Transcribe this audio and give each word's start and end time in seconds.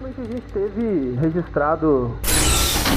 recentemente 0.00 0.20
a 0.20 0.24
gente 0.24 0.52
teve 0.52 1.16
registrado 1.20 2.18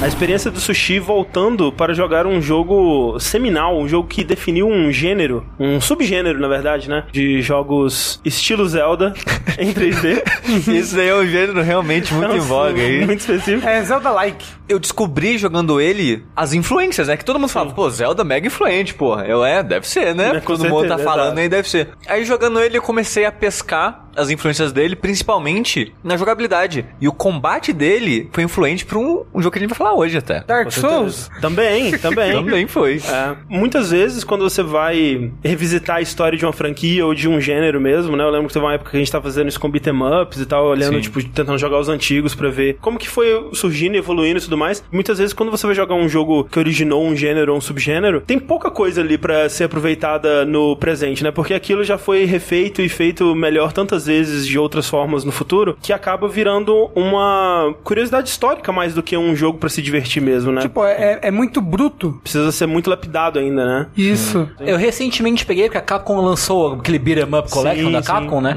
a 0.01 0.07
experiência 0.07 0.49
do 0.49 0.59
Sushi 0.59 0.99
voltando 0.99 1.71
para 1.71 1.93
jogar 1.93 2.25
um 2.25 2.41
jogo 2.41 3.17
seminal, 3.19 3.77
um 3.77 3.87
jogo 3.87 4.07
que 4.07 4.23
definiu 4.23 4.67
um 4.67 4.91
gênero, 4.91 5.45
um 5.59 5.79
subgênero, 5.79 6.39
na 6.39 6.47
verdade, 6.47 6.89
né? 6.89 7.05
De 7.11 7.41
jogos 7.41 8.19
estilo 8.25 8.67
Zelda 8.67 9.13
em 9.57 9.71
3D. 9.71 10.23
Isso 10.67 10.99
aí 10.99 11.07
é 11.07 11.15
um 11.15 11.25
gênero 11.25 11.61
realmente 11.61 12.13
muito 12.13 12.35
em 12.35 12.39
voga 12.39 12.81
aí. 12.81 13.05
Muito 13.05 13.19
específico. 13.19 13.67
É 13.67 13.81
Zelda-like. 13.83 14.45
Eu 14.67 14.79
descobri 14.79 15.37
jogando 15.37 15.79
ele 15.79 16.25
as 16.35 16.53
influências, 16.53 17.07
né? 17.07 17.15
Que 17.15 17.23
todo 17.23 17.39
mundo 17.39 17.49
fala, 17.49 17.71
pô, 17.71 17.89
Zelda 17.89 18.23
é 18.23 18.25
mega 18.25 18.47
influente, 18.47 18.93
porra. 18.93 19.25
Eu, 19.25 19.45
é, 19.45 19.61
deve 19.63 19.87
ser, 19.87 20.13
né? 20.15 20.37
É, 20.37 20.39
com 20.41 20.57
todo 20.57 20.67
mundo 20.67 20.87
tá 20.87 20.97
falando 20.97 21.37
aí, 21.37 21.47
deve 21.47 21.69
ser. 21.69 21.89
Aí 22.07 22.25
jogando 22.25 22.59
ele, 22.59 22.77
eu 22.77 22.81
comecei 22.81 23.25
a 23.25 23.31
pescar 23.31 24.02
as 24.15 24.29
influências 24.29 24.71
dele, 24.71 24.95
principalmente 24.95 25.93
na 26.03 26.17
jogabilidade. 26.17 26.85
E 26.99 27.07
o 27.07 27.11
combate 27.11 27.73
dele 27.73 28.29
foi 28.31 28.43
influente 28.43 28.85
pra 28.85 28.97
um, 28.97 29.23
um 29.33 29.41
jogo 29.41 29.51
que 29.51 29.59
a 29.59 29.61
gente 29.61 29.69
vai 29.69 29.77
falar 29.77 29.93
hoje 29.93 30.17
até. 30.17 30.43
Dark 30.43 30.71
Souls. 30.71 31.29
Também, 31.41 31.91
também. 31.97 32.33
Também 32.33 32.67
foi. 32.67 32.97
É, 32.97 33.35
muitas 33.47 33.91
vezes, 33.91 34.23
quando 34.23 34.43
você 34.43 34.63
vai 34.63 35.31
revisitar 35.43 35.97
a 35.97 36.01
história 36.01 36.37
de 36.37 36.45
uma 36.45 36.53
franquia 36.53 37.05
ou 37.05 37.13
de 37.13 37.27
um 37.27 37.39
gênero 37.39 37.79
mesmo, 37.79 38.15
né? 38.15 38.23
Eu 38.23 38.29
lembro 38.29 38.47
que 38.47 38.53
teve 38.53 38.65
uma 38.65 38.73
época 38.73 38.91
que 38.91 38.97
a 38.97 38.99
gente 38.99 39.11
tava 39.11 39.23
fazendo 39.23 39.47
isso 39.47 39.59
com 39.59 39.69
beat'em 39.69 39.93
ups 40.21 40.39
e 40.39 40.45
tal, 40.45 40.65
olhando, 40.67 40.95
Sim. 40.95 41.01
tipo, 41.01 41.23
tentando 41.23 41.57
jogar 41.57 41.79
os 41.79 41.89
antigos 41.89 42.35
pra 42.35 42.49
ver 42.49 42.77
como 42.81 42.97
que 42.97 43.09
foi 43.09 43.49
surgindo, 43.53 43.95
evoluindo 43.95 44.39
e 44.39 44.41
tudo 44.41 44.57
mais. 44.57 44.83
Muitas 44.91 45.17
vezes, 45.17 45.33
quando 45.33 45.51
você 45.51 45.65
vai 45.65 45.75
jogar 45.75 45.95
um 45.95 46.07
jogo 46.07 46.43
que 46.45 46.59
originou 46.59 47.05
um 47.05 47.15
gênero 47.15 47.51
ou 47.51 47.57
um 47.57 47.61
subgênero, 47.61 48.21
tem 48.21 48.39
pouca 48.39 48.69
coisa 48.69 49.01
ali 49.01 49.17
pra 49.17 49.49
ser 49.49 49.65
aproveitada 49.65 50.45
no 50.45 50.75
presente, 50.75 51.23
né? 51.23 51.31
Porque 51.31 51.53
aquilo 51.53 51.83
já 51.83 51.97
foi 51.97 52.25
refeito 52.25 52.81
e 52.81 52.89
feito 52.89 53.33
melhor 53.35 53.71
tantas 53.71 54.02
vezes 54.05 54.45
de 54.47 54.57
outras 54.59 54.87
formas 54.87 55.23
no 55.23 55.31
futuro, 55.31 55.77
que 55.81 55.91
acaba 55.93 56.27
virando 56.27 56.89
uma 56.95 57.73
curiosidade 57.83 58.29
histórica 58.29 58.71
mais 58.71 58.93
do 58.93 59.03
que 59.03 59.15
um 59.17 59.35
jogo 59.35 59.57
pra 59.57 59.69
se 59.69 59.81
divertir 59.81 60.21
mesmo, 60.21 60.51
né? 60.51 60.61
Tipo, 60.61 60.83
é, 60.85 61.19
é 61.21 61.31
muito 61.31 61.61
bruto. 61.61 62.19
Precisa 62.23 62.51
ser 62.51 62.65
muito 62.65 62.89
lapidado 62.89 63.39
ainda, 63.39 63.65
né? 63.65 63.87
Isso. 63.95 64.49
Eu 64.59 64.77
recentemente 64.77 65.45
peguei, 65.45 65.65
porque 65.65 65.77
a 65.77 65.81
Capcom 65.81 66.19
lançou 66.21 66.73
aquele 66.73 66.99
Beat'em 66.99 67.23
Up 67.39 67.49
Collection 67.49 67.85
Sim, 67.87 67.91
da 67.91 68.01
sim. 68.03 68.11
Uhum. 68.11 68.19
Capcom, 68.19 68.41
né? 68.41 68.55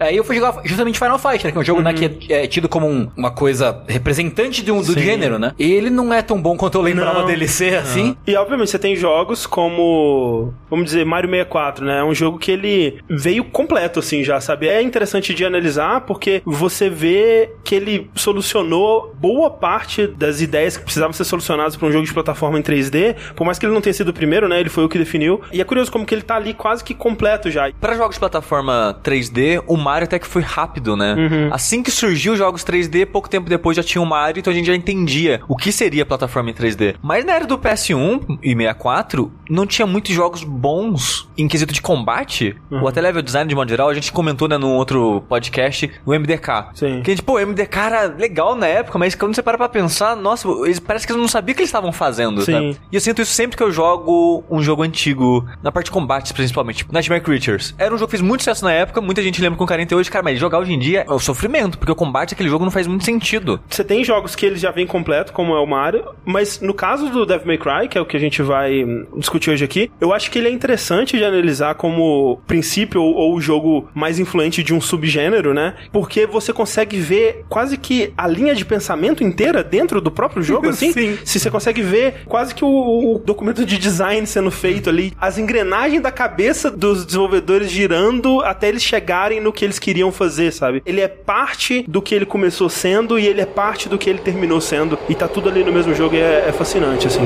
Aí 0.00 0.16
eu 0.16 0.24
fui 0.24 0.36
jogar 0.36 0.60
justamente 0.64 0.98
Final 0.98 1.18
Fight, 1.18 1.44
né? 1.44 1.52
Que 1.52 1.58
é 1.58 1.60
um 1.60 1.64
jogo 1.64 1.80
né, 1.82 1.92
que 1.92 2.32
é, 2.32 2.44
é 2.44 2.46
tido 2.46 2.68
como 2.68 2.86
um- 2.88 3.08
uma 3.16 3.30
coisa 3.30 3.82
representante 3.88 4.62
de 4.62 4.70
um, 4.72 4.78
do 4.80 4.92
Sim. 4.92 5.00
gênero, 5.00 5.38
né? 5.38 5.52
E 5.58 5.72
ele 5.72 5.90
não 5.90 6.12
é 6.12 6.22
tão 6.22 6.40
bom 6.40 6.56
quanto 6.56 6.76
eu 6.78 6.82
lembrava 6.82 7.20
Não. 7.20 7.26
dele 7.26 7.48
ser, 7.48 7.76
assim. 7.78 8.16
E 8.26 8.34
obviamente 8.36 8.70
você 8.70 8.78
tem 8.78 8.94
jogos 8.96 9.46
como, 9.46 10.52
vamos 10.70 10.86
dizer, 10.86 11.04
Mario 11.04 11.28
64, 11.30 11.84
né? 11.84 11.98
É 12.00 12.04
um 12.04 12.14
jogo 12.14 12.38
que 12.38 12.50
ele 12.50 12.98
veio 13.08 13.44
completo 13.44 13.98
assim 13.98 14.22
já, 14.24 14.40
sabe? 14.40 14.68
É 14.68 14.82
interessante 14.86 15.34
de 15.34 15.44
analisar 15.44 16.02
porque 16.02 16.42
você 16.44 16.88
vê 16.88 17.50
que 17.64 17.74
ele 17.74 18.10
solucionou 18.14 19.14
boa 19.18 19.50
parte 19.50 20.06
das 20.06 20.40
ideias 20.40 20.76
que 20.76 20.84
precisavam 20.84 21.12
ser 21.12 21.24
solucionadas 21.24 21.76
para 21.76 21.88
um 21.88 21.92
jogo 21.92 22.06
de 22.06 22.12
plataforma 22.14 22.58
em 22.58 22.62
3D, 22.62 23.16
por 23.34 23.44
mais 23.44 23.58
que 23.58 23.66
ele 23.66 23.72
não 23.74 23.80
tenha 23.80 23.94
sido 23.94 24.08
o 24.08 24.12
primeiro, 24.14 24.48
né? 24.48 24.60
Ele 24.60 24.68
foi 24.68 24.84
o 24.84 24.88
que 24.88 24.98
definiu. 24.98 25.40
E 25.52 25.60
é 25.60 25.64
curioso 25.64 25.90
como 25.90 26.04
que 26.06 26.14
ele 26.14 26.22
tá 26.22 26.36
ali 26.36 26.54
quase 26.54 26.82
que 26.84 26.94
completo 26.94 27.50
já. 27.50 27.70
Pra 27.80 27.94
jogos 27.96 28.16
de 28.16 28.20
plataforma 28.20 28.98
3D, 29.02 29.62
o 29.66 29.76
Mario 29.76 30.04
até 30.04 30.18
que 30.18 30.26
foi 30.26 30.42
rápido, 30.42 30.96
né? 30.96 31.14
Uhum. 31.14 31.48
Assim 31.52 31.82
que 31.82 31.90
surgiu 31.90 32.32
os 32.32 32.38
jogos 32.38 32.64
3D, 32.64 33.06
pouco 33.06 33.28
tempo 33.28 33.48
depois 33.48 33.76
já 33.76 33.82
tinha 33.82 34.00
o 34.02 34.06
Mario, 34.06 34.40
então 34.40 34.52
a 34.52 34.56
gente 34.56 34.66
já 34.66 34.74
entendia 34.74 35.40
o 35.48 35.56
que 35.56 35.72
seria 35.72 36.04
plataforma 36.06 36.50
em 36.50 36.54
3D. 36.54 36.94
Mas 37.02 37.24
na 37.24 37.34
era 37.34 37.46
do 37.46 37.58
PS1 37.58 38.38
e 38.42 38.54
64, 38.54 39.32
não 39.48 39.66
tinha 39.66 39.86
muitos 39.86 40.12
jogos 40.14 40.42
bons 40.44 41.28
em 41.36 41.48
quesito 41.48 41.72
de 41.72 41.82
combate, 41.82 42.56
Uhum. 42.70 42.82
ou 42.82 42.88
até 42.88 43.00
level 43.00 43.22
design 43.22 43.48
de 43.48 43.54
modo 43.54 43.68
geral. 43.68 43.88
A 43.88 43.94
gente 43.94 44.12
comentou, 44.12 44.48
né, 44.48 44.56
num 44.76 44.78
outro 44.78 45.22
podcast, 45.28 45.90
o 46.04 46.12
MDK. 46.12 46.68
Sim. 46.74 47.02
Que 47.02 47.10
a 47.10 47.14
gente, 47.14 47.22
pô, 47.22 47.38
o 47.38 47.46
MDK 47.46 47.76
era 47.78 48.02
legal 48.06 48.54
na 48.54 48.66
época, 48.66 48.98
mas 48.98 49.14
quando 49.14 49.34
você 49.34 49.42
para 49.42 49.56
pra 49.56 49.68
pensar, 49.68 50.14
nossa, 50.14 50.46
eles, 50.64 50.78
parece 50.78 51.06
que 51.06 51.12
eles 51.12 51.20
não 51.20 51.28
sabiam 51.28 51.54
o 51.54 51.56
que 51.56 51.62
eles 51.62 51.68
estavam 51.68 51.92
fazendo, 51.92 52.42
Sim. 52.42 52.52
tá? 52.52 52.80
E 52.92 52.94
eu 52.94 53.00
sinto 53.00 53.22
isso 53.22 53.32
sempre 53.32 53.56
que 53.56 53.62
eu 53.62 53.72
jogo 53.72 54.44
um 54.50 54.62
jogo 54.62 54.82
antigo, 54.82 55.46
na 55.62 55.72
parte 55.72 55.86
de 55.86 55.92
combates 55.92 56.32
principalmente, 56.32 56.78
tipo 56.78 56.92
Nightmare 56.92 57.22
Creatures. 57.22 57.74
Era 57.78 57.94
um 57.94 57.98
jogo 57.98 58.08
que 58.08 58.16
fez 58.16 58.22
muito 58.22 58.42
sucesso 58.42 58.64
na 58.64 58.72
época, 58.72 59.00
muita 59.00 59.22
gente 59.22 59.40
lembra 59.40 59.58
com 59.58 59.66
48, 59.66 60.10
cara, 60.10 60.22
mas 60.22 60.38
jogar 60.38 60.58
hoje 60.58 60.72
em 60.72 60.78
dia 60.78 61.04
é 61.08 61.12
o 61.12 61.18
sofrimento, 61.18 61.78
porque 61.78 61.92
o 61.92 61.96
combate 61.96 62.30
daquele 62.30 62.48
jogo 62.48 62.64
não 62.64 62.70
faz 62.70 62.86
muito 62.86 63.04
sentido. 63.04 63.60
Você 63.68 63.84
tem 63.84 64.04
jogos 64.04 64.34
que 64.34 64.44
eles 64.44 64.60
já 64.60 64.70
vêm 64.70 64.86
completo, 64.86 65.32
como 65.32 65.54
é 65.54 65.60
o 65.60 65.66
Mario, 65.66 66.04
mas 66.24 66.60
no 66.60 66.74
caso 66.74 67.08
do 67.08 67.24
Devil 67.24 67.46
May 67.46 67.58
Cry, 67.58 67.88
que 67.88 67.96
é 67.96 68.00
o 68.00 68.06
que 68.06 68.16
a 68.16 68.20
gente 68.20 68.42
vai 68.42 68.84
hum, 68.84 69.06
discutir 69.16 69.50
hoje 69.50 69.64
aqui, 69.64 69.90
eu 70.00 70.12
acho 70.12 70.30
que 70.30 70.38
ele 70.38 70.48
é 70.48 70.50
interessante 70.50 71.16
de 71.16 71.24
analisar 71.24 71.74
como 71.74 72.40
princípio 72.46 73.02
ou, 73.02 73.14
ou 73.14 73.34
o 73.36 73.40
jogo 73.40 73.88
mais 73.94 74.18
influente 74.18 74.62
de 74.66 74.74
um 74.74 74.80
subgênero, 74.80 75.54
né? 75.54 75.74
Porque 75.92 76.26
você 76.26 76.52
consegue 76.52 76.98
ver 76.98 77.44
quase 77.48 77.76
que 77.76 78.12
a 78.18 78.26
linha 78.26 78.54
de 78.54 78.64
pensamento 78.64 79.22
inteira 79.22 79.62
dentro 79.62 80.00
do 80.00 80.10
próprio 80.10 80.42
jogo, 80.42 80.68
assim. 80.70 80.92
Sim. 80.92 81.18
Se 81.24 81.38
você 81.38 81.50
consegue 81.50 81.80
ver 81.82 82.24
quase 82.26 82.54
que 82.54 82.64
o, 82.64 83.14
o 83.14 83.18
documento 83.18 83.64
de 83.64 83.78
design 83.78 84.26
sendo 84.26 84.50
feito 84.50 84.90
ali, 84.90 85.12
as 85.20 85.38
engrenagens 85.38 86.02
da 86.02 86.10
cabeça 86.10 86.70
dos 86.70 87.06
desenvolvedores 87.06 87.70
girando 87.70 88.40
até 88.42 88.68
eles 88.68 88.82
chegarem 88.82 89.40
no 89.40 89.52
que 89.52 89.64
eles 89.64 89.78
queriam 89.78 90.10
fazer, 90.10 90.52
sabe? 90.52 90.82
Ele 90.84 91.00
é 91.00 91.08
parte 91.08 91.84
do 91.86 92.02
que 92.02 92.14
ele 92.14 92.26
começou 92.26 92.68
sendo 92.68 93.18
e 93.18 93.26
ele 93.26 93.40
é 93.40 93.46
parte 93.46 93.88
do 93.88 93.96
que 93.96 94.10
ele 94.10 94.18
terminou 94.18 94.60
sendo. 94.60 94.98
E 95.08 95.14
tá 95.14 95.28
tudo 95.28 95.48
ali 95.48 95.62
no 95.62 95.72
mesmo 95.72 95.94
jogo 95.94 96.16
e 96.16 96.18
é, 96.18 96.46
é 96.48 96.52
fascinante, 96.52 97.06
assim. 97.06 97.22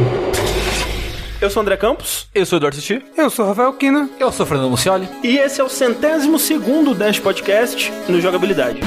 Eu 1.40 1.48
sou 1.50 1.60
o 1.60 1.62
André 1.62 1.76
Campos 1.76 2.28
Eu 2.34 2.44
sou 2.44 2.56
o 2.56 2.58
Eduardo 2.58 2.76
Sushi. 2.76 3.02
Eu 3.16 3.30
sou 3.30 3.44
o 3.44 3.48
Rafael 3.48 3.72
Kina. 3.74 4.08
Eu 4.18 4.30
sou 4.32 4.44
o 4.44 4.48
Fernando 4.48 4.70
Mucioli. 4.70 5.08
e 5.22 5.38
esse 5.38 5.60
é 5.60 5.64
o 5.64 5.68
centésimo 5.68 6.38
segundo 6.38 6.94
Dash 6.94 7.18
Podcast 7.18 7.90
no 8.08 8.20
Jogabilidade. 8.20 8.80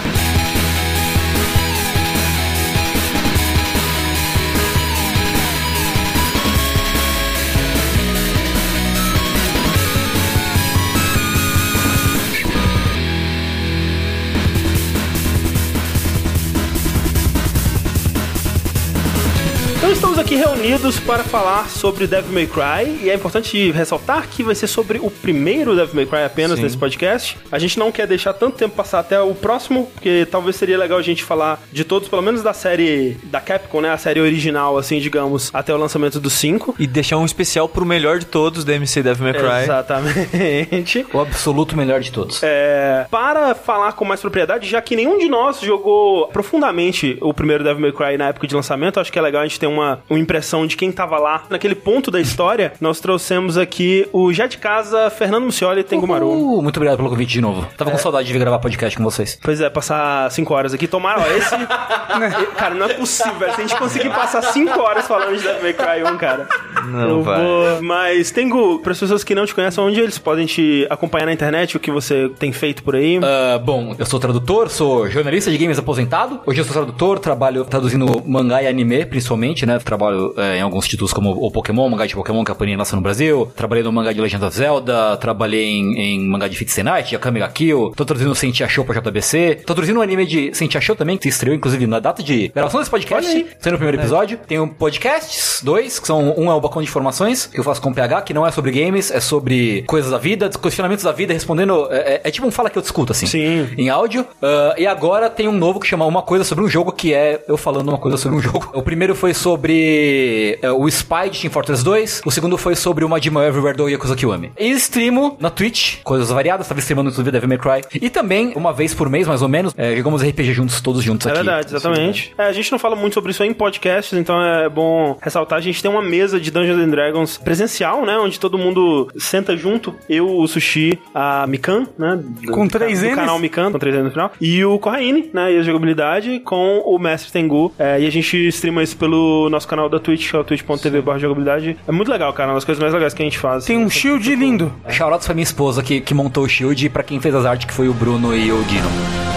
Estamos 20.14 20.32
aqui 20.32 20.36
reunidos 20.36 21.00
para 21.00 21.24
falar 21.24 21.68
sobre 21.70 22.06
Devil 22.06 22.32
May 22.32 22.46
Cry 22.46 23.00
e 23.04 23.10
é 23.10 23.16
importante 23.16 23.72
ressaltar 23.72 24.28
que 24.28 24.44
vai 24.44 24.54
ser 24.54 24.68
sobre 24.68 25.00
o 25.00 25.10
primeiro 25.10 25.76
Devil 25.76 25.96
May 25.96 26.06
Cry 26.06 26.24
apenas 26.24 26.58
Sim. 26.58 26.64
nesse 26.64 26.78
podcast. 26.78 27.36
A 27.52 27.58
gente 27.58 27.80
não 27.80 27.92
quer 27.92 28.06
deixar 28.06 28.32
tanto 28.34 28.56
tempo 28.56 28.76
passar 28.76 29.00
até 29.00 29.20
o 29.20 29.34
próximo, 29.34 29.90
porque 29.92 30.28
talvez 30.30 30.56
seria 30.56 30.78
legal 30.78 31.00
a 31.00 31.02
gente 31.02 31.24
falar 31.24 31.60
de 31.72 31.84
todos, 31.84 32.08
pelo 32.10 32.22
menos 32.22 32.44
da 32.44 32.54
série 32.54 33.18
da 33.24 33.42
Capcom, 33.42 33.82
né, 33.82 33.90
a 33.90 33.98
série 33.98 34.22
original, 34.22 34.78
assim, 34.78 35.00
digamos, 35.00 35.50
até 35.52 35.74
o 35.74 35.78
lançamento 35.78 36.20
do 36.20 36.30
5. 36.30 36.76
E 36.78 36.86
deixar 36.86 37.18
um 37.18 37.26
especial 37.26 37.68
pro 37.68 37.84
melhor 37.84 38.20
de 38.20 38.28
todos 38.28 38.64
da 38.64 38.74
MC 38.76 39.02
Devil 39.02 39.24
May 39.24 39.34
Cry. 39.34 39.64
Exatamente. 39.64 41.08
O 41.12 41.22
absoluto 41.22 41.76
melhor 41.76 42.02
de 42.02 42.12
todos. 42.12 42.40
É, 42.44 43.08
para 43.10 43.56
falar 43.56 43.94
com 43.94 44.06
mais 44.06 44.22
propriedade, 44.22 44.70
já 44.70 44.80
que 44.80 44.96
nenhum 44.96 45.18
de 45.18 45.28
nós 45.28 45.60
jogou 45.60 46.28
profundamente 46.28 47.18
o 47.20 47.34
primeiro 47.34 47.64
Devil 47.64 47.82
May 47.82 47.92
Cry 47.92 48.18
na 48.18 48.28
época 48.28 48.46
de 48.46 48.54
lançamento, 48.54 49.00
acho 49.00 49.12
que 49.12 49.18
é 49.18 49.22
legal 49.22 49.42
a 49.42 49.48
gente 49.48 49.60
ter 49.60 49.66
uma, 49.66 50.03
uma 50.10 50.20
impressão 50.20 50.66
de 50.66 50.76
quem 50.76 50.92
tava 50.92 51.18
lá 51.18 51.44
naquele 51.50 51.76
ponto 51.76 52.12
da 52.12 52.20
história. 52.20 52.74
Nós 52.82 53.00
trouxemos 53.00 53.58
aqui 53.58 54.08
o 54.12 54.32
já 54.34 54.48
de 54.48 54.58
casa 54.58 55.10
Fernando 55.10 55.46
Mucioli 55.46 55.82
e 55.82 55.84
Tengumaru. 55.84 56.28
Uh, 56.28 56.62
muito 56.62 56.78
obrigado 56.78 56.98
pelo 56.98 57.10
convite 57.10 57.34
de 57.34 57.42
novo. 57.42 57.68
Tava 57.78 57.92
com 57.92 57.98
saudade 57.98 58.28
de 58.28 58.34
vir 58.34 58.40
gravar 58.40 58.60
podcast 58.60 58.98
com 58.98 59.04
vocês. 59.04 59.40
Pois 59.42 59.60
é, 59.62 59.70
passar 59.70 60.30
5 60.32 60.54
horas 60.54 60.74
aqui. 60.74 60.88
Tomara, 60.88 61.22
ó, 61.22 61.38
esse. 61.38 61.56
cara, 62.56 62.76
não 62.76 62.86
é 62.86 62.94
possível, 62.94 63.36
velho. 63.36 63.54
Se 63.56 63.62
a 63.62 63.68
gente 63.68 63.78
conseguir 63.78 64.10
passar 64.10 64.42
5 64.42 64.80
horas 64.80 65.08
falando 65.08 65.36
de 65.38 65.44
Devil 65.44 65.62
May 65.62 65.74
Cry 65.74 66.04
1, 66.04 66.18
cara. 66.18 66.48
Não 66.86 67.24
vai. 67.24 67.42
vou. 67.42 67.82
Mas, 67.82 68.32
Tengu, 68.32 68.80
para 68.80 68.92
as 68.92 69.00
pessoas 69.00 69.24
que 69.24 69.34
não 69.34 69.46
te 69.46 69.56
conhecem, 69.56 69.84
onde 69.84 70.00
eles 70.00 70.18
podem 70.18 70.46
te 70.46 70.86
acompanhar 70.90 71.26
na 71.26 71.34
internet, 71.34 71.78
o 71.78 71.80
que 71.80 71.92
você 71.92 72.30
tem 72.40 72.52
feito 72.52 72.84
por 72.84 72.96
aí? 72.96 73.20
Ah, 73.24 73.58
bom, 73.58 73.96
eu 73.98 74.06
sou 74.06 74.20
tradutor, 74.20 74.70
sou 74.70 75.10
jornalista 75.10 75.52
de 75.52 75.58
games 75.58 75.78
aposentado. 75.78 76.40
Hoje 76.46 76.62
eu 76.62 76.66
sou 76.66 76.74
tradutor, 76.74 77.20
trabalho 77.20 77.66
traduzindo 77.66 78.22
mangá 78.26 78.62
e 78.62 78.68
anime, 78.68 79.06
principalmente, 79.06 79.66
né? 79.66 79.80
Trabalho 79.94 80.34
eh, 80.38 80.58
em 80.58 80.62
alguns 80.62 80.88
títulos 80.88 81.14
como 81.14 81.30
o 81.32 81.52
Pokémon, 81.52 81.88
mangá 81.88 82.08
de 82.08 82.16
Pokémon 82.16 82.44
que 82.44 82.52
a 82.52 82.56
Panini 82.56 82.76
lança 82.78 82.96
no 82.96 83.02
Brasil. 83.02 83.52
Trabalhei 83.56 83.84
no 83.84 83.92
mangá 83.92 84.12
de 84.12 84.20
Legend 84.20 84.44
of 84.46 84.56
Zelda, 84.58 85.16
trabalhei 85.18 85.66
em, 85.70 86.00
em 86.00 86.28
mangá 86.28 86.48
de 86.48 86.58
Fate 86.58 86.82
Night, 86.82 87.16
Akame 87.16 87.40
ga 87.40 87.48
Kill. 87.50 87.94
Tô 87.96 88.04
traduzindo 88.04 88.34
Sentia 88.34 88.68
Show 88.68 88.84
pra 88.84 89.00
JBC. 89.00 89.62
Tô 89.68 89.74
traduzindo 89.76 90.00
um 90.00 90.02
anime 90.02 90.26
de 90.26 90.52
Sentia 90.56 90.82
Show 90.82 90.96
também, 90.96 91.16
que 91.16 91.24
se 91.24 91.30
estreou, 91.30 91.56
inclusive, 91.56 91.86
na 91.86 92.00
data 92.00 92.24
de 92.24 92.48
gravação 92.48 92.80
desse 92.80 92.90
podcast. 92.90 93.30
Olha 93.30 93.38
aí. 93.38 93.48
Sendo 93.60 93.76
o 93.76 93.78
primeiro 93.78 94.02
episódio. 94.02 94.40
Tenho 94.48 94.68
podcasts, 94.68 95.62
dois, 95.64 96.00
que 96.00 96.08
são 96.08 96.34
um 96.38 96.50
é 96.50 96.54
o 96.56 96.60
Balcão 96.60 96.82
de 96.82 96.88
Informações, 96.88 97.46
que 97.46 97.60
eu 97.60 97.64
faço 97.64 97.82
com 97.82 97.90
o 97.92 97.94
PH, 97.94 98.22
que 98.24 98.34
não 98.34 98.48
é 98.48 98.52
sobre 98.52 98.72
games, 98.72 99.12
é 99.12 99.20
sobre 99.20 99.84
coisas 99.84 100.10
da 100.12 100.18
vida, 100.18 100.50
questionamentos 100.50 101.04
da 101.04 101.12
vida, 101.12 101.34
respondendo. 101.34 101.88
É, 101.92 102.16
é- 102.16 102.22
é 102.24 102.32
tipo 102.32 102.48
um 102.48 102.52
fala 102.52 102.70
que 102.70 102.78
eu 102.78 102.82
discuto, 102.82 103.12
assim. 103.12 103.28
Sim. 103.28 103.68
Em 103.78 103.90
áudio. 103.90 104.26
Ah, 104.42 104.74
e 104.78 104.88
agora 104.88 105.30
tem 105.30 105.48
um 105.48 105.52
novo 105.52 105.80
que 105.80 105.86
chama 105.88 106.06
Uma 106.06 106.22
Coisa 106.24 106.44
sobre 106.44 106.64
um 106.64 106.68
Jogo, 106.68 106.92
que 106.92 107.14
é 107.14 107.44
eu 107.48 107.58
falando 107.58 107.90
uma 107.90 107.98
coisa 108.00 108.18
sobre 108.18 108.38
um 108.38 108.42
jogo. 108.42 108.70
O 108.74 108.82
primeiro 108.82 109.14
foi 109.14 109.34
sobre 109.34 109.83
sobre 109.88 110.60
é, 110.62 110.72
o 110.72 110.88
Spy 110.88 111.30
de 111.32 111.42
Team 111.42 111.52
Fortress 111.52 111.84
2. 111.84 112.22
O 112.26 112.32
segundo 112.32 112.58
foi 112.58 112.76
sobre 112.76 113.04
o 113.04 113.10
Majima 113.10 113.46
Everywhere 113.46 113.76
do 113.78 113.88
Yakuza 113.90 114.16
Kiwami. 114.16 114.52
E 114.58 114.70
streamo 114.72 115.38
na 115.40 115.50
Twitch, 115.50 115.98
coisas 116.04 116.30
variadas, 116.30 116.68
tava 116.68 116.80
streamando 116.80 117.12
tudo 117.12 117.32
Devil 117.32 117.50
May 117.50 117.58
Cry. 117.58 117.82
E 118.02 118.10
também, 118.10 118.54
uma 118.56 118.72
vez 118.74 118.94
por 118.94 119.10
mês, 119.10 119.28
mais 119.28 119.42
ou 119.42 119.48
menos, 119.50 119.74
é, 119.78 119.96
jogamos 119.96 120.22
RPG 120.24 120.54
juntos, 120.54 120.82
todos 120.82 121.04
juntos 121.04 121.28
É 121.28 121.30
aqui. 121.32 121.38
verdade, 121.44 121.68
exatamente. 121.76 122.34
É, 122.38 122.44
a 122.44 122.52
gente 122.54 122.72
não 122.72 122.80
fala 122.80 122.96
muito 122.96 123.14
sobre 123.14 123.32
isso 123.32 123.44
em 123.44 123.54
podcasts, 123.54 124.18
então 124.18 124.42
é 124.42 124.70
bom 124.70 125.18
ressaltar. 125.22 125.58
A 125.60 125.62
gente 125.62 125.82
tem 125.82 125.90
uma 125.92 126.02
mesa 126.02 126.40
de 126.40 126.52
Dungeons 126.52 126.80
and 126.80 126.90
Dragons 126.90 127.38
presencial, 127.38 128.06
né? 128.06 128.18
Onde 128.18 128.40
todo 128.40 128.58
mundo 128.58 129.10
senta 129.18 129.56
junto. 129.56 129.94
Eu, 130.10 130.28
o 130.28 130.48
Sushi, 130.48 130.98
a 131.14 131.46
Mikan, 131.48 131.88
né? 131.98 132.20
do- 132.22 132.52
Com 132.52 132.68
três 132.68 133.02
Ns? 133.02 133.16
canal 133.16 133.40
Mikan, 133.40 133.72
com 133.72 133.80
três 133.80 133.96
N 133.96 134.04
no 134.06 134.12
final. 134.12 134.32
E 134.40 134.64
o 134.66 134.78
Corraine, 134.80 135.30
né? 135.34 135.54
E 135.54 135.58
a 135.60 135.62
jogabilidade 135.62 136.40
com 136.40 136.80
o 136.86 136.98
Mestre 137.00 137.32
Tengu. 137.32 137.74
É, 137.78 138.00
e 138.00 138.08
a 138.08 138.12
gente 138.12 138.48
streama 138.48 138.84
isso 138.84 138.96
pelo 138.98 139.50
nosso 139.50 139.68
canal 139.74 139.90
da 139.90 140.00
Twitch, 140.00 140.30
que 140.30 140.36
é 140.36 140.40
o 140.40 140.44
twitch.tv 140.44 141.02
barra 141.02 141.18
jogabilidade. 141.18 141.78
É 141.88 141.92
muito 141.92 142.12
legal, 142.12 142.32
cara. 142.34 142.50
Uma 142.50 142.56
das 142.56 142.66
coisas 142.66 142.82
mais 142.82 142.94
legais 142.94 143.14
que 143.14 143.22
a 143.22 143.26
gente 143.26 143.40
faz. 143.40 143.66
Tem 143.66 143.78
um 143.78 143.90
shield 143.90 144.36
lindo. 144.36 144.72
Shoutouts 144.88 145.26
pra 145.26 145.34
minha 145.34 145.44
esposa 145.44 145.82
que, 145.82 146.00
que 146.00 146.14
montou 146.14 146.44
o 146.44 146.50
shield 146.50 146.86
e 146.86 146.90
pra 146.90 147.02
quem 147.02 147.20
fez 147.20 147.34
as 147.34 147.46
artes, 147.46 147.66
que 147.66 147.74
foi 147.74 147.90
o 147.90 147.94
Bruno 147.94 148.36
e 148.36 148.52
o 148.52 148.64
Dino. 148.64 149.33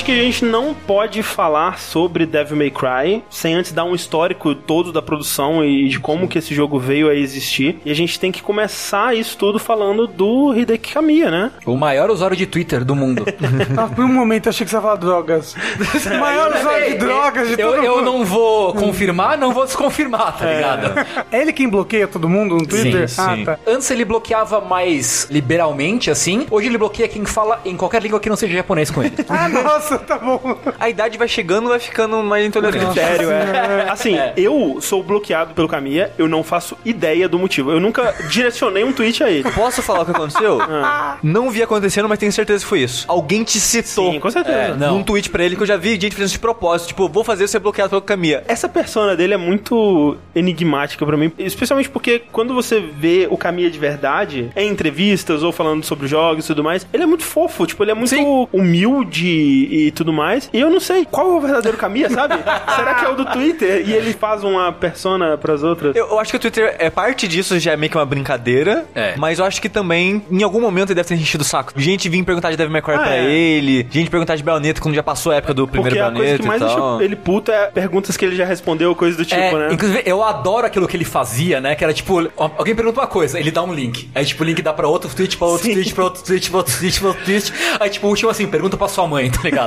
Acho 0.00 0.06
que 0.06 0.12
a 0.12 0.22
gente 0.22 0.46
não 0.46 0.72
pode 0.72 1.22
falar 1.22 1.78
sobre 1.78 2.24
Devil 2.24 2.56
May 2.56 2.70
Cry 2.70 3.22
sem 3.28 3.54
antes 3.54 3.70
dar 3.70 3.84
um 3.84 3.94
histórico 3.94 4.54
todo 4.54 4.94
da 4.94 5.02
produção 5.02 5.62
e 5.62 5.88
de 5.88 6.00
como 6.00 6.26
que 6.26 6.38
esse 6.38 6.54
jogo 6.54 6.78
veio 6.78 7.10
a 7.10 7.14
existir. 7.14 7.78
E 7.84 7.90
a 7.90 7.94
gente 7.94 8.18
tem 8.18 8.32
que 8.32 8.40
começar 8.40 9.14
isso 9.14 9.36
tudo 9.36 9.58
falando 9.58 10.06
do 10.06 10.54
Hideki 10.56 10.94
Kamiya, 10.94 11.30
né? 11.30 11.50
O 11.66 11.76
maior 11.76 12.08
usuário 12.08 12.34
de 12.34 12.46
Twitter 12.46 12.82
do 12.82 12.96
mundo. 12.96 13.26
Ah, 13.76 13.88
por 13.88 14.04
um 14.04 14.12
momento 14.12 14.48
achei 14.48 14.64
que 14.64 14.70
você 14.70 14.76
ia 14.76 14.82
falar 14.82 14.96
drogas. 14.96 15.54
Maior 16.18 16.54
usuário 16.54 16.92
de 16.92 16.98
drogas 16.98 17.48
de 17.48 17.60
eu, 17.60 17.70
todo 17.70 17.84
eu 17.84 17.96
mundo. 17.96 18.04
não 18.04 18.24
vou 18.24 18.74
confirmar, 18.74 19.36
não 19.36 19.52
vou 19.52 19.64
desconfirmar, 19.64 20.36
tá 20.38 20.46
ligado? 20.46 21.06
É 21.30 21.42
ele 21.42 21.52
quem 21.52 21.68
bloqueia 21.68 22.08
todo 22.08 22.28
mundo 22.28 22.56
no 22.56 22.66
Twitter? 22.66 23.08
Sim, 23.08 23.20
ah, 23.20 23.36
sim. 23.36 23.44
tá. 23.44 23.58
Antes 23.66 23.90
ele 23.90 24.04
bloqueava 24.04 24.60
mais 24.60 25.26
liberalmente, 25.30 26.10
assim. 26.10 26.46
Hoje 26.50 26.68
ele 26.68 26.78
bloqueia 26.78 27.08
quem 27.08 27.24
fala 27.24 27.60
em 27.64 27.76
qualquer 27.76 28.02
língua 28.02 28.18
que 28.18 28.28
não 28.28 28.36
seja 28.36 28.54
japonês 28.54 28.90
com 28.90 29.02
ele. 29.02 29.14
Ah, 29.28 29.48
nossa, 29.48 29.89
tá 29.98 30.18
bom. 30.18 30.58
A 30.78 30.88
idade 30.88 31.18
vai 31.18 31.28
chegando, 31.28 31.68
vai 31.68 31.78
ficando 31.78 32.22
mais 32.22 32.46
intolerante. 32.46 32.94
Sério, 32.94 33.30
é. 33.30 33.88
Assim, 33.88 34.16
eu 34.36 34.78
sou 34.80 35.02
bloqueado 35.02 35.54
pelo 35.54 35.68
Kamiya, 35.68 36.12
eu 36.18 36.28
não 36.28 36.42
faço 36.42 36.76
ideia 36.84 37.28
do 37.28 37.38
motivo. 37.38 37.70
Eu 37.70 37.80
nunca 37.80 38.14
direcionei 38.28 38.84
um 38.84 38.92
tweet 38.92 39.22
a 39.22 39.30
ele. 39.30 39.50
Posso 39.50 39.82
falar 39.82 40.02
o 40.02 40.04
que 40.04 40.10
aconteceu? 40.12 40.58
Não 41.22 41.50
vi 41.50 41.62
acontecendo, 41.62 42.08
mas 42.08 42.18
tenho 42.18 42.32
certeza 42.32 42.64
que 42.64 42.68
foi 42.68 42.80
isso. 42.80 43.04
Alguém 43.08 43.44
te 43.44 43.60
citou. 43.60 44.12
Sim, 44.12 44.20
com 44.20 44.30
certeza. 44.30 44.56
É, 44.56 44.74
não. 44.74 44.98
Num 44.98 45.02
tweet 45.02 45.28
pra 45.30 45.44
ele 45.44 45.56
que 45.56 45.62
eu 45.62 45.66
já 45.66 45.76
vi 45.76 46.00
gente 46.00 46.14
fazendo 46.14 46.30
de 46.30 46.38
propósito. 46.38 46.88
Tipo, 46.88 47.08
vou 47.08 47.22
fazer 47.24 47.46
você 47.46 47.58
bloqueado 47.58 47.90
pelo 47.90 48.02
Kamiya. 48.02 48.44
Essa 48.48 48.68
persona 48.68 49.16
dele 49.16 49.34
é 49.34 49.36
muito 49.36 50.16
enigmática 50.34 51.04
pra 51.04 51.16
mim, 51.16 51.32
especialmente 51.38 51.88
porque 51.88 52.22
quando 52.32 52.54
você 52.54 52.80
vê 52.80 53.26
o 53.30 53.36
Kamiya 53.36 53.70
de 53.70 53.78
verdade, 53.78 54.50
em 54.56 54.68
entrevistas 54.70 55.42
ou 55.42 55.52
falando 55.52 55.84
sobre 55.84 56.06
jogos 56.06 56.44
e 56.44 56.48
tudo 56.48 56.64
mais, 56.64 56.86
ele 56.92 57.02
é 57.02 57.06
muito 57.06 57.24
fofo, 57.24 57.66
tipo, 57.66 57.82
ele 57.82 57.90
é 57.90 57.94
muito 57.94 58.10
Sim. 58.10 58.48
humilde 58.52 59.68
e 59.70 59.90
tudo 59.90 60.12
mais. 60.12 60.48
E 60.52 60.60
eu 60.60 60.70
não 60.70 60.80
sei 60.80 61.04
qual 61.04 61.30
é 61.32 61.34
o 61.36 61.40
verdadeiro 61.40 61.76
Kamiya, 61.78 62.10
sabe? 62.10 62.34
Será 62.76 62.94
que 62.94 63.04
é 63.04 63.08
o 63.08 63.14
do 63.14 63.24
Twitter 63.26 63.88
e 63.88 63.92
ele 63.92 64.12
faz 64.12 64.42
uma 64.44 64.72
persona 64.72 65.36
pras 65.38 65.62
outras? 65.62 65.94
Eu, 65.96 66.08
eu 66.08 66.18
acho 66.18 66.30
que 66.30 66.36
o 66.36 66.40
Twitter 66.40 66.76
é 66.78 66.90
parte 66.90 67.26
disso, 67.28 67.58
já 67.58 67.72
é 67.72 67.76
meio 67.76 67.90
que 67.90 67.96
uma 67.98 68.06
brincadeira. 68.06 68.84
É. 68.94 69.14
Mas 69.16 69.38
eu 69.38 69.44
acho 69.44 69.60
que 69.60 69.68
também, 69.68 70.22
em 70.30 70.42
algum 70.42 70.60
momento, 70.60 70.88
ele 70.90 70.94
deve 70.96 71.08
ter 71.08 71.14
enchido 71.14 71.42
o 71.42 71.46
saco. 71.46 71.72
Gente 71.76 72.08
vir 72.08 72.22
perguntar 72.24 72.50
de 72.50 72.56
Devil 72.56 72.72
May 72.72 72.82
Cry 72.82 72.94
Ah, 72.94 72.98
pra 72.98 73.16
é. 73.16 73.24
ele, 73.30 73.86
gente 73.90 74.10
perguntar 74.10 74.36
de 74.36 74.42
Bayonetta 74.42 74.80
quando 74.80 74.94
já 74.94 75.02
passou 75.02 75.32
a 75.32 75.36
época 75.36 75.54
do 75.54 75.66
primeiro 75.68 75.96
Porque 75.96 76.00
a 76.00 76.10
coisa 76.12 76.38
Bayonetta 76.38 76.42
que 76.42 76.48
mais 76.48 76.60
deixa 76.60 77.04
ele 77.04 77.16
puto 77.16 77.52
é 77.52 77.66
perguntas 77.66 78.16
que 78.16 78.24
ele 78.24 78.36
já 78.36 78.44
respondeu, 78.44 78.94
coisa 78.94 79.16
do 79.16 79.24
tipo, 79.24 79.40
É, 79.40 79.52
né? 79.52 79.68
Inclusive, 79.72 80.02
eu 80.06 80.22
adoro 80.22 80.66
aquilo 80.66 80.86
que 80.88 80.96
ele 80.96 81.04
fazia, 81.04 81.60
né? 81.60 81.74
Que 81.74 81.84
era 81.84 81.92
tipo, 81.92 82.30
alguém 82.36 82.74
pergunta 82.74 83.00
uma 83.00 83.06
coisa, 83.06 83.38
ele 83.38 83.50
dá 83.50 83.62
um 83.62 83.72
link. 83.72 84.10
Aí, 84.14 84.24
tipo, 84.24 84.42
o 84.42 84.46
link 84.46 84.60
dá 84.62 84.72
pra 84.72 84.88
outro 84.88 85.08
tweet, 85.14 85.36
pra 85.36 85.46
outro 85.48 85.66
Sim. 85.66 85.74
tweet, 85.74 85.94
pra 85.94 86.04
outro 86.04 86.22
tweet, 86.22 86.50
pra 86.50 86.58
outro 86.58 86.78
tweet, 86.78 87.00
pra 87.00 87.08
outro 87.08 87.24
tweet. 87.24 87.52
Aí, 87.80 87.90
tipo, 87.90 88.06
o 88.06 88.10
último 88.10 88.30
assim, 88.30 88.46
pergunta 88.46 88.76
pra 88.76 88.88
sua 88.88 89.06
mãe, 89.06 89.30
tá 89.30 89.40
ligado? 89.42 89.59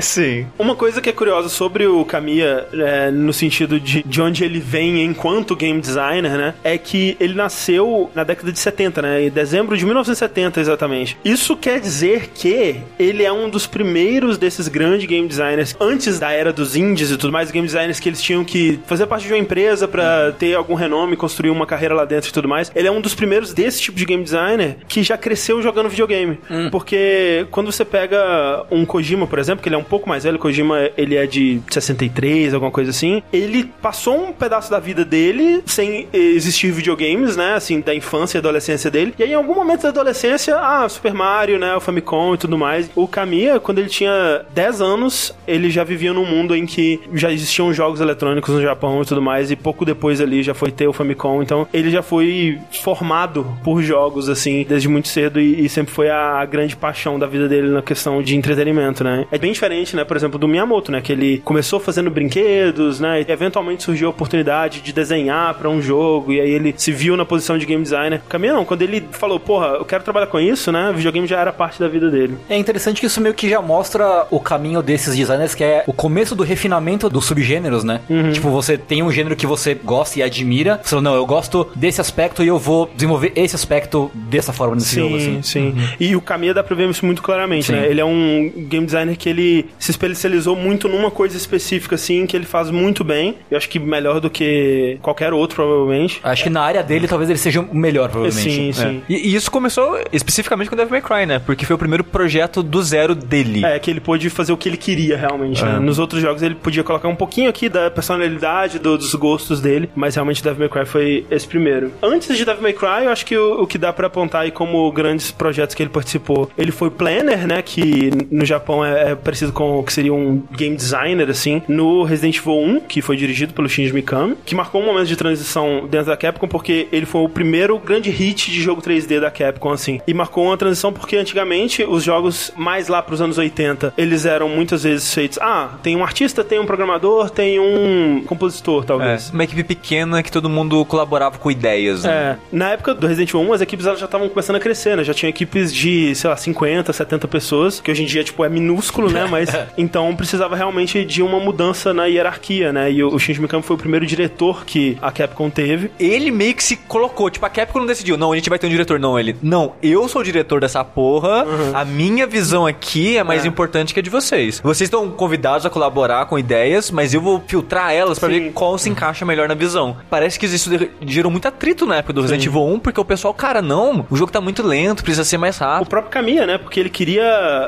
Sim. 0.00 0.46
Uma 0.58 0.74
coisa 0.74 1.00
que 1.00 1.08
é 1.08 1.12
curiosa 1.12 1.48
sobre 1.48 1.86
o 1.86 2.04
Kamiya, 2.04 2.66
é, 2.72 3.10
no 3.10 3.32
sentido 3.32 3.78
de, 3.78 4.02
de 4.02 4.22
onde 4.22 4.44
ele 4.44 4.60
vem 4.60 5.04
enquanto 5.04 5.56
game 5.56 5.80
designer, 5.80 6.32
né? 6.32 6.54
É 6.62 6.78
que 6.78 7.16
ele 7.20 7.34
nasceu 7.34 8.10
na 8.14 8.24
década 8.24 8.52
de 8.52 8.58
70, 8.58 9.02
né? 9.02 9.26
Em 9.26 9.30
dezembro 9.30 9.76
de 9.76 9.84
1970, 9.84 10.60
exatamente. 10.60 11.16
Isso 11.24 11.56
quer 11.56 11.80
dizer 11.80 12.30
que 12.34 12.76
ele 12.98 13.24
é 13.24 13.32
um 13.32 13.48
dos 13.48 13.66
primeiros 13.66 14.38
desses 14.38 14.68
grandes 14.68 15.06
game 15.06 15.26
designers, 15.26 15.76
antes 15.80 16.18
da 16.18 16.30
era 16.30 16.52
dos 16.52 16.76
indies 16.76 17.10
e 17.10 17.16
tudo 17.16 17.32
mais, 17.32 17.50
game 17.50 17.66
designers 17.66 18.00
que 18.00 18.08
eles 18.08 18.22
tinham 18.22 18.44
que 18.44 18.78
fazer 18.86 19.06
parte 19.06 19.26
de 19.26 19.32
uma 19.32 19.38
empresa 19.38 19.88
pra 19.88 20.32
ter 20.32 20.54
algum 20.54 20.74
renome, 20.74 21.16
construir 21.16 21.50
uma 21.50 21.66
carreira 21.66 21.94
lá 21.94 22.04
dentro 22.04 22.30
e 22.30 22.32
tudo 22.32 22.48
mais. 22.48 22.70
Ele 22.74 22.88
é 22.88 22.90
um 22.90 23.00
dos 23.00 23.14
primeiros 23.14 23.52
desse 23.52 23.80
tipo 23.80 23.98
de 23.98 24.04
game 24.04 24.22
designer 24.22 24.76
que 24.88 25.02
já 25.02 25.16
cresceu 25.16 25.62
jogando 25.62 25.88
videogame. 25.88 26.38
Porque 26.70 27.46
quando 27.50 27.70
você 27.70 27.84
pega 27.90 28.64
um 28.70 28.84
Kojima, 28.84 29.26
por 29.26 29.38
exemplo, 29.38 29.62
que 29.62 29.68
ele 29.68 29.76
é 29.76 29.78
um 29.78 29.84
pouco 29.84 30.08
mais 30.08 30.24
velho, 30.24 30.38
Kojima 30.38 30.90
ele 30.96 31.16
é 31.16 31.26
de 31.26 31.60
63, 31.68 32.54
alguma 32.54 32.70
coisa 32.70 32.90
assim, 32.90 33.22
ele 33.32 33.64
passou 33.64 34.28
um 34.28 34.32
pedaço 34.32 34.70
da 34.70 34.78
vida 34.78 35.04
dele 35.04 35.62
sem 35.66 36.08
existir 36.12 36.70
videogames, 36.70 37.36
né, 37.36 37.54
assim, 37.54 37.80
da 37.80 37.94
infância 37.94 38.38
e 38.38 38.40
adolescência 38.40 38.90
dele. 38.90 39.14
E 39.18 39.22
aí 39.22 39.32
em 39.32 39.34
algum 39.34 39.54
momento 39.54 39.82
da 39.82 39.88
adolescência, 39.88 40.56
ah, 40.56 40.88
Super 40.88 41.12
Mario, 41.12 41.58
né, 41.58 41.74
o 41.74 41.80
Famicom 41.80 42.34
e 42.34 42.38
tudo 42.38 42.56
mais. 42.56 42.90
O 42.94 43.08
Kamiya, 43.08 43.58
quando 43.60 43.78
ele 43.78 43.88
tinha 43.88 44.44
10 44.54 44.80
anos, 44.80 45.34
ele 45.46 45.70
já 45.70 45.84
vivia 45.84 46.12
num 46.12 46.26
mundo 46.26 46.54
em 46.54 46.66
que 46.66 47.00
já 47.14 47.32
existiam 47.32 47.72
jogos 47.72 48.00
eletrônicos 48.00 48.54
no 48.54 48.62
Japão 48.62 49.02
e 49.02 49.04
tudo 49.04 49.22
mais, 49.22 49.50
e 49.50 49.56
pouco 49.56 49.84
depois 49.84 50.20
ali 50.20 50.42
já 50.42 50.54
foi 50.54 50.70
ter 50.70 50.86
o 50.86 50.92
Famicom, 50.92 51.42
então 51.42 51.66
ele 51.72 51.90
já 51.90 52.02
foi 52.02 52.58
formado 52.82 53.46
por 53.64 53.82
jogos, 53.82 54.28
assim, 54.28 54.64
desde 54.68 54.88
muito 54.88 55.08
cedo 55.08 55.40
e, 55.40 55.64
e 55.64 55.68
sempre 55.68 55.92
foi 55.92 56.10
a, 56.10 56.44
grande 56.44 56.76
paixão 56.76 57.18
da 57.18 57.26
vida 57.26 57.48
dele 57.48 57.68
na 57.68 57.79
questão 57.82 58.22
de 58.22 58.36
entretenimento, 58.36 59.02
né? 59.04 59.26
É 59.30 59.38
bem 59.38 59.52
diferente, 59.52 59.94
né, 59.96 60.04
por 60.04 60.16
exemplo, 60.16 60.38
do 60.38 60.48
Miyamoto, 60.48 60.90
né, 60.92 61.00
que 61.00 61.12
ele 61.12 61.38
começou 61.44 61.80
fazendo 61.80 62.10
brinquedos, 62.10 63.00
né, 63.00 63.22
e 63.22 63.30
eventualmente 63.30 63.82
surgiu 63.82 64.08
a 64.08 64.10
oportunidade 64.10 64.80
de 64.80 64.92
desenhar 64.92 65.54
pra 65.54 65.68
um 65.68 65.80
jogo, 65.80 66.32
e 66.32 66.40
aí 66.40 66.50
ele 66.50 66.74
se 66.76 66.92
viu 66.92 67.16
na 67.16 67.24
posição 67.24 67.58
de 67.58 67.66
game 67.66 67.82
designer. 67.82 68.20
O 68.24 68.28
Kamiya 68.28 68.52
não, 68.52 68.64
quando 68.64 68.82
ele 68.82 69.04
falou, 69.12 69.38
porra, 69.38 69.68
eu 69.78 69.84
quero 69.84 70.02
trabalhar 70.02 70.26
com 70.26 70.38
isso, 70.40 70.70
né, 70.72 70.92
videogame 70.94 71.26
já 71.26 71.40
era 71.40 71.52
parte 71.52 71.78
da 71.80 71.88
vida 71.88 72.10
dele. 72.10 72.36
É 72.48 72.56
interessante 72.56 73.00
que 73.00 73.06
isso 73.06 73.20
meio 73.20 73.34
que 73.34 73.48
já 73.48 73.60
mostra 73.60 74.26
o 74.30 74.40
caminho 74.40 74.82
desses 74.82 75.16
designers, 75.16 75.54
que 75.54 75.64
é 75.64 75.84
o 75.86 75.92
começo 75.92 76.34
do 76.34 76.42
refinamento 76.42 77.08
dos 77.08 77.24
subgêneros, 77.24 77.84
né? 77.84 78.00
Tipo, 78.32 78.50
você 78.50 78.76
tem 78.76 79.02
um 79.02 79.10
gênero 79.10 79.36
que 79.36 79.46
você 79.46 79.74
gosta 79.74 80.18
e 80.18 80.22
admira. 80.22 80.80
Você 80.82 80.90
fala, 80.90 81.02
não, 81.02 81.14
eu 81.14 81.26
gosto 81.26 81.68
desse 81.74 82.00
aspecto 82.00 82.42
e 82.42 82.48
eu 82.48 82.58
vou 82.58 82.90
desenvolver 82.94 83.32
esse 83.36 83.54
aspecto 83.54 84.10
dessa 84.14 84.52
forma 84.52 84.74
nesse 84.74 84.94
Sim, 84.94 85.00
jogo, 85.00 85.16
assim. 85.16 85.42
sim. 85.42 85.74
E 85.98 86.16
o 86.16 86.20
Kamiya 86.20 86.54
dá 86.54 86.62
pra 86.62 86.74
ver 86.76 86.88
isso 86.88 87.04
muito 87.04 87.22
claramente, 87.22 87.69
Sim. 87.70 87.76
né? 87.76 87.86
Ele 87.90 88.00
é 88.00 88.04
um 88.04 88.50
game 88.68 88.84
designer 88.86 89.16
que 89.16 89.28
ele 89.28 89.66
se 89.78 89.90
especializou 89.90 90.54
muito 90.56 90.88
numa 90.88 91.10
coisa 91.10 91.36
específica, 91.36 91.94
assim, 91.94 92.26
que 92.26 92.36
ele 92.36 92.46
faz 92.46 92.70
muito 92.70 93.02
bem. 93.04 93.36
Eu 93.50 93.56
acho 93.56 93.68
que 93.68 93.78
melhor 93.78 94.20
do 94.20 94.28
que 94.30 94.98
qualquer 95.02 95.32
outro, 95.32 95.56
provavelmente. 95.56 96.20
Acho 96.22 96.44
que 96.44 96.50
na 96.50 96.62
área 96.62 96.82
dele 96.82 97.06
talvez 97.08 97.28
ele 97.30 97.38
seja 97.38 97.60
o 97.60 97.74
melhor, 97.74 98.08
provavelmente. 98.10 98.50
Sim, 98.50 98.68
É. 98.70 98.72
sim. 98.72 99.02
E, 99.08 99.30
e 99.30 99.34
isso 99.34 99.50
começou 99.50 99.98
especificamente 100.12 100.68
com 100.70 100.76
Devil 100.76 100.90
May 100.92 101.02
Cry, 101.02 101.26
né? 101.26 101.38
Porque 101.38 101.64
foi 101.64 101.74
o 101.76 101.78
primeiro 101.78 102.04
projeto 102.04 102.62
do 102.62 102.82
zero 102.82 103.14
dele. 103.14 103.64
É, 103.64 103.78
que 103.78 103.90
ele 103.90 104.00
pôde 104.00 104.28
fazer 104.30 104.52
o 104.52 104.56
que 104.56 104.68
ele 104.68 104.76
queria 104.76 105.16
realmente, 105.16 105.64
né? 105.64 105.78
Nos 105.78 105.98
outros 105.98 106.20
jogos 106.20 106.42
ele 106.42 106.54
podia 106.54 106.82
colocar 106.82 107.08
um 107.08 107.16
pouquinho 107.16 107.48
aqui 107.50 107.68
da 107.68 107.90
personalidade, 107.90 108.78
do- 108.78 108.98
dos 108.98 109.14
gostos 109.14 109.60
dele, 109.60 109.88
mas 109.94 110.14
realmente 110.14 110.42
Devil 110.42 110.60
May 110.60 110.68
Cry 110.68 110.86
foi 110.86 111.26
esse 111.30 111.46
primeiro. 111.46 111.92
Antes 112.02 112.36
de 112.36 112.44
Devil 112.44 112.62
May 112.62 112.72
Cry, 112.72 113.04
eu 113.04 113.10
acho 113.10 113.24
que 113.24 113.36
o, 113.36 113.62
o 113.62 113.66
que 113.66 113.78
dá 113.78 113.92
pra 113.92 114.06
apontar 114.06 114.42
aí 114.42 114.50
como 114.50 114.90
grandes 114.92 115.30
projetos 115.30 115.74
que 115.74 115.82
ele 115.82 115.90
participou, 115.90 116.50
ele 116.56 116.72
foi 116.72 116.90
planner, 116.90 117.46
né? 117.46 117.59
Que 117.62 118.10
no 118.30 118.44
Japão 118.44 118.84
é, 118.84 119.12
é 119.12 119.14
parecido 119.14 119.52
com 119.52 119.78
o 119.80 119.82
que 119.82 119.92
seria 119.92 120.12
um 120.14 120.42
game 120.56 120.76
designer, 120.76 121.28
assim, 121.30 121.62
no 121.68 122.02
Resident 122.04 122.36
Evil 122.38 122.52
1, 122.58 122.80
que 122.80 123.02
foi 123.02 123.16
dirigido 123.16 123.52
pelo 123.54 123.68
Shinji 123.68 123.92
Mikami, 123.92 124.36
que 124.44 124.54
marcou 124.54 124.80
um 124.82 124.86
momento 124.86 125.06
de 125.06 125.16
transição 125.16 125.86
dentro 125.90 126.06
da 126.08 126.16
Capcom, 126.16 126.48
porque 126.48 126.88
ele 126.92 127.06
foi 127.06 127.22
o 127.22 127.28
primeiro 127.28 127.78
grande 127.78 128.10
hit 128.10 128.50
de 128.50 128.60
jogo 128.62 128.80
3D 128.82 129.20
da 129.20 129.30
Capcom, 129.30 129.70
assim. 129.72 130.00
E 130.06 130.14
marcou 130.14 130.44
uma 130.44 130.56
transição 130.56 130.92
porque 130.92 131.16
antigamente 131.16 131.82
os 131.84 132.02
jogos 132.02 132.52
mais 132.56 132.88
lá 132.88 133.02
pros 133.02 133.20
anos 133.20 133.38
80, 133.38 133.94
eles 133.96 134.24
eram 134.26 134.48
muitas 134.48 134.82
vezes 134.82 135.12
feitos, 135.12 135.38
ah, 135.40 135.78
tem 135.82 135.96
um 135.96 136.02
artista, 136.02 136.42
tem 136.44 136.58
um 136.58 136.66
programador, 136.66 137.30
tem 137.30 137.58
um 137.58 138.22
compositor, 138.26 138.82
É, 138.82 138.86
talvez. 138.86 139.30
uma 139.30 139.44
equipe 139.44 139.62
pequena 139.64 140.22
que 140.22 140.30
todo 140.30 140.48
mundo 140.48 140.84
colaborava 140.84 141.38
com 141.38 141.50
ideias. 141.50 142.04
Né? 142.04 142.10
É, 142.12 142.36
na 142.56 142.70
época 142.70 142.94
do 142.94 143.06
Resident 143.06 143.30
Evil 143.30 143.40
1, 143.48 143.52
as 143.54 143.60
equipes 143.60 143.86
elas 143.86 143.98
já 143.98 144.06
estavam 144.06 144.28
começando 144.28 144.56
a 144.56 144.60
crescer, 144.60 144.96
né? 144.96 145.04
Já 145.04 145.14
tinha 145.14 145.28
equipes 145.30 145.72
de, 145.72 146.14
sei 146.14 146.28
lá, 146.30 146.36
50, 146.36 146.92
70 146.92 147.28
pessoas, 147.28 147.49
que 147.82 147.90
hoje 147.90 148.02
em 148.02 148.06
dia, 148.06 148.22
tipo, 148.24 148.44
é 148.44 148.48
minúsculo, 148.48 149.10
né? 149.10 149.26
Mas 149.30 149.48
então 149.76 150.14
precisava 150.14 150.56
realmente 150.56 151.04
de 151.04 151.22
uma 151.22 151.38
mudança 151.40 151.92
na 151.92 152.06
hierarquia, 152.06 152.72
né? 152.72 152.90
E 152.92 153.02
o, 153.02 153.08
o 153.14 153.18
Shinji 153.18 153.40
Mikami 153.40 153.62
foi 153.62 153.76
o 153.76 153.78
primeiro 153.78 154.06
diretor 154.06 154.64
que 154.64 154.96
a 155.02 155.10
Capcom 155.10 155.50
teve. 155.50 155.90
Ele 155.98 156.30
meio 156.30 156.54
que 156.54 156.62
se 156.64 156.76
colocou, 156.76 157.30
tipo, 157.30 157.44
a 157.46 157.50
Capcom 157.50 157.80
não 157.80 157.86
decidiu, 157.86 158.16
não, 158.16 158.32
a 158.32 158.36
gente 158.36 158.48
vai 158.48 158.58
ter 158.58 158.66
um 158.66 158.70
diretor, 158.70 158.98
não, 158.98 159.18
ele, 159.18 159.36
não, 159.42 159.72
eu 159.82 160.08
sou 160.08 160.20
o 160.20 160.24
diretor 160.24 160.60
dessa 160.60 160.84
porra, 160.84 161.44
a 161.74 161.84
minha 161.84 162.26
visão 162.26 162.66
aqui 162.66 163.16
é 163.16 163.24
mais 163.24 163.44
É. 163.44 163.48
importante 163.48 163.92
que 163.94 164.00
a 164.00 164.02
de 164.02 164.10
vocês. 164.10 164.60
Vocês 164.62 164.86
estão 164.86 165.10
convidados 165.10 165.64
a 165.66 165.70
colaborar 165.70 166.26
com 166.26 166.38
ideias, 166.38 166.90
mas 166.90 167.12
eu 167.14 167.20
vou 167.20 167.42
filtrar 167.46 167.92
elas 167.92 168.18
pra 168.18 168.28
Sim. 168.28 168.34
ver 168.40 168.52
qual 168.52 168.76
se 168.78 168.88
encaixa 168.88 169.24
melhor 169.24 169.48
na 169.48 169.54
visão. 169.54 169.96
Parece 170.08 170.38
que 170.38 170.46
isso 170.46 170.70
gerou 171.06 171.30
muito 171.30 171.46
atrito 171.48 171.86
na 171.86 171.96
época 171.96 172.12
do 172.12 172.20
Resident 172.22 172.46
Evil 172.46 172.64
1, 172.66 172.78
porque 172.80 173.00
o 173.00 173.04
pessoal, 173.04 173.32
cara, 173.34 173.60
não, 173.62 174.06
o 174.10 174.16
jogo 174.16 174.30
tá 174.32 174.40
muito 174.40 174.62
lento, 174.62 175.02
precisa 175.02 175.24
ser 175.24 175.38
mais 175.38 175.56
O 175.60 175.64
rápido. 175.64 175.88
próprio 175.88 176.10
Kamiya, 176.12 176.46
né? 176.46 176.58
Porque 176.58 176.78
ele 176.80 176.90
queria 176.90 177.22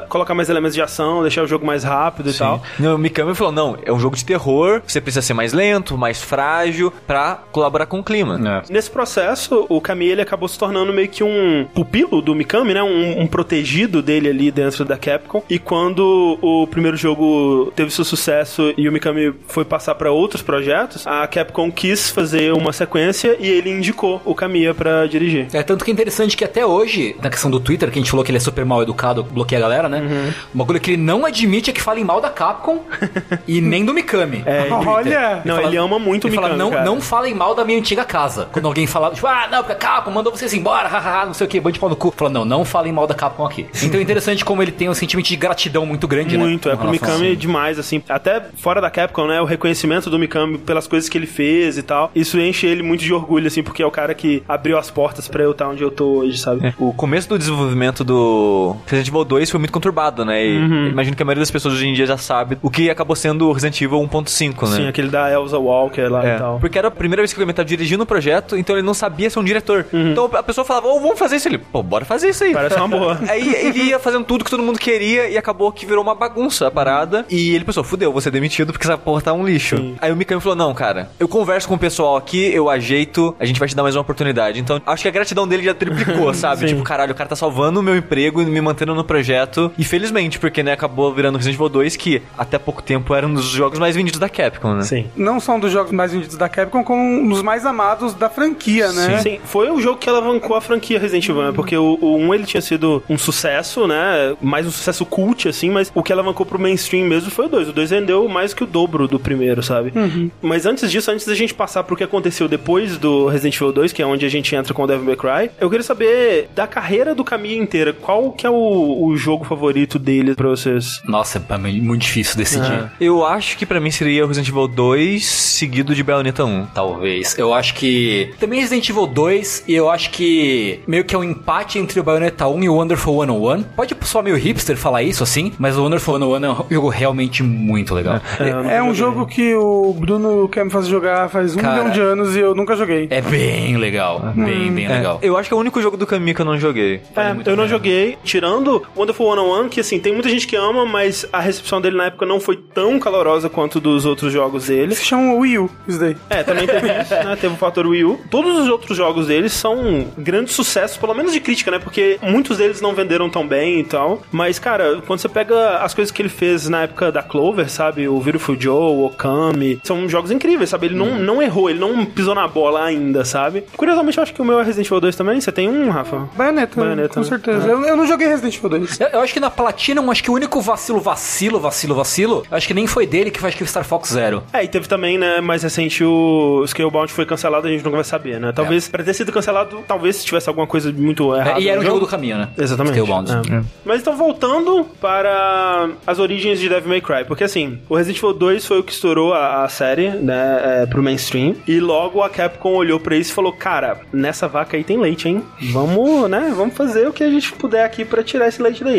colocar 0.08 0.34
mais 0.34 0.48
elementos 0.48 0.74
de 0.74 0.82
ação, 0.82 1.22
deixar 1.22 1.42
o 1.42 1.46
jogo 1.46 1.66
mais 1.66 1.84
rápido 1.84 2.30
e 2.30 2.34
tal. 2.34 2.62
Não, 2.78 2.96
o 2.96 2.98
Mikami 2.98 3.34
falou: 3.34 3.52
não, 3.52 3.76
é 3.84 3.92
um 3.92 3.98
jogo 3.98 4.16
de 4.16 4.24
terror, 4.24 4.82
você 4.86 5.00
precisa 5.00 5.22
ser 5.22 5.34
mais 5.34 5.52
lento, 5.52 5.96
mais 5.96 6.22
frágil, 6.22 6.92
pra 7.06 7.40
colaborar 7.52 7.86
com 7.86 8.00
o 8.00 8.04
clima. 8.04 8.40
É. 8.68 8.72
Nesse 8.72 8.90
processo, 8.90 9.66
o 9.68 9.80
Kamiya 9.80 10.12
ele 10.12 10.22
acabou 10.22 10.48
se 10.48 10.58
tornando 10.58 10.92
meio 10.92 11.08
que 11.08 11.22
um 11.22 11.66
pupilo 11.74 12.20
do 12.20 12.34
Mikami, 12.34 12.74
né? 12.74 12.82
Um, 12.82 13.22
um 13.22 13.26
protegido 13.26 14.02
dele 14.02 14.28
ali 14.28 14.50
dentro 14.50 14.84
da 14.84 14.96
Capcom. 14.96 15.42
E 15.48 15.58
quando 15.58 16.38
o 16.40 16.66
primeiro 16.66 16.96
jogo 16.96 17.72
teve 17.74 17.90
seu 17.90 18.04
sucesso 18.04 18.72
e 18.76 18.88
o 18.88 18.92
Mikami 18.92 19.34
foi 19.46 19.64
passar 19.64 19.94
pra 19.94 20.10
outros 20.10 20.42
projetos, 20.42 21.06
a 21.06 21.26
Capcom 21.26 21.70
quis 21.70 22.10
fazer 22.10 22.52
uma 22.52 22.72
sequência 22.72 23.36
e 23.38 23.48
ele 23.48 23.70
indicou 23.70 24.20
o 24.24 24.34
Kamiya 24.34 24.74
pra 24.74 25.06
dirigir. 25.06 25.48
É 25.52 25.62
tanto 25.62 25.84
que 25.84 25.90
é 25.90 25.94
interessante 25.94 26.36
que 26.36 26.44
até 26.44 26.64
hoje, 26.64 27.16
na 27.22 27.30
questão 27.30 27.50
do 27.50 27.60
Twitter, 27.60 27.90
que 27.90 27.98
a 27.98 28.02
gente 28.02 28.10
falou 28.10 28.24
que 28.24 28.30
ele 28.30 28.38
é 28.38 28.40
super 28.40 28.64
mal 28.64 28.82
educado, 28.82 29.22
bloqueia 29.22 29.51
a 29.56 29.60
galera, 29.60 29.88
né? 29.88 30.00
Uhum. 30.00 30.32
Uma 30.54 30.64
coisa 30.64 30.80
que 30.80 30.92
ele 30.92 31.02
não 31.02 31.24
admite 31.24 31.70
é 31.70 31.72
que 31.72 31.80
falem 31.82 32.04
mal 32.04 32.20
da 32.20 32.30
Capcom 32.30 32.84
e 33.46 33.60
nem 33.60 33.84
do 33.84 33.92
Mikami. 33.94 34.42
É. 34.46 34.68
Olha! 34.70 35.42
Não, 35.44 35.58
Ele 35.58 35.72
ele 35.72 35.76
ama 35.78 35.98
muito 35.98 36.24
o 36.24 36.28
ele 36.28 36.36
Mikami, 36.36 36.48
fala, 36.52 36.62
não, 36.62 36.70
cara. 36.70 36.84
não 36.84 37.00
falem 37.00 37.34
mal 37.34 37.54
da 37.54 37.64
minha 37.64 37.78
antiga 37.78 38.04
casa. 38.04 38.48
Quando 38.52 38.66
alguém 38.66 38.86
fala, 38.86 39.10
tipo, 39.10 39.26
ah, 39.26 39.48
não, 39.50 39.58
porque 39.58 39.72
a 39.72 39.76
Capcom 39.76 40.10
mandou 40.10 40.34
vocês 40.34 40.52
embora, 40.52 40.86
hahaha, 40.88 41.26
não 41.26 41.34
sei 41.34 41.46
o 41.46 41.50
que, 41.50 41.60
bande 41.60 41.78
pau 41.78 41.88
no 41.88 41.96
cu. 41.96 42.12
Fala, 42.16 42.30
não, 42.30 42.44
não 42.44 42.64
falem 42.64 42.92
mal 42.92 43.06
da 43.06 43.14
Capcom 43.14 43.44
aqui. 43.46 43.66
Então 43.82 43.98
é 43.98 44.02
interessante 44.02 44.44
como 44.44 44.62
ele 44.62 44.72
tem 44.72 44.88
um 44.88 44.94
sentimento 44.94 45.26
de 45.26 45.36
gratidão 45.36 45.86
muito 45.86 46.06
grande, 46.06 46.36
né? 46.36 46.44
Muito, 46.44 46.68
é 46.68 46.76
pro 46.76 46.90
Mikami 46.90 47.28
isso. 47.28 47.36
demais, 47.36 47.78
assim. 47.78 48.02
Até 48.08 48.42
fora 48.56 48.80
da 48.80 48.90
Capcom, 48.90 49.26
né? 49.26 49.40
O 49.40 49.44
reconhecimento 49.44 50.10
do 50.10 50.18
Mikami 50.18 50.58
pelas 50.58 50.86
coisas 50.86 51.08
que 51.08 51.16
ele 51.16 51.26
fez 51.26 51.78
e 51.78 51.82
tal. 51.82 52.10
Isso 52.14 52.38
enche 52.38 52.66
ele 52.66 52.82
muito 52.82 53.02
de 53.02 53.12
orgulho, 53.12 53.46
assim, 53.46 53.62
porque 53.62 53.82
é 53.82 53.86
o 53.86 53.90
cara 53.90 54.14
que 54.14 54.42
abriu 54.48 54.76
as 54.78 54.90
portas 54.90 55.28
pra 55.28 55.42
eu 55.42 55.52
estar 55.52 55.68
onde 55.68 55.82
eu 55.82 55.90
tô 55.90 56.18
hoje, 56.18 56.38
sabe? 56.38 56.66
É. 56.66 56.74
O 56.78 56.92
começo 56.92 57.28
do 57.28 57.38
desenvolvimento 57.38 58.04
do 58.04 58.76
Resident 58.86 59.08
Evil 59.08 59.24
2 59.24 59.41
foi 59.50 59.58
muito 59.58 59.72
conturbado, 59.72 60.24
né? 60.24 60.44
E 60.46 60.58
Uhum. 60.58 60.86
imagino 60.88 61.16
que 61.16 61.22
a 61.22 61.26
maioria 61.26 61.40
das 61.42 61.50
pessoas 61.50 61.74
hoje 61.74 61.86
em 61.88 61.94
dia 61.94 62.06
já 62.06 62.16
sabe 62.16 62.58
o 62.62 62.70
que 62.70 62.88
acabou 62.90 63.16
sendo 63.16 63.48
o 63.48 63.52
Resident 63.52 63.80
Evil 63.80 63.98
1.5, 64.00 64.68
né? 64.68 64.76
Sim, 64.76 64.88
aquele 64.88 65.08
da 65.08 65.30
Elsa 65.32 65.58
Walker 65.58 66.02
lá 66.08 66.24
É, 66.26 66.36
e 66.36 66.38
tal. 66.38 66.58
porque 66.60 66.78
era 66.78 66.88
a 66.88 66.90
primeira 66.90 67.22
vez 67.22 67.32
que 67.32 67.38
o 67.38 67.42
Kami 67.42 67.52
tava 67.52 67.66
dirigindo 67.66 68.02
o 68.02 68.06
projeto, 68.06 68.56
então 68.56 68.76
ele 68.76 68.84
não 68.86 68.94
sabia 68.94 69.28
ser 69.30 69.38
um 69.38 69.44
diretor. 69.44 69.86
Então 69.92 70.30
a 70.32 70.42
pessoa 70.42 70.64
falava, 70.64 70.88
ô, 70.88 71.00
vamos 71.00 71.18
fazer 71.18 71.36
isso. 71.36 71.48
Ele, 71.48 71.58
pô, 71.58 71.82
bora 71.82 72.04
fazer 72.04 72.28
isso 72.28 72.44
aí. 72.44 72.50
Uhum. 72.50 72.56
Parece 72.56 72.76
uma 72.76 72.88
boa. 72.88 73.18
Aí 73.28 73.54
ele 73.66 73.82
ia 73.84 73.98
fazendo 73.98 74.24
tudo 74.24 74.44
que 74.44 74.50
todo 74.50 74.62
mundo 74.62 74.78
queria 74.78 75.28
e 75.28 75.36
acabou 75.38 75.70
que 75.72 75.86
virou 75.86 76.02
uma 76.02 76.14
bagunça 76.14 76.66
a 76.66 76.70
parada. 76.70 77.24
E 77.30 77.54
ele 77.54 77.64
pensou, 77.64 77.82
fudeu, 77.82 78.12
vou 78.12 78.20
ser 78.20 78.30
demitido 78.30 78.72
porque 78.72 78.86
essa 78.86 78.98
porra 78.98 79.22
tá 79.22 79.32
um 79.32 79.44
lixo. 79.44 79.76
Sim. 79.76 79.96
Aí 80.00 80.12
o 80.12 80.16
Mikami 80.16 80.40
falou, 80.40 80.56
não, 80.56 80.74
cara, 80.74 81.10
eu 81.18 81.26
converso 81.28 81.66
com 81.68 81.74
o 81.74 81.78
pessoal 81.78 82.16
aqui, 82.16 82.52
eu 82.52 82.68
ajeito, 82.68 83.34
a 83.40 83.44
gente 83.44 83.58
vai 83.58 83.68
te 83.68 83.74
dar 83.76 83.82
mais 83.82 83.94
uma 83.96 84.02
oportunidade. 84.02 84.60
Então 84.60 84.80
acho 84.86 85.02
que 85.02 85.08
a 85.08 85.12
gratidão 85.12 85.46
dele 85.48 85.62
já 85.62 85.74
triplicou, 85.74 86.32
sabe? 86.34 86.60
Sim. 86.60 86.66
Tipo, 86.68 86.82
caralho, 86.82 87.12
o 87.12 87.14
cara 87.14 87.28
tá 87.28 87.36
salvando 87.36 87.80
o 87.80 87.82
meu 87.82 87.96
emprego 87.96 88.40
e 88.42 88.44
me 88.46 88.60
mantendo 88.60 88.94
no 88.94 89.04
projeto. 89.04 89.31
E 89.78 89.84
felizmente, 89.84 90.38
porque, 90.38 90.62
né, 90.62 90.72
acabou 90.72 91.12
virando 91.12 91.36
Resident 91.36 91.56
Evil 91.56 91.68
2, 91.68 91.96
que 91.96 92.22
até 92.36 92.58
pouco 92.58 92.82
tempo 92.82 93.14
era 93.14 93.26
um 93.26 93.34
dos 93.34 93.46
jogos 93.46 93.78
mais 93.78 93.96
vendidos 93.96 94.20
da 94.20 94.28
Capcom, 94.28 94.74
né? 94.74 94.82
Sim. 94.82 95.06
Não 95.16 95.40
só 95.40 95.54
um 95.56 95.60
dos 95.60 95.72
jogos 95.72 95.92
mais 95.92 96.12
vendidos 96.12 96.36
da 96.36 96.48
Capcom, 96.48 96.82
como 96.84 97.02
um 97.02 97.28
dos 97.28 97.42
mais 97.42 97.66
amados 97.66 98.14
da 98.14 98.28
franquia, 98.28 98.92
né? 98.92 99.18
Sim, 99.18 99.38
foi 99.44 99.70
o 99.70 99.80
jogo 99.80 99.98
que 99.98 100.08
alavancou 100.08 100.56
a 100.56 100.60
franquia 100.60 100.98
Resident 100.98 101.28
Evil, 101.28 101.42
né? 101.42 101.52
Porque 101.54 101.76
o, 101.76 101.98
o 102.00 102.16
1 102.16 102.34
ele 102.34 102.44
tinha 102.44 102.60
sido 102.60 103.02
um 103.08 103.18
sucesso, 103.18 103.86
né? 103.86 104.36
Mais 104.40 104.66
um 104.66 104.70
sucesso 104.70 105.04
cult, 105.06 105.48
assim, 105.48 105.70
mas 105.70 105.90
o 105.94 106.02
que 106.02 106.12
alavancou 106.12 106.44
pro 106.46 106.58
mainstream 106.58 107.06
mesmo 107.06 107.30
foi 107.30 107.46
o 107.46 107.48
2. 107.48 107.68
O 107.68 107.72
2 107.72 107.90
vendeu 107.90 108.28
mais 108.28 108.54
que 108.54 108.64
o 108.64 108.66
dobro 108.66 109.06
do 109.08 109.18
primeiro, 109.18 109.62
sabe? 109.62 109.92
Mas 110.40 110.66
antes 110.66 110.90
disso, 110.90 111.10
antes 111.10 111.26
da 111.26 111.34
gente 111.34 111.54
passar 111.54 111.82
pro 111.84 111.96
que 111.96 112.04
aconteceu 112.04 112.48
depois 112.48 112.96
do 112.96 113.26
Resident 113.26 113.56
Evil 113.56 113.72
2, 113.72 113.92
que 113.92 114.02
é 114.02 114.06
onde 114.06 114.24
a 114.24 114.28
gente 114.28 114.54
entra 114.54 114.72
com 114.74 114.82
o 114.82 114.86
Devil 114.86 115.04
May 115.04 115.16
Cry, 115.16 115.50
eu 115.60 115.68
queria 115.70 115.82
saber 115.82 116.48
da 116.54 116.66
carreira 116.66 117.14
do 117.14 117.24
Camille 117.24 117.58
inteira, 117.58 117.92
qual 117.92 118.32
que 118.32 118.46
é 118.46 118.50
o, 118.50 119.04
o 119.04 119.16
jogo 119.22 119.44
favorito 119.44 119.98
dele 119.98 120.34
pra 120.34 120.48
vocês? 120.48 121.00
Nossa, 121.04 121.42
é 121.48 121.58
muito 121.58 122.02
difícil 122.02 122.36
decidir. 122.36 122.90
Eu 123.00 123.24
acho 123.24 123.56
que 123.56 123.64
pra 123.64 123.80
mim 123.80 123.90
seria 123.90 124.24
o 124.24 124.28
Resident 124.28 124.48
Evil 124.48 124.68
2 124.68 125.24
seguido 125.24 125.94
de 125.94 126.02
Bayonetta 126.02 126.44
1. 126.44 126.66
Talvez. 126.74 127.38
Eu 127.38 127.54
acho 127.54 127.74
que. 127.74 128.32
Também 128.40 128.60
Resident 128.60 128.88
Evil 128.88 129.06
2, 129.06 129.64
e 129.68 129.74
eu 129.74 129.88
acho 129.90 130.10
que 130.10 130.80
meio 130.86 131.04
que 131.04 131.14
é 131.14 131.18
um 131.18 131.24
empate 131.24 131.78
entre 131.78 132.00
o 132.00 132.02
Bayonetta 132.02 132.48
1 132.48 132.64
e 132.64 132.68
o 132.68 132.74
Wonderful 132.74 133.20
101. 133.20 133.62
Pode 133.62 133.96
soar 134.02 134.24
meio 134.24 134.36
hipster 134.36 134.76
falar 134.76 135.02
isso 135.02 135.22
assim, 135.22 135.52
mas 135.58 135.78
o 135.78 135.82
Wonderful 135.84 136.18
101 136.18 136.44
é 136.44 136.50
um 136.50 136.66
jogo 136.70 136.88
realmente 136.88 137.42
muito 137.42 137.94
legal. 137.94 138.20
eu 138.40 138.62
não 138.62 138.70
É 138.70 138.82
um 138.82 138.94
jogo 138.94 139.26
que 139.26 139.54
o 139.54 139.94
Bruno 139.98 140.48
quer 140.48 140.64
me 140.64 140.70
fazer 140.70 140.90
jogar 140.90 141.28
faz 141.28 141.54
um 141.54 141.58
Cara. 141.58 141.76
milhão 141.76 141.90
de 141.90 142.00
anos 142.00 142.36
e 142.36 142.40
eu 142.40 142.54
nunca 142.54 142.74
joguei. 142.76 143.06
É 143.10 143.20
bem 143.20 143.76
legal. 143.76 144.32
Bem, 144.34 144.70
bem 144.72 144.88
legal. 144.88 145.18
Eu 145.22 145.36
acho 145.36 145.48
que 145.48 145.54
é 145.54 145.56
o 145.56 145.60
único 145.60 145.80
jogo 145.80 145.96
do 145.96 146.06
Kami 146.06 146.34
que 146.34 146.40
eu 146.40 146.44
não 146.44 146.58
joguei. 146.58 147.00
É, 147.16 147.50
eu 147.50 147.56
não 147.56 147.68
joguei, 147.68 148.18
tirando 148.24 148.82
Wonderful 149.12 149.36
101, 149.36 149.68
que 149.68 149.80
assim, 149.80 149.98
tem 149.98 150.12
muita 150.12 150.28
gente 150.28 150.46
que 150.46 150.56
ama, 150.56 150.86
mas 150.86 151.26
a 151.32 151.40
recepção 151.40 151.80
dele 151.80 151.96
na 151.96 152.06
época 152.06 152.24
não 152.24 152.40
foi 152.40 152.56
tão 152.56 152.98
calorosa 152.98 153.48
quanto 153.48 153.80
dos 153.80 154.06
outros 154.06 154.32
jogos 154.32 154.66
dele. 154.66 154.94
Se 154.94 155.04
chama 155.04 155.34
Wii 155.34 155.58
U, 155.58 155.70
isso 155.86 155.98
daí. 155.98 156.16
É, 156.30 156.42
também 156.42 156.66
teve 156.66 156.88
isso, 157.00 157.14
né? 157.14 157.36
Teve 157.40 157.54
o 157.54 157.56
fator 157.56 157.86
Wii 157.86 158.04
U. 158.04 158.20
Todos 158.30 158.58
os 158.58 158.68
outros 158.68 158.96
jogos 158.96 159.26
deles 159.26 159.52
são 159.52 160.06
grandes 160.16 160.54
sucessos, 160.54 160.96
pelo 160.96 161.14
menos 161.14 161.32
de 161.32 161.40
crítica, 161.40 161.70
né? 161.70 161.78
Porque 161.78 162.18
muitos 162.22 162.58
deles 162.58 162.80
não 162.80 162.94
venderam 162.94 163.28
tão 163.28 163.46
bem 163.46 163.80
e 163.80 163.84
tal. 163.84 164.22
Mas, 164.30 164.58
cara, 164.58 165.02
quando 165.06 165.20
você 165.20 165.28
pega 165.28 165.78
as 165.78 165.92
coisas 165.94 166.10
que 166.10 166.22
ele 166.22 166.28
fez 166.28 166.68
na 166.68 166.82
época 166.82 167.12
da 167.12 167.22
Clover, 167.22 167.68
sabe? 167.70 168.08
O 168.08 168.18
Beautiful 168.20 168.56
Joe, 168.58 168.96
o 168.96 169.06
Okami, 169.06 169.80
são 169.84 170.08
jogos 170.08 170.30
incríveis, 170.30 170.70
sabe? 170.70 170.86
Ele 170.86 170.96
não, 170.96 171.18
não 171.18 171.42
errou, 171.42 171.68
ele 171.68 171.78
não 171.78 172.04
pisou 172.04 172.34
na 172.34 172.46
bola 172.48 172.84
ainda, 172.84 173.24
sabe? 173.24 173.64
Curiosamente, 173.76 174.18
eu 174.18 174.22
acho 174.22 174.34
que 174.34 174.42
o 174.42 174.44
meu 174.44 174.60
é 174.60 174.62
Resident 174.62 174.86
Evil 174.86 175.00
2 175.00 175.16
também. 175.16 175.40
Você 175.40 175.52
tem 175.52 175.68
um, 175.68 175.90
Rafa? 175.90 176.28
Bayonetta, 176.36 176.80
Bayonetta, 176.80 177.14
com 177.14 177.20
né? 177.20 177.26
certeza. 177.26 177.68
Eu, 177.68 177.84
eu 177.84 177.96
não 177.96 178.06
joguei 178.06 178.28
Resident 178.28 178.56
Evil 178.56 178.70
2. 178.70 178.98
Eu, 179.02 179.08
eu 179.08 179.20
acho 179.20 179.34
que 179.34 179.40
na 179.40 179.50
Platinum, 179.50 180.12
acho 180.12 180.22
que 180.22 180.30
o 180.30 180.34
único 180.34 180.60
vacilo, 180.60 181.00
vacilo, 181.00 181.58
vacilo, 181.58 181.92
vacilo, 181.92 182.46
acho 182.48 182.68
que 182.68 182.72
nem 182.74 182.86
foi 182.86 183.04
dele 183.04 183.32
que 183.32 183.40
foi 183.40 183.48
acho 183.48 183.56
que 183.56 183.64
o 183.64 183.66
Star 183.66 183.82
Fox 183.82 184.10
Zero. 184.10 184.44
É, 184.52 184.62
e 184.62 184.68
teve 184.68 184.86
também, 184.86 185.18
né, 185.18 185.40
mais 185.40 185.64
recente 185.64 186.04
o 186.04 186.64
Scalebound 186.64 187.10
foi 187.12 187.26
cancelado, 187.26 187.66
a 187.66 187.70
gente 187.70 187.84
nunca 187.84 187.96
vai 187.96 188.04
saber, 188.04 188.38
né? 188.38 188.52
Talvez, 188.52 188.88
pra 188.88 189.02
ter 189.02 189.12
sido 189.12 189.32
cancelado, 189.32 189.82
talvez 189.88 190.16
se 190.16 190.24
tivesse 190.24 190.48
alguma 190.48 190.68
coisa 190.68 190.92
muito 190.92 191.34
errada. 191.34 191.58
É, 191.58 191.62
e 191.62 191.68
era 191.68 191.80
no 191.80 191.82
o 191.82 191.86
jogo 191.86 191.98
do 191.98 192.06
caminho, 192.06 192.38
né? 192.38 192.48
Exatamente. 192.56 192.94
Scalebound. 192.94 193.32
É. 193.32 193.62
Mas 193.84 194.02
então, 194.02 194.16
voltando 194.16 194.84
para 195.00 195.90
as 196.06 196.20
origens 196.20 196.60
de 196.60 196.68
Devil 196.68 196.88
May 196.88 197.00
Cry, 197.00 197.24
porque 197.26 197.42
assim, 197.42 197.80
o 197.88 197.96
Resident 197.96 198.18
Evil 198.18 198.34
2 198.34 198.64
foi 198.64 198.78
o 198.78 198.84
que 198.84 198.92
estourou 198.92 199.34
a, 199.34 199.64
a 199.64 199.68
série, 199.68 200.10
né, 200.10 200.82
é, 200.82 200.86
pro 200.86 201.02
mainstream, 201.02 201.56
e 201.66 201.80
logo 201.80 202.22
a 202.22 202.30
Capcom 202.30 202.74
olhou 202.74 203.00
pra 203.00 203.16
isso 203.16 203.32
e 203.32 203.34
falou, 203.34 203.52
cara, 203.52 204.00
nessa 204.12 204.46
vaca 204.46 204.76
aí 204.76 204.84
tem 204.84 204.96
leite, 204.96 205.28
hein? 205.28 205.42
Vamos, 205.72 206.30
né, 206.30 206.52
vamos 206.56 206.76
fazer 206.76 207.08
o 207.08 207.12
que 207.12 207.24
a 207.24 207.30
gente 207.30 207.52
puder 207.54 207.84
aqui 207.84 208.04
pra 208.04 208.22
tirar 208.22 208.46
esse 208.46 208.62
leite 208.62 208.84
daí. 208.84 208.91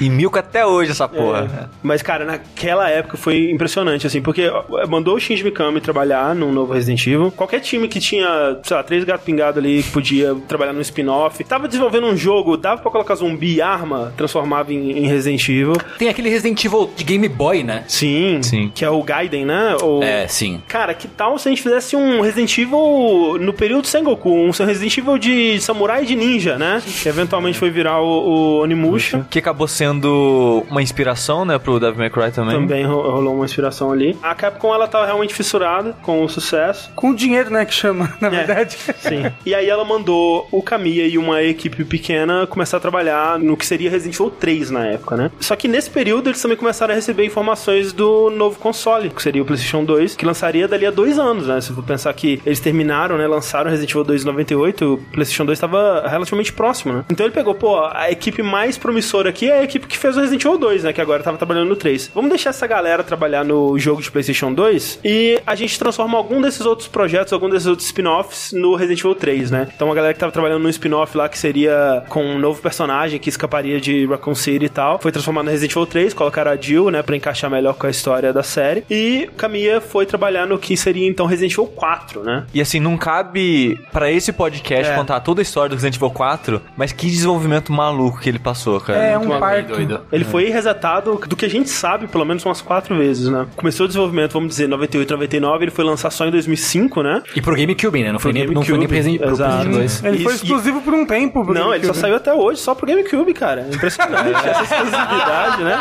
E 0.00 0.10
milka 0.10 0.40
até 0.40 0.64
hoje 0.64 0.90
essa 0.90 1.08
porra. 1.08 1.48
É. 1.64 1.68
Mas, 1.82 2.02
cara, 2.02 2.24
naquela 2.24 2.88
época 2.88 3.16
foi 3.16 3.50
impressionante, 3.50 4.06
assim, 4.06 4.20
porque 4.20 4.50
mandou 4.88 5.16
o 5.16 5.20
Shinji 5.20 5.44
Mikami 5.44 5.80
trabalhar 5.80 6.34
num 6.34 6.52
novo 6.52 6.72
Resident 6.72 7.06
Evil. 7.06 7.30
Qualquer 7.30 7.60
time 7.60 7.88
que 7.88 8.00
tinha, 8.00 8.58
sei 8.62 8.76
lá, 8.76 8.82
três 8.82 9.04
gatos 9.04 9.24
pingados 9.24 9.58
ali 9.58 9.82
que 9.82 9.90
podia 9.90 10.34
trabalhar 10.48 10.72
num 10.72 10.80
spin-off, 10.80 11.42
tava 11.44 11.66
desenvolvendo 11.66 12.06
um 12.06 12.16
jogo, 12.16 12.56
dava 12.56 12.80
pra 12.80 12.90
colocar 12.90 13.14
zumbi 13.14 13.54
e 13.54 13.62
arma, 13.62 14.12
transformava 14.16 14.72
em, 14.72 14.90
em 14.98 15.06
Resident 15.06 15.48
Evil. 15.48 15.74
Tem 15.98 16.08
aquele 16.08 16.28
Resident 16.28 16.62
Evil 16.64 16.90
de 16.96 17.04
Game 17.04 17.28
Boy, 17.28 17.62
né? 17.62 17.84
Sim, 17.88 18.40
Sim. 18.42 18.70
que 18.74 18.84
é 18.84 18.90
o 18.90 19.02
Gaiden, 19.02 19.44
né? 19.44 19.76
O... 19.82 20.02
É, 20.02 20.26
sim. 20.28 20.62
Cara, 20.68 20.94
que 20.94 21.08
tal 21.08 21.38
se 21.38 21.48
a 21.48 21.50
gente 21.50 21.62
fizesse 21.62 21.96
um 21.96 22.20
Resident 22.20 22.56
Evil 22.58 23.38
no 23.40 23.52
período 23.52 23.86
Sengoku, 23.86 24.30
um 24.30 24.50
Resident 24.50 24.96
Evil 24.96 25.18
de 25.18 25.60
samurai 25.60 26.02
e 26.02 26.06
de 26.06 26.16
ninja, 26.16 26.58
né? 26.58 26.82
Que 27.02 27.08
eventualmente 27.08 27.58
foi 27.58 27.70
virar 27.70 28.00
o, 28.00 28.06
o 28.06 28.62
Onimusha. 28.62 29.26
Que 29.30 29.39
acabou 29.40 29.66
sendo 29.68 30.64
uma 30.70 30.82
inspiração, 30.82 31.44
né, 31.44 31.58
pro 31.58 31.78
Devil 31.80 31.98
May 31.98 32.10
Cry 32.10 32.30
também. 32.30 32.54
Também 32.54 32.84
ro- 32.84 33.02
rolou 33.10 33.34
uma 33.34 33.44
inspiração 33.44 33.90
ali. 33.92 34.16
A 34.22 34.34
Capcom, 34.34 34.74
ela 34.74 34.86
tava 34.86 35.06
realmente 35.06 35.34
fissurada 35.34 35.94
com 36.02 36.22
o 36.24 36.28
sucesso. 36.28 36.90
Com 36.94 37.10
o 37.10 37.14
dinheiro, 37.16 37.50
né, 37.50 37.64
que 37.64 37.74
chama, 37.74 38.12
na 38.20 38.28
verdade. 38.28 38.76
Sim. 39.00 39.30
e 39.44 39.54
aí 39.54 39.68
ela 39.68 39.84
mandou 39.84 40.46
o 40.50 40.62
Kamiya 40.62 41.06
e 41.06 41.18
uma 41.18 41.42
equipe 41.42 41.84
pequena 41.84 42.46
começar 42.46 42.76
a 42.76 42.80
trabalhar 42.80 43.38
no 43.38 43.56
que 43.56 43.66
seria 43.66 43.90
Resident 43.90 44.14
Evil 44.14 44.30
3 44.30 44.70
na 44.70 44.86
época, 44.86 45.16
né? 45.16 45.30
Só 45.40 45.56
que 45.56 45.66
nesse 45.68 45.90
período 45.90 46.28
eles 46.30 46.40
também 46.40 46.56
começaram 46.56 46.92
a 46.92 46.94
receber 46.94 47.24
informações 47.24 47.92
do 47.92 48.30
novo 48.30 48.58
console, 48.58 49.10
que 49.10 49.22
seria 49.22 49.42
o 49.42 49.44
PlayStation 49.44 49.84
2, 49.84 50.14
que 50.16 50.24
lançaria 50.26 50.68
dali 50.68 50.86
a 50.86 50.90
dois 50.90 51.18
anos, 51.18 51.46
né? 51.46 51.60
Se 51.60 51.72
for 51.72 51.82
pensar 51.82 52.12
que 52.12 52.40
eles 52.44 52.60
terminaram, 52.60 53.16
né? 53.16 53.26
Lançaram 53.26 53.70
Resident 53.70 53.90
Evil 53.90 54.04
2 54.04 54.22
em 54.22 54.26
98, 54.26 54.94
o 54.94 54.98
PlayStation 55.12 55.44
2 55.44 55.56
estava 55.56 56.06
relativamente 56.08 56.52
próximo, 56.52 56.92
né? 56.92 57.04
Então 57.10 57.24
ele 57.26 57.34
pegou, 57.34 57.54
pô, 57.54 57.84
a 57.84 58.10
equipe 58.10 58.42
mais 58.42 58.76
promissora 58.76 59.29
aqui 59.30 59.50
é 59.50 59.60
a 59.60 59.64
equipe 59.64 59.86
que 59.86 59.96
fez 59.96 60.16
o 60.16 60.20
Resident 60.20 60.44
Evil 60.44 60.58
2, 60.58 60.84
né? 60.84 60.92
Que 60.92 61.00
agora 61.00 61.22
tava 61.22 61.36
trabalhando 61.38 61.68
no 61.68 61.76
3. 61.76 62.10
Vamos 62.14 62.30
deixar 62.30 62.50
essa 62.50 62.66
galera 62.66 63.02
trabalhar 63.02 63.44
no 63.44 63.78
jogo 63.78 64.02
de 64.02 64.10
PlayStation 64.10 64.52
2 64.52 65.00
e 65.04 65.40
a 65.46 65.54
gente 65.54 65.78
transforma 65.78 66.16
algum 66.18 66.40
desses 66.40 66.66
outros 66.66 66.88
projetos, 66.88 67.32
algum 67.32 67.48
desses 67.48 67.66
outros 67.66 67.86
spin-offs 67.86 68.52
no 68.52 68.74
Resident 68.74 69.00
Evil 69.00 69.14
3, 69.14 69.50
né? 69.50 69.68
Então 69.74 69.90
a 69.90 69.94
galera 69.94 70.12
que 70.12 70.20
tava 70.20 70.32
trabalhando 70.32 70.62
no 70.62 70.68
spin-off 70.68 71.16
lá 71.16 71.28
que 71.28 71.38
seria 71.38 72.02
com 72.08 72.24
um 72.24 72.38
novo 72.38 72.60
personagem 72.60 73.18
que 73.18 73.28
escaparia 73.28 73.80
de 73.80 74.06
Raccoon 74.06 74.34
City 74.34 74.66
e 74.66 74.68
tal, 74.68 74.98
foi 74.98 75.12
transformado 75.12 75.44
no 75.46 75.50
Resident 75.50 75.72
Evil 75.72 75.86
3, 75.86 76.14
colocaram 76.14 76.50
a 76.50 76.56
Jill, 76.56 76.90
né, 76.90 77.02
pra 77.02 77.16
encaixar 77.16 77.50
melhor 77.50 77.74
com 77.74 77.86
a 77.86 77.90
história 77.90 78.32
da 78.32 78.42
série. 78.42 78.84
E 78.90 79.28
Kamiya 79.36 79.80
foi 79.80 80.04
trabalhar 80.06 80.46
no 80.46 80.58
que 80.58 80.76
seria 80.76 81.06
então 81.08 81.26
Resident 81.26 81.52
Evil 81.52 81.66
4, 81.66 82.22
né? 82.24 82.46
E 82.52 82.60
assim, 82.60 82.80
não 82.80 82.96
cabe 82.96 83.78
pra 83.92 84.10
esse 84.10 84.32
podcast 84.32 84.90
É. 84.92 84.94
contar 84.96 85.20
toda 85.20 85.40
a 85.40 85.42
história 85.42 85.68
do 85.68 85.74
Resident 85.74 85.96
Evil 85.96 86.10
4, 86.10 86.60
mas 86.76 86.92
que 86.92 87.06
desenvolvimento 87.06 87.72
maluco 87.72 88.20
que 88.20 88.28
ele 88.28 88.38
passou, 88.38 88.80
cara. 88.80 88.98
É 88.98 89.09
um 89.18 89.28
Bem 89.28 89.38
parto. 89.40 89.68
doido. 89.68 90.00
Ele 90.12 90.24
foi 90.24 90.48
resetado 90.50 91.20
do 91.26 91.36
que 91.36 91.44
a 91.44 91.50
gente 91.50 91.68
sabe, 91.70 92.06
pelo 92.06 92.24
menos 92.24 92.44
umas 92.44 92.60
quatro 92.60 92.96
vezes, 92.96 93.28
né? 93.28 93.46
Começou 93.56 93.84
o 93.84 93.88
desenvolvimento, 93.88 94.32
vamos 94.32 94.48
dizer, 94.50 94.68
98, 94.68 95.10
99, 95.12 95.64
ele 95.64 95.70
foi 95.70 95.84
lançado 95.84 96.12
só 96.12 96.26
em 96.26 96.30
2005, 96.30 97.02
né? 97.02 97.22
E 97.34 97.40
pro 97.40 97.54
GameCube, 97.56 98.02
né? 98.02 98.12
Não 98.12 98.18
foi, 98.18 98.32
Pro 98.32 98.38
nem, 98.44 98.50
não 98.54 98.62
foi 98.62 98.78
nem 98.78 98.86
pro 98.86 98.96
Resident 98.96 99.20
pro 99.20 99.30
Exato. 99.30 99.52
Resident 99.56 99.76
2. 99.76 100.04
Ele 100.04 100.18
foi 100.24 100.32
Isso, 100.34 100.44
e- 100.44 100.46
exclusivo 100.46 100.80
por 100.82 100.94
um 100.94 101.04
tempo. 101.06 101.44
pro 101.44 101.54
Não, 101.54 101.72
ele 101.74 101.86
só 101.86 101.92
GameCube. 101.92 101.98
saiu 102.00 102.16
até 102.16 102.32
hoje, 102.34 102.60
só 102.60 102.74
pro 102.74 102.86
GameCube, 102.86 103.32
cara. 103.34 103.66
Impressionante 103.72 104.30
essa 104.48 104.62
exclusividade, 104.62 105.64
né? 105.64 105.78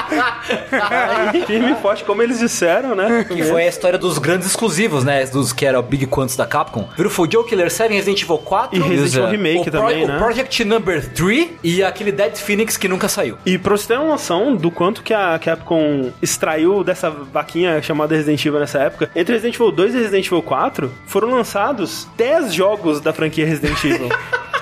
Aí, 0.72 1.42
firme 1.46 1.72
e 1.72 1.76
forte, 1.76 2.04
como 2.04 2.22
eles 2.22 2.40
disseram, 2.40 2.96
né? 2.96 3.26
Que 3.28 3.44
foi 3.44 3.64
a 3.64 3.68
história 3.68 3.98
dos 4.00 4.18
grandes 4.18 4.48
exclusivos, 4.48 5.04
né? 5.04 5.26
Dos 5.26 5.54
que 5.54 5.66
era 5.66 5.80
o 5.80 5.84
Big 5.84 6.06
Quantos 6.08 6.36
da 6.36 6.46
Capcom. 6.46 6.88
Beautiful 6.98 7.28
Joe, 7.32 7.44
Killer 7.46 7.70
7, 7.72 7.94
Resident 7.94 8.22
Evil 8.22 8.38
4. 8.38 8.76
E 8.76 8.80
Resident 8.80 9.00
Evil 9.08 9.20
Exato. 9.20 9.32
Remake 9.32 9.60
o, 9.60 9.72
Pro- 9.72 9.82
também, 9.82 10.04
o 10.04 10.08
né? 10.08 10.18
Project 10.18 10.66
Number 10.66 11.10
3 11.14 11.50
e 11.64 11.84
aquele 11.84 12.12
Dead 12.12 12.36
Phoenix 12.38 12.78
que 12.78 12.88
nunca 12.88 13.08
saiu. 13.08 13.19
E 13.46 13.58
pra 13.58 13.76
você 13.76 13.88
ter 13.88 13.98
uma 13.98 14.08
noção 14.08 14.56
do 14.56 14.72
quanto 14.72 15.04
que 15.04 15.14
a 15.14 15.38
Capcom 15.40 16.12
extraiu 16.22 16.84
dessa 16.84 17.10
vaquinha 17.10 17.82
chamada 17.82 18.16
Resident 18.16 18.46
Evil 18.46 18.60
nessa 18.60 18.80
época, 18.80 19.10
entre 19.16 19.34
Resident 19.34 19.56
Evil 19.56 19.72
2 19.72 19.96
e 19.96 19.98
Resident 20.00 20.26
Evil 20.26 20.42
4 20.42 20.92
foram 21.06 21.32
lançados 21.32 22.08
10 22.18 22.54
jogos 22.54 23.02
da 23.02 23.14
franquia 23.14 23.46
Resident 23.46 23.84
Evil. 23.84 24.10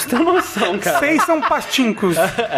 Pra 0.00 0.08
você 0.08 0.08
ter 0.08 0.22
uma 0.22 0.32
noção, 0.32 0.78
cara. 0.78 0.98
Seis 0.98 1.22
são 1.24 1.40
pastincos. 1.40 2.16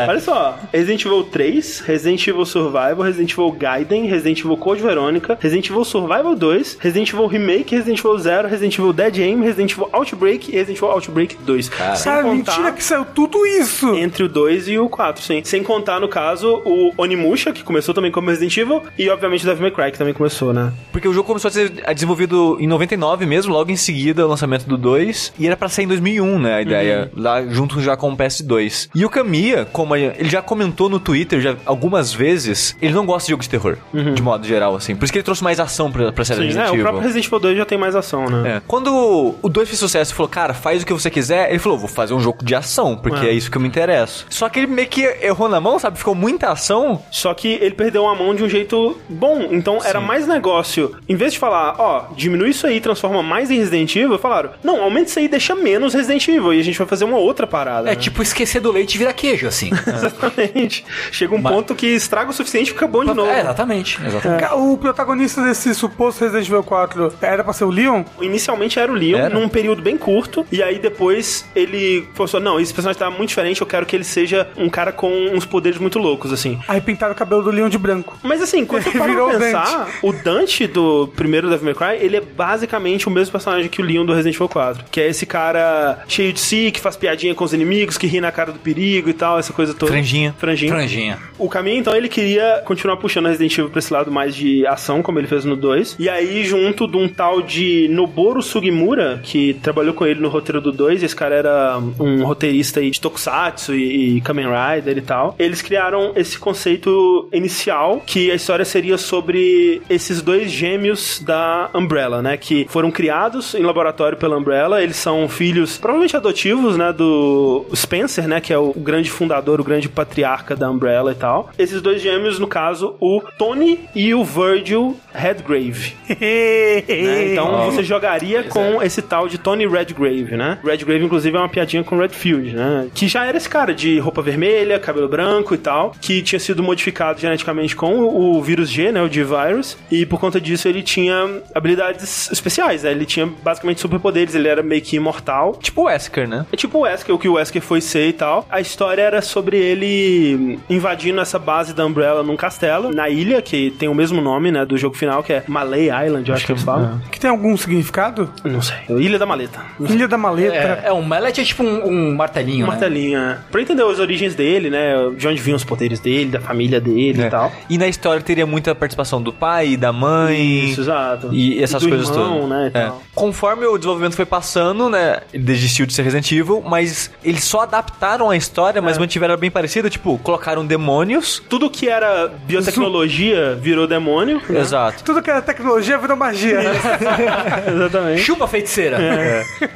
Olha 0.08 0.20
só, 0.20 0.58
Resident 0.72 1.04
Evil 1.04 1.24
3, 1.24 1.80
Resident 1.80 2.26
Evil 2.26 2.44
Survival, 2.44 3.00
Resident 3.00 3.32
Evil 3.32 3.52
Gaiden, 3.52 4.06
Resident 4.06 4.40
Evil 4.40 4.56
Code 4.56 4.82
Verônica, 4.82 5.38
Resident 5.40 5.68
Evil 5.68 5.84
Survival 5.84 6.34
2, 6.34 6.78
Resident 6.80 7.08
Evil 7.12 7.26
Remake, 7.26 7.74
Resident 7.74 7.98
Evil 7.98 8.18
0, 8.18 8.48
Resident 8.48 8.78
Evil 8.78 8.92
Dead 8.92 9.16
Aim, 9.18 9.42
Resident 9.42 9.72
Evil 9.72 9.88
Outbreak 9.92 10.50
e 10.50 10.54
Resident 10.54 10.78
Evil 10.78 10.90
Outbreak 10.90 11.36
2. 11.36 11.66
Sem 11.66 11.76
Cara, 11.76 12.22
contar 12.22 12.52
mentira 12.52 12.72
que 12.72 12.84
saiu 12.84 13.04
tudo 13.04 13.44
isso. 13.46 13.94
entre 13.94 14.24
o 14.24 14.28
2 14.28 14.68
e 14.68 14.78
o 14.78 14.88
4, 14.88 15.22
sim. 15.22 15.42
Sem 15.44 15.62
contar, 15.62 16.00
no 16.00 16.08
caso, 16.08 16.62
o 16.64 16.92
Onimusha, 16.96 17.52
que 17.52 17.62
começou 17.62 17.94
também 17.94 18.10
como 18.10 18.28
Resident 18.28 18.56
Evil, 18.56 18.82
e 18.98 19.08
obviamente 19.08 19.42
o 19.44 19.46
Devil 19.46 19.62
May 19.62 19.70
Cry, 19.70 19.92
que 19.92 19.98
também 19.98 20.14
começou, 20.14 20.52
né? 20.52 20.72
Porque 20.90 21.08
o 21.08 21.12
jogo 21.12 21.26
começou 21.26 21.48
a 21.48 21.52
ser 21.52 21.70
desenvolvido 21.94 22.56
em 22.60 22.66
99 22.66 23.26
mesmo, 23.26 23.52
logo 23.52 23.70
em 23.70 23.76
seguida 23.76 24.24
o 24.24 24.28
lançamento 24.28 24.66
do 24.66 24.76
2, 24.76 25.32
e 25.38 25.46
era 25.46 25.56
pra 25.56 25.68
sair 25.68 25.84
em 25.84 25.88
2001, 25.88 26.38
né, 26.38 26.54
a 26.56 26.62
ideia, 26.62 27.10
lá 27.16 27.31
junto 27.48 27.80
já 27.80 27.96
com 27.96 28.10
o 28.12 28.16
PS2. 28.16 28.88
E 28.94 29.04
o 29.04 29.10
Kamiya, 29.10 29.64
como 29.72 29.94
ele 29.96 30.28
já 30.28 30.42
comentou 30.42 30.88
no 30.88 30.98
Twitter 30.98 31.40
já 31.40 31.56
algumas 31.64 32.12
vezes, 32.12 32.76
ele 32.80 32.92
não 32.94 33.06
gosta 33.06 33.26
de 33.26 33.30
jogos 33.30 33.46
de 33.46 33.50
terror, 33.50 33.76
de 34.14 34.22
modo 34.22 34.46
geral, 34.46 34.74
assim. 34.74 34.94
Por 34.96 35.04
isso 35.04 35.12
que 35.12 35.18
ele 35.18 35.24
trouxe 35.24 35.42
mais 35.42 35.60
ação 35.60 35.90
pra, 35.90 36.12
pra 36.12 36.24
série 36.24 36.40
Sim, 36.40 36.46
Resident 36.46 36.68
é, 36.68 36.72
o 36.72 36.80
próprio 36.80 37.02
Resident 37.02 37.26
Evil 37.26 37.38
2 37.38 37.56
já 37.58 37.64
tem 37.64 37.78
mais 37.78 37.94
ação, 37.96 38.28
né? 38.28 38.56
É. 38.56 38.62
Quando 38.66 39.34
o 39.42 39.48
2 39.48 39.68
fez 39.68 39.78
sucesso 39.78 40.12
e 40.12 40.14
falou, 40.14 40.28
cara, 40.28 40.54
faz 40.54 40.82
o 40.82 40.86
que 40.86 40.92
você 40.92 41.10
quiser, 41.10 41.50
ele 41.50 41.58
falou, 41.58 41.78
vou 41.78 41.88
fazer 41.88 42.14
um 42.14 42.20
jogo 42.20 42.44
de 42.44 42.54
ação, 42.54 42.96
porque 42.96 43.26
É. 43.26 43.30
é, 43.30 43.32
isso 43.32 43.50
que 43.50 43.56
eu 43.56 43.60
me 43.62 43.68
interesso. 43.68 44.26
Só 44.28 44.48
que 44.48 44.58
ele 44.60 44.66
meio 44.66 44.88
que 44.88 45.02
errou 45.22 45.48
na 45.48 45.60
mão, 45.60 45.78
sabe? 45.78 45.98
Ficou 45.98 46.14
muita 46.14 46.50
ação. 46.50 47.02
Só 47.10 47.32
que 47.34 47.48
ele 47.48 47.74
perdeu 47.74 48.06
a 48.08 48.14
mão 48.14 48.34
de 48.34 48.42
um 48.42 48.48
jeito 48.48 48.98
bom. 49.08 49.48
Então 49.50 49.78
era 49.84 50.00
mais 50.00 50.26
negócio. 50.26 50.96
Em 51.08 51.16
vez 51.16 51.32
de 51.32 51.38
falar, 51.38 51.76
ó, 51.78 52.04
diminui 52.16 52.50
isso 52.50 52.66
aí, 52.66 52.80
transforma 52.80 53.22
mais 53.22 53.50
em 53.50 53.58
Resident 53.58 53.94
Evil, 53.96 54.18
falaram, 54.18 54.50
não, 54.62 54.82
aumenta 54.82 55.08
isso 55.10 55.18
aí 55.18 55.24
e 55.26 55.28
deixa 55.28 55.54
menos 55.54 55.94
Resident 55.94 56.26
Evil. 56.28 56.54
E 56.54 56.60
a 56.60 56.64
gente 56.64 56.78
vai 56.78 56.86
fazer 56.86 57.04
uma 57.12 57.20
outra 57.20 57.46
parada. 57.46 57.88
É 57.88 57.94
né? 57.94 57.96
tipo 57.96 58.22
esquecer 58.22 58.60
do 58.60 58.70
leite 58.72 58.94
e 58.94 58.98
virar 58.98 59.12
queijo, 59.12 59.46
assim. 59.46 59.70
Exatamente. 59.86 60.84
Chega 61.10 61.34
um 61.34 61.38
Mas- 61.38 61.52
ponto 61.52 61.74
que 61.74 61.86
estraga 61.86 62.30
o 62.30 62.32
suficiente 62.32 62.68
e 62.68 62.72
fica 62.72 62.86
bom 62.86 63.04
de 63.04 63.14
novo. 63.14 63.30
É, 63.30 63.40
exatamente. 63.40 63.98
exatamente. 64.04 64.52
O 64.54 64.76
protagonista 64.76 65.42
desse 65.42 65.74
suposto 65.74 66.24
Resident 66.24 66.46
Evil 66.46 66.62
4 66.62 67.12
era 67.20 67.42
pra 67.44 67.52
ser 67.52 67.64
o 67.64 67.70
Leon? 67.70 68.04
Inicialmente 68.20 68.78
era 68.78 68.90
o 68.90 68.94
Leon, 68.94 69.18
Era? 69.18 69.34
num 69.34 69.48
período 69.48 69.82
bem 69.82 69.96
curto, 69.96 70.46
e 70.50 70.62
aí 70.62 70.78
depois 70.78 71.44
ele 71.54 72.06
falou 72.14 72.24
assim, 72.26 72.40
não, 72.40 72.60
esse 72.60 72.72
personagem 72.72 72.98
tá 72.98 73.10
muito 73.10 73.28
diferente, 73.28 73.60
eu 73.60 73.66
quero 73.66 73.86
que 73.86 73.94
ele 73.96 74.04
seja 74.04 74.48
um 74.56 74.68
cara 74.68 74.92
com 74.92 75.10
uns 75.32 75.44
poderes 75.44 75.78
muito 75.78 75.98
loucos, 75.98 76.32
assim. 76.32 76.58
Aí 76.68 76.80
pintaram 76.80 77.12
o 77.12 77.16
cabelo 77.16 77.42
do 77.42 77.50
Leon 77.50 77.68
de 77.68 77.78
branco. 77.78 78.16
Mas 78.22 78.40
assim, 78.42 78.64
quando 78.64 78.82
você 78.84 78.90
para 78.90 79.06
Virou 79.06 79.28
pra 79.28 79.36
o 79.36 79.40
pensar, 79.40 79.88
o 80.02 80.12
Dante 80.12 80.66
do 80.66 81.08
primeiro 81.08 81.48
Devil 81.50 81.64
May 81.64 81.74
Cry, 81.96 82.04
ele 82.04 82.16
é 82.16 82.20
basicamente 82.20 83.08
o 83.08 83.10
mesmo 83.10 83.32
personagem 83.32 83.68
que 83.68 83.80
o 83.80 83.84
Leon 83.84 84.04
do 84.04 84.12
Resident 84.12 84.36
Evil 84.36 84.48
4. 84.48 84.84
Que 84.90 85.00
é 85.00 85.08
esse 85.08 85.26
cara 85.26 86.02
cheio 86.08 86.32
de 86.32 86.40
si, 86.40 86.70
que 86.70 86.80
faz 86.80 86.96
piadinha 87.02 87.34
com 87.34 87.44
os 87.44 87.52
inimigos, 87.52 87.98
que 87.98 88.06
ri 88.06 88.20
na 88.20 88.30
cara 88.30 88.52
do 88.52 88.60
perigo 88.60 89.10
e 89.10 89.12
tal, 89.12 89.36
essa 89.36 89.52
coisa 89.52 89.74
toda. 89.74 89.90
Franjinha. 89.90 90.32
Franjinha. 90.38 90.72
Franjinha. 90.72 91.18
O 91.36 91.48
caminho, 91.48 91.78
então, 91.78 91.96
ele 91.96 92.08
queria 92.08 92.62
continuar 92.64 92.96
puxando 92.96 93.26
Resident 93.26 93.52
Evil 93.58 93.70
pra 93.70 93.80
esse 93.80 93.92
lado 93.92 94.12
mais 94.12 94.36
de 94.36 94.64
ação, 94.68 95.02
como 95.02 95.18
ele 95.18 95.26
fez 95.26 95.44
no 95.44 95.56
2. 95.56 95.96
E 95.98 96.08
aí, 96.08 96.44
junto 96.44 96.86
de 96.86 96.96
um 96.96 97.08
tal 97.08 97.42
de 97.42 97.88
Noboru 97.90 98.40
Sugimura, 98.40 99.18
que 99.20 99.54
trabalhou 99.54 99.94
com 99.94 100.06
ele 100.06 100.20
no 100.20 100.28
roteiro 100.28 100.60
do 100.60 100.70
2, 100.70 101.02
esse 101.02 101.16
cara 101.16 101.34
era 101.34 101.78
um 101.98 102.24
roteirista 102.24 102.78
aí 102.78 102.90
de 102.90 103.00
Tokusatsu 103.00 103.74
e, 103.74 104.18
e 104.18 104.20
Kamen 104.20 104.46
Rider 104.46 104.98
e 104.98 105.02
tal. 105.02 105.34
Eles 105.38 105.60
criaram 105.60 106.12
esse 106.14 106.38
conceito 106.38 107.28
inicial, 107.32 108.00
que 108.06 108.30
a 108.30 108.34
história 108.34 108.64
seria 108.64 108.96
sobre 108.96 109.82
esses 109.90 110.22
dois 110.22 110.52
gêmeos 110.52 111.20
da 111.24 111.68
Umbrella, 111.74 112.22
né? 112.22 112.36
Que 112.36 112.66
foram 112.68 112.92
criados 112.92 113.56
em 113.56 113.62
laboratório 113.62 114.16
pela 114.16 114.36
Umbrella. 114.36 114.80
Eles 114.80 114.96
são 114.96 115.28
filhos, 115.28 115.78
provavelmente 115.78 116.16
adotivos, 116.16 116.76
né? 116.76 116.91
Do 116.92 117.66
Spencer, 117.74 118.28
né? 118.28 118.40
Que 118.40 118.52
é 118.52 118.58
o 118.58 118.72
grande 118.72 119.10
fundador, 119.10 119.60
o 119.60 119.64
grande 119.64 119.88
patriarca 119.88 120.54
da 120.54 120.70
Umbrella 120.70 121.12
e 121.12 121.14
tal. 121.14 121.50
Esses 121.58 121.80
dois 121.80 122.00
gêmeos, 122.00 122.38
no 122.38 122.46
caso, 122.46 122.96
o 123.00 123.22
Tony 123.38 123.80
e 123.94 124.14
o 124.14 124.24
Virgil 124.24 124.96
Redgrave. 125.12 125.94
né? 126.08 127.32
Então 127.32 127.70
você 127.70 127.82
jogaria 127.82 128.44
com 128.44 128.82
esse 128.82 129.02
tal 129.02 129.28
de 129.28 129.38
Tony 129.38 129.66
Redgrave, 129.66 130.36
né? 130.36 130.58
Redgrave, 130.64 131.04
inclusive, 131.04 131.36
é 131.36 131.40
uma 131.40 131.48
piadinha 131.48 131.84
com 131.84 131.98
Redfield, 131.98 132.54
né? 132.54 132.88
Que 132.94 133.08
já 133.08 133.24
era 133.26 133.36
esse 133.36 133.48
cara 133.48 133.74
de 133.74 133.98
roupa 133.98 134.22
vermelha, 134.22 134.78
cabelo 134.78 135.08
branco 135.08 135.54
e 135.54 135.58
tal, 135.58 135.92
que 136.00 136.22
tinha 136.22 136.38
sido 136.38 136.62
modificado 136.62 137.20
geneticamente 137.20 137.74
com 137.76 137.94
o, 137.98 138.36
o 138.36 138.42
vírus 138.42 138.70
G, 138.70 138.92
né? 138.92 139.02
O 139.02 139.08
G-Virus, 139.08 139.76
e 139.90 140.06
por 140.06 140.18
conta 140.18 140.40
disso 140.40 140.68
ele 140.68 140.82
tinha 140.82 141.42
habilidades 141.54 142.30
especiais, 142.30 142.82
né? 142.82 142.90
Ele 142.90 143.06
tinha 143.06 143.26
basicamente 143.26 143.80
superpoderes, 143.80 144.34
ele 144.34 144.48
era 144.48 144.62
meio 144.62 144.82
que 144.82 144.96
imortal. 144.96 145.56
Tipo 145.60 145.82
o 145.82 145.84
Wesker, 145.84 146.28
né? 146.28 146.46
É 146.52 146.56
tipo 146.56 146.81
Wesker, 146.82 147.14
o 147.14 147.18
que 147.18 147.28
o 147.28 147.34
Wesker 147.34 147.62
foi 147.62 147.80
ser 147.80 148.08
e 148.08 148.12
tal. 148.12 148.46
A 148.50 148.60
história 148.60 149.02
era 149.02 149.22
sobre 149.22 149.56
ele 149.56 150.58
invadindo 150.68 151.20
essa 151.20 151.38
base 151.38 151.72
da 151.74 151.84
Umbrella 151.86 152.22
num 152.22 152.36
castelo, 152.36 152.92
na 152.92 153.08
ilha, 153.08 153.40
que 153.42 153.70
tem 153.70 153.88
o 153.88 153.94
mesmo 153.94 154.20
nome, 154.20 154.50
né, 154.50 154.64
do 154.64 154.76
jogo 154.76 154.96
final, 154.96 155.22
que 155.22 155.32
é 155.32 155.44
Malay 155.48 155.88
Island, 156.06 156.28
eu 156.28 156.34
acho, 156.34 156.46
que 156.46 156.52
eles 156.52 156.62
falam. 156.62 157.00
Que 157.10 157.18
tem 157.20 157.30
algum 157.30 157.56
significado? 157.56 158.30
Não 158.44 158.60
sei. 158.62 158.76
Ilha 158.90 159.18
da 159.18 159.26
Maleta. 159.26 159.60
Ilha 159.80 160.06
da 160.08 160.16
Maleta. 160.18 160.54
É, 160.54 160.82
é 160.86 160.92
um 160.92 161.02
mallet 161.02 161.40
é 161.40 161.44
tipo 161.44 161.62
um, 161.62 161.86
um 161.86 162.14
martelinho, 162.14 162.64
Um 162.66 162.68
né? 162.68 162.74
martelinho, 162.76 163.18
é. 163.18 163.38
Pra 163.50 163.60
entender 163.62 163.82
as 163.82 163.98
origens 163.98 164.34
dele, 164.34 164.70
né, 164.70 164.94
de 165.16 165.26
onde 165.28 165.40
vinham 165.40 165.56
os 165.56 165.64
poderes 165.64 166.00
dele, 166.00 166.30
da 166.30 166.40
família 166.40 166.80
dele 166.80 167.22
É. 167.22 167.26
e 167.26 167.30
tal. 167.30 167.52
E 167.68 167.78
na 167.78 167.86
história 167.88 168.20
teria 168.22 168.46
muita 168.46 168.74
participação 168.74 169.22
do 169.22 169.32
pai, 169.32 169.76
da 169.76 169.92
mãe. 169.92 170.70
Isso, 170.70 170.80
exato. 170.82 171.30
E 171.32 171.62
essas 171.62 171.82
do 171.82 171.88
coisas 171.88 172.08
irmão, 172.08 172.40
todas. 172.42 172.48
né, 172.50 172.70
e 172.74 172.78
É. 172.78 172.86
tal. 172.86 173.02
Conforme 173.14 173.66
o 173.66 173.76
desenvolvimento 173.76 174.14
foi 174.14 174.26
passando, 174.26 174.88
né? 174.88 175.20
Ele 175.32 175.42
desistiu 175.44 175.86
de 175.86 175.92
ser 175.92 176.02
Resident 176.02 176.30
Evil, 176.32 176.60
mas 176.72 177.10
eles 177.22 177.44
só 177.44 177.60
adaptaram 177.60 178.30
a 178.30 178.36
história, 178.36 178.80
mas 178.80 178.96
É. 178.96 179.00
mantiveram 179.00 179.36
bem 179.36 179.50
parecida. 179.50 179.90
Tipo, 179.90 180.18
colocaram 180.18 180.64
demônios. 180.64 181.42
Tudo 181.50 181.68
que 181.68 181.86
era 181.88 182.28
biotecnologia 182.46 183.54
virou 183.60 183.86
demônio. 183.86 184.40
né? 184.48 184.58
Exato. 184.60 185.04
Tudo 185.04 185.20
que 185.22 185.30
era 185.30 185.42
tecnologia 185.42 185.98
virou 185.98 186.16
magia. 186.16 186.60
Exatamente. 187.72 188.22
Chupa 188.22 188.46
feiticeira. 188.46 188.98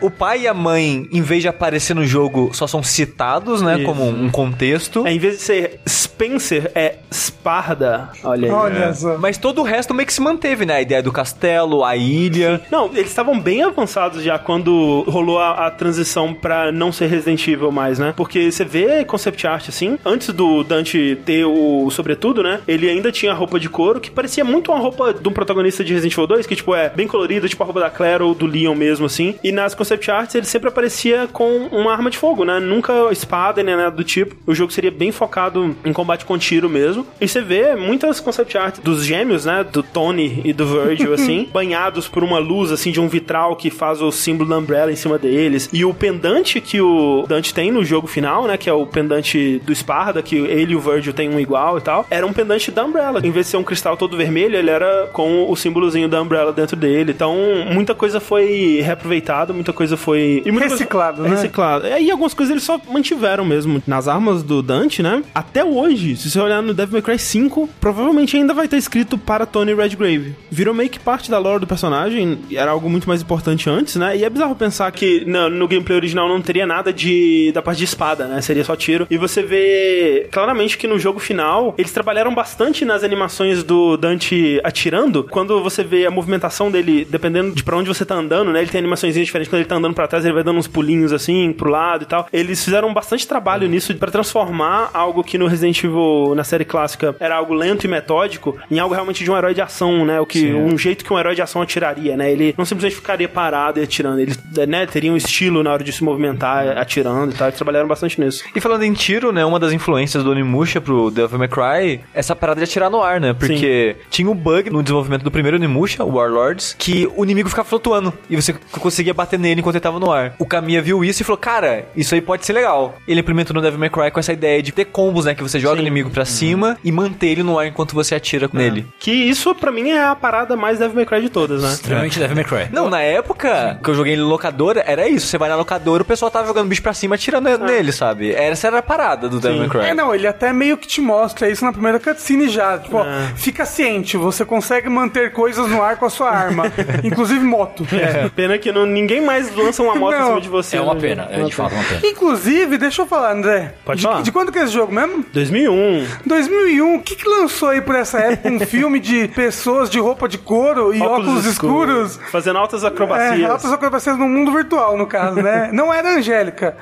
O 0.00 0.10
pai 0.10 0.42
e 0.42 0.48
a 0.48 0.54
mãe, 0.54 1.06
em 1.12 1.20
vez 1.22 1.42
de 1.42 1.48
aparecer 1.48 1.94
no 1.94 2.04
jogo, 2.06 2.50
só 2.54 2.66
são 2.66 2.82
citados, 2.82 3.60
né? 3.62 3.76
Isso. 3.76 3.84
Como 3.84 4.08
um 4.08 4.30
contexto. 4.30 5.06
É, 5.06 5.12
em 5.12 5.18
vez 5.18 5.36
de 5.38 5.42
ser 5.42 5.80
Spencer, 5.88 6.70
é 6.74 6.96
Sparda. 7.12 8.08
Olha 8.24 8.46
aí. 8.48 8.52
Olha 8.52 8.94
só. 8.94 9.18
Mas 9.18 9.36
todo 9.38 9.60
o 9.60 9.64
resto 9.64 9.92
meio 9.94 10.06
que 10.06 10.12
se 10.12 10.20
manteve, 10.20 10.64
né? 10.64 10.76
A 10.76 10.80
ideia 10.80 11.02
do 11.02 11.12
castelo, 11.12 11.84
a 11.84 11.94
ilha. 11.96 12.60
Não, 12.70 12.86
eles 12.86 13.08
estavam 13.08 13.38
bem 13.38 13.62
avançados 13.62 14.22
já 14.22 14.38
quando 14.38 15.04
rolou 15.08 15.38
a, 15.38 15.66
a 15.66 15.70
transição 15.70 16.32
pra 16.32 16.72
não 16.72 16.85
não 16.86 16.92
ser 16.92 17.06
Resident 17.06 17.46
Evil 17.46 17.70
mais, 17.70 17.98
né? 17.98 18.14
Porque 18.16 18.50
você 18.50 18.64
vê 18.64 19.04
concept 19.04 19.46
art 19.46 19.68
assim, 19.68 19.98
antes 20.04 20.28
do 20.30 20.62
Dante 20.62 21.18
ter 21.24 21.44
o 21.44 21.90
sobretudo, 21.90 22.42
né? 22.42 22.60
Ele 22.66 22.88
ainda 22.88 23.10
tinha 23.12 23.34
roupa 23.34 23.58
de 23.58 23.68
couro 23.68 24.00
que 24.00 24.10
parecia 24.10 24.44
muito 24.44 24.70
uma 24.70 24.80
roupa 24.80 25.12
de 25.12 25.28
um 25.28 25.32
protagonista 25.32 25.84
de 25.84 25.92
Resident 25.92 26.12
Evil 26.12 26.26
2, 26.26 26.46
que 26.46 26.56
tipo 26.56 26.74
é 26.74 26.88
bem 26.88 27.06
colorido, 27.06 27.48
tipo 27.48 27.62
a 27.62 27.66
roupa 27.66 27.80
da 27.80 27.90
Claire 27.90 28.22
ou 28.22 28.34
do 28.34 28.46
Leon 28.46 28.74
mesmo 28.74 29.06
assim. 29.06 29.34
E 29.42 29.50
nas 29.50 29.74
concept 29.74 30.10
arts 30.10 30.34
ele 30.34 30.46
sempre 30.46 30.68
aparecia 30.68 31.28
com 31.32 31.68
uma 31.72 31.92
arma 31.92 32.10
de 32.10 32.18
fogo, 32.18 32.44
né? 32.44 32.60
Nunca 32.60 32.92
espada 33.10 33.62
nem 33.62 33.76
nada 33.76 33.90
do 33.90 34.04
tipo. 34.04 34.36
O 34.46 34.54
jogo 34.54 34.72
seria 34.72 34.90
bem 34.90 35.10
focado 35.10 35.76
em 35.84 35.92
combate 35.92 36.24
com 36.24 36.38
tiro 36.38 36.68
mesmo. 36.68 37.06
E 37.20 37.26
você 37.26 37.40
vê 37.40 37.74
muitas 37.74 38.20
concept 38.20 38.56
arts 38.56 38.80
dos 38.80 39.04
gêmeos, 39.04 39.44
né? 39.44 39.64
Do 39.64 39.82
Tony 39.82 40.40
e 40.44 40.52
do 40.52 40.66
Virgil, 40.66 41.12
assim, 41.14 41.48
banhados 41.52 42.08
por 42.08 42.22
uma 42.22 42.38
luz, 42.38 42.70
assim, 42.70 42.92
de 42.92 43.00
um 43.00 43.08
vitral 43.08 43.56
que 43.56 43.70
faz 43.70 44.00
o 44.00 44.12
símbolo 44.12 44.50
da 44.50 44.58
Umbrella 44.58 44.92
em 44.92 44.96
cima 44.96 45.18
deles. 45.18 45.68
E 45.72 45.84
o 45.84 45.92
pendante 45.92 46.60
que 46.60 46.75
o 46.80 47.24
Dante 47.28 47.52
tem 47.52 47.70
no 47.70 47.84
jogo 47.84 48.06
final, 48.06 48.46
né? 48.46 48.56
Que 48.56 48.68
é 48.68 48.72
o 48.72 48.86
pendante 48.86 49.60
do 49.64 49.74
Sparda, 49.74 50.22
que 50.22 50.36
ele 50.36 50.72
e 50.72 50.76
o 50.76 50.80
Virgil 50.80 51.12
têm 51.12 51.28
um 51.28 51.40
igual 51.40 51.78
e 51.78 51.80
tal. 51.80 52.06
Era 52.10 52.26
um 52.26 52.32
pendante 52.32 52.70
da 52.70 52.84
Umbrella. 52.84 53.20
Em 53.24 53.30
vez 53.30 53.46
de 53.46 53.50
ser 53.50 53.56
um 53.56 53.64
cristal 53.64 53.96
todo 53.96 54.16
vermelho, 54.16 54.56
ele 54.56 54.70
era 54.70 55.08
com 55.12 55.50
o 55.50 55.56
símbolozinho 55.56 56.08
da 56.08 56.20
Umbrella 56.20 56.52
dentro 56.52 56.76
dele. 56.76 57.12
Então, 57.12 57.36
muita 57.72 57.94
coisa 57.94 58.20
foi 58.20 58.80
reaproveitada, 58.82 59.52
muita 59.52 59.72
coisa 59.72 59.96
foi. 59.96 60.42
E 60.44 60.50
muita 60.50 60.68
Reciclado, 60.68 61.18
coisa... 61.18 61.30
né? 61.30 61.36
Reciclado. 61.40 61.86
É, 61.86 62.02
E 62.02 62.10
algumas 62.10 62.34
coisas 62.34 62.50
eles 62.50 62.62
só 62.62 62.80
mantiveram 62.90 63.44
mesmo. 63.44 63.82
Nas 63.86 64.08
armas 64.08 64.42
do 64.42 64.62
Dante, 64.62 65.02
né? 65.02 65.22
Até 65.34 65.64
hoje, 65.64 66.16
se 66.16 66.30
você 66.30 66.40
olhar 66.40 66.62
no 66.62 66.74
Devil 66.74 66.92
May 66.94 67.02
Cry 67.02 67.18
5, 67.18 67.68
provavelmente 67.80 68.36
ainda 68.36 68.54
vai 68.54 68.66
estar 68.66 68.76
escrito 68.76 69.16
para 69.18 69.46
Tony 69.46 69.74
Redgrave. 69.74 70.34
Virou 70.50 70.74
meio 70.74 70.90
que 70.90 70.98
parte 70.98 71.30
da 71.30 71.38
lore 71.38 71.60
do 71.60 71.66
personagem, 71.66 72.38
era 72.52 72.70
algo 72.70 72.88
muito 72.88 73.08
mais 73.08 73.22
importante 73.22 73.68
antes, 73.68 73.96
né? 73.96 74.16
E 74.16 74.24
é 74.24 74.30
bizarro 74.30 74.54
pensar 74.54 74.90
que 74.92 75.24
no, 75.26 75.48
no 75.48 75.68
gameplay 75.68 75.96
original 75.96 76.28
não 76.28 76.40
teria 76.40 76.65
nada 76.66 76.92
de 76.92 77.50
da 77.52 77.62
parte 77.62 77.78
de 77.78 77.84
espada, 77.84 78.26
né? 78.26 78.40
Seria 78.40 78.64
só 78.64 78.76
tiro. 78.76 79.06
E 79.10 79.16
você 79.16 79.42
vê 79.42 80.28
claramente 80.30 80.76
que 80.76 80.86
no 80.86 80.98
jogo 80.98 81.18
final 81.18 81.74
eles 81.78 81.92
trabalharam 81.92 82.34
bastante 82.34 82.84
nas 82.84 83.02
animações 83.04 83.62
do 83.62 83.96
Dante 83.96 84.60
atirando. 84.62 85.24
Quando 85.24 85.62
você 85.62 85.82
vê 85.82 86.06
a 86.06 86.10
movimentação 86.10 86.70
dele, 86.70 87.06
dependendo 87.08 87.54
de 87.54 87.62
pra 87.62 87.76
onde 87.76 87.88
você 87.88 88.04
tá 88.04 88.14
andando, 88.14 88.52
né? 88.52 88.60
Ele 88.60 88.70
tem 88.70 88.78
animações 88.78 89.14
diferentes. 89.14 89.48
Quando 89.48 89.60
ele 89.60 89.68
tá 89.68 89.76
andando 89.76 89.94
pra 89.94 90.06
trás, 90.06 90.24
ele 90.24 90.34
vai 90.34 90.42
dando 90.42 90.58
uns 90.58 90.68
pulinhos 90.68 91.12
assim 91.12 91.52
pro 91.52 91.70
lado 91.70 92.02
e 92.02 92.06
tal. 92.06 92.28
Eles 92.32 92.64
fizeram 92.64 92.92
bastante 92.92 93.26
trabalho 93.26 93.68
nisso 93.68 93.94
pra 93.94 94.10
transformar 94.10 94.90
algo 94.92 95.22
que 95.22 95.38
no 95.38 95.46
Resident 95.46 95.82
Evil, 95.82 96.34
na 96.34 96.44
série 96.44 96.64
clássica, 96.64 97.14
era 97.20 97.36
algo 97.36 97.54
lento 97.54 97.84
e 97.84 97.88
metódico, 97.88 98.56
em 98.70 98.78
algo 98.78 98.94
realmente 98.94 99.22
de 99.22 99.30
um 99.30 99.36
herói 99.36 99.54
de 99.54 99.60
ação, 99.60 100.04
né? 100.04 100.20
O 100.20 100.26
que 100.26 100.52
um 100.52 100.76
jeito 100.76 101.04
que 101.04 101.12
um 101.12 101.18
herói 101.18 101.34
de 101.34 101.42
ação 101.42 101.62
atiraria, 101.62 102.16
né? 102.16 102.30
Ele 102.30 102.54
não 102.56 102.64
simplesmente 102.64 102.96
ficaria 102.96 103.28
parado 103.28 103.78
e 103.78 103.82
atirando, 103.82 104.20
ele, 104.20 104.32
né, 104.68 104.86
teria 104.86 105.12
um 105.12 105.16
estilo 105.16 105.62
na 105.62 105.72
hora 105.72 105.84
de 105.84 105.92
se 105.92 106.02
movimentar 106.02 106.45
atirando 106.76 107.32
e 107.32 107.36
tal. 107.36 107.48
Eles 107.48 107.56
trabalharam 107.56 107.88
bastante 107.88 108.20
nisso. 108.20 108.44
E 108.54 108.60
falando 108.60 108.82
em 108.82 108.92
tiro, 108.92 109.32
né, 109.32 109.44
uma 109.44 109.58
das 109.58 109.72
influências 109.72 110.22
do 110.22 110.30
Onimusha 110.30 110.80
pro 110.80 111.10
Devil 111.10 111.38
May 111.38 111.48
Cry, 111.48 112.00
essa 112.14 112.34
parada 112.34 112.58
de 112.58 112.64
atirar 112.64 112.90
no 112.90 113.02
ar, 113.02 113.20
né? 113.20 113.32
Porque 113.32 113.96
tinha 114.10 114.30
um 114.30 114.34
bug 114.34 114.70
no 114.70 114.82
desenvolvimento 114.82 115.22
do 115.22 115.30
primeiro 115.30 115.56
Onimusha, 115.56 116.04
o 116.04 116.14
Warlords, 116.16 116.74
que 116.78 117.08
o 117.16 117.24
inimigo 117.24 117.48
ficava 117.48 117.68
flutuando 117.68 118.12
e 118.28 118.36
você 118.36 118.54
conseguia 118.80 119.14
bater 119.14 119.38
nele 119.38 119.60
enquanto 119.60 119.76
ele 119.76 119.82
tava 119.82 119.98
no 119.98 120.12
ar. 120.12 120.34
O 120.38 120.46
Kamiya 120.46 120.82
viu 120.82 121.04
isso 121.04 121.22
e 121.22 121.24
falou, 121.24 121.38
cara, 121.38 121.86
isso 121.96 122.14
aí 122.14 122.20
pode 122.20 122.44
ser 122.44 122.52
legal. 122.52 122.96
Ele 123.06 123.20
implementou 123.20 123.54
no 123.54 123.60
Devil 123.60 123.78
May 123.78 123.90
Cry 123.90 124.10
com 124.10 124.20
essa 124.20 124.32
ideia 124.32 124.62
de 124.62 124.72
ter 124.72 124.86
combos, 124.86 125.24
né, 125.24 125.34
que 125.34 125.42
você 125.42 125.58
joga 125.58 125.76
Sim. 125.76 125.80
o 125.80 125.86
inimigo 125.86 126.10
pra 126.10 126.24
cima 126.24 126.76
e 126.82 126.92
manter 126.92 127.28
ele 127.28 127.42
no 127.42 127.58
ar 127.58 127.66
enquanto 127.66 127.94
você 127.94 128.14
atira 128.14 128.48
nele. 128.52 128.86
Que 128.98 129.10
isso, 129.10 129.54
pra 129.54 129.70
mim, 129.70 129.90
é 129.90 130.04
a 130.04 130.14
parada 130.14 130.56
mais 130.56 130.78
Devil 130.78 130.96
May 130.96 131.06
Cry 131.06 131.20
de 131.20 131.28
todas, 131.28 131.62
né? 131.62 131.70
Extremamente 131.70 132.18
Devil 132.18 132.36
May 132.36 132.44
Cry. 132.44 132.68
Não, 132.72 132.88
na 132.90 133.00
época 133.00 133.78
que 133.82 133.90
eu 133.90 133.94
joguei 133.94 134.14
em 134.14 134.20
locadora, 134.20 134.82
era 134.86 135.08
isso. 135.08 135.26
Você 135.26 135.38
vai 135.38 135.48
na 135.48 135.56
locadora, 135.56 136.02
o 136.02 136.06
pessoal 136.06 136.30
tava 136.36 136.48
jogando 136.48 136.68
bicho 136.68 136.82
pra 136.82 136.92
cima, 136.92 137.14
atirando 137.14 137.46
nele, 137.64 137.92
sabe? 137.92 138.32
Essa 138.32 138.66
era 138.66 138.78
a 138.78 138.82
parada 138.82 139.28
do 139.28 139.40
Devil 139.40 139.58
May 139.60 139.68
Cry. 139.68 139.80
É, 139.80 139.94
não, 139.94 140.14
ele 140.14 140.26
até 140.26 140.52
meio 140.52 140.76
que 140.76 140.86
te 140.86 141.00
mostra 141.00 141.48
isso 141.48 141.64
na 141.64 141.72
primeira 141.72 141.98
cutscene 141.98 142.48
já. 142.48 142.78
Tipo, 142.78 142.98
ó, 142.98 143.04
fica 143.34 143.64
ciente, 143.64 144.16
você 144.16 144.44
consegue 144.44 144.88
manter 144.88 145.32
coisas 145.32 145.68
no 145.68 145.82
ar 145.82 145.96
com 145.96 146.06
a 146.06 146.10
sua 146.10 146.30
arma, 146.30 146.64
inclusive 147.02 147.44
moto. 147.44 147.86
É. 147.92 148.28
Pena 148.28 148.58
que 148.58 148.70
não, 148.70 148.84
ninguém 148.84 149.20
mais 149.20 149.54
lança 149.54 149.82
uma 149.82 149.94
moto 149.94 150.14
em 150.14 150.18
Não. 150.18 150.26
cima 150.26 150.40
de 150.40 150.48
você. 150.48 150.76
É 150.76 150.80
uma 150.80 150.94
né? 150.94 151.00
pena, 151.00 151.28
é 151.30 151.42
de 151.42 151.54
fato 151.54 151.74
uma 151.74 151.84
pena. 151.84 152.00
Inclusive, 152.04 152.78
deixa 152.78 153.02
eu 153.02 153.06
falar, 153.06 153.32
André. 153.32 153.74
Pode 153.84 154.00
de, 154.00 154.06
falar. 154.06 154.22
de 154.22 154.32
quando 154.32 154.52
que 154.52 154.58
é 154.58 154.64
esse 154.64 154.72
jogo 154.72 154.92
mesmo? 154.92 155.24
2001. 155.32 156.06
2001. 156.26 156.94
O 156.96 157.02
que, 157.02 157.16
que 157.16 157.28
lançou 157.28 157.70
aí 157.70 157.80
por 157.80 157.94
essa 157.94 158.18
época 158.18 158.48
um 158.48 158.60
filme 158.60 159.00
de 159.00 159.28
pessoas 159.28 159.88
de 159.88 159.98
roupa 159.98 160.28
de 160.28 160.38
couro 160.38 160.94
e 160.94 161.00
óculos, 161.00 161.46
escuros? 161.46 162.18
Fazendo 162.30 162.58
altas 162.58 162.84
acrobacias. 162.84 163.40
É, 163.40 163.44
altas 163.44 163.72
acrobacias 163.72 164.18
no 164.18 164.28
mundo 164.28 164.52
virtual, 164.52 164.96
no 164.96 165.06
caso, 165.06 165.42
né? 165.42 165.70
Não 165.72 165.92
era 165.92 166.20
a 166.32 166.36
Angélica. 166.36 166.76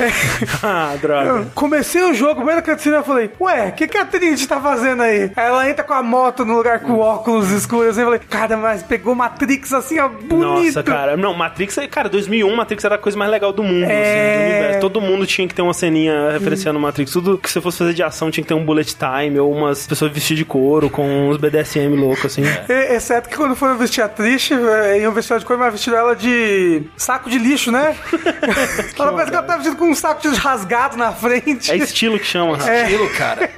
ah, 0.62 0.94
droga. 1.00 1.26
Eu 1.28 1.46
comecei 1.54 2.02
o 2.02 2.14
jogo, 2.14 2.36
primeira 2.36 2.62
cutscene, 2.62 2.96
eu 2.96 3.02
falei, 3.04 3.30
ué, 3.40 3.68
o 3.68 3.72
que, 3.72 3.86
que 3.88 3.96
a 3.98 4.04
Trinity 4.04 4.46
tá 4.46 4.60
fazendo 4.60 5.02
aí? 5.02 5.30
Aí 5.36 5.46
ela 5.46 5.68
entra 5.68 5.84
com 5.84 5.94
a 5.94 6.02
moto 6.02 6.44
no 6.44 6.56
lugar 6.56 6.80
com 6.80 6.98
óculos 6.98 7.50
escuros. 7.50 7.96
Eu 7.98 8.04
falei, 8.04 8.20
cara, 8.20 8.56
mas 8.56 8.82
pegou 8.82 9.14
Matrix 9.14 9.72
assim, 9.72 9.98
ó, 9.98 10.08
bonito. 10.08 10.66
Nossa, 10.66 10.82
cara. 10.82 11.16
Não, 11.16 11.34
Matrix, 11.34 11.78
cara, 11.90 12.08
2001, 12.08 12.54
Matrix 12.56 12.84
era 12.84 12.94
a 12.94 12.98
coisa 12.98 13.16
mais 13.18 13.30
legal 13.30 13.52
do 13.52 13.62
mundo, 13.62 13.84
É. 13.84 14.02
assim, 14.02 14.38
do 14.38 14.44
universo. 14.54 14.80
Todo 14.80 15.00
mundo 15.00 15.26
tinha 15.26 15.46
que 15.46 15.54
ter 15.54 15.62
uma 15.62 15.74
ceninha 15.74 16.30
referenciando 16.32 16.78
Matrix. 16.80 17.12
Tudo 17.12 17.38
que 17.38 17.50
você 17.50 17.60
fosse 17.60 17.78
fazer 17.78 17.94
de 17.94 18.02
ação 18.02 18.30
tinha 18.30 18.42
que 18.42 18.48
ter 18.48 18.54
um 18.54 18.64
bullet 18.64 18.96
time 18.96 19.38
ou 19.38 19.52
umas 19.52 19.86
pessoas 19.86 20.10
vestidas 20.12 20.38
de 20.38 20.44
couro 20.44 20.88
com 20.90 21.28
uns 21.28 21.36
BDSM 21.36 21.94
loucos, 21.96 22.26
assim. 22.26 22.42
E- 22.68 22.88
Exceto 22.98 23.28
que 23.28 23.36
quando 23.36 23.54
foram 23.54 23.76
vestir 23.76 24.02
a 24.02 24.08
Trish, 24.08 24.50
eh, 24.52 25.00
iam 25.00 25.12
vestir 25.12 25.32
ela 25.32 25.40
de 25.40 25.46
cor, 25.46 25.56
mas 25.58 25.72
vestiram 25.72 25.98
ela 25.98 26.16
de 26.16 26.82
saco 26.96 27.28
de 27.30 27.38
lixo, 27.38 27.70
né? 27.70 27.94
ela 28.98 29.12
parece 29.12 29.30
que 29.30 29.36
ela 29.36 29.46
tá 29.46 29.56
vestida 29.56 29.76
com 29.76 29.90
um 29.90 29.94
saco 29.94 30.20
de 30.22 30.28
rasgado 30.36 30.96
na 30.96 31.12
frente. 31.12 31.70
É 31.70 31.76
estilo 31.76 32.18
que 32.18 32.26
chama, 32.26 32.56
Rafa. 32.56 32.70
Aquilo, 32.70 33.08
cara. 33.10 33.50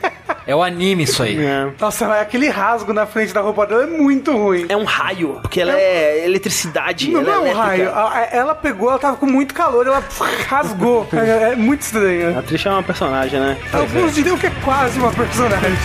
É 0.46 0.54
o 0.54 0.62
anime 0.62 1.04
isso 1.04 1.22
aí. 1.22 1.38
É. 1.38 1.68
Nossa, 1.78 2.08
mas 2.08 2.22
aquele 2.22 2.48
rasgo 2.48 2.92
na 2.92 3.06
frente 3.06 3.32
da 3.32 3.40
roupa 3.40 3.66
dela 3.66 3.84
é 3.84 3.86
muito 3.86 4.32
ruim. 4.32 4.66
É 4.68 4.76
um 4.76 4.84
raio, 4.84 5.38
porque 5.42 5.60
ela 5.60 5.72
é 5.78 6.24
eletricidade. 6.24 7.10
Não, 7.10 7.20
ela 7.20 7.28
não 7.28 7.34
é 7.34 7.38
um 7.38 7.46
elétrica. 7.46 7.92
raio. 7.92 8.28
Ela 8.32 8.54
pegou, 8.54 8.90
ela 8.90 8.98
tava 8.98 9.16
com 9.16 9.26
muito 9.26 9.54
calor, 9.54 9.86
ela 9.86 10.02
rasgou. 10.48 11.08
É, 11.20 11.52
é 11.52 11.56
muito 11.56 11.82
estranho. 11.82 12.38
A 12.38 12.42
Trish 12.42 12.66
é 12.66 12.70
uma 12.70 12.82
personagem, 12.82 13.38
né? 13.38 13.58
Alguns 13.72 14.14
diriam 14.14 14.38
que 14.38 14.46
é 14.46 14.52
quase 14.64 14.98
uma 14.98 15.12
personagem. 15.12 15.76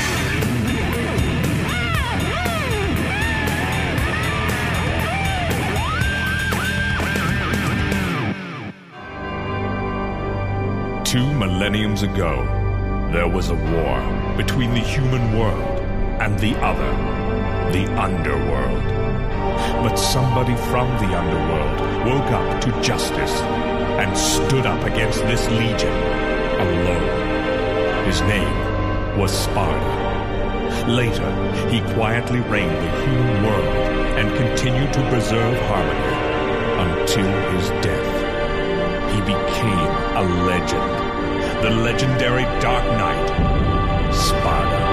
Two 11.15 11.33
millenniums 11.35 12.03
ago, 12.03 12.43
there 13.13 13.29
was 13.29 13.49
a 13.49 13.55
war 13.55 14.35
between 14.35 14.71
the 14.71 14.81
human 14.81 15.39
world 15.39 15.79
and 16.19 16.37
the 16.39 16.53
other, 16.57 16.91
the 17.71 17.85
underworld. 17.97 18.83
But 19.81 19.95
somebody 19.95 20.57
from 20.67 20.89
the 20.97 21.17
underworld 21.17 22.05
woke 22.05 22.31
up 22.31 22.59
to 22.63 22.81
justice 22.81 23.31
and 23.95 24.17
stood 24.17 24.65
up 24.65 24.83
against 24.83 25.19
this 25.19 25.47
legion 25.51 25.95
alone. 26.59 28.05
His 28.07 28.19
name 28.23 29.17
was 29.17 29.31
Sparta. 29.31 30.85
Later, 30.85 31.31
he 31.69 31.79
quietly 31.93 32.41
reigned 32.41 32.75
the 32.75 32.91
human 33.05 33.45
world 33.45 33.75
and 34.19 34.35
continued 34.35 34.91
to 34.91 35.09
preserve 35.09 35.57
harmony 35.69 36.91
until 36.91 37.31
his 37.53 37.69
death. 37.81 39.13
He 39.13 39.21
became 39.21 39.91
a 40.17 40.43
legend. 40.45 41.04
The 41.61 41.69
legendary 41.69 42.45
Dark 42.61 42.85
Knight, 42.97 44.13
Sparta. 44.13 44.85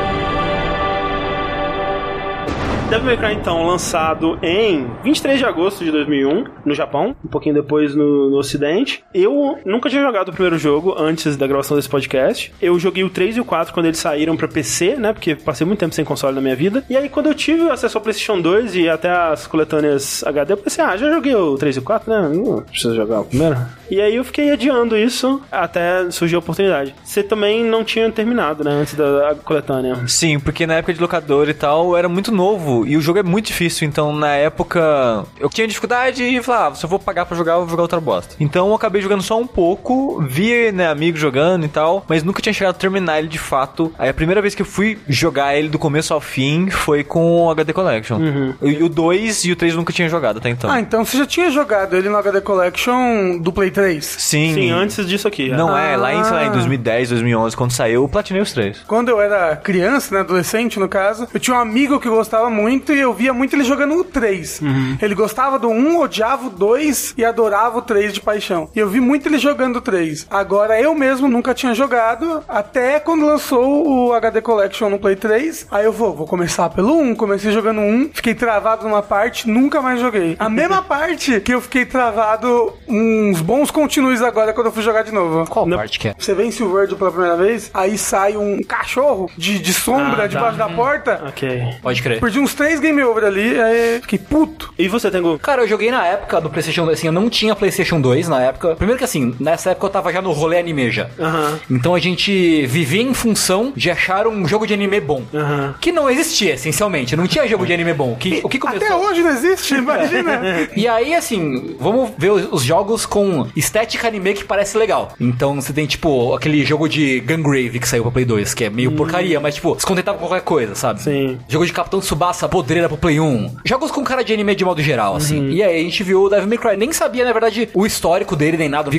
Devil 2.93 3.07
May 3.07 3.17
Cry, 3.17 3.33
então, 3.33 3.67
lançado 3.67 4.39
em 4.43 4.87
23 5.03 5.39
de 5.39 5.47
agosto 5.47 5.83
de 5.83 5.91
2001, 5.91 6.45
no 6.63 6.75
Japão, 6.75 7.17
um 7.25 7.29
pouquinho 7.29 7.55
depois 7.55 7.95
no, 7.95 8.29
no 8.29 8.37
Ocidente. 8.37 9.03
Eu 9.15 9.59
nunca 9.65 9.89
tinha 9.89 10.03
jogado 10.03 10.29
o 10.29 10.33
primeiro 10.33 10.59
jogo 10.59 10.95
antes 10.99 11.35
da 11.35 11.47
gravação 11.47 11.75
desse 11.75 11.89
podcast. 11.89 12.53
Eu 12.61 12.79
joguei 12.79 13.03
o 13.03 13.09
3 13.09 13.39
e 13.39 13.41
o 13.41 13.47
4 13.47 13.73
quando 13.73 13.87
eles 13.87 13.99
saíram 13.99 14.37
pra 14.37 14.47
PC, 14.47 14.97
né? 14.97 15.15
Porque 15.15 15.35
passei 15.35 15.67
muito 15.67 15.79
tempo 15.81 15.95
sem 15.95 16.05
console 16.05 16.35
na 16.35 16.43
minha 16.43 16.55
vida. 16.55 16.85
E 16.91 16.95
aí, 16.95 17.09
quando 17.09 17.29
eu 17.29 17.35
tive 17.35 17.71
acesso 17.71 17.97
ao 17.97 18.03
PlayStation 18.03 18.39
2 18.43 18.77
e 18.77 18.89
até 18.91 19.11
as 19.11 19.47
coletâneas 19.47 20.23
HD, 20.25 20.53
eu 20.53 20.59
pensei, 20.59 20.85
ah, 20.85 20.95
já 20.95 21.11
joguei 21.11 21.35
o 21.35 21.57
3 21.57 21.77
e 21.77 21.79
o 21.79 21.83
4, 21.83 22.11
né? 22.11 22.29
Não 22.29 22.61
precisa 22.61 22.95
jogar 22.95 23.23
o 23.23 23.25
primeiro. 23.25 23.57
E 23.93 24.01
aí 24.01 24.17
eu 24.17 24.25
fiquei 24.25 24.51
adiando 24.51 24.97
isso 24.97 25.43
até 25.53 26.11
surgir 26.11 26.35
a 26.35 26.39
oportunidade. 26.39 26.95
Você 27.05 27.23
também 27.23 27.63
não 27.63 27.85
tinha 27.85 28.11
terminado, 28.11 28.65
né? 28.65 28.71
Antes 28.71 28.95
da 28.95 29.37
coletânea. 29.45 30.09
Sim, 30.09 30.41
porque 30.41 30.67
na 30.67 30.77
época 30.77 30.95
de 30.95 31.01
locador 31.01 31.47
e 31.51 31.53
tal, 31.53 31.95
era 31.95 32.09
muito 32.09 32.33
novo 32.33 32.87
e 32.87 32.97
o 32.97 33.03
jogo 33.03 33.19
é 33.19 33.23
muito 33.23 33.49
difícil. 33.49 33.87
Então, 33.87 34.11
na 34.11 34.35
época, 34.35 35.27
eu 35.39 35.51
tinha 35.51 35.69
dificuldade 35.69 36.25
e 36.25 36.43
falava, 36.43 36.69
ah, 36.69 36.75
se 36.75 36.87
eu 36.87 36.89
vou 36.89 36.99
pagar 36.99 37.27
pra 37.27 37.37
jogar, 37.37 37.53
eu 37.53 37.61
vou 37.61 37.69
jogar 37.69 37.83
outra 37.83 38.01
bosta. 38.01 38.35
Então, 38.41 38.69
eu 38.69 38.75
acabei 38.75 39.03
jogando 39.03 39.23
só 39.23 39.39
um 39.39 39.47
pouco, 39.47 40.23
vi, 40.23 40.73
né, 40.73 40.89
amigos 40.89 41.21
jogando 41.21 41.67
e 41.67 41.69
tal, 41.69 42.03
mas 42.09 42.23
nunca 42.23 42.41
tinha 42.41 42.55
chegado 42.55 42.75
a 42.77 42.79
terminar 42.79 43.19
ele 43.19 43.29
de 43.29 43.39
fato. 43.39 43.93
Aí, 43.99 44.09
a 44.09 44.15
primeira 44.15 44.41
vez 44.41 44.55
que 44.55 44.63
eu 44.63 44.67
fui 44.67 44.99
jogar 45.07 45.55
ele 45.55 45.69
do 45.69 45.79
começo 45.79 46.15
ao 46.15 46.21
fim 46.21 46.71
foi 46.71 47.05
com 47.05 47.45
o 47.45 47.51
HD 47.51 47.75
Collection. 47.75 48.19
E 48.63 48.83
o 48.83 48.89
2 48.89 49.45
e 49.45 49.53
o 49.53 49.57
3 49.57 49.75
eu 49.75 49.79
nunca 49.79 49.93
tinha 49.93 50.09
jogado 50.09 50.39
até 50.39 50.49
então. 50.49 50.71
Ah, 50.71 50.81
então 50.81 51.05
você 51.05 51.19
já 51.19 51.27
tinha 51.27 51.51
jogado 51.51 51.95
ele 51.95 52.09
no 52.09 52.17
HD 52.17 52.41
Collection 52.41 53.37
do 53.39 53.53
Play 53.53 53.71
3 53.71 53.82
3. 53.83 54.05
Sim. 54.05 54.55
Sim, 54.55 54.71
antes 54.71 55.05
disso 55.07 55.27
aqui. 55.27 55.49
Não 55.49 55.77
é, 55.77 55.97
lá 55.97 56.15
em, 56.15 56.23
sei 56.23 56.33
lá, 56.33 56.45
em 56.45 56.49
Ah. 56.49 56.53
2010, 56.53 57.09
2011, 57.11 57.57
quando 57.57 57.73
saiu, 57.73 58.03
eu 58.03 58.09
platinei 58.09 58.41
os 58.43 58.53
três. 58.53 58.79
Quando 58.87 59.09
eu 59.09 59.21
era 59.21 59.57
criança, 59.57 60.15
né, 60.15 60.21
adolescente 60.21 60.79
no 60.79 60.89
caso, 60.89 61.27
eu 61.35 61.41
tinha 61.41 61.57
um 61.57 61.61
amigo 61.61 61.99
que 61.99 62.09
gostava 62.09 62.49
muito 62.49 62.93
e 62.93 63.01
eu 63.01 63.13
via 63.13 63.33
muito 63.33 63.55
ele 63.57 63.65
jogando 63.65 63.95
o 63.97 64.05
3. 64.05 64.61
Ele 65.01 65.15
gostava 65.15 65.59
do 65.59 65.69
1, 65.69 65.99
odiava 66.01 66.47
o 66.47 66.51
2 66.51 67.15
e 67.19 67.25
adorava 67.25 67.79
o 67.79 67.83
3 67.83 68.13
de 68.13 68.21
paixão. 68.21 68.69
E 68.75 68.79
eu 68.79 68.89
vi 68.89 69.01
muito 69.01 69.27
ele 69.29 69.39
jogando 69.39 69.77
o 69.77 69.81
3. 69.81 70.27
Agora 70.31 70.81
eu 70.81 70.95
mesmo 70.95 71.27
nunca 71.29 71.53
tinha 71.55 71.75
jogado, 71.75 72.43
até 72.49 73.01
quando 73.01 73.27
lançou 73.27 73.89
o 73.89 74.13
HD 74.13 74.41
Collection 74.41 74.89
no 74.91 74.99
Play 74.99 75.17
3. 75.17 75.67
Aí 75.71 75.85
eu 75.85 75.93
vou, 75.93 76.15
vou 76.15 76.27
começar 76.27 76.69
pelo 76.71 76.97
1. 77.01 77.15
Comecei 77.17 77.51
jogando 77.51 77.81
1, 77.81 78.11
fiquei 78.15 78.35
travado 78.35 78.85
numa 78.89 79.03
parte, 79.03 79.49
nunca 79.49 79.83
mais 79.83 79.99
joguei. 80.01 80.37
A 80.39 80.49
mesma 80.49 80.83
parte 80.87 81.41
que 81.41 81.53
eu 81.53 81.61
fiquei 81.61 81.85
travado 81.85 82.73
uns 82.89 83.41
bons 83.41 83.71
continues 83.73 84.23
agora 84.23 84.53
quando 84.53 84.67
eu 84.69 84.73
fui 84.73 84.83
jogar 84.83 85.03
de 85.03 85.13
novo. 85.13 85.45
Qual 85.49 85.67
parte 85.69 85.99
que 85.99 86.09
é? 86.09 86.15
Você 86.19 86.35
vence 86.35 86.63
o 86.63 86.71
Word 86.73 86.95
pela 86.97 87.11
primeira 87.11 87.37
vez, 87.37 87.71
aí 87.75 87.97
sai 87.99 88.37
um 88.37 88.63
cachorro 88.63 89.31
de, 89.37 89.59
de 89.59 89.73
sombra 89.75 90.13
Ah, 90.13 90.17
tá. 90.17 90.27
debaixo 90.29 90.59
da 90.59 90.69
porta. 90.69 91.23
Ok. 91.29 91.63
Pode 91.83 92.03
crer. 92.03 92.21
Perdi 92.21 92.39
uns 92.39 92.55
três 92.55 92.79
game 92.81 93.03
over 93.03 93.25
ali, 93.25 93.61
aí 93.61 94.01
fiquei 94.03 94.19
puto. 94.19 94.73
E 94.79 94.89
você, 94.89 95.11
Tengu? 95.11 95.39
Cara, 95.39 95.63
eu 95.63 95.69
joguei 95.69 95.91
na 95.91 96.07
época 96.07 96.41
do 96.41 96.51
PlayStation 96.51 96.85
2, 96.85 96.99
assim, 96.99 97.07
eu 97.07 97.13
não 97.13 97.29
tinha 97.31 97.55
PlayStation 97.57 98.01
2 98.01 98.29
na 98.29 98.41
época. 98.43 98.77
Primeiro 98.77 98.99
que 98.99 99.05
assim, 99.05 99.35
nessa 99.41 99.71
época 99.71 99.87
eu 99.87 99.91
tava 99.91 100.13
já 100.13 100.21
no 100.23 100.33
rolê 100.33 100.59
anime 100.59 100.91
já. 100.91 101.09
Aham. 101.19 101.59
Então 101.71 101.95
a 101.95 101.99
gente 101.99 102.67
vivia 102.67 103.03
em 103.03 103.15
função 103.15 103.73
de 103.75 103.91
achar 103.91 104.27
um 104.27 104.47
jogo 104.47 104.67
de 104.67 104.75
anime 104.75 105.01
bom. 105.01 105.23
Aham. 105.35 105.75
Que 105.81 105.91
não 105.93 106.11
existia, 106.11 106.55
essencialmente. 106.55 107.17
Não 107.17 107.27
tinha 107.27 107.47
jogo 107.47 107.65
de 107.67 107.73
anime 107.73 107.95
bom. 107.95 108.15
Que, 108.17 108.41
o 108.45 108.49
que 108.49 108.59
começou? 108.59 108.87
Até 108.87 108.95
hoje 108.95 109.23
não 109.23 109.31
existe, 109.31 109.75
imagina. 109.75 110.43
E 110.77 110.89
aí, 110.89 111.15
assim, 111.15 111.77
vamos 111.79 112.11
ver 112.19 112.31
os 112.31 112.63
jogos 112.63 113.07
com 113.07 113.47
estética 113.57 114.09
anime 114.09 114.35
que 114.35 114.45
parece 114.45 114.77
legal. 114.77 115.13
Então 115.21 115.61
você 115.61 115.73
tem, 115.73 115.87
tipo, 115.87 116.35
aquele 116.35 116.65
jogo 116.65 116.89
de 116.89 117.21
Gungrave 117.21 117.79
que 117.79 117.89
saiu 117.89 118.03
pra 118.03 118.13
Play 118.13 118.25
2, 118.25 118.55
que 118.55 118.65
é 118.65 118.71
meio 118.71 118.93
porcaria, 118.93 119.41
mas, 119.41 119.55
tipo, 119.55 119.79
se 119.79 119.87
contentava 119.87 120.19
com 120.19 120.27
qualquer 120.27 120.45
coisa, 120.45 120.75
sabe? 120.75 121.03
Sim. 121.03 121.39
Jogo 121.49 121.67
de 121.67 121.73
Capitão 121.73 122.01
Tsubasa, 122.01 122.49
podreira 122.49 122.89
pro 122.89 122.97
Play 122.97 123.21
1. 123.21 123.57
Jogos 123.65 123.91
com 123.91 124.05
cara 124.05 124.23
de 124.23 124.33
anime 124.33 124.55
de 124.55 124.65
modo 124.65 124.83
geral, 124.83 125.17
assim. 125.17 125.51
E 125.51 125.63
aí 125.63 125.81
a 125.81 125.85
gente 125.85 126.03
viu 126.03 126.23
o 126.23 126.29
Devil 126.29 126.49
May 126.49 126.59
Cry. 126.59 126.77
Nem 126.77 126.93
sabia, 126.93 127.25
na 127.25 127.33
verdade, 127.33 127.69
o 127.75 127.87
histórico 127.87 128.37
dele, 128.37 128.57
nem 128.57 128.69
nada. 128.69 128.91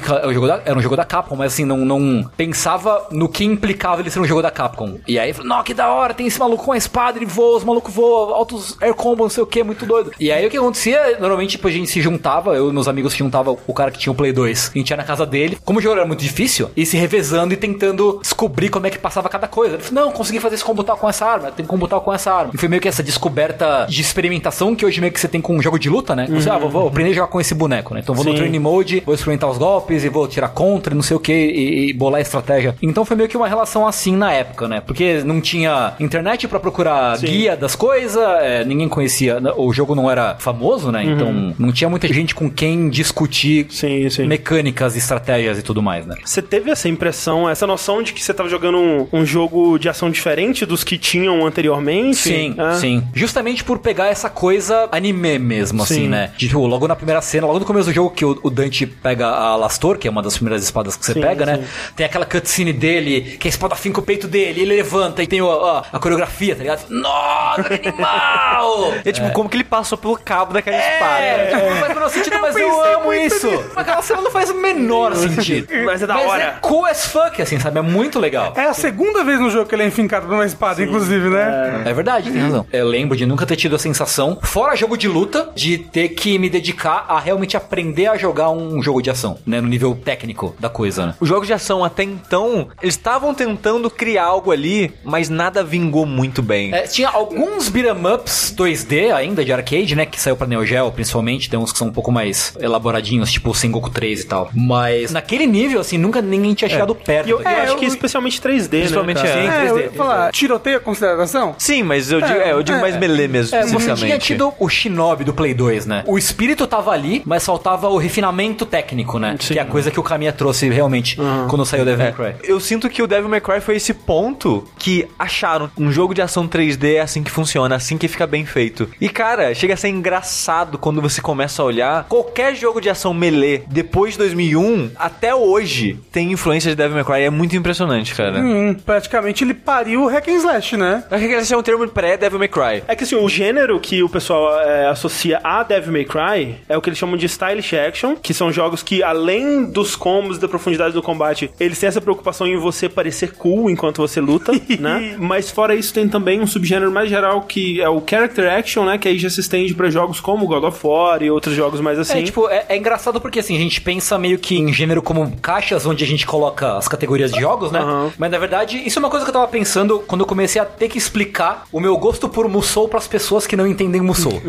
Era 0.65 0.77
um 0.77 0.81
jogo 0.81 0.95
da, 0.95 1.05
Capcom, 1.05 1.35
mas 1.35 1.53
assim, 1.53 1.65
não, 1.65 1.77
não 1.77 2.29
pensava 2.35 3.07
no 3.11 3.29
que 3.29 3.43
implicava 3.43 4.01
ele 4.01 4.09
ser 4.09 4.19
um 4.19 4.25
jogo 4.25 4.41
da 4.41 4.51
Capcom. 4.51 4.97
E 5.07 5.19
aí, 5.19 5.33
não, 5.43 5.61
que 5.63 5.73
da 5.73 5.91
hora, 5.91 6.13
tem 6.13 6.27
esse 6.27 6.39
maluco 6.39 6.63
com 6.63 6.71
a 6.71 6.77
espada, 6.77 7.17
ele 7.17 7.25
voa, 7.25 7.57
os 7.57 7.63
malucos 7.63 7.93
voam, 7.93 8.33
altos 8.33 8.77
air 8.81 8.93
combo, 8.93 9.23
não 9.23 9.29
sei 9.29 9.43
o 9.43 9.47
que, 9.47 9.63
muito 9.63 9.85
doido. 9.85 10.11
E 10.19 10.31
aí 10.31 10.45
o 10.45 10.49
que 10.49 10.57
acontecia, 10.57 11.17
normalmente, 11.19 11.51
tipo, 11.51 11.67
a 11.67 11.71
gente 11.71 11.89
se 11.89 12.01
juntava, 12.01 12.55
eu 12.55 12.69
e 12.69 12.73
meus 12.73 12.87
amigos 12.87 13.13
se 13.13 13.19
juntavam, 13.19 13.57
o 13.67 13.73
cara 13.73 13.91
que 13.91 13.99
tinha 13.99 14.11
o 14.11 14.15
Play 14.15 14.31
2, 14.31 14.42
a 14.45 14.77
gente 14.77 14.89
ia 14.89 14.97
na 14.97 15.03
casa 15.03 15.25
dele. 15.25 15.57
Como 15.63 15.79
o 15.79 15.81
jogo 15.81 15.97
era 15.97 16.05
muito 16.05 16.21
difícil, 16.21 16.69
e 16.75 16.85
se 16.85 16.97
revezando 16.97 17.53
e 17.53 17.57
tentando 17.57 18.19
descobrir 18.21 18.69
como 18.69 18.87
é 18.87 18.89
que 18.89 18.97
passava 18.97 19.29
cada 19.29 19.47
coisa. 19.47 19.75
Ele 19.75 19.83
falou, 19.83 20.05
não, 20.05 20.11
consegui 20.11 20.39
fazer 20.39 20.55
esse 20.55 20.63
combo 20.63 20.83
tal 20.83 20.97
com 20.97 21.09
essa 21.09 21.25
arma, 21.25 21.51
tem 21.51 21.65
combo 21.65 21.87
tal 21.87 22.01
com 22.01 22.13
essa 22.13 22.31
arma. 22.31 22.51
E 22.53 22.57
foi 22.57 22.69
meio 22.69 22.81
que 22.81 22.87
essa 22.87 23.03
descoberta 23.03 23.85
de 23.89 24.01
experimentação 24.01 24.75
que 24.75 24.85
hoje 24.85 24.99
meio 25.01 25.11
que 25.11 25.19
você 25.19 25.27
tem 25.27 25.41
com 25.41 25.55
um 25.55 25.61
jogo 25.61 25.79
de 25.79 25.89
luta, 25.89 26.15
né? 26.15 26.27
Você, 26.29 26.49
ah, 26.49 26.57
vou, 26.57 26.69
vou 26.69 26.87
aprender 26.87 27.11
a 27.11 27.13
jogar 27.13 27.27
com 27.27 27.39
esse 27.39 27.53
boneco, 27.53 27.93
né? 27.93 28.01
Então 28.01 28.15
vou 28.15 28.23
no 28.23 28.31
Sim. 28.31 28.37
training 28.37 28.59
mode, 28.59 29.03
vou 29.05 29.15
experimentar 29.15 29.49
os 29.49 29.57
golpes 29.57 30.03
e 30.03 30.09
vou 30.09 30.27
tirar 30.27 30.49
contra 30.49 30.93
e 30.93 30.95
não 30.95 31.03
sei 31.03 31.15
o 31.17 31.19
que 31.19 31.33
e, 31.33 31.89
e 31.89 31.93
bolar 31.93 32.21
estratégia. 32.21 32.75
Então 32.81 33.05
foi 33.05 33.15
meio 33.15 33.29
que 33.29 33.37
uma 33.37 33.47
relação 33.47 33.87
assim 33.87 34.15
na 34.15 34.31
época, 34.31 34.67
né? 34.67 34.81
Porque 34.81 35.23
não 35.23 35.41
tinha 35.41 35.93
internet 35.99 36.47
pra 36.47 36.59
procurar 36.59 37.17
guia 37.17 37.55
das 37.55 37.75
coisas, 37.75 38.17
é, 38.41 38.63
ninguém 38.65 38.89
conhecia, 38.89 39.41
o 39.57 39.71
jogo 39.73 39.95
não 39.95 40.09
era 40.09 40.35
famoso, 40.39 40.91
né? 40.91 41.03
Então 41.03 41.53
não 41.57 41.71
tinha 41.71 41.89
muita 41.89 42.07
gente 42.07 42.35
com 42.35 42.49
quem 42.49 42.89
discutir 42.89 43.67
Sim, 43.69 44.09
sim. 44.09 44.27
Mecânicas, 44.33 44.95
estratégias 44.95 45.57
e 45.59 45.61
tudo 45.61 45.81
mais, 45.81 46.05
né? 46.05 46.15
Você 46.25 46.41
teve 46.41 46.71
essa 46.71 46.89
impressão, 46.89 47.47
essa 47.49 47.67
noção 47.67 48.01
de 48.01 48.13
que 48.13 48.23
você 48.23 48.33
tava 48.33 48.49
jogando 48.49 48.77
um, 48.77 49.07
um 49.13 49.25
jogo 49.25 49.77
de 49.77 49.87
ação 49.87 50.09
diferente 50.09 50.65
dos 50.65 50.83
que 50.83 50.97
tinham 50.97 51.45
anteriormente? 51.45 52.17
Sim, 52.17 52.55
Ah. 52.57 52.73
sim. 52.73 53.03
Justamente 53.13 53.63
por 53.63 53.79
pegar 53.79 54.07
essa 54.07 54.29
coisa 54.29 54.87
anime 54.91 55.37
mesmo, 55.39 55.83
assim, 55.83 55.95
Sim. 56.03 56.07
né? 56.09 56.31
De, 56.37 56.47
tipo, 56.47 56.65
logo 56.65 56.87
na 56.87 56.95
primeira 56.95 57.21
cena, 57.21 57.45
logo 57.47 57.59
no 57.59 57.65
começo 57.65 57.89
do 57.89 57.93
jogo, 57.93 58.09
que 58.11 58.25
o, 58.25 58.39
o 58.43 58.49
Dante 58.49 58.85
pega 58.87 59.27
a 59.27 59.55
Lastor, 59.55 59.97
que 59.97 60.07
é 60.07 60.11
uma 60.11 60.21
das 60.21 60.35
primeiras 60.35 60.63
espadas 60.63 60.95
que 60.95 61.05
você 61.05 61.13
Sim, 61.13 61.21
pega, 61.21 61.45
né? 61.45 61.57
sim. 61.57 61.63
Tem 61.95 62.05
aquela 62.05 62.25
cutscene 62.25 62.73
dele, 62.73 63.37
que 63.39 63.47
a 63.47 63.49
espada 63.49 63.75
finca 63.75 63.99
o 63.99 64.03
peito 64.03 64.27
dele, 64.27 64.61
ele 64.61 64.75
levanta 64.75 65.21
e 65.21 65.27
tem 65.27 65.41
o- 65.41 65.51
a, 65.51 65.85
a 65.93 65.99
coreografia, 65.99 66.55
tá 66.55 66.61
ligado? 66.63 66.85
Nossa, 66.89 67.63
que 67.77 67.87
animal! 67.89 68.93
É 69.05 69.11
tipo, 69.11 69.31
como 69.31 69.49
que 69.49 69.57
ele 69.57 69.63
passou 69.63 69.97
pelo 69.97 70.17
cabo 70.17 70.53
daquela 70.53 70.77
espada? 70.77 71.19
É, 71.19 71.45
tipo, 71.47 71.69
não 71.69 71.75
faz 71.77 71.91
o 71.91 71.95
menor 71.95 72.09
sentido, 72.09 72.39
mas 72.41 72.55
eu 72.55 72.83
amo 72.95 73.13
isso. 73.13 73.47
Mas 73.75 73.77
Aquela 73.77 74.01
cena 74.01 74.21
não 74.23 74.31
faz 74.31 74.49
o 74.49 74.55
menor 74.55 75.15
sentido. 75.15 75.67
Mas 75.85 76.01
é 76.01 76.07
da 76.07 76.13
mas 76.15 76.25
hora. 76.25 76.43
é 76.43 76.51
cool 76.61 76.85
as 76.85 77.05
fuck, 77.05 77.41
assim, 77.41 77.59
sabe? 77.59 77.79
É 77.79 77.81
muito 77.81 78.19
legal. 78.19 78.53
É 78.55 78.65
a 78.65 78.73
segunda 78.73 79.23
vez 79.23 79.39
no 79.39 79.49
jogo 79.49 79.67
que 79.67 79.75
ele 79.75 79.83
é 79.83 79.87
enfincado 79.87 80.27
por 80.27 80.33
uma 80.33 80.45
espada, 80.45 80.81
inclusive, 80.83 81.29
né? 81.29 81.83
É 81.85 81.93
verdade, 81.93 82.31
tem 82.31 82.41
razão. 82.41 82.65
Eu 82.71 82.87
lembro 82.87 83.17
de 83.17 83.25
nunca 83.25 83.45
ter 83.45 83.55
tido 83.55 83.75
a 83.75 83.79
sensação, 83.79 84.37
fora 84.41 84.75
jogo 84.75 84.97
de 84.97 85.07
luta, 85.07 85.49
de 85.55 85.77
ter 85.77 86.09
que 86.09 86.37
me 86.39 86.49
dedicar 86.49 87.05
a 87.07 87.19
realmente 87.19 87.57
aprender 87.57 88.07
a 88.07 88.17
jogar 88.17 88.49
um 88.49 88.81
jogo 88.81 89.01
de 89.01 89.09
ação, 89.09 89.37
né? 89.45 89.59
No 89.59 89.67
nível 89.67 89.95
técnico 89.95 90.55
da 90.59 90.69
coisa, 90.69 91.07
né? 91.07 91.15
Os 91.19 91.27
jogos 91.27 91.47
de 91.47 91.53
ação 91.53 91.83
até 91.83 92.03
então, 92.03 92.69
eles 92.81 92.95
estavam 92.95 93.33
tentando 93.33 93.89
criar 93.89 94.25
algo 94.25 94.51
ali, 94.51 94.93
mas 95.03 95.29
nada 95.29 95.63
vingou 95.63 96.05
muito 96.05 96.41
bem. 96.41 96.73
É, 96.73 96.83
tinha 96.83 97.09
alguns 97.09 97.69
beat'em 97.69 98.13
ups 98.13 98.53
2D 98.57 99.13
ainda, 99.13 99.43
de 99.43 99.51
arcade, 99.51 99.95
né? 99.95 100.05
Que 100.05 100.19
saiu 100.19 100.35
pra 100.35 100.47
Neo 100.47 100.65
Geo, 100.65 100.91
principalmente. 100.91 101.49
Tem 101.49 101.59
uns 101.59 101.71
que 101.71 101.77
são 101.77 101.87
um 101.87 101.91
pouco 101.93 102.11
mais 102.11 102.53
elaboradinhos, 102.59 103.31
tipo 103.31 103.49
o 103.49 103.55
Sengoku 103.55 103.89
3 103.89 104.12
e 104.21 104.25
tal. 104.25 104.49
Mas 104.53 105.11
naquele 105.11 105.45
nível, 105.45 105.79
assim, 105.79 105.97
nunca 105.97 106.21
ninguém 106.21 106.53
tinha 106.53 106.69
chegado 106.69 106.93
perto. 106.95 107.27
E 107.27 107.31
eu, 107.31 107.37
eu 107.39 107.43
daquilo. 107.43 107.63
acho 107.63 107.75
que 107.77 107.85
especialmente 107.85 108.41
3D, 108.41 108.69
Principalmente 108.69 109.21
né? 109.21 109.27
cara? 109.29 109.39
é. 109.39 109.43
Sim, 109.43 109.49
É, 109.49 109.69
eu 109.69 109.75
3D, 109.75 109.83
ia 109.83 109.91
falar, 109.91 110.31
tiroteio 110.31 110.77
a 110.77 110.79
consideração? 110.79 111.55
Sim, 111.57 111.83
mas 111.83 112.11
eu 112.11 112.21
digo, 112.21 112.39
é, 112.39 112.51
eu 112.51 112.63
digo 112.63 112.77
é, 112.77 112.81
mais 112.81 112.97
melee 112.97 113.27
mesmo, 113.27 113.55
É, 113.57 113.65
você 113.65 113.93
tinha 113.93 114.17
tido 114.17 114.53
o 114.59 114.69
Shinobi 114.69 115.23
do 115.23 115.33
Play 115.33 115.53
2, 115.53 115.85
né? 115.85 116.03
O 116.07 116.17
espírito 116.17 116.65
tava 116.67 116.91
ali, 116.91 117.21
mas 117.25 117.45
faltava 117.45 117.89
o 117.89 117.97
refinamento 117.97 118.65
técnico, 118.65 119.19
né? 119.19 119.35
Sim. 119.39 119.53
Que 119.53 119.59
é 119.59 119.61
a 119.61 119.65
coisa 119.65 119.91
que 119.91 119.99
o 119.99 120.03
Kamiya 120.03 120.31
trouxe 120.33 120.69
realmente 120.69 121.17
quando 121.49 121.65
saiu 121.65 121.83
o 121.83 121.85
Devil 121.85 122.03
May 122.05 122.13
Cry. 122.13 122.35
Eu 122.49 122.59
sinto 122.59 122.89
que 122.89 123.01
o 123.01 123.07
Devil 123.07 123.29
May 123.29 123.41
Cry 123.41 123.61
foi 123.61 123.75
esse 123.75 123.93
ponto 123.93 124.63
que 124.77 125.07
acharam 125.17 125.69
um 125.77 125.91
jogo 125.91 126.13
de 126.13 126.21
ação 126.21 126.47
3D 126.47 126.95
é 126.95 126.99
assim 127.01 127.23
que 127.23 127.31
funciona, 127.31 127.75
assim 127.75 127.97
que 127.97 128.07
fica 128.07 128.25
bem 128.27 128.45
feito. 128.45 128.89
E 128.99 129.07
cara, 129.09 129.53
chega 129.53 129.73
a 129.73 129.77
ser 129.77 129.89
engraçado 129.89 130.77
quando 130.77 131.01
você 131.01 131.21
começa 131.21 131.61
a 131.61 131.65
olhar 131.65 132.05
qualquer 132.09 132.55
jogo 132.55 132.81
de 132.81 132.89
ação 132.89 133.13
melee 133.13 133.63
depois 133.67 134.02
de 134.11 134.17
2001 134.17 134.91
até 134.95 135.33
hoje 135.33 135.99
tem 136.11 136.31
influência 136.31 136.69
de 136.69 136.75
Devil 136.75 136.95
May 136.95 137.03
Cry, 137.03 137.21
é 137.23 137.29
muito 137.29 137.55
impressionante, 137.55 138.13
cara. 138.13 138.39
Hum, 138.39 138.75
praticamente 138.85 139.43
ele 139.43 139.53
pariu 139.53 140.03
o 140.03 140.07
hack 140.07 140.27
and 140.27 140.35
slash, 140.35 140.77
né? 140.77 141.03
Eu 141.09 141.17
acho 141.17 141.27
que 141.27 141.33
esse 141.33 141.53
é 141.53 141.57
um 141.57 141.63
termo 141.63 141.87
pré-Devil 141.87 142.39
May 142.39 142.47
Cry. 142.47 142.83
É 142.87 142.95
que 142.95 143.03
assim, 143.03 143.15
o 143.15 143.27
gênero 143.29 143.79
que 143.79 144.03
o 144.03 144.09
pessoal 144.09 144.59
é, 144.61 144.87
associa 144.87 145.39
a 145.43 145.63
Devil 145.63 145.91
May 145.93 146.05
Cry 146.05 146.55
é 146.67 146.77
o 146.77 146.81
que 146.81 146.89
eles 146.89 146.99
chamam 146.99 147.17
de 147.17 147.25
stylish 147.25 147.75
action, 147.75 148.15
que 148.15 148.33
são 148.33 148.51
jogos 148.51 148.83
que, 148.83 149.03
além 149.03 149.65
dos 149.71 149.95
combos 149.95 150.37
e 150.37 150.39
da 150.39 150.47
profundidade 150.47 150.93
do 150.93 151.01
combate, 151.01 151.49
eles 151.59 151.79
têm 151.79 151.87
essa 151.87 152.01
preocupação 152.01 152.47
em 152.47 152.57
você 152.57 152.89
parecer 152.89 153.33
cool 153.33 153.69
enquanto 153.69 153.97
você 153.97 154.19
luta, 154.19 154.51
né? 154.79 155.15
Mas 155.19 155.49
fora 155.49 155.75
isso, 155.75 155.93
tem 155.93 156.07
também 156.07 156.39
um 156.39 156.47
subgênero 156.47 156.91
mais 156.91 157.09
geral 157.09 157.41
que 157.41 157.81
é 157.81 157.89
o 157.89 158.01
character 158.07 158.51
action, 158.51 158.85
né? 158.85 158.97
Que 158.97 159.07
aí 159.07 159.17
já 159.17 159.29
se 159.29 159.39
estende 159.39 159.73
pra 159.73 159.89
jogos 159.89 160.19
como 160.19 160.47
God 160.47 160.63
of 160.63 160.79
War 160.85 161.21
e 161.21 161.29
outros 161.29 161.55
jogos 161.55 161.81
mais 161.81 161.99
assim. 161.99 162.19
É, 162.19 162.23
tipo, 162.23 162.49
é, 162.49 162.65
é 162.69 162.77
engraçado 162.77 163.19
porque 163.21 163.39
assim, 163.39 163.55
a 163.55 163.59
gente 163.59 163.81
pensa 163.81 163.92
meio 164.17 164.37
que 164.37 164.57
em 164.57 164.71
gênero 164.73 165.01
como 165.01 165.31
caixas 165.41 165.85
onde 165.85 166.03
a 166.03 166.07
gente 166.07 166.25
coloca 166.25 166.77
as 166.77 166.87
categorias 166.87 167.31
de 167.31 167.39
jogos, 167.39 167.71
né? 167.71 167.79
Aham. 167.79 168.11
Mas 168.17 168.31
na 168.31 168.37
verdade, 168.37 168.81
isso 168.85 168.97
é 168.97 169.01
uma 169.01 169.09
coisa 169.09 169.25
que 169.25 169.29
eu 169.29 169.33
tava 169.33 169.47
pensando 169.47 169.99
quando 170.07 170.21
eu 170.21 170.27
comecei 170.27 170.61
a 170.61 170.65
ter 170.65 170.87
que 170.89 170.97
explicar 170.97 171.65
o 171.71 171.79
meu 171.79 171.97
gosto 171.97 172.29
por 172.29 172.47
Musou 172.47 172.87
pras 172.87 173.07
pessoas 173.07 173.47
que 173.47 173.55
não 173.55 173.67
entendem 173.67 174.01
Musou. 174.01 174.41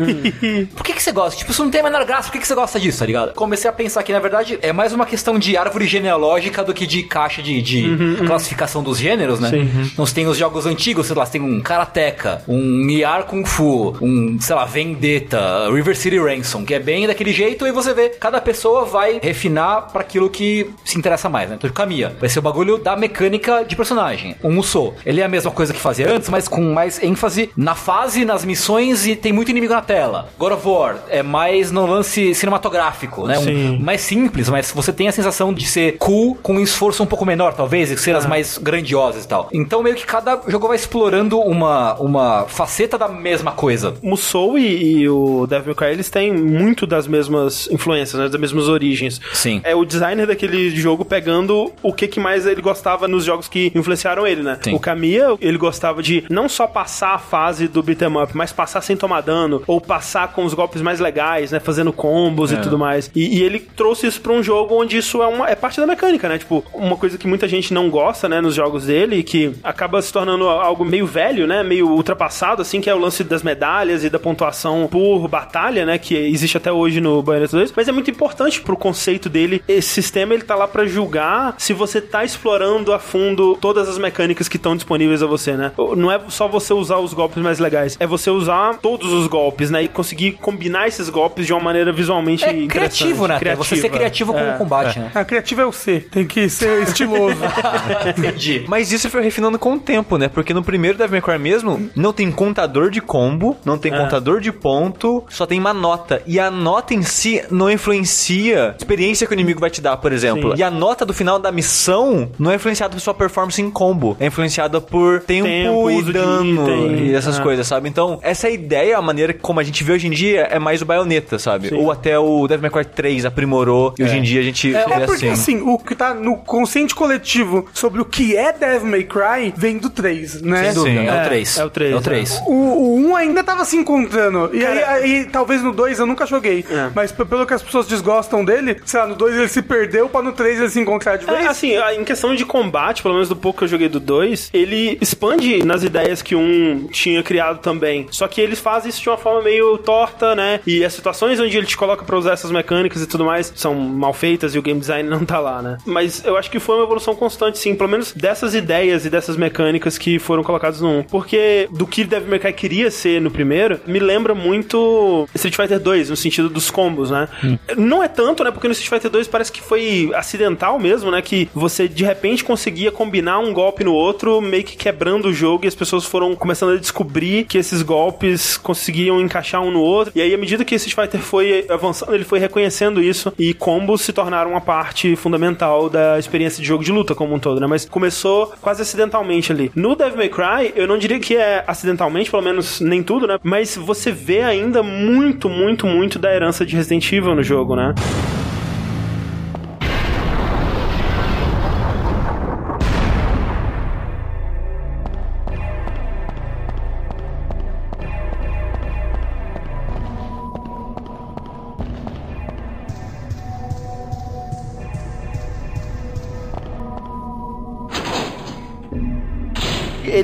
por 0.75 0.83
que 0.83 0.93
que 0.93 1.01
você 1.01 1.11
gosta? 1.11 1.37
Tipo, 1.37 1.51
isso 1.51 1.63
não 1.63 1.71
tem 1.71 1.81
a 1.81 1.83
menor 1.83 2.05
graça, 2.05 2.23
por 2.23 2.33
que 2.33 2.39
que 2.39 2.47
você 2.47 2.55
gosta 2.55 2.79
disso, 2.79 2.99
tá 2.99 3.05
ligado? 3.05 3.33
Comecei 3.33 3.69
a 3.69 3.73
pensar 3.73 4.03
que 4.03 4.11
na 4.13 4.19
verdade 4.19 4.57
é 4.61 4.71
mais 4.71 4.93
uma 4.93 5.05
questão 5.05 5.37
de 5.37 5.57
árvore 5.57 5.87
genealógica 5.87 6.63
do 6.63 6.73
que 6.73 6.85
de 6.85 7.03
caixa 7.03 7.41
de, 7.41 7.61
de 7.61 8.17
classificação 8.25 8.83
dos 8.83 8.97
gêneros, 8.97 9.39
né? 9.39 9.51
Então 9.93 10.05
você 10.05 10.13
tem 10.13 10.27
os 10.27 10.37
jogos 10.37 10.65
antigos, 10.65 11.07
sei 11.07 11.15
lá, 11.15 11.25
você 11.25 11.33
tem 11.33 11.41
um 11.41 11.61
Karateka, 11.61 12.41
um 12.47 12.89
Yar 12.89 13.25
Kung 13.25 13.45
Fu, 13.45 13.95
um, 14.01 14.37
sei 14.39 14.55
lá, 14.55 14.65
Vendetta, 14.65 15.69
River 15.71 15.95
City 15.95 16.17
Ransom, 16.17 16.63
que 16.65 16.73
é 16.73 16.79
bem 16.79 17.07
daquele 17.07 17.31
jeito, 17.33 17.65
e 17.65 17.71
você 17.71 17.93
vê, 17.93 18.09
cada 18.09 18.39
pessoa 18.41 18.85
vai 18.85 19.19
refinar 19.35 19.91
pra 19.91 20.01
aquilo 20.01 20.29
que 20.29 20.69
se 20.85 20.97
interessa 20.97 21.27
mais, 21.29 21.49
né? 21.49 21.55
Então, 21.57 21.69
Kamiya 21.69 22.15
vai 22.19 22.29
ser 22.29 22.39
o 22.39 22.41
bagulho 22.41 22.77
da 22.77 22.95
mecânica 22.95 23.63
de 23.67 23.75
personagem. 23.75 24.35
O 24.41 24.49
Musou, 24.49 24.95
ele 25.05 25.19
é 25.21 25.25
a 25.25 25.27
mesma 25.27 25.51
coisa 25.51 25.73
que 25.73 25.79
fazia 25.79 26.09
antes, 26.11 26.29
mas 26.29 26.47
com 26.47 26.61
mais 26.73 27.03
ênfase 27.03 27.49
na 27.57 27.75
fase, 27.75 28.23
nas 28.25 28.45
missões 28.45 29.05
e 29.05 29.15
tem 29.15 29.33
muito 29.33 29.51
inimigo 29.51 29.73
na 29.73 29.81
tela. 29.81 30.29
God 30.39 30.53
of 30.53 30.67
War 30.67 30.95
é 31.09 31.21
mais 31.21 31.71
no 31.71 31.85
lance 31.85 32.33
cinematográfico, 32.33 33.27
né? 33.27 33.37
Um- 33.39 33.79
mais 33.79 34.01
simples, 34.01 34.49
mas 34.49 34.71
você 34.71 34.93
tem 34.93 35.07
a 35.07 35.11
sensação 35.11 35.53
de 35.53 35.65
ser 35.67 35.97
cool 35.97 36.35
com 36.41 36.53
um 36.55 36.59
esforço 36.59 37.03
um 37.03 37.05
pouco 37.05 37.25
menor, 37.25 37.53
talvez, 37.53 37.91
e 37.91 37.97
cenas 37.97 38.25
mais 38.25 38.57
grandiosas 38.57 39.25
e 39.25 39.27
tal. 39.27 39.49
Então, 39.51 39.83
meio 39.83 39.95
que 39.95 40.05
cada 40.05 40.39
jogo 40.47 40.67
vai 40.67 40.77
explorando 40.77 41.39
uma, 41.39 41.95
uma 41.95 42.45
faceta 42.47 42.97
da 42.97 43.07
mesma 43.07 43.51
coisa. 43.51 43.93
Musou 44.01 44.57
e, 44.57 45.01
e 45.01 45.09
o 45.09 45.45
Devil 45.45 45.65
May 45.67 45.75
Cry, 45.75 45.87
eles 45.93 46.09
têm 46.09 46.31
muito 46.33 46.87
das 46.87 47.07
mesmas 47.07 47.67
influências, 47.71 48.19
né? 48.21 48.29
Das 48.29 48.39
mesmas 48.39 48.67
origens. 48.67 49.19
Sim. 49.33 49.61
É 49.63 49.75
o 49.75 49.85
designer 49.85 50.27
daquele 50.27 50.69
jogo 50.69 51.05
pegando 51.05 51.71
o 51.81 51.93
que, 51.93 52.07
que 52.07 52.19
mais 52.19 52.45
ele 52.45 52.61
gostava 52.61 53.07
nos 53.07 53.25
jogos 53.25 53.47
que 53.47 53.71
influenciaram 53.75 54.25
ele, 54.25 54.43
né? 54.43 54.57
Sim. 54.61 54.73
O 54.73 54.79
Kamiya, 54.79 55.35
ele 55.39 55.57
gostava 55.57 56.01
de 56.01 56.23
não 56.29 56.47
só 56.47 56.67
passar 56.67 57.13
a 57.15 57.17
fase 57.17 57.67
do 57.67 57.81
beat'em 57.81 58.21
up, 58.21 58.35
mas 58.35 58.51
passar 58.51 58.81
sem 58.81 58.95
tomar 58.95 59.21
dano, 59.21 59.63
ou 59.67 59.79
passar 59.81 60.33
com 60.33 60.45
os 60.45 60.53
golpes 60.53 60.81
mais 60.81 60.99
legais, 60.99 61.51
né? 61.51 61.59
Fazendo 61.59 61.91
combos 61.91 62.51
e 62.51 62.57
tudo 62.57 62.77
mais. 62.77 63.11
E, 63.15 63.39
e 63.39 63.43
ele 63.43 63.59
trouxe 63.59 64.07
isso 64.07 64.21
pra 64.21 64.31
um 64.31 64.43
jogo 64.43 64.75
onde 64.75 64.97
isso 64.97 65.21
é, 65.21 65.27
uma, 65.27 65.49
é 65.49 65.55
parte 65.55 65.79
da 65.79 65.87
mecânica, 65.87 66.29
né? 66.29 66.37
Tipo, 66.37 66.63
uma 66.73 66.97
coisa 66.97 67.17
que 67.17 67.27
muita 67.27 67.47
gente 67.47 67.73
não 67.73 67.89
gosta, 67.89 68.27
né? 68.29 68.41
Nos 68.41 68.53
jogos 68.55 68.85
dele, 68.85 69.17
e 69.17 69.23
que 69.23 69.53
acaba 69.63 70.01
se 70.01 70.11
tornando 70.11 70.47
algo 70.47 70.85
meio 70.85 71.05
velho, 71.05 71.47
né? 71.47 71.63
Meio 71.63 71.89
ultrapassado, 71.89 72.61
assim, 72.61 72.81
que 72.81 72.89
é 72.89 72.95
o 72.95 72.99
lance 72.99 73.23
das 73.23 73.43
medalhas 73.43 74.03
e 74.03 74.09
da 74.09 74.19
pontuação 74.19 74.87
por 74.89 75.27
batalha, 75.27 75.85
né? 75.85 75.97
Que 75.97 76.15
existe 76.15 76.57
até 76.57 76.71
hoje 76.71 76.99
no 77.01 77.21
Bayonetta 77.21 77.57
2. 77.57 77.73
Mas 77.75 77.87
é 77.87 77.91
muito 77.91 78.11
importante 78.11 78.61
pro 78.61 78.77
conceito 78.77 79.04
dele. 79.29 79.63
Esse 79.67 79.89
sistema, 79.89 80.33
ele 80.33 80.43
tá 80.43 80.55
lá 80.55 80.67
pra 80.67 80.85
julgar 80.85 81.55
se 81.57 81.73
você 81.73 82.01
tá 82.01 82.23
explorando 82.23 82.91
a 82.93 82.99
fundo 82.99 83.55
todas 83.61 83.87
as 83.87 83.97
mecânicas 83.97 84.47
que 84.47 84.57
estão 84.57 84.75
disponíveis 84.75 85.21
a 85.23 85.25
você, 85.27 85.53
né? 85.53 85.71
Não 85.95 86.11
é 86.11 86.19
só 86.29 86.47
você 86.47 86.73
usar 86.73 86.97
os 86.97 87.13
golpes 87.13 87.41
mais 87.41 87.59
legais, 87.59 87.95
é 87.99 88.07
você 88.07 88.29
usar 88.29 88.77
todos 88.81 89.11
os 89.13 89.27
golpes, 89.27 89.69
né? 89.69 89.83
E 89.83 89.87
conseguir 89.87 90.33
combinar 90.33 90.87
esses 90.87 91.09
golpes 91.09 91.45
de 91.45 91.53
uma 91.53 91.61
maneira 91.61 91.91
visualmente 91.91 92.43
É 92.43 92.67
criativo, 92.67 93.27
né? 93.27 93.35
até. 93.35 93.55
Você 93.55 93.75
ser 93.75 93.89
criativo 93.89 94.33
com 94.33 94.39
É. 94.39 94.55
o 94.55 94.57
combate, 94.57 94.99
né? 94.99 95.11
A 95.13 95.23
criativa 95.23 95.61
é 95.61 95.65
o 95.65 95.71
C. 95.71 95.99
Tem 96.11 96.25
que 96.25 96.49
ser 96.49 96.81
estiloso. 96.87 97.37
Entendi. 98.17 98.65
Mas 98.67 98.91
isso 98.91 99.09
foi 99.09 99.21
refinando 99.21 99.57
com 99.59 99.73
o 99.73 99.79
tempo, 99.79 100.17
né? 100.17 100.27
Porque 100.27 100.53
no 100.53 100.63
primeiro 100.63 100.97
Devil 100.97 101.11
May 101.11 101.21
Cry 101.21 101.39
mesmo, 101.39 101.89
não 101.95 102.11
tem 102.13 102.31
contador 102.31 102.89
de 102.89 103.01
combo, 103.01 103.57
não 103.65 103.77
tem 103.77 103.91
contador 103.91 104.39
de 104.39 104.51
ponto, 104.51 105.23
só 105.29 105.45
tem 105.45 105.59
uma 105.59 105.73
nota. 105.73 106.21
E 106.25 106.39
a 106.39 106.49
nota 106.51 106.93
em 106.93 107.01
si 107.03 107.41
não 107.51 107.69
influencia 107.69 108.75
experiência 108.95 109.27
que 109.27 109.33
o 109.33 109.35
inimigo 109.35 109.59
vai 109.59 109.69
te 109.69 109.81
dar, 109.81 109.97
por 109.97 110.11
exemplo. 110.13 110.51
Sim. 110.51 110.59
E 110.59 110.63
a 110.63 110.71
nota 110.71 111.05
do 111.05 111.13
final 111.13 111.37
da 111.37 111.51
missão 111.51 112.29
não 112.39 112.51
é 112.51 112.55
influenciada 112.55 112.93
por 112.93 112.99
sua 113.01 113.13
performance 113.13 113.61
em 113.61 113.69
combo, 113.69 114.15
é 114.19 114.27
influenciada 114.27 114.79
por 114.79 115.19
tempo, 115.21 115.47
Tempo, 115.47 115.91
e 115.91 116.13
dano 116.13 116.63
item. 116.63 117.07
e 117.07 117.13
essas 117.13 117.39
Ah. 117.39 117.43
coisas, 117.43 117.67
sabe? 117.67 117.89
Então, 117.89 118.19
essa 118.21 118.49
ideia, 118.49 118.97
a 118.97 119.01
maneira 119.01 119.33
como 119.33 119.59
a 119.59 119.63
gente 119.63 119.83
vê 119.83 119.93
hoje 119.93 120.07
em 120.07 120.11
dia, 120.11 120.41
é 120.49 120.57
mais 120.59 120.81
o 120.81 120.85
Bayonetta, 120.85 121.37
sabe? 121.37 121.69
Sim. 121.69 121.75
Ou 121.75 121.91
até 121.91 122.17
o 122.17 122.47
Devil 122.47 122.61
May 122.61 122.71
Cry 122.71 122.85
3 122.93 123.25
aprimorou 123.25 123.93
e 123.99 124.03
hoje 124.03 124.17
em 124.17 124.21
dia 124.21 124.39
a 124.39 124.43
gente 124.43 124.73
É, 124.73 124.85
vê 124.85 124.93
é 124.93 124.99
porque 125.05 125.27
assim. 125.27 125.55
assim, 125.57 125.61
o 125.61 125.77
que 125.77 125.93
tá 125.95 126.13
no 126.13 126.37
consciente 126.37 126.95
coletivo 126.95 127.65
sobre 127.73 128.01
o 128.01 128.05
que 128.05 128.35
é 128.35 128.53
Devil 128.53 128.87
May 128.87 129.03
Cry 129.03 129.53
vem 129.55 129.77
do 129.77 129.89
3, 129.89 130.41
né? 130.41 130.65
Sem 130.65 130.73
dúvida, 130.73 131.01
Sim, 131.01 131.07
é, 131.07 131.09
é, 131.17 131.21
o 131.21 131.25
3. 131.25 131.57
é 131.59 131.65
o 131.65 131.69
três, 131.69 131.91
É 131.91 131.95
o 131.95 131.99
é. 131.99 132.01
3. 132.01 132.41
O, 132.45 132.51
o 132.53 132.95
1 133.09 133.15
ainda 133.15 133.43
tava 133.43 133.65
se 133.65 133.75
encontrando. 133.75 134.49
E 134.53 134.65
aí, 134.65 134.79
Cara- 134.79 134.91
aí, 134.93 135.25
talvez 135.25 135.61
no 135.61 135.71
2 135.71 135.99
eu 135.99 136.05
nunca 136.05 136.25
joguei. 136.25 136.65
É. 136.69 136.89
Mas 136.95 137.11
pelo 137.11 137.45
que 137.45 137.53
as 137.53 137.61
pessoas 137.61 137.87
desgostam 137.87 138.43
dele, 138.45 138.75
sei 138.85 138.99
lá, 138.99 139.07
no 139.07 139.15
2 139.15 139.35
ele 139.35 139.47
se 139.47 139.61
perdeu 139.61 140.07
pra 140.07 140.21
no 140.21 140.31
3 140.31 140.59
ele 140.59 140.69
se 140.69 140.79
encontrar 140.79 141.17
de 141.17 141.25
vez. 141.25 141.39
É, 141.39 141.47
assim, 141.47 141.73
em 141.97 142.03
questão 142.03 142.35
de 142.35 142.45
combate, 142.45 143.01
pelo 143.01 143.15
menos 143.15 143.29
do 143.29 143.35
pouco 143.35 143.59
que 143.59 143.63
eu 143.65 143.67
joguei 143.67 143.89
do 143.89 143.99
2, 143.99 144.51
ele 144.53 144.97
expande 145.01 145.63
nas 145.63 145.83
ideias 145.83 146.21
que 146.21 146.35
um 146.35 146.87
tinha 146.91 147.21
criado 147.23 147.59
também. 147.59 148.07
Só 148.11 148.27
que 148.27 148.39
eles 148.39 148.59
fazem 148.59 148.89
isso 148.89 149.01
de 149.01 149.09
uma 149.09 149.17
forma 149.17 149.41
meio 149.41 149.77
torta, 149.77 150.35
né? 150.35 150.59
E 150.65 150.83
as 150.83 150.93
situações 150.93 151.39
onde 151.39 151.57
ele 151.57 151.65
te 151.65 151.77
coloca 151.77 152.05
pra 152.05 152.17
usar 152.17 152.33
essas 152.33 152.51
mecânicas 152.51 153.01
e 153.01 153.07
tudo 153.07 153.25
mais 153.25 153.51
são 153.55 153.73
mal 153.75 154.13
feitas 154.13 154.53
e 154.55 154.59
o 154.59 154.61
game 154.61 154.79
design 154.79 155.07
não 155.09 155.25
tá 155.25 155.39
lá, 155.39 155.61
né? 155.61 155.77
Mas 155.85 156.23
eu 156.23 156.37
acho 156.37 156.51
que 156.51 156.59
foi 156.59 156.75
uma 156.75 156.83
evolução 156.83 157.15
constante, 157.15 157.57
sim, 157.57 157.75
pelo 157.75 157.89
menos 157.89 158.11
dessas 158.13 158.53
ideias 158.53 159.05
e 159.05 159.09
dessas 159.09 159.35
mecânicas 159.37 159.97
que 159.97 160.19
foram 160.19 160.43
colocadas 160.43 160.81
no 160.81 160.99
1. 160.99 161.03
Porque 161.03 161.67
do 161.71 161.87
que 161.87 162.03
Devil 162.03 162.29
May 162.29 162.39
Cry 162.39 162.53
queria 162.53 162.91
ser 162.91 163.19
no 163.19 163.31
primeiro, 163.31 163.79
me 163.87 163.99
lembra 163.99 164.35
muito 164.35 165.27
Street 165.33 165.55
Fighter 165.55 165.79
2, 165.79 166.09
no 166.09 166.15
sentido 166.15 166.49
dos 166.49 166.69
combos, 166.69 167.09
né? 167.09 167.27
Não 167.75 168.03
é 168.03 168.07
tanto, 168.07 168.43
né? 168.43 168.51
Porque 168.51 168.67
no 168.67 168.74
Street 168.79 168.89
Fighter 168.89 169.11
2 169.11 169.27
parece 169.27 169.51
que 169.51 169.61
foi 169.61 170.11
acidental 170.13 170.79
mesmo, 170.79 171.11
né? 171.11 171.21
Que 171.21 171.49
você 171.53 171.87
de 171.87 172.03
repente 172.03 172.43
conseguia 172.43 172.91
combinar 172.91 173.39
um 173.39 173.53
golpe 173.53 173.83
no 173.83 173.93
outro, 173.93 174.41
meio 174.41 174.63
que 174.63 174.77
quebrando 174.77 175.29
o 175.29 175.33
jogo, 175.33 175.65
e 175.65 175.67
as 175.67 175.75
pessoas 175.75 176.05
foram 176.05 176.35
começando 176.35 176.73
a 176.73 176.77
descobrir 176.77 177.45
que 177.45 177.57
esses 177.57 177.81
golpes 177.81 178.57
conseguiam 178.57 179.19
encaixar 179.21 179.61
um 179.61 179.71
no 179.71 179.81
outro. 179.81 180.11
E 180.15 180.21
aí, 180.21 180.33
à 180.33 180.37
medida 180.37 180.63
que 180.65 180.75
Street 180.75 180.95
Fighter 180.95 181.21
foi 181.21 181.65
avançando, 181.69 182.13
ele 182.13 182.23
foi 182.23 182.39
reconhecendo 182.39 183.01
isso, 183.01 183.33
e 183.37 183.53
combos 183.53 184.01
se 184.01 184.13
tornaram 184.13 184.51
uma 184.51 184.61
parte 184.61 185.15
fundamental 185.15 185.89
da 185.89 186.19
experiência 186.19 186.61
de 186.61 186.67
jogo 186.67 186.83
de 186.83 186.91
luta 186.91 187.15
como 187.15 187.33
um 187.33 187.39
todo, 187.39 187.59
né? 187.59 187.67
Mas 187.67 187.85
começou 187.85 188.53
quase 188.61 188.81
acidentalmente 188.81 189.51
ali. 189.51 189.71
No 189.75 189.95
Devil 189.95 190.17
May 190.17 190.29
Cry, 190.29 190.73
eu 190.75 190.87
não 190.87 190.97
diria 190.97 191.19
que 191.19 191.35
é 191.35 191.63
acidentalmente, 191.67 192.29
pelo 192.29 192.43
menos 192.43 192.79
nem 192.79 193.03
tudo, 193.03 193.27
né? 193.27 193.37
Mas 193.43 193.75
você 193.75 194.11
vê 194.11 194.41
ainda 194.41 194.81
muito, 194.83 195.49
muito, 195.49 195.87
muito 195.87 196.19
da 196.19 196.33
herança 196.33 196.65
de 196.65 196.75
Resident 196.75 197.11
Evil 197.11 197.35
no 197.35 197.43
jogo, 197.43 197.75
né? 197.75 197.93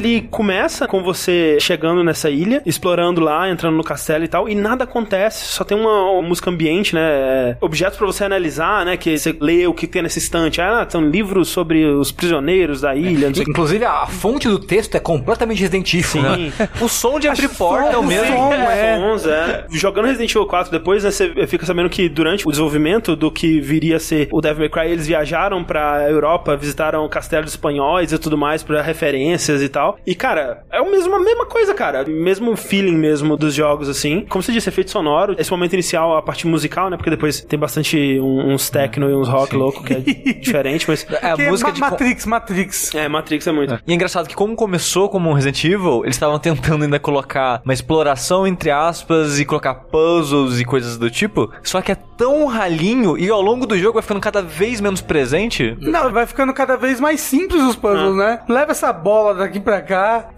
Ele 0.01 0.21
começa 0.29 0.87
com 0.87 1.03
você 1.03 1.57
chegando 1.59 2.03
nessa 2.03 2.29
ilha, 2.29 2.61
explorando 2.65 3.21
lá, 3.21 3.49
entrando 3.49 3.75
no 3.77 3.83
castelo 3.83 4.23
e 4.23 4.27
tal, 4.27 4.49
e 4.49 4.55
nada 4.55 4.83
acontece, 4.83 5.45
só 5.45 5.63
tem 5.63 5.77
uma, 5.77 6.11
uma 6.11 6.21
música 6.21 6.49
ambiente, 6.49 6.93
né? 6.95 7.01
é, 7.01 7.57
Objetos 7.61 7.97
pra 7.97 8.07
você 8.07 8.23
analisar, 8.23 8.85
né? 8.85 8.97
Que 8.97 9.17
você 9.17 9.35
lê 9.39 9.67
o 9.67 9.73
que 9.73 9.87
tem 9.87 10.01
nessa 10.01 10.17
estante. 10.17 10.61
Ah, 10.61 10.85
são 10.89 11.01
livros 11.01 11.49
sobre 11.49 11.85
os 11.85 12.11
prisioneiros 12.11 12.81
da 12.81 12.95
ilha, 12.95 13.27
não 13.27 13.33
sei 13.35 13.43
o 13.43 13.45
que. 13.45 13.51
Inclusive, 13.51 13.85
a 13.85 14.07
fonte 14.07 14.47
do 14.47 14.59
texto 14.59 14.95
é 14.95 14.99
completamente 14.99 15.59
Resident 15.61 15.93
Evil, 15.93 16.21
né? 16.21 16.35
Sim. 16.35 16.83
O 16.83 16.87
som 16.89 17.19
de 17.19 17.27
abrir 17.27 17.49
porta 17.49 17.91
é 17.93 17.97
o 17.97 18.01
o 18.01 18.05
mesmo. 18.05 18.25
som, 18.35 18.53
É, 18.53 18.95
é. 18.95 18.97
sons, 18.99 19.25
é. 19.27 19.65
Jogando 19.71 20.05
Resident 20.05 20.31
Evil 20.31 20.45
4 20.47 20.71
depois, 20.71 21.03
né, 21.03 21.11
você 21.11 21.47
fica 21.47 21.65
sabendo 21.65 21.89
que 21.89 22.09
durante 22.09 22.47
o 22.47 22.49
desenvolvimento 22.51 23.15
do 23.15 23.31
que 23.31 23.59
viria 23.59 23.97
a 23.97 23.99
ser 23.99 24.27
o 24.31 24.41
Devil 24.41 24.59
May 24.61 24.69
Cry, 24.69 24.91
eles 24.91 25.07
viajaram 25.07 25.63
pra 25.63 26.09
Europa, 26.09 26.55
visitaram 26.55 27.07
castelos 27.09 27.51
espanhóis 27.51 28.11
e 28.11 28.17
tudo 28.17 28.37
mais 28.37 28.63
pra 28.63 28.81
referências 28.81 29.61
e 29.61 29.69
tal. 29.69 29.90
E, 30.06 30.15
cara, 30.15 30.63
é 30.71 30.82
o 30.82 30.89
mesmo, 30.91 31.15
a 31.15 31.19
mesma 31.19 31.45
coisa, 31.45 31.73
cara. 31.73 32.04
Mesmo 32.06 32.56
feeling 32.56 32.95
mesmo 32.97 33.36
dos 33.38 33.54
jogos, 33.54 33.89
assim. 33.89 34.25
Como 34.30 34.41
você 34.41 34.51
disse, 34.51 34.69
efeito 34.69 34.91
sonoro. 34.91 35.36
Esse 35.38 35.51
momento 35.51 35.73
inicial, 35.73 36.15
a 36.17 36.21
parte 36.21 36.45
musical, 36.47 36.89
né? 36.89 36.97
Porque 36.97 37.10
depois 37.10 37.41
tem 37.41 37.58
bastante 37.60 38.19
um- 38.19 38.51
uns 38.54 38.69
techno 38.69 39.10
e 39.10 39.13
uns 39.15 39.27
rock 39.27 39.56
louco, 39.56 39.84
que 39.84 39.93
é 39.93 39.99
diferente, 40.39 40.86
mas... 40.88 41.06
É 41.21 41.32
a 41.32 41.36
Que 41.36 41.43
é 41.43 41.49
música 41.49 41.69
Ma- 41.69 41.73
de. 41.75 41.82
Matrix, 41.82 42.25
Matrix. 42.25 42.95
É, 42.95 43.08
Matrix 43.08 43.47
é 43.47 43.51
muito. 43.51 43.80
E 43.86 43.91
é 43.91 43.95
engraçado 43.95 44.27
que 44.27 44.36
como 44.36 44.56
começou 44.56 45.10
como 45.10 45.30
um 45.30 45.34
Resident 45.34 45.63
Evil, 45.63 46.01
eles 46.04 46.15
estavam 46.15 46.38
tentando 46.39 46.84
ainda 46.84 46.99
colocar 46.99 47.62
uma 47.63 47.73
exploração 47.73 48.45
entre 48.47 48.69
aspas 48.71 49.39
e 49.39 49.45
colocar 49.45 49.73
puzzles 49.75 50.60
e 50.60 50.65
coisas 50.65 50.97
do 50.97 51.10
tipo, 51.10 51.51
só 51.63 51.82
que 51.82 51.91
é 51.91 51.95
tão 51.95 52.45
ralinho 52.45 53.17
e 53.17 53.30
ao 53.30 53.41
longo 53.41 53.65
do 53.65 53.77
jogo 53.77 53.93
vai 53.93 54.01
ficando 54.01 54.19
cada 54.21 54.41
vez 54.41 54.80
menos 54.80 55.01
presente. 55.01 55.75
Não, 55.80 56.12
vai 56.12 56.25
ficando 56.25 56.54
cada 56.54 56.77
vez 56.77 56.99
mais 56.99 57.19
simples 57.19 57.62
os 57.63 57.75
puzzles, 57.75 58.15
né? 58.15 58.39
Leva 58.47 58.71
essa 58.71 58.91
bola 58.93 59.34
daqui 59.34 59.60
pra 59.60 59.81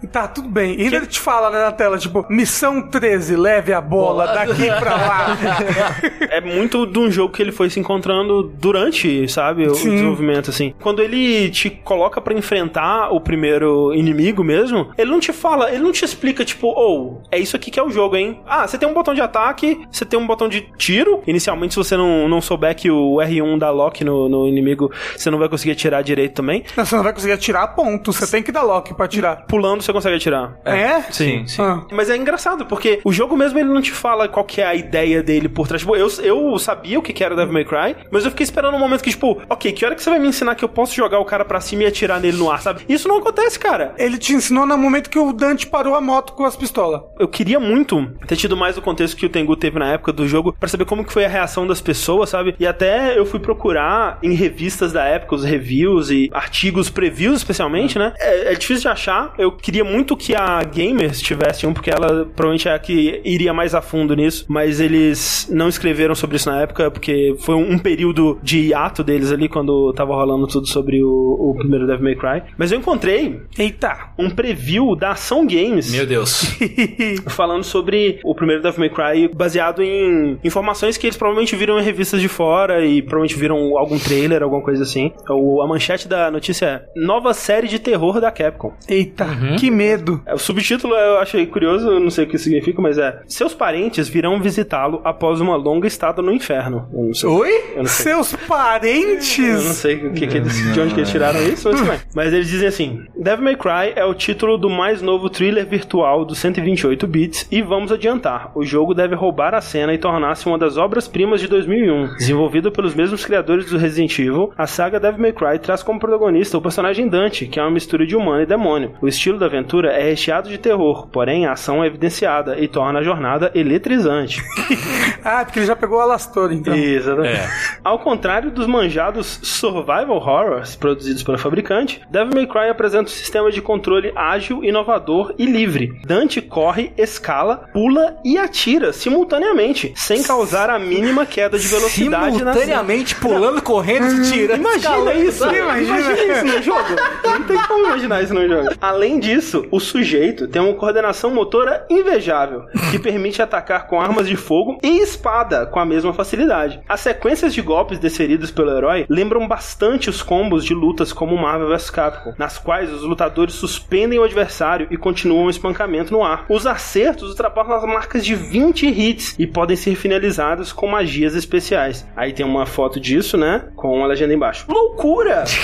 e 0.02 0.06
tá 0.06 0.26
tudo 0.26 0.48
bem. 0.48 0.78
E 0.78 0.84
ainda 0.84 0.96
ele 0.96 1.06
te 1.06 1.20
fala 1.20 1.50
né, 1.50 1.58
na 1.58 1.72
tela, 1.72 1.98
tipo, 1.98 2.26
missão 2.28 2.82
13, 2.82 3.36
leve 3.36 3.72
a 3.72 3.80
bola 3.80 4.26
daqui 4.26 4.66
pra 4.78 4.96
lá. 4.96 5.36
é 6.30 6.40
muito 6.40 6.86
de 6.86 6.98
um 6.98 7.10
jogo 7.10 7.32
que 7.32 7.42
ele 7.42 7.52
foi 7.52 7.70
se 7.70 7.78
encontrando 7.78 8.42
durante, 8.42 9.28
sabe, 9.28 9.66
o 9.66 9.74
Sim. 9.74 9.90
desenvolvimento, 9.90 10.50
assim. 10.50 10.74
Quando 10.80 11.02
ele 11.02 11.50
te 11.50 11.70
coloca 11.70 12.20
pra 12.20 12.34
enfrentar 12.34 13.10
o 13.12 13.20
primeiro 13.20 13.94
inimigo 13.94 14.42
mesmo, 14.42 14.90
ele 14.96 15.10
não 15.10 15.20
te 15.20 15.32
fala, 15.32 15.70
ele 15.70 15.82
não 15.82 15.92
te 15.92 16.04
explica, 16.04 16.44
tipo, 16.44 16.68
ou, 16.68 17.22
é 17.30 17.38
isso 17.38 17.56
aqui 17.56 17.70
que 17.70 17.78
é 17.78 17.82
o 17.82 17.90
jogo, 17.90 18.16
hein? 18.16 18.40
Ah, 18.46 18.66
você 18.66 18.78
tem 18.78 18.88
um 18.88 18.94
botão 18.94 19.14
de 19.14 19.20
ataque, 19.20 19.80
você 19.90 20.04
tem 20.04 20.18
um 20.18 20.26
botão 20.26 20.48
de 20.48 20.62
tiro. 20.76 21.22
Inicialmente, 21.26 21.74
se 21.74 21.78
você 21.78 21.96
não, 21.96 22.28
não 22.28 22.40
souber 22.40 22.74
que 22.74 22.90
o 22.90 23.16
R1 23.16 23.58
dá 23.58 23.70
lock 23.70 24.04
no, 24.04 24.28
no 24.28 24.48
inimigo, 24.48 24.90
você 25.16 25.30
não 25.30 25.38
vai 25.38 25.48
conseguir 25.48 25.72
atirar 25.72 26.02
direito 26.02 26.34
também. 26.34 26.64
Não, 26.76 26.84
você 26.84 26.96
não 26.96 27.02
vai 27.02 27.12
conseguir 27.12 27.32
atirar 27.32 27.74
ponto, 27.74 28.12
você 28.12 28.30
tem 28.30 28.42
que 28.42 28.52
dar 28.52 28.62
lock 28.62 28.94
pra 28.94 29.06
atirar. 29.06 29.33
Pulando, 29.34 29.82
você 29.82 29.92
consegue 29.92 30.16
atirar. 30.16 30.58
É? 30.64 31.02
Sim, 31.10 31.46
sim. 31.46 31.62
Ah. 31.62 31.82
Mas 31.90 32.10
é 32.10 32.16
engraçado, 32.16 32.66
porque 32.66 33.00
o 33.04 33.12
jogo 33.12 33.36
mesmo 33.36 33.58
ele 33.58 33.68
não 33.68 33.80
te 33.80 33.92
fala 33.92 34.28
qual 34.28 34.44
que 34.44 34.60
é 34.60 34.66
a 34.66 34.74
ideia 34.74 35.22
dele 35.22 35.48
por 35.48 35.66
trás. 35.66 35.82
Tipo, 35.82 35.96
eu, 35.96 36.08
eu 36.22 36.58
sabia 36.58 36.98
o 36.98 37.02
que 37.02 37.12
que 37.12 37.24
era 37.24 37.34
Devil 37.34 37.52
May 37.52 37.64
Cry, 37.64 37.96
mas 38.10 38.24
eu 38.24 38.30
fiquei 38.30 38.44
esperando 38.44 38.74
um 38.74 38.80
momento 38.80 39.02
que, 39.02 39.10
tipo, 39.10 39.40
ok, 39.48 39.72
que 39.72 39.84
hora 39.84 39.94
que 39.94 40.02
você 40.02 40.10
vai 40.10 40.18
me 40.18 40.28
ensinar 40.28 40.54
que 40.54 40.64
eu 40.64 40.68
posso 40.68 40.94
jogar 40.94 41.18
o 41.18 41.24
cara 41.24 41.44
pra 41.44 41.60
cima 41.60 41.84
e 41.84 41.86
atirar 41.86 42.20
nele 42.20 42.36
no 42.36 42.50
ar, 42.50 42.60
sabe? 42.60 42.84
Isso 42.88 43.08
não 43.08 43.18
acontece, 43.18 43.58
cara. 43.58 43.94
Ele 43.98 44.18
te 44.18 44.32
ensinou 44.32 44.66
no 44.66 44.76
momento 44.76 45.10
que 45.10 45.18
o 45.18 45.32
Dante 45.32 45.66
parou 45.66 45.94
a 45.94 46.00
moto 46.00 46.32
com 46.32 46.44
as 46.44 46.56
pistolas. 46.56 47.02
Eu 47.18 47.28
queria 47.28 47.60
muito 47.60 48.06
ter 48.26 48.36
tido 48.36 48.56
mais 48.56 48.76
o 48.76 48.82
contexto 48.82 49.16
que 49.16 49.26
o 49.26 49.28
Tengu 49.28 49.56
teve 49.56 49.78
na 49.78 49.92
época 49.92 50.12
do 50.12 50.26
jogo 50.26 50.52
pra 50.52 50.68
saber 50.68 50.84
como 50.84 51.04
que 51.04 51.12
foi 51.12 51.24
a 51.24 51.28
reação 51.28 51.44
reação 51.54 51.66
das 51.66 51.80
pessoas, 51.80 52.30
sabe? 52.30 52.54
E 52.58 52.66
até 52.66 53.16
eu 53.16 53.24
fui 53.24 53.38
procurar 53.38 54.18
em 54.22 54.34
revistas 54.34 54.92
da 54.92 55.04
época, 55.04 55.36
os 55.36 55.44
reviews 55.44 56.10
e 56.10 56.30
artigos 56.32 56.90
previews, 56.90 57.36
especialmente, 57.36 57.98
né? 57.98 58.12
É, 58.18 58.52
é 58.52 58.54
difícil 58.54 58.82
de 58.82 58.88
achar. 58.88 59.23
Eu 59.38 59.52
queria 59.52 59.84
muito 59.84 60.16
que 60.16 60.34
a 60.34 60.62
Gamers 60.62 61.20
tivesse 61.20 61.66
um, 61.66 61.72
porque 61.72 61.90
ela 61.90 62.24
provavelmente 62.24 62.68
é 62.68 62.74
a 62.74 62.78
que 62.78 63.20
iria 63.24 63.52
mais 63.52 63.74
a 63.74 63.80
fundo 63.80 64.14
nisso, 64.14 64.44
mas 64.48 64.80
eles 64.80 65.48
não 65.50 65.68
escreveram 65.68 66.14
sobre 66.14 66.36
isso 66.36 66.50
na 66.50 66.62
época, 66.62 66.90
porque 66.90 67.34
foi 67.38 67.54
um, 67.54 67.72
um 67.72 67.78
período 67.78 68.38
de 68.42 68.68
hiato 68.68 69.02
deles 69.02 69.32
ali, 69.32 69.48
quando 69.48 69.92
tava 69.92 70.14
rolando 70.14 70.46
tudo 70.46 70.66
sobre 70.66 71.02
o, 71.02 71.08
o 71.08 71.54
primeiro 71.56 71.86
Devil 71.86 72.04
May 72.04 72.14
Cry. 72.16 72.42
Mas 72.56 72.72
eu 72.72 72.78
encontrei 72.78 73.42
Eita. 73.58 74.12
um 74.18 74.30
preview 74.30 74.96
da 74.96 75.12
Ação 75.12 75.46
Games 75.46 75.92
Meu 75.92 76.06
Deus. 76.06 76.56
falando 77.28 77.64
sobre 77.64 78.20
o 78.24 78.34
primeiro 78.34 78.62
Devil 78.62 78.80
May 78.80 78.90
Cry 78.90 79.28
baseado 79.34 79.82
em 79.82 80.38
informações 80.44 80.96
que 80.96 81.06
eles 81.06 81.16
provavelmente 81.16 81.56
viram 81.56 81.78
em 81.78 81.82
revistas 81.82 82.20
de 82.20 82.28
fora 82.28 82.84
e 82.84 83.02
provavelmente 83.02 83.38
viram 83.38 83.78
algum 83.78 83.98
trailer, 83.98 84.42
alguma 84.42 84.62
coisa 84.62 84.82
assim. 84.82 85.12
O, 85.28 85.62
a 85.62 85.66
manchete 85.66 86.08
da 86.08 86.30
notícia 86.30 86.66
é 86.66 86.84
Nova 86.96 87.34
série 87.34 87.68
de 87.68 87.78
terror 87.78 88.20
da 88.20 88.30
Capcom. 88.30 88.72
Eita, 88.88 89.13
que 89.58 89.70
medo. 89.70 90.20
É, 90.26 90.34
O 90.34 90.38
subtítulo 90.38 90.94
eu 90.94 91.18
achei 91.18 91.46
curioso, 91.46 91.88
eu 91.88 92.00
não 92.00 92.10
sei 92.10 92.24
o 92.24 92.28
que 92.28 92.38
significa, 92.38 92.80
mas 92.80 92.98
é 92.98 93.20
Seus 93.26 93.54
parentes 93.54 94.08
virão 94.08 94.40
visitá-lo 94.40 95.00
após 95.04 95.40
uma 95.40 95.56
longa 95.56 95.86
estada 95.86 96.20
no 96.22 96.32
inferno. 96.32 96.88
Eu 96.92 97.04
não 97.04 97.14
sei. 97.14 97.28
Oi? 97.28 97.50
Eu 97.72 97.78
não 97.78 97.86
sei. 97.86 98.04
Seus 98.12 98.32
Eu 98.32 98.38
não 98.40 98.46
parentes. 98.48 99.62
sei 99.76 100.06
o 100.06 100.12
que 100.12 100.26
que 100.26 100.36
eles, 100.36 100.72
de 100.72 100.80
onde 100.80 100.94
que 100.94 101.00
eles 101.00 101.10
tiraram 101.10 101.40
isso, 101.42 101.70
mas. 101.86 102.06
Mas 102.14 102.32
eles 102.32 102.48
dizem 102.48 102.68
assim: 102.68 103.04
Devil 103.16 103.44
May 103.44 103.56
Cry 103.56 103.92
é 103.96 104.04
o 104.04 104.14
título 104.14 104.56
do 104.56 104.68
mais 104.70 105.02
novo 105.02 105.28
thriller 105.28 105.66
virtual 105.66 106.24
dos 106.24 106.38
128 106.38 107.06
bits 107.06 107.46
e 107.50 107.62
vamos 107.62 107.90
adiantar. 107.92 108.50
O 108.54 108.64
jogo 108.64 108.94
deve 108.94 109.14
roubar 109.14 109.54
a 109.54 109.60
cena 109.60 109.92
e 109.92 109.98
tornar-se 109.98 110.46
uma 110.46 110.58
das 110.58 110.76
obras-primas 110.76 111.40
de 111.40 111.48
2001. 111.48 112.14
Desenvolvido 112.16 112.70
pelos 112.72 112.94
mesmos 112.94 113.24
criadores 113.24 113.66
do 113.70 113.78
Resident 113.78 114.18
Evil, 114.18 114.52
a 114.56 114.66
saga 114.66 115.00
Devil 115.00 115.20
May 115.20 115.32
Cry 115.32 115.58
traz 115.58 115.82
como 115.82 115.98
protagonista 116.00 116.56
o 116.58 116.62
personagem 116.62 117.08
Dante, 117.08 117.46
que 117.46 117.58
é 117.58 117.62
uma 117.62 117.70
mistura 117.70 118.06
de 118.06 118.16
humano 118.16 118.42
e 118.42 118.46
demônio. 118.46 118.94
O 119.04 119.08
estilo 119.08 119.38
da 119.38 119.44
aventura 119.44 119.92
é 119.92 120.02
recheado 120.02 120.48
de 120.48 120.56
terror, 120.56 121.06
porém 121.08 121.44
a 121.44 121.52
ação 121.52 121.84
é 121.84 121.88
evidenciada 121.88 122.58
e 122.58 122.66
torna 122.66 123.00
a 123.00 123.02
jornada 123.02 123.52
eletrizante. 123.54 124.42
Ah, 125.26 125.42
porque 125.42 125.58
ele 125.58 125.66
já 125.66 125.74
pegou 125.74 125.96
o 125.96 126.00
Alastor, 126.02 126.52
então. 126.52 126.74
Exatamente. 126.74 127.48
Ao 127.82 127.98
contrário 127.98 128.50
dos 128.50 128.66
manjados 128.66 129.40
survival 129.42 130.18
horrors 130.18 130.76
produzidos 130.76 131.22
pela 131.22 131.38
fabricante, 131.38 132.02
Devil 132.10 132.34
May 132.34 132.46
Cry 132.46 132.68
apresenta 132.68 133.04
um 133.04 133.14
sistema 133.14 133.50
de 133.50 133.62
controle 133.62 134.12
ágil, 134.14 134.62
inovador 134.62 135.34
e 135.38 135.46
livre. 135.46 135.98
Dante 136.04 136.42
corre, 136.42 136.92
escala, 136.98 137.70
pula 137.72 138.18
e 138.22 138.36
atira 138.36 138.92
simultaneamente, 138.92 139.94
sem 139.96 140.22
causar 140.22 140.68
a 140.68 140.78
mínima 140.78 141.24
queda 141.24 141.58
de 141.58 141.68
velocidade 141.68 142.44
na 142.44 142.52
Simultaneamente 142.52 143.14
pulando, 143.14 143.62
correndo, 143.62 144.10
se 144.10 144.30
tirando. 144.30 144.60
Imagina 144.60 144.76
escalando, 144.76 145.22
isso, 145.22 145.38
sabe? 145.38 145.56
imagina. 145.56 146.12
isso 146.12 146.44
no 146.44 146.62
jogo. 146.62 146.88
Não 147.24 147.42
tem 147.44 147.58
como 147.62 147.86
imaginar 147.86 148.22
isso 148.22 148.34
no 148.34 148.46
jogo. 148.46 148.68
Além 148.84 149.18
disso, 149.18 149.66
o 149.70 149.80
sujeito 149.80 150.46
tem 150.46 150.60
uma 150.60 150.74
coordenação 150.74 151.30
motora 151.30 151.86
invejável, 151.88 152.66
que 152.90 152.98
permite 152.98 153.40
atacar 153.40 153.86
com 153.86 153.98
armas 153.98 154.28
de 154.28 154.36
fogo 154.36 154.78
e 154.82 155.00
espada 155.00 155.64
com 155.64 155.80
a 155.80 155.86
mesma 155.86 156.12
facilidade. 156.12 156.82
As 156.86 157.00
sequências 157.00 157.54
de 157.54 157.62
golpes 157.62 157.98
desferidos 157.98 158.50
pelo 158.50 158.76
herói 158.76 159.06
lembram 159.08 159.48
bastante 159.48 160.10
os 160.10 160.22
combos 160.22 160.62
de 160.62 160.74
lutas 160.74 161.14
como 161.14 161.34
Marvel 161.34 161.68
vs 161.68 161.88
Capcom, 161.88 162.34
nas 162.36 162.58
quais 162.58 162.92
os 162.92 163.00
lutadores 163.00 163.54
suspendem 163.54 164.18
o 164.18 164.22
adversário 164.22 164.86
e 164.90 164.98
continuam 164.98 165.46
o 165.46 165.50
espancamento 165.50 166.12
no 166.12 166.22
ar. 166.22 166.44
Os 166.50 166.66
acertos 166.66 167.30
ultrapassam 167.30 167.76
as 167.76 167.84
marcas 167.84 168.22
de 168.22 168.34
20 168.34 168.86
hits 168.86 169.34
e 169.38 169.46
podem 169.46 169.76
ser 169.78 169.94
finalizados 169.94 170.74
com 170.74 170.86
magias 170.86 171.34
especiais. 171.34 172.06
Aí 172.14 172.34
tem 172.34 172.44
uma 172.44 172.66
foto 172.66 173.00
disso, 173.00 173.38
né? 173.38 173.64
Com 173.74 174.04
a 174.04 174.06
legenda 174.06 174.34
embaixo. 174.34 174.66
Loucura! 174.68 175.44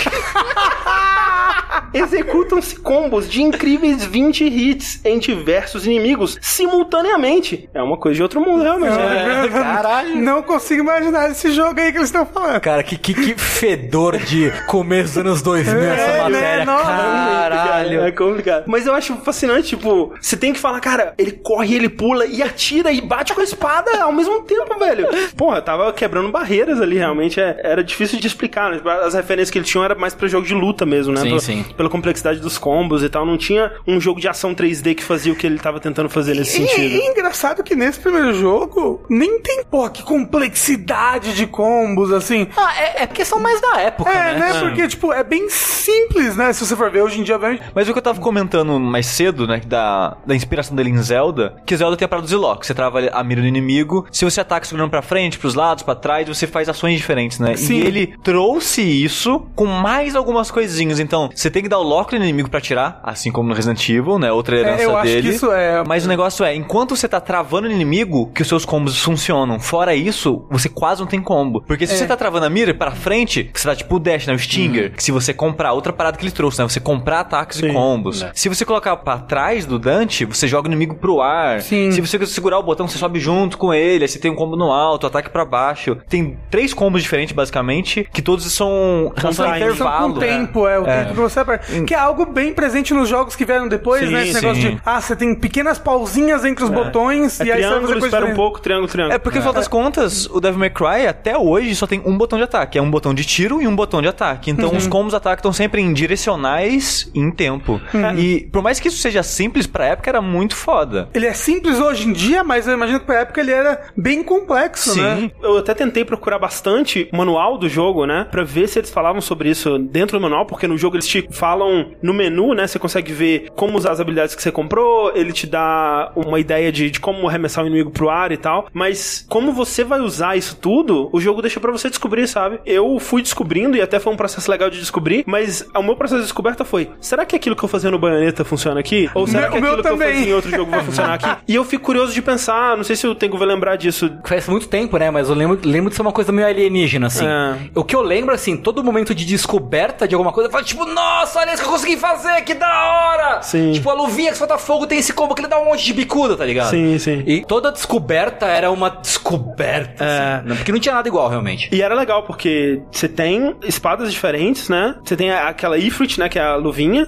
Executam-se 1.93 2.77
combos 2.77 3.10
de 3.19 3.43
incríveis 3.43 4.05
20 4.07 4.45
hits 4.45 5.01
em 5.05 5.19
diversos 5.19 5.87
inimigos 5.87 6.39
simultaneamente. 6.41 7.69
É 7.75 7.83
uma 7.83 7.97
coisa 7.97 8.17
de 8.17 8.23
outro 8.23 8.41
mundo, 8.41 8.63
realmente. 8.63 8.97
É, 8.99 9.49
caralho. 9.49 10.17
Não 10.17 10.43
consigo 10.43 10.83
imaginar 10.83 11.31
esse 11.31 11.51
jogo 11.53 11.81
aí 11.81 11.91
que 11.93 11.99
eles 11.99 12.09
estão 12.09 12.27
falando. 12.27 12.61
Cara, 12.61 12.83
que, 12.83 12.97
que, 12.97 13.15
que 13.15 13.35
fedor 13.41 14.17
de 14.19 14.51
começo 14.67 15.09
dos 15.15 15.19
anos 15.19 15.43
2000 15.43 15.79
É, 15.81 15.87
essa 15.95 16.13
né? 16.29 16.31
matéria. 16.31 16.65
Nossa. 16.65 16.85
Caralho. 16.85 18.01
É 18.03 18.13
complicado. 18.13 18.65
Mas 18.67 18.87
eu 18.87 18.95
acho 18.95 19.17
fascinante, 19.19 19.69
tipo, 19.69 20.13
você 20.21 20.37
tem 20.37 20.53
que 20.53 20.59
falar, 20.59 20.81
cara, 20.81 21.15
ele 21.19 21.33
corre, 21.33 21.75
ele 21.75 21.89
pula 21.89 22.27
e 22.27 22.43
atira 22.43 22.93
e 22.93 23.01
bate 23.01 23.35
com 23.35 23.41
a 23.41 23.45
espada 23.45 24.03
ao 24.03 24.13
mesmo 24.13 24.43
tempo, 24.43 24.79
velho. 24.79 25.09
Porra, 25.37 25.61
tava 25.63 25.93
quebrando 25.93 26.31
barreiras 26.31 26.81
ali, 26.81 26.97
realmente. 26.97 27.41
é- 27.41 27.61
era 27.63 27.83
difícil 27.85 28.19
de 28.21 28.27
explicar. 28.27 28.71
né? 28.71 28.81
As 29.05 29.15
referências 29.15 29.51
que 29.51 29.59
ele 29.59 29.65
tinha 29.65 29.85
era 29.85 29.95
mais 29.95 30.15
pra 30.15 30.29
jogo 30.29 30.47
de 30.47 30.55
luta 30.55 30.85
mesmo, 30.85 31.13
né? 31.13 31.21
Sim, 31.21 31.29
Pela- 31.29 31.41
sim. 31.41 31.65
Pela 31.77 31.89
complexidade 31.89 32.41
dos 32.41 32.59
combos 32.59 33.00
e 33.03 33.09
tal. 33.09 33.25
Não 33.27 33.37
tinha 33.39 33.73
um 33.87 34.01
jogo 34.01 34.21
de 34.21 34.29
ação 34.29 34.55
3D 34.55 34.95
que 34.95 35.03
fazia 35.03 35.33
o 35.33 35.37
que 35.37 35.47
ele 35.47 35.59
tava 35.59 35.81
tentando 35.81 36.09
fazer 36.09 36.35
nesse 36.35 36.63
E, 36.63 36.67
sentido. 36.69 36.95
e 36.97 37.07
engraçado 37.09 37.63
que 37.63 37.75
nesse 37.75 38.01
primeiro 38.01 38.35
jogo 38.35 39.03
nem 39.09 39.41
tem, 39.41 39.65
porra, 39.65 39.91
que 39.91 40.03
complexidade 40.03 41.35
de 41.35 41.47
combos, 41.47 42.13
assim. 42.13 42.47
Ah, 42.57 42.75
é, 42.81 43.03
é 43.03 43.07
questão 43.07 43.39
mais 43.41 43.61
da 43.61 43.81
época, 43.81 44.11
É, 44.11 44.35
né? 44.35 44.53
né? 44.53 44.61
Porque, 44.61 44.89
tipo, 44.89 45.13
é 45.13 45.23
bem 45.23 45.49
simples, 45.49 46.37
né? 46.37 46.53
Se 46.53 46.65
você 46.67 46.75
for 46.77 46.91
ver 46.91 47.03
hoje 47.03 47.21
em 47.21 47.23
dia, 47.23 47.35
obviamente. 47.37 47.63
Mas 47.75 47.89
o 47.89 47.93
que 47.93 47.99
eu 47.99 48.03
tava 48.03 48.21
comentando 48.21 48.79
mais 48.79 49.07
cedo, 49.07 49.47
né, 49.47 49.61
da, 49.67 50.17
da 50.27 50.35
inspiração 50.35 50.75
dele 50.77 50.91
em 50.91 51.03
Zelda, 51.03 51.57
que 51.67 51.77
Zelda 51.77 51.97
tem 51.97 52.05
a 52.07 52.09
parada 52.09 52.27
do 52.27 52.31
Zilok. 52.31 52.67
Você 52.67 52.75
trava 52.75 53.01
a 53.01 53.25
mira 53.25 53.41
do 53.41 53.47
inimigo, 53.47 54.07
se 54.11 54.25
você 54.25 54.41
ataca 54.41 54.67
segurando 54.67 54.91
pra 54.91 55.03
frente, 55.03 55.39
pros 55.39 55.55
lados, 55.55 55.83
pra 55.83 55.95
trás, 55.95 56.27
você 56.29 56.47
faz 56.47 56.69
ações 56.69 56.97
diferentes, 56.97 57.39
né? 57.39 57.57
Sim. 57.57 57.75
E 57.75 57.81
ele 57.87 58.15
trouxe 58.23 58.83
isso 58.83 59.47
com 59.55 59.67
mais 59.67 60.15
algumas 60.17 60.51
coisinhas. 60.51 60.99
Então, 61.01 61.31
você 61.35 61.51
tem 61.51 61.63
que 61.63 61.69
dar 61.69 61.79
o 61.79 61.83
lock 61.83 62.17
no 62.19 62.25
inimigo 62.25 62.51
pra 62.51 62.61
assim 63.03 63.31
como 63.31 63.49
no 63.49 63.55
Resident 63.55 63.89
Evil, 63.89 64.19
né? 64.19 64.31
Outra 64.33 64.57
herança 64.57 64.83
É, 64.83 64.87
eu 64.87 64.97
acho 64.97 65.07
dele. 65.07 65.29
que 65.29 65.35
isso 65.35 65.51
é. 65.53 65.83
Mas 65.87 66.05
o 66.05 66.09
negócio 66.09 66.45
é, 66.45 66.55
enquanto 66.55 66.97
você 66.97 67.09
tá 67.09 67.21
travando 67.21 67.69
o 67.69 67.71
inimigo, 67.71 68.31
que 68.35 68.43
os 68.43 68.49
seus 68.49 68.65
combos 68.65 68.99
funcionam. 69.01 69.59
Fora 69.61 69.95
isso, 69.95 70.45
você 70.51 70.69
quase 70.69 71.01
não 71.01 71.09
tem 71.09 71.21
combo. 71.21 71.63
Porque 71.67 71.87
se 71.87 71.95
É. 71.95 71.97
você 71.97 72.07
tá 72.07 72.17
travando 72.17 72.47
a 72.47 72.51
mira 72.51 72.73
pra 72.75 72.91
frente, 72.91 73.51
você 73.53 73.69
tá 73.69 73.75
tipo 73.77 73.97
o 73.97 73.99
dash, 73.99 74.27
né? 74.27 74.35
O 74.35 74.39
Stinger. 74.39 74.93
Que 74.93 75.03
se 75.03 75.13
você 75.13 75.33
comprar, 75.35 75.73
outra 75.73 75.93
parada 75.93 76.17
que 76.17 76.25
ele 76.25 76.31
trouxe, 76.33 76.61
né? 76.61 76.69
Você 76.69 76.81
comprar 76.81 77.21
ataques 77.21 77.59
e 77.59 77.61
Sim. 77.69 77.73
combos. 77.73 78.25
Se 78.35 78.49
você 78.49 78.65
colocar 78.65 78.97
pra 78.97 79.19
trás 79.19 79.65
do 79.67 79.79
Dante, 79.79 80.25
você 80.25 80.47
joga 80.49 80.69
o 80.69 80.71
inimigo 80.71 80.95
pro 80.95 81.21
ar. 81.21 81.61
Sim. 81.61 81.91
Se 81.91 82.01
você 82.01 82.25
segurar 82.27 82.59
o 82.59 82.63
botão, 82.63 82.87
você 82.89 82.99
sobe 82.99 83.19
junto 83.21 83.59
com 83.59 83.73
ele. 83.75 84.05
Aí 84.05 84.09
você 84.09 84.19
tem 84.19 84.31
um 84.31 84.35
combo 84.35 84.57
no 84.57 84.71
alto, 84.73 85.07
ataque 85.07 85.31
pra 85.31 85.45
baixo. 85.45 85.97
Tem 86.09 86.37
três 86.51 86.73
combos 86.73 87.03
diferentes, 87.03 87.35
basicamente, 87.35 88.09
que 88.13 88.23
todos 88.23 88.45
são, 88.53 89.13
são, 89.33 89.57
intervalo. 89.57 89.75
São 89.77 90.13
com 90.15 90.19
tempo, 90.21 90.67
é, 90.69 90.79
o 90.79 90.87
É. 90.87 90.99
tempo 91.05 91.15
que 91.15 91.21
você 91.21 91.41
aperta. 91.41 91.85
Que 91.85 91.95
é 91.95 91.99
algo 91.99 92.25
bem 92.27 92.53
presente 92.53 92.80
nos 92.95 93.09
jogos 93.09 93.37
que 93.37 93.45
vieram 93.45 93.69
depois, 93.69 94.07
Sim, 94.07 94.13
né? 94.13 94.23
Esse 94.23 94.39
sim. 94.39 94.47
negócio 94.47 94.71
de, 94.71 94.81
ah, 94.85 95.01
você 95.01 95.15
tem 95.15 95.35
pequenas 95.35 95.79
pausinhas 95.79 96.45
entre 96.45 96.65
os 96.65 96.71
botões 96.71 97.41
É 97.41 97.45
e 97.45 97.53
aí 97.53 97.63
você 97.63 97.69
vai 97.69 97.69
triângulo, 97.69 97.81
fazer 97.89 98.01
coisa 98.01 98.17
espera 98.17 98.33
um 98.33 98.35
pouco, 98.35 98.61
triângulo, 98.61 98.89
triângulo. 98.89 99.15
É 99.15 99.19
porque, 99.19 99.39
no 99.39 99.43
final 99.43 99.55
das 99.55 99.69
contas, 99.69 100.27
o 100.27 100.41
Devil 100.41 100.59
May 100.59 100.71
Cry 100.71 101.07
até 101.07 101.37
hoje 101.37 101.75
só 101.77 101.87
tem 101.87 102.03
um 102.05 102.17
botão 102.17 102.39
de 102.39 102.45
ataque. 102.45 102.79
É 102.79 102.83
um 102.83 102.91
botão 102.91 103.13
de 103.15 103.25
tiro 103.25 103.61
e 103.61 103.67
um 103.67 103.77
botão 103.77 104.01
de 104.01 104.09
ataque. 104.09 104.51
Então 104.51 104.75
os 104.75 104.87
combos 104.87 105.15
ataque 105.15 105.41
estão 105.41 105.53
sempre 105.53 105.81
em 105.81 105.93
direcionais 105.93 107.11
e 107.15 107.21
em 107.21 107.31
tempo. 107.31 107.81
E 108.17 108.49
por 108.53 108.63
mais 108.63 108.81
que 108.81 108.89
isso 108.89 108.99
seja 108.99 109.23
simples, 109.23 109.67
pra 109.67 109.87
época 109.87 110.11
era 110.11 110.21
muito 110.23 110.57
foda. 110.57 111.09
Ele 111.15 111.27
é 111.27 111.33
simples 111.33 111.79
hoje 111.79 112.09
em 112.09 112.13
dia, 112.13 112.43
mas 112.45 112.67
eu 112.67 112.75
imagino 112.75 113.01
que 113.01 113.07
pra 113.07 113.21
época 113.21 113.41
ele 113.41 113.53
era 113.53 113.81
bem 113.97 114.23
complexo, 114.23 115.01
né? 115.01 115.31
Eu 115.43 115.59
até 115.59 115.75
tentei 115.75 116.05
procurar 116.05 116.39
bastante 116.39 117.09
o 117.13 117.17
manual 117.17 117.59
do 117.59 117.69
jogo, 117.69 118.07
né? 118.07 118.27
Pra 118.31 118.43
ver 118.43 118.69
se 118.69 118.79
eles 118.79 118.91
falavam 118.91 119.21
sobre 119.21 119.51
isso 119.51 119.79
dentro 119.79 120.19
do 120.19 120.23
manual, 120.23 120.47
porque 120.47 120.67
no 120.67 120.77
jogo 120.77 120.97
eles 120.97 121.07
te 121.07 121.27
falam 121.31 121.93
no 122.03 122.13
menu, 122.15 122.55
né? 122.55 122.67
Você 122.71 122.79
consegue 122.79 123.13
ver 123.13 123.49
como 123.57 123.77
usar 123.77 123.93
as 123.93 124.01
habilidades 124.01 124.35
que 124.35 124.43
você 124.43 124.51
comprou, 124.53 125.13
ele 125.15 125.33
te 125.33 125.47
dá 125.47 126.13
uma 126.17 126.39
ideia 126.39 126.71
de, 126.73 126.91
de 126.91 127.01
como 127.01 127.29
arremessar 127.29 127.65
o 127.65 127.67
inimigo 127.67 127.91
pro 127.91 128.09
ar 128.09 128.33
e 128.33 128.37
tal. 128.37 128.69
Mas 128.73 129.25
como 129.29 129.53
você 129.53 129.85
vai 129.85 130.01
usar 130.01 130.37
isso 130.37 130.57
tudo, 130.57 131.09
o 131.13 131.21
jogo 131.21 131.43
deixa 131.43 131.61
pra 131.61 131.71
você 131.73 131.89
descobrir, 131.89 132.27
sabe? 132.27 132.61
Eu 132.65 132.99
fui 132.99 133.23
descobrindo 133.23 133.77
e 133.77 133.81
até 133.83 133.99
foi 133.99 134.13
um 134.13 134.17
processo 134.17 134.51
legal 134.51 134.71
de 134.71 134.79
descobrir, 134.79 135.25
mas 135.27 135.67
o 135.75 135.83
meu 135.83 135.97
processo 135.97 136.21
de 136.21 136.27
descoberta 136.27 136.65
foi: 136.65 136.91
será 137.01 137.25
que 137.25 137.37
aquilo 137.37 137.57
que 137.57 137.65
eu 137.65 137.69
fazia 137.69 137.91
no 137.91 137.99
baioneta 137.99 138.45
funciona 138.45 138.81
aqui? 138.81 139.11
Ou 139.15 139.27
será 139.27 139.43
Meu- 139.43 139.51
que 139.53 139.57
aquilo 139.59 139.83
que 139.83 139.89
eu 139.89 139.99
fazia 139.99 140.29
em 140.29 140.33
outro 140.33 140.51
jogo 140.51 140.71
vai 140.71 140.85
funcionar 140.85 141.15
aqui? 141.15 141.31
E 141.51 141.55
eu 141.55 141.65
fico 141.65 141.85
curioso 141.85 142.13
de 142.13 142.23
pensar, 142.23 142.77
não 142.77 142.85
sei 142.85 142.95
se 142.95 143.07
o 143.07 143.15
Tengu 143.15 143.37
vai 143.37 143.47
lembrar 143.49 143.75
disso. 143.77 144.11
Faz 144.25 144.47
muito 144.47 144.69
tempo, 144.69 144.97
né? 144.99 145.11
Mas 145.11 145.29
eu 145.29 145.35
lembro, 145.35 145.59
lembro 145.65 145.91
de 145.91 145.97
ser 145.97 146.03
uma 146.03 146.13
coisa 146.13 146.31
meio 146.31 146.47
alienígena, 146.47 147.09
assim. 147.09 147.27
É. 147.27 147.57
O 147.75 147.83
que 147.83 147.97
eu 147.97 148.03
lembro, 148.03 148.33
assim, 148.35 148.57
todo 148.57 148.85
momento 148.85 149.15
de 149.15 149.25
descoberta 149.25 150.07
de 150.07 150.15
alguma 150.15 150.33
coisa, 150.33 150.49
eu 150.49 150.53
falo, 150.53 150.65
tipo, 150.65 150.85
nossa, 150.85 151.41
olha 151.41 151.53
isso 151.55 151.63
que 151.63 151.69
eu 151.69 151.73
consegui 151.73 151.97
fazer, 151.97 152.43
que 152.43 152.55
da 152.61 152.85
hora! 152.85 153.43
Sim. 153.43 153.73
Tipo, 153.73 153.91
a 153.91 153.95
luvinha 153.95 154.31
que 154.31 154.39
solta 154.39 154.57
fogo 154.59 154.87
tem 154.87 154.99
esse 154.99 155.13
combo 155.13 155.35
que 155.35 155.41
ele 155.41 155.49
dá 155.49 155.59
um 155.59 155.65
monte 155.65 155.85
de 155.85 155.93
bicuda, 155.93 156.37
tá 156.37 156.45
ligado? 156.45 156.71
Sim, 156.71 156.99
sim. 156.99 157.23
E 157.27 157.45
toda 157.45 157.73
descoberta 157.73 158.47
era 158.47 158.71
uma 158.71 158.91
descoberta, 158.91 160.05
É. 160.05 160.35
assim, 160.37 160.49
né? 160.49 160.55
porque 160.57 160.73
não 160.73 160.79
tinha 160.79 160.95
nada 160.95 161.09
igual, 161.09 161.29
realmente. 161.29 161.69
E 161.73 161.83
era 161.83 161.95
legal, 161.95 162.23
porque 162.25 162.81
você 162.91 163.09
tem 163.09 163.57
espadas 163.63 164.13
diferentes, 164.13 164.69
né? 164.69 164.95
Você 165.05 165.17
tem 165.17 165.31
aquela 165.33 165.79
Ifrit, 165.79 166.19
né? 166.21 166.29
Que 166.29 166.39
é 166.39 166.43
a 166.43 166.57
luvinha. 166.57 167.07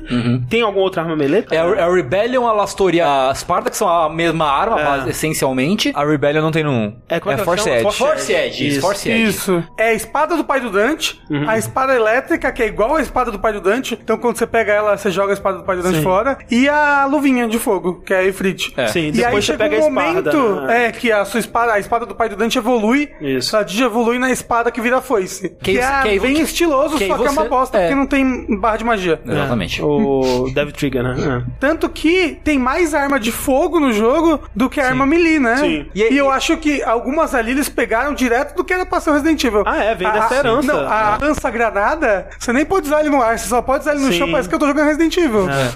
Tem 0.49 0.63
alguma 0.63 0.83
outra 0.85 1.03
arma 1.03 1.17
melee? 1.17 1.45
É 1.51 1.59
a, 1.59 1.65
é 1.65 1.83
a 1.83 1.93
Rebellion, 1.93 2.47
a 2.47 2.53
Lastoria, 2.53 3.07
a 3.29 3.35
Sparta, 3.35 3.71
que 3.71 3.77
são 3.77 3.89
a 3.89 4.09
mesma 4.09 4.47
arma, 4.51 4.81
É. 4.81 4.85
mas 4.85 5.07
essencialmente. 5.09 5.93
A 5.95 6.05
Rebellion 6.05 6.43
não 6.43 6.51
tem 6.51 6.67
1. 6.67 6.97
É, 7.09 7.21
como 7.21 7.33
é 7.33 7.35
que 7.37 7.41
ela 7.43 7.45
Force? 7.45 7.69
Edge. 7.69 7.97
Force 7.97 8.33
Edge, 8.33 8.69
Isso. 8.69 8.81
Force 8.81 9.11
Edge. 9.11 9.23
Isso. 9.29 9.65
É 9.79 9.89
a 9.89 9.95
espada 9.95 10.37
do 10.37 10.45
pai 10.45 10.61
do 10.61 10.71
Dante, 10.71 11.21
Uhum. 11.31 11.49
a 11.49 11.59
espada 11.59 11.95
elétrica, 11.95 12.51
que 12.53 12.63
é 12.63 12.67
igual 12.67 12.97
a 12.97 13.03
espada 13.03 13.31
do 13.31 13.39
pai 13.39 13.53
do 13.53 13.61
Dante. 13.61 13.99
Então 14.03 14.17
quando 14.17 14.37
você 14.37 14.47
pega 14.47 14.73
ela, 14.73 14.97
você 14.97 15.11
joga 15.11 15.33
a 15.33 15.35
espada 15.43 15.59
do 15.59 15.65
pai 15.65 15.77
do 15.77 15.83
Dante 15.83 15.97
Sim. 15.97 16.03
fora. 16.03 16.39
E 16.51 16.69
a 16.69 17.05
luvinha 17.07 17.49
de 17.49 17.59
fogo, 17.59 18.03
que 18.07 18.15
é 18.15 18.19
a 18.19 18.25
Ifrit. 18.25 18.73
É. 18.77 18.87
Sim, 18.89 19.01
E 19.01 19.05
aí 19.07 19.13
depois 19.13 19.45
você 19.45 19.53
chega 19.53 19.65
pega 19.69 19.77
um 19.83 19.87
a 19.87 19.89
espada. 19.89 20.33
momento 20.33 20.61
né? 20.67 20.87
é, 20.87 20.93
que 20.93 21.11
a 21.13 21.25
sua 21.25 21.41
espada, 21.41 21.73
a 21.73 21.79
espada 21.79 22.07
do 22.07 22.15
pai 22.15 22.29
do 22.29 22.37
Dante 22.37 22.59
evolui. 22.59 23.11
Isso. 23.21 23.57
A 23.57 23.63
Digi 23.63 23.83
evolui 23.83 24.19
na 24.19 24.31
espada 24.31 24.71
que 24.71 24.81
vira 24.81 25.01
foice. 25.01 25.51
Que, 25.61 25.73
Que 25.75 25.79
é 25.81 26.19
bem 26.19 26.35
que- 26.35 26.43
estiloso, 26.43 26.97
que 26.97 27.07
só 27.07 27.19
que 27.19 27.27
é 27.27 27.31
uma 27.31 27.45
bosta, 27.45 27.79
é. 27.79 27.83
porque 27.83 27.95
não 27.95 28.07
tem 28.07 28.59
barra 28.59 28.77
de 28.77 28.85
magia. 28.85 29.21
Exatamente. 29.27 29.83
O 29.83 30.51
Dev 30.55 30.71
Trigger, 30.71 31.03
né? 31.03 31.45
Tanto 31.59 31.89
que 31.89 32.39
tem 32.45 32.59
mais 32.59 32.95
arma 32.95 33.19
de 33.19 33.33
fogo 33.33 33.81
no 33.81 33.93
jogo 33.93 34.41
do 34.55 34.69
que 34.71 34.81
arma 34.81 35.05
melee, 35.07 35.39
né? 35.39 35.57
Sim. 35.57 35.87
E, 35.95 36.17
eu 36.17 36.31
acho 36.31 36.57
que 36.57 36.83
algumas 36.83 37.35
ali 37.35 37.51
eles 37.53 37.69
pegaram 37.69 38.15
direto 38.15 38.55
do 38.55 38.65
que 38.65 38.73
era 38.73 38.85
pra 38.87 39.01
ser 39.01 39.11
o 39.11 39.13
Resident 39.15 39.43
Evil. 39.45 39.63
Ah, 39.67 39.83
é, 39.83 39.95
vem 39.95 40.07
A- 40.07 40.11
dessa 40.13 40.35
a- 40.35 40.39
herança. 40.39 40.73
Não, 40.73 40.81
a 40.89 41.19
lança-granada, 41.21 42.29
você 42.39 42.53
nem 42.53 42.65
pode 42.65 42.87
usar 42.87 43.01
ele 43.01 43.11
no 43.11 43.21
ar, 43.23 43.39
você 43.39 43.49
só 43.49 43.61
pode 43.63 43.83
usar 43.83 43.93
ele 43.95 44.03
no 44.05 44.13
Sim. 44.13 44.19
chão, 44.19 44.31
parece 44.31 44.49
que 44.49 44.55
eu 44.55 44.59
tô 44.59 44.67
jogando 44.67 44.87
Resident 44.87 45.17
Evil. 45.17 45.22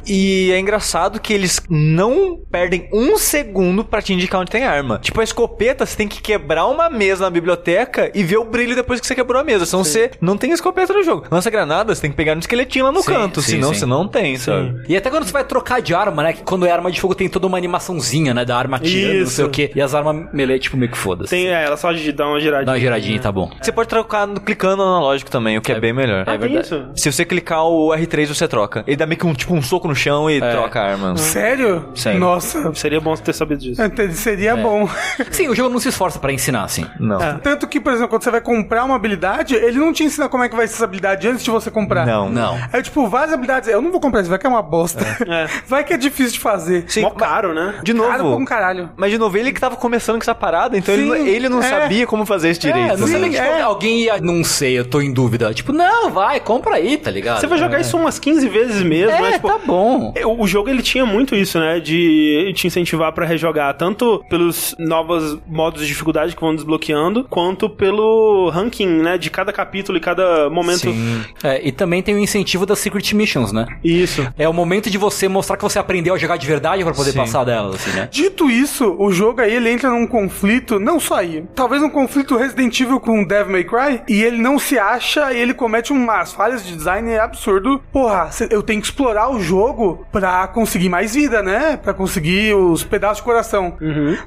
E 0.06 0.50
é 0.52 0.58
engraçado 0.58 1.20
que 1.20 1.32
eles 1.32 1.60
não 1.68 2.38
perdem 2.50 2.88
um 2.92 3.16
segundo 3.18 3.84
pra 3.84 4.00
te 4.02 4.12
indicar 4.12 4.40
onde 4.40 4.50
tem 4.50 4.64
arma. 4.64 4.98
Tipo, 4.98 5.20
a 5.20 5.24
escopeta, 5.24 5.84
você 5.86 5.96
tem 5.96 6.08
que 6.08 6.20
quebrar 6.20 6.66
uma 6.66 6.88
mesa 6.90 7.24
na 7.24 7.30
biblioteca 7.30 8.10
e 8.14 8.22
ver 8.22 8.36
o 8.38 8.44
brilho 8.44 8.74
depois 8.74 9.00
que 9.00 9.06
você 9.06 9.14
quebrou 9.14 9.40
a 9.40 9.44
mesa. 9.44 9.66
Senão 9.66 9.84
você 9.84 10.10
não 10.20 10.36
tem 10.36 10.52
escopeta 10.52 10.92
no 10.92 11.02
jogo. 11.02 11.26
Lança 11.30 11.50
granada, 11.50 11.94
você 11.94 12.00
tem 12.02 12.10
que 12.10 12.16
pegar 12.16 12.34
no 12.34 12.40
esqueletinho 12.40 12.84
lá 12.86 12.92
no 12.92 13.02
Sim, 13.02 13.12
canto. 13.12 13.42
sim, 13.42 13.52
senão 13.52 13.72
sim. 13.72 13.80
você 13.80 13.86
não 13.86 14.06
tem, 14.08 14.36
sabe? 14.36 14.82
E 14.88 14.96
até 14.96 15.10
quando 15.10 15.24
você 15.24 15.32
vai 15.32 15.44
trocar 15.44 15.80
de 15.80 15.94
arma, 15.94 16.22
né? 16.22 16.32
que 16.32 16.42
Quando 16.42 16.66
é 16.66 16.70
arma 16.70 16.90
de 16.90 17.00
fogo 17.00 17.14
tem 17.14 17.28
toda 17.28 17.46
uma 17.46 17.56
animaçãozinha, 17.58 18.32
né? 18.34 18.44
Da 18.44 18.56
arma 18.56 18.76
atirando, 18.76 19.20
não 19.20 19.26
sei 19.26 19.44
o 19.44 19.50
quê. 19.50 19.70
E 19.74 19.80
as 19.80 19.94
armas 19.94 20.28
melee, 20.32 20.58
tipo, 20.58 20.76
meio 20.76 20.90
que 20.90 20.98
foda-se. 20.98 21.30
Tem, 21.30 21.48
é, 21.48 21.64
ela 21.64 21.76
só 21.76 21.92
de 21.92 22.12
dar 22.12 22.28
uma 22.28 22.40
giradinha. 22.40 22.66
Dá 22.66 22.72
uma 22.72 22.80
giradinha 22.80 23.16
e 23.16 23.20
tá 23.20 23.32
bom. 23.32 23.50
Você 23.60 23.72
pode 23.72 23.88
trocar 23.88 24.26
clicando 24.40 24.76
no 24.76 24.82
analógico 24.84 25.30
também, 25.30 25.56
o 25.58 25.60
que 25.60 25.72
é, 25.72 25.80
bem 25.80 25.92
melhor. 25.92 26.24
Ah, 26.26 26.34
É 26.34 26.38
tem 26.38 26.48
verdade. 26.50 26.66
isso? 26.66 26.86
Se 26.96 27.10
você 27.12 27.24
clicar 27.24 27.64
o 27.64 27.88
R3, 27.90 28.26
você 28.26 28.46
troca. 28.48 28.84
Ele 28.86 28.96
dá 28.96 29.06
meio 29.06 29.18
que 29.18 29.26
um, 29.26 29.34
tipo, 29.36 29.54
um 29.54 29.62
soco 29.62 29.88
no 29.88 29.94
chão 29.94 30.30
e 30.30 30.40
troca 30.40 30.80
a 30.80 30.90
arma. 30.90 31.16
Sério? 31.16 31.88
Sério. 31.94 32.20
Nossa. 32.20 32.74
Seria 32.74 33.00
bom 33.00 33.14
ter 33.16 33.32
sabido 33.32 33.60
disso. 33.60 33.82
Até 33.82 34.08
Seria 34.10 34.56
bom. 34.56 34.88
Sim, 35.30 35.48
o 35.48 35.54
jogo 35.54 35.70
não 35.70 35.80
se 35.80 35.88
esforça 35.88 36.18
pra 36.18 36.32
ensinar, 36.32 36.64
assim. 36.64 36.84
Não. 36.98 37.18
Tanto 37.38 37.66
que, 37.66 37.80
por 37.80 37.92
exemplo, 37.92 38.08
quando 38.08 38.22
você 38.22 38.30
vai 38.30 38.40
comprar 38.40 38.84
uma 38.84 38.96
habilidade, 38.96 39.54
ele 39.54 39.78
não 39.78 39.92
te 39.92 40.04
ensina 40.04 40.28
como 40.28 40.42
é 40.44 40.48
que 40.48 40.56
vai 40.56 40.66
ser 40.66 40.74
essa 40.74 40.84
habilidade 40.84 41.28
antes 41.28 41.44
de 41.44 41.50
você 41.50 41.70
comprar. 41.70 42.06
Não. 42.06 42.28
Não. 42.30 42.58
É 42.72 42.82
tipo, 42.82 43.06
várias 43.08 43.32
habilidades. 43.32 43.68
Eu 43.68 43.80
não 43.82 43.90
vou 43.90 44.00
comprar 44.00 44.20
isso, 44.20 44.30
vai 44.30 44.38
que 44.38 44.46
é 44.46 44.50
uma 44.50 44.62
bosta. 44.62 45.04
É. 45.26 45.46
Vai 45.66 45.82
que 45.84 45.92
é 45.92 45.96
difícil 45.96 46.34
de 46.34 46.40
fazer. 46.40 46.84
Sim, 46.88 47.02
Mó 47.02 47.10
caro, 47.10 47.52
né? 47.52 47.80
De 47.82 47.92
novo. 47.92 48.08
Caro 48.10 48.24
pra 48.24 48.36
um 48.36 48.44
caralho. 48.44 48.90
Mas 48.96 49.10
de 49.10 49.18
novo, 49.18 49.36
ele 49.36 49.52
que 49.52 49.60
tava 49.60 49.76
começando 49.76 50.16
com 50.16 50.22
essa 50.22 50.34
parada, 50.34 50.76
então 50.76 50.94
ele, 50.94 51.04
Sim, 51.04 51.28
ele 51.28 51.48
não 51.48 51.60
é. 51.60 51.68
sabia 51.68 52.06
como 52.06 52.24
fazer 52.24 52.50
isso 52.50 52.60
direito. 52.60 52.92
É, 52.92 52.96
não 52.96 53.06
Sim, 53.06 53.12
sabia 53.14 53.28
que 53.30 53.36
tipo, 53.36 53.46
é. 53.48 53.62
alguém 53.62 54.00
ia. 54.04 54.20
Não 54.20 54.44
sei, 54.44 54.78
eu 54.78 54.84
tô 54.84 55.00
em 55.00 55.12
dúvida. 55.12 55.52
Tipo, 55.52 55.72
não, 55.72 56.10
vai, 56.10 56.40
compra 56.40 56.76
aí, 56.76 56.96
tá 56.96 57.10
ligado? 57.10 57.40
Você 57.40 57.46
vai 57.46 57.58
jogar 57.58 57.80
isso 57.80 57.96
umas 57.96 58.18
15 58.18 58.48
vezes 58.48 58.82
mesmo, 58.82 59.10
É, 59.10 59.25
né? 59.26 59.32
Tipo, 59.34 59.48
tá 59.48 59.58
bom. 59.58 60.14
O 60.38 60.46
jogo 60.46 60.68
ele 60.68 60.82
tinha 60.82 61.04
muito 61.04 61.34
isso, 61.34 61.58
né? 61.58 61.80
De 61.80 62.52
te 62.54 62.66
incentivar 62.66 63.12
pra 63.12 63.26
rejogar, 63.26 63.74
tanto 63.74 64.24
pelos 64.28 64.74
novos 64.78 65.38
modos 65.46 65.82
de 65.82 65.88
dificuldade 65.88 66.34
que 66.34 66.40
vão 66.40 66.54
desbloqueando, 66.54 67.24
quanto 67.24 67.68
pelo 67.68 68.50
ranking, 68.50 68.86
né? 68.86 69.18
De 69.18 69.30
cada 69.30 69.52
capítulo 69.52 69.98
e 69.98 70.00
cada 70.00 70.48
momento. 70.50 70.90
Sim. 70.92 71.24
É, 71.42 71.66
e 71.66 71.72
também 71.72 72.02
tem 72.02 72.14
o 72.14 72.18
incentivo 72.18 72.66
das 72.66 72.78
Secret 72.78 73.12
Missions, 73.14 73.52
né? 73.52 73.66
Isso. 73.82 74.26
É 74.38 74.48
o 74.48 74.52
momento 74.52 74.90
de 74.90 74.98
você 74.98 75.28
mostrar 75.28 75.56
que 75.56 75.62
você 75.62 75.78
aprendeu 75.78 76.14
a 76.14 76.18
jogar 76.18 76.36
de 76.36 76.46
verdade 76.46 76.84
pra 76.84 76.92
poder 76.92 77.12
Sim. 77.12 77.18
passar 77.18 77.44
delas, 77.44 77.76
assim, 77.76 77.96
né? 77.96 78.08
Dito 78.10 78.50
isso, 78.50 78.94
o 78.98 79.10
jogo 79.12 79.40
aí 79.40 79.54
ele 79.54 79.70
entra 79.70 79.90
num 79.90 80.06
conflito, 80.06 80.78
não 80.78 81.00
só 81.00 81.16
aí, 81.16 81.44
talvez 81.54 81.82
um 81.82 81.90
conflito 81.90 82.36
Resident 82.36 82.78
Evil 82.80 83.00
com 83.00 83.24
Devil 83.24 83.52
May 83.52 83.64
Cry, 83.64 84.02
e 84.08 84.22
ele 84.22 84.38
não 84.38 84.58
se 84.58 84.78
acha 84.78 85.32
e 85.32 85.40
ele 85.40 85.54
comete 85.54 85.92
umas 85.92 86.32
falhas 86.32 86.64
de 86.64 86.74
design 86.74 87.16
absurdo. 87.18 87.82
Porra, 87.92 88.30
eu 88.50 88.62
tenho 88.62 88.80
que 88.80 88.86
explorar 88.86 89.15
o 89.30 89.40
jogo 89.40 90.06
pra 90.12 90.46
conseguir 90.48 90.88
mais 90.88 91.14
vida, 91.14 91.42
né? 91.42 91.76
Pra 91.76 91.92
conseguir 91.94 92.54
os 92.54 92.84
pedaços 92.84 93.18
de 93.18 93.22
coração. 93.22 93.76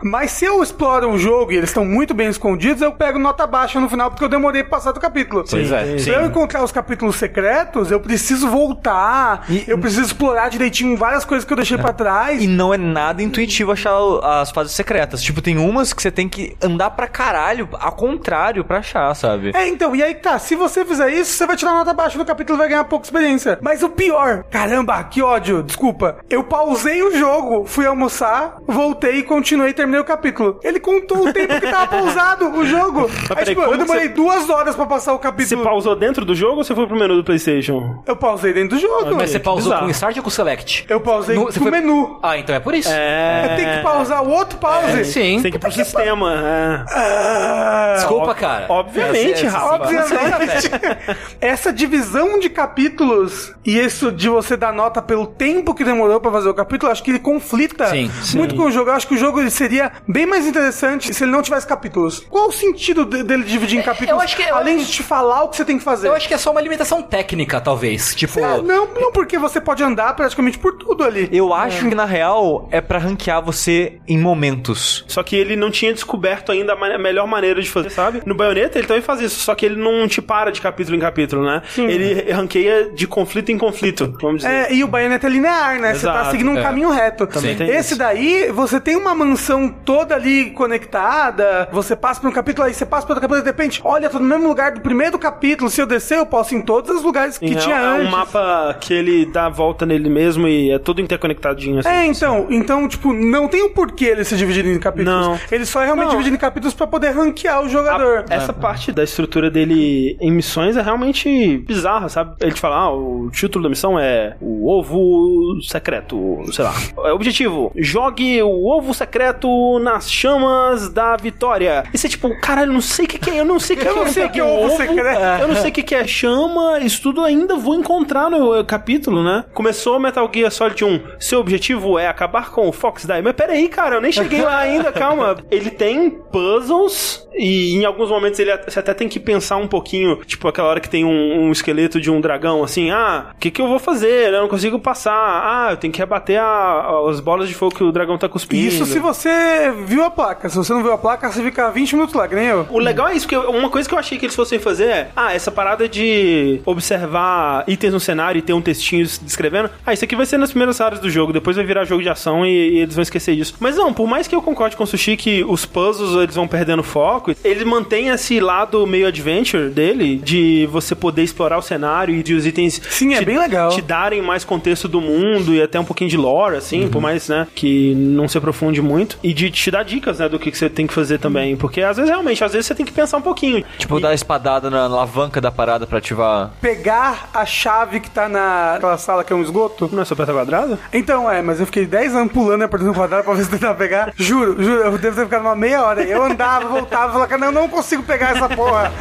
Mas 0.04 0.32
se 0.32 0.46
eu 0.46 0.62
exploro 0.64 1.10
o 1.12 1.18
jogo 1.18 1.52
e 1.52 1.58
eles 1.58 1.70
estão 1.70 1.86
muito 1.86 2.14
bem 2.14 2.28
escondidos, 2.30 2.82
eu 2.82 2.92
pego 2.92 3.20
nota 3.20 3.46
baixa 3.46 3.80
no 3.80 3.90
final 3.90 4.10
porque 4.10 4.24
eu 4.24 4.30
demorei 4.30 4.64
pra 4.64 4.72
passar 4.78 4.92
do 4.92 5.00
capítulo. 5.00 5.44
Pois 5.50 5.72
é, 5.72 5.98
Se 5.98 6.06
sim. 6.06 6.10
eu 6.12 6.26
encontrar 6.26 6.64
os 6.64 6.72
capítulos 6.72 7.16
secretos, 7.18 7.92
eu 7.92 8.00
preciso 8.00 8.48
voltar, 8.50 9.46
eu 9.68 9.78
preciso 9.78 10.04
explorar 10.04 10.50
direitinho 10.50 10.96
várias 10.98 11.26
coisas 11.26 11.46
que 11.46 11.52
eu 11.52 11.58
deixei 11.58 11.78
pra 11.78 11.94
trás. 11.94 12.42
E 12.42 12.48
não 12.48 12.74
é 12.74 12.78
nada 12.78 13.22
intuitivo 13.22 13.72
achar 13.72 13.94
as 14.42 14.52
fases 14.52 14.74
secretas. 14.74 15.22
Tipo, 15.22 15.42
tem 15.42 15.58
umas 15.58 15.94
que 15.94 16.02
você 16.02 16.12
tem 16.12 16.28
que 16.30 16.56
andar 16.64 16.92
pra 16.92 17.08
caralho, 17.08 17.68
ao 17.80 17.92
contrário, 17.92 18.64
pra 18.64 18.78
achar, 18.80 19.14
sabe? 19.16 19.52
É, 19.54 19.68
então, 19.68 19.96
e 19.96 20.02
aí 20.04 20.16
tá, 20.16 20.38
se 20.40 20.56
você 20.56 20.86
fizer 20.86 21.10
isso, 21.12 21.34
você 21.34 21.46
vai 21.46 21.56
tirar 21.56 21.74
nota 21.74 21.94
baixa 21.94 22.18
no 22.18 22.26
capítulo 22.26 22.58
e 22.58 22.60
vai 22.60 22.70
ganhar 22.70 22.84
pouca 22.86 23.06
experiência. 23.06 23.58
Mas 23.62 23.84
o 23.84 23.90
pior, 23.90 24.44
caramba, 24.50 24.79
que 25.10 25.22
ódio, 25.22 25.64
desculpa. 25.64 26.18
Eu 26.30 26.44
pausei 26.44 27.02
o 27.04 27.16
jogo, 27.18 27.66
fui 27.66 27.86
almoçar, 27.86 28.58
voltei 28.68 29.20
e 29.20 29.24
continuei 29.24 29.70
e 29.70 29.74
terminei 29.74 30.00
o 30.02 30.04
capítulo. 30.04 30.60
Ele 30.64 30.80
contou 30.80 31.28
o 31.28 31.34
tempo 31.34 31.60
que 31.60 31.68
tava 31.68 31.88
pausado 31.88 32.50
o 32.50 32.66
jogo. 32.66 33.10
Aí, 33.30 33.36
peraí, 33.36 33.46
tipo, 33.46 33.62
eu 33.62 33.78
demorei 33.78 34.10
duas 34.10 34.50
horas 34.50 34.76
pra 34.76 34.86
passar 34.86 35.14
o 35.14 35.18
Você 35.18 35.24
capítulo. 35.24 35.64
pausou 35.64 35.96
dentro 35.96 36.24
do 36.26 36.34
jogo 36.36 36.58
ou 36.58 36.64
você 36.64 36.74
foi 36.76 36.88
pro 36.88 36.96
menu 36.98 37.16
do 37.18 37.24
PlayStation? 37.24 38.02
Eu 38.06 38.16
pausei 38.16 38.54
dentro 38.54 38.78
do 38.78 38.82
jogo. 38.82 39.16
Mas 39.16 39.30
você 39.32 39.40
pausou 39.40 39.78
com 39.78 39.86
o 39.86 39.90
Start 39.92 40.18
ou 40.18 40.24
com 40.24 40.30
o 40.30 40.32
Select? 40.32 40.86
Eu 40.90 41.00
pausei 41.02 41.36
No- 41.36 41.46
com 41.46 41.52
você 41.52 41.60
o 41.60 41.62
foi- 41.62 41.72
menu. 41.72 42.20
Ah, 42.24 42.38
então 42.38 42.56
é 42.56 42.60
por 42.60 42.74
isso. 42.74 42.90
É. 42.92 43.46
Eu 43.52 43.56
tenho 43.56 43.78
que 43.78 43.84
pausar 43.84 44.24
o 44.24 44.30
outro 44.30 44.58
pause. 44.60 45.06
Sim. 45.06 45.38
Você 45.38 45.44
tem 45.44 45.52
que 45.52 45.58
ir 45.58 45.60
pro 45.60 45.72
sistema. 45.72 46.34
É. 46.34 46.86
Ah, 46.90 47.94
Desculpa, 47.98 48.34
cara. 48.36 48.66
Obviamente, 48.70 49.46
Rafa. 49.46 49.76
Obviamente. 49.76 50.72
Essa 51.42 51.72
divisão 51.72 52.40
de 52.40 52.50
capítulos 52.50 53.54
e 53.66 53.78
isso 53.80 54.12
de 54.12 54.30
você 54.30 54.56
dar 54.58 54.69
nota 54.72 55.02
pelo 55.02 55.26
tempo 55.28 55.74
que 55.74 55.84
demorou 55.84 56.20
pra 56.20 56.32
fazer 56.32 56.50
o 56.50 56.54
capítulo, 56.54 56.92
acho 56.92 57.04
que 57.04 57.12
ele 57.12 57.20
conflita 57.20 57.88
Sim, 57.88 58.10
muito 58.36 58.56
com 58.56 58.64
o 58.64 58.72
jogo. 58.72 58.90
Eu 58.90 58.94
acho 58.96 59.08
que 59.08 59.16
o 59.16 59.18
jogo 59.18 59.40
ele 59.40 59.50
seria 59.50 59.92
bem 60.08 60.26
mais 60.26 60.46
interessante 60.46 61.14
se 61.14 61.24
ele 61.24 61.32
não 61.32 61.42
tivesse 61.42 61.68
capítulos. 61.68 62.26
Qual 62.30 62.48
o 62.50 62.52
sentido 62.52 63.06
de- 63.06 63.24
dele 63.24 63.44
dividir 63.44 63.80
em 63.80 63.82
capítulos? 63.84 64.24
acho 64.24 64.36
que- 64.36 64.44
eu- 64.44 64.56
além 64.56 64.78
de 64.78 64.86
te 64.88 65.04
falar 65.04 65.44
o 65.44 65.50
que 65.50 65.56
você 65.58 65.66
tem 65.66 65.78
que 65.78 65.84
fazer. 65.84 66.08
Eu 66.08 66.16
acho 66.16 66.28
que 66.28 66.34
é 66.34 66.38
só 66.38 66.52
uma 66.52 66.62
limitação 66.62 67.02
técnica, 67.02 67.60
talvez. 67.62 68.14
Tipo. 68.16 68.40
É, 68.40 68.62
não, 68.62 68.88
não 68.94 69.12
porque 69.12 69.38
você 69.38 69.60
pode 69.62 69.84
andar 69.84 70.16
praticamente 70.16 70.58
por 70.58 70.74
tudo 70.78 71.04
ali. 71.04 71.30
Eu 71.32 71.54
acho 71.54 71.88
que 71.88 71.96
na 71.96 72.06
real 72.06 72.68
é 72.72 72.82
pra 72.82 72.98
ranquear 73.00 73.42
você 73.44 74.00
em 74.08 74.18
momentos. 74.18 75.04
Só 75.08 75.22
que 75.24 75.36
ele 75.36 75.56
não 75.56 75.70
tinha 75.72 75.94
descoberto 75.94 76.52
ainda 76.52 76.74
a 76.74 76.98
melhor 76.98 77.28
maneira 77.28 77.62
de 77.62 77.70
fazer, 77.70 77.90
sabe? 77.90 78.22
No 78.26 78.36
Bayonetta 78.36 78.78
ele 78.78 78.88
também 78.88 79.02
faz 79.02 79.22
isso, 79.22 79.40
só 79.40 79.54
que 79.56 79.66
ele 79.66 79.76
não 79.76 80.08
te 80.08 80.22
para 80.22 80.52
de 80.52 80.62
capítulo 80.62 80.96
em 80.96 81.00
capítulo, 81.00 81.44
né? 81.46 81.62
Ele 81.78 82.32
ranqueia 82.32 82.90
de 82.94 83.08
conflito 83.08 83.52
em 83.52 83.58
conflito, 83.58 84.16
vamos 84.22 84.42
dizer. 84.44 84.54
É, 84.54 84.59
e 84.72 84.84
o 84.84 84.88
Bayonetta 84.88 85.28
é 85.28 85.30
linear, 85.30 85.80
né? 85.80 85.94
Você 85.94 86.06
tá 86.06 86.14
Exato, 86.14 86.32
seguindo 86.32 86.52
um 86.52 86.58
é. 86.60 86.62
caminho 86.62 86.90
reto. 86.90 87.26
Também 87.28 87.56
tem 87.56 87.70
Esse 87.70 87.96
daí, 87.96 88.52
você 88.52 88.80
tem 88.80 88.96
uma 88.96 89.14
mansão 89.16 89.70
toda 89.86 90.16
ali 90.16 90.52
conectada, 90.52 91.68
você 91.72 91.96
passa 91.96 92.20
por 92.22 92.30
um 92.30 92.34
capítulo, 92.34 92.68
aí 92.68 92.74
você 92.74 92.86
passa 92.86 93.06
por 93.06 93.14
outro 93.14 93.22
capítulo, 93.22 93.40
e 93.42 93.44
de 93.44 93.50
repente, 93.50 93.82
olha, 93.84 94.10
tô 94.10 94.20
no 94.20 94.26
mesmo 94.26 94.48
lugar 94.48 94.72
do 94.72 94.82
primeiro 94.82 95.18
capítulo, 95.18 95.70
se 95.70 95.82
eu 95.82 95.86
descer, 95.86 96.18
eu 96.18 96.26
posso 96.26 96.54
ir 96.54 96.58
em 96.58 96.62
todos 96.62 96.90
os 96.98 97.04
lugares 97.04 97.38
que 97.38 97.46
Em 97.46 97.56
tinha 97.56 97.76
é 97.76 97.86
antes. 97.86 98.08
um 98.08 98.12
mapa 98.12 98.76
que 98.80 98.94
ele 98.94 99.26
dá 99.26 99.46
a 99.46 99.50
volta 99.50 99.86
nele 99.86 100.10
mesmo 100.10 100.48
e 100.48 100.72
é 100.72 100.80
todo 100.80 101.02
interconectadinho. 101.02 101.80
Assim. 101.80 101.90
É, 101.90 102.06
então, 102.06 102.48
então, 102.50 102.88
tipo, 102.88 103.14
não 103.14 103.48
tem 103.48 103.64
um 103.64 103.70
porquê 103.74 104.06
ele 104.06 104.24
se 104.24 104.36
dividir 104.36 104.66
em 104.66 104.80
capítulos. 104.80 105.28
Não. 105.28 105.40
Ele 105.52 105.66
só 105.66 105.82
é 105.82 105.86
realmente 105.86 106.06
Não. 106.08 106.12
dividido 106.14 106.36
em 106.36 106.40
capítulos 106.40 106.74
pra 106.74 106.88
poder 106.88 107.12
ranquear 107.12 107.62
o 107.64 107.70
jogador. 107.70 108.26
A- 108.30 108.34
essa 108.34 108.54
parte 108.54 108.92
da 108.92 109.04
estrutura 109.04 109.50
dele 109.50 110.18
em 110.20 110.32
missões 110.32 110.78
é 110.78 110.82
realmente 110.82 111.58
bizarra, 111.60 112.10
sabe? 112.10 112.36
Ele 112.42 112.52
te 112.52 112.60
fala, 112.60 112.76
ah, 112.78 112.92
o 112.94 113.30
título 113.32 113.64
da 113.64 113.70
missão 113.70 114.00
é 114.00 114.36
o 114.50 114.68
ovo 114.68 115.62
secreto, 115.62 116.42
sei 116.52 116.66
lá. 116.66 116.74
É, 117.06 117.12
Objetivo, 117.12 117.72
jogue 117.76 118.42
o 118.42 118.68
ovo 118.68 118.94
secreto 118.94 119.80
nas 119.80 120.12
chamas 120.12 120.90
da 120.90 121.16
vitória. 121.18 121.84
E 121.94 121.98
você 121.98 122.10
tipo, 122.10 122.30
caralho, 122.40 122.70
eu 122.70 122.74
não 122.74 122.82
sei 122.82 123.06
o 123.06 123.08
que, 123.08 123.20
que 123.20 123.30
é, 123.30 123.40
eu 123.40 123.46
não 123.46 123.60
sei 123.60 123.76
o 123.76 123.80
que, 123.80 123.88
Eu 123.88 123.94
que 123.94 124.00
não 124.00 124.06
é, 124.06 124.10
sei 124.10 124.26
o 124.26 124.30
que 124.30 124.40
é 124.40 124.44
peguei 124.44 124.66
ovo 124.66 124.78
secreto. 124.78 125.42
Eu 125.42 125.48
não 125.48 125.56
sei 125.56 125.70
o 125.70 125.74
que, 125.74 125.84
que 125.84 125.96
é 125.96 126.08
chama, 126.08 126.80
isso 126.80 127.02
tudo 127.02 127.22
ainda 127.24 127.56
vou 127.56 127.76
encontrar 127.76 128.30
no 128.30 128.56
eh, 128.56 128.64
capítulo, 128.64 129.24
né? 129.24 129.46
Começou 129.54 130.00
Metal 130.00 130.30
Gear 130.34 130.52
Solid 130.52 130.84
1, 130.84 131.02
seu 131.20 131.40
objetivo 131.40 132.00
é 132.00 132.08
acabar 132.08 132.52
com 132.52 132.68
o 132.68 132.72
Fox 132.72 133.06
Die. 133.06 133.22
Mas 133.22 133.34
peraí, 133.34 133.68
cara, 133.68 133.96
eu 133.96 134.02
nem 134.02 134.12
cheguei 134.12 134.42
lá 134.42 134.60
ainda, 134.60 134.92
calma. 134.94 135.38
Ele 135.52 135.70
tem 135.70 136.10
puzzles 136.10 137.28
e 137.34 137.76
em 137.76 137.86
alguns 137.86 138.10
momentos 138.10 138.40
ele 138.40 138.56
você 138.58 138.80
até 138.80 138.94
tem 138.94 139.08
que 139.08 139.20
pensar 139.20 139.58
um 139.58 139.68
pouquinho, 139.68 140.18
tipo 140.26 140.48
aquela 140.48 140.70
hora 140.70 140.80
que 140.80 140.90
tem 140.90 141.06
um, 141.06 141.48
um 141.48 141.52
esqueleto 141.52 142.00
de 142.02 142.10
um 142.10 142.20
dragão, 142.20 142.64
assim, 142.64 142.90
ah, 142.92 143.10
ah, 143.10 143.32
o 143.36 143.40
que 143.40 143.50
que 143.50 143.62
eu 143.62 143.68
vou 143.68 143.80
fazer? 143.80 144.29
Eu 144.38 144.42
não 144.42 144.48
consigo 144.50 144.80
passar. 144.80 145.14
Ah, 145.14 145.68
eu 145.72 145.78
tenho 145.78 145.92
que 145.94 146.00
rebater 146.00 146.40
a- 146.42 147.10
as 147.10 147.20
bolas 147.20 147.48
de 147.48 147.54
fogo 147.56 147.76
que 147.76 147.84
o 147.84 147.92
dragão 147.92 148.18
tá 148.18 148.28
cuspindo. 148.30 148.64
Isso 148.68 148.86
se 148.86 149.00
você 149.00 149.72
viu 149.86 150.04
a 150.04 150.10
placa. 150.12 150.50
Se 150.50 150.58
você 150.58 150.74
não 150.74 150.82
viu 150.84 150.92
a 150.94 150.98
placa, 150.98 151.32
você 151.32 151.42
fica 151.44 151.70
20 151.72 151.94
minutos 151.94 152.16
lá, 152.16 152.28
que 152.28 152.36
nem 152.36 152.46
eu. 152.46 152.66
O 152.70 152.80
legal 152.80 153.08
é 153.08 153.16
isso, 153.16 153.28
que 153.28 153.36
eu- 153.36 153.50
uma 153.50 153.70
coisa 153.70 153.88
que 153.88 153.94
eu 153.96 154.00
achei 154.00 154.18
que 154.18 154.26
eles 154.26 154.36
fossem 154.36 154.60
fazer 154.60 154.86
é, 154.90 155.10
ah, 155.16 155.34
essa 155.34 155.52
parada 155.52 155.88
de 155.88 156.62
observar 156.66 157.64
itens 157.68 157.94
no 157.94 158.00
cenário 158.00 158.40
e 158.40 158.42
ter 158.42 158.54
um 158.54 158.62
textinho 158.62 159.06
descrevendo, 159.22 159.70
ah, 159.86 159.94
isso 159.94 160.04
aqui 160.04 160.16
vai 160.16 160.26
ser 160.26 160.38
nas 160.38 160.50
primeiras 160.52 160.80
áreas 160.82 161.00
do 161.02 161.10
jogo, 161.10 161.32
depois 161.34 161.56
vai 161.56 161.66
virar 161.66 161.86
jogo 161.86 162.02
de 162.02 162.10
ação 162.10 162.46
e, 162.46 162.50
e 162.50 162.80
eles 162.80 162.96
vão 162.96 163.02
esquecer 163.04 163.36
disso. 163.36 163.56
Mas 163.60 163.76
não, 163.78 163.94
por 163.94 164.08
mais 164.08 164.28
que 164.28 164.36
eu 164.36 164.42
concorde 164.42 164.76
com 164.76 164.84
o 164.84 164.88
Sushi 164.88 165.16
que 165.18 165.44
os 165.44 165.66
puzzles 165.66 166.16
eles 166.22 166.36
vão 166.36 166.48
perdendo 166.48 166.84
foco, 166.84 167.34
ele 167.44 167.66
mantém 167.66 168.10
esse 168.10 168.40
lado 168.40 168.86
meio 168.88 169.08
adventure 169.08 169.70
dele, 169.70 170.18
de 170.18 170.68
você 170.72 170.96
poder 170.96 171.24
explorar 171.24 171.58
o 171.58 171.62
cenário 171.62 172.16
e 172.16 172.24
de 172.24 172.34
os 172.34 172.46
itens 172.46 172.82
Sim, 172.90 173.14
é 173.14 173.20
te- 173.20 173.26
bem 173.26 173.38
legal. 173.38 173.70
te 173.70 173.82
darem 173.82 174.19
mais 174.22 174.44
contexto 174.44 174.88
do 174.88 175.02
mundo 175.02 175.54
e 175.54 175.62
até 175.62 175.80
um 175.80 175.86
pouquinho 175.86 176.10
de 176.10 176.18
lore, 176.18 176.56
assim, 176.58 176.84
Uhum. 176.84 176.90
por 176.90 177.02
mais, 177.02 177.28
né, 177.30 177.48
que 177.56 177.94
não 177.96 178.28
se 178.28 178.38
aprofunde 178.38 178.82
muito. 178.82 179.18
E 179.24 179.34
de 179.34 179.50
te 179.52 179.70
dar 179.72 179.84
dicas, 179.84 180.20
né, 180.20 180.30
do 180.30 180.38
que, 180.40 180.52
que 180.52 180.58
você 180.58 180.70
tem 180.70 180.86
que 180.88 180.94
fazer 180.94 181.18
também. 181.20 181.56
Porque 181.56 181.82
às 181.82 181.98
vezes, 181.98 182.10
realmente, 182.10 182.44
às 182.44 182.52
vezes 182.52 182.68
você 182.68 182.76
tem 182.76 182.86
que 182.86 182.92
pensar 182.92 183.18
um 183.18 183.22
pouquinho. 183.22 183.64
Tipo, 183.78 184.00
dar 184.00 184.10
a 184.10 184.14
espadada 184.14 184.70
na 184.70 184.84
alavanca 184.86 185.40
da 185.42 185.52
parada 185.52 185.86
pra 185.88 185.98
ativar. 185.98 186.52
Pegar 186.62 187.30
a 187.34 187.46
chave 187.46 188.00
que 188.00 188.10
tá 188.10 188.28
naquela 188.30 188.98
sala 188.98 189.24
que 189.24 189.32
é 189.34 189.36
um 189.36 189.42
esgoto. 189.42 189.90
Não 189.92 190.02
é 190.02 190.06
só 190.06 190.14
apertar 190.14 190.34
quadrado? 190.34 190.78
Então, 190.94 191.30
é, 191.30 191.42
mas 191.42 191.60
eu 191.60 191.66
fiquei 191.66 191.86
10 191.86 192.16
anos 192.16 192.32
pulando 192.34 192.62
e 192.62 192.66
apertando 192.66 192.94
quadrado 192.94 193.24
pra 193.24 193.34
ver 193.34 193.44
se 193.44 193.50
tentar 193.50 193.74
pegar. 193.76 194.14
Juro, 194.16 194.62
juro, 194.62 194.82
eu 194.84 194.98
devo 194.98 195.16
ter 195.16 195.24
ficado 195.26 195.42
uma 195.42 195.56
meia 195.56 195.84
hora. 195.84 196.04
Eu 196.04 196.24
andava, 196.24 196.68
voltava, 196.68 197.12
falava, 197.14 197.28
cara, 197.28 197.46
não, 197.46 197.52
não 197.52 197.68
consigo 197.68 198.04
pegar 198.04 198.36
essa 198.36 198.50
porra. 198.50 198.92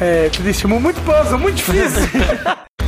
É, 0.00 0.28
triste, 0.30 0.66
muito 0.66 1.00
puzzle, 1.02 1.38
muito 1.38 1.56
difícil. 1.56 2.02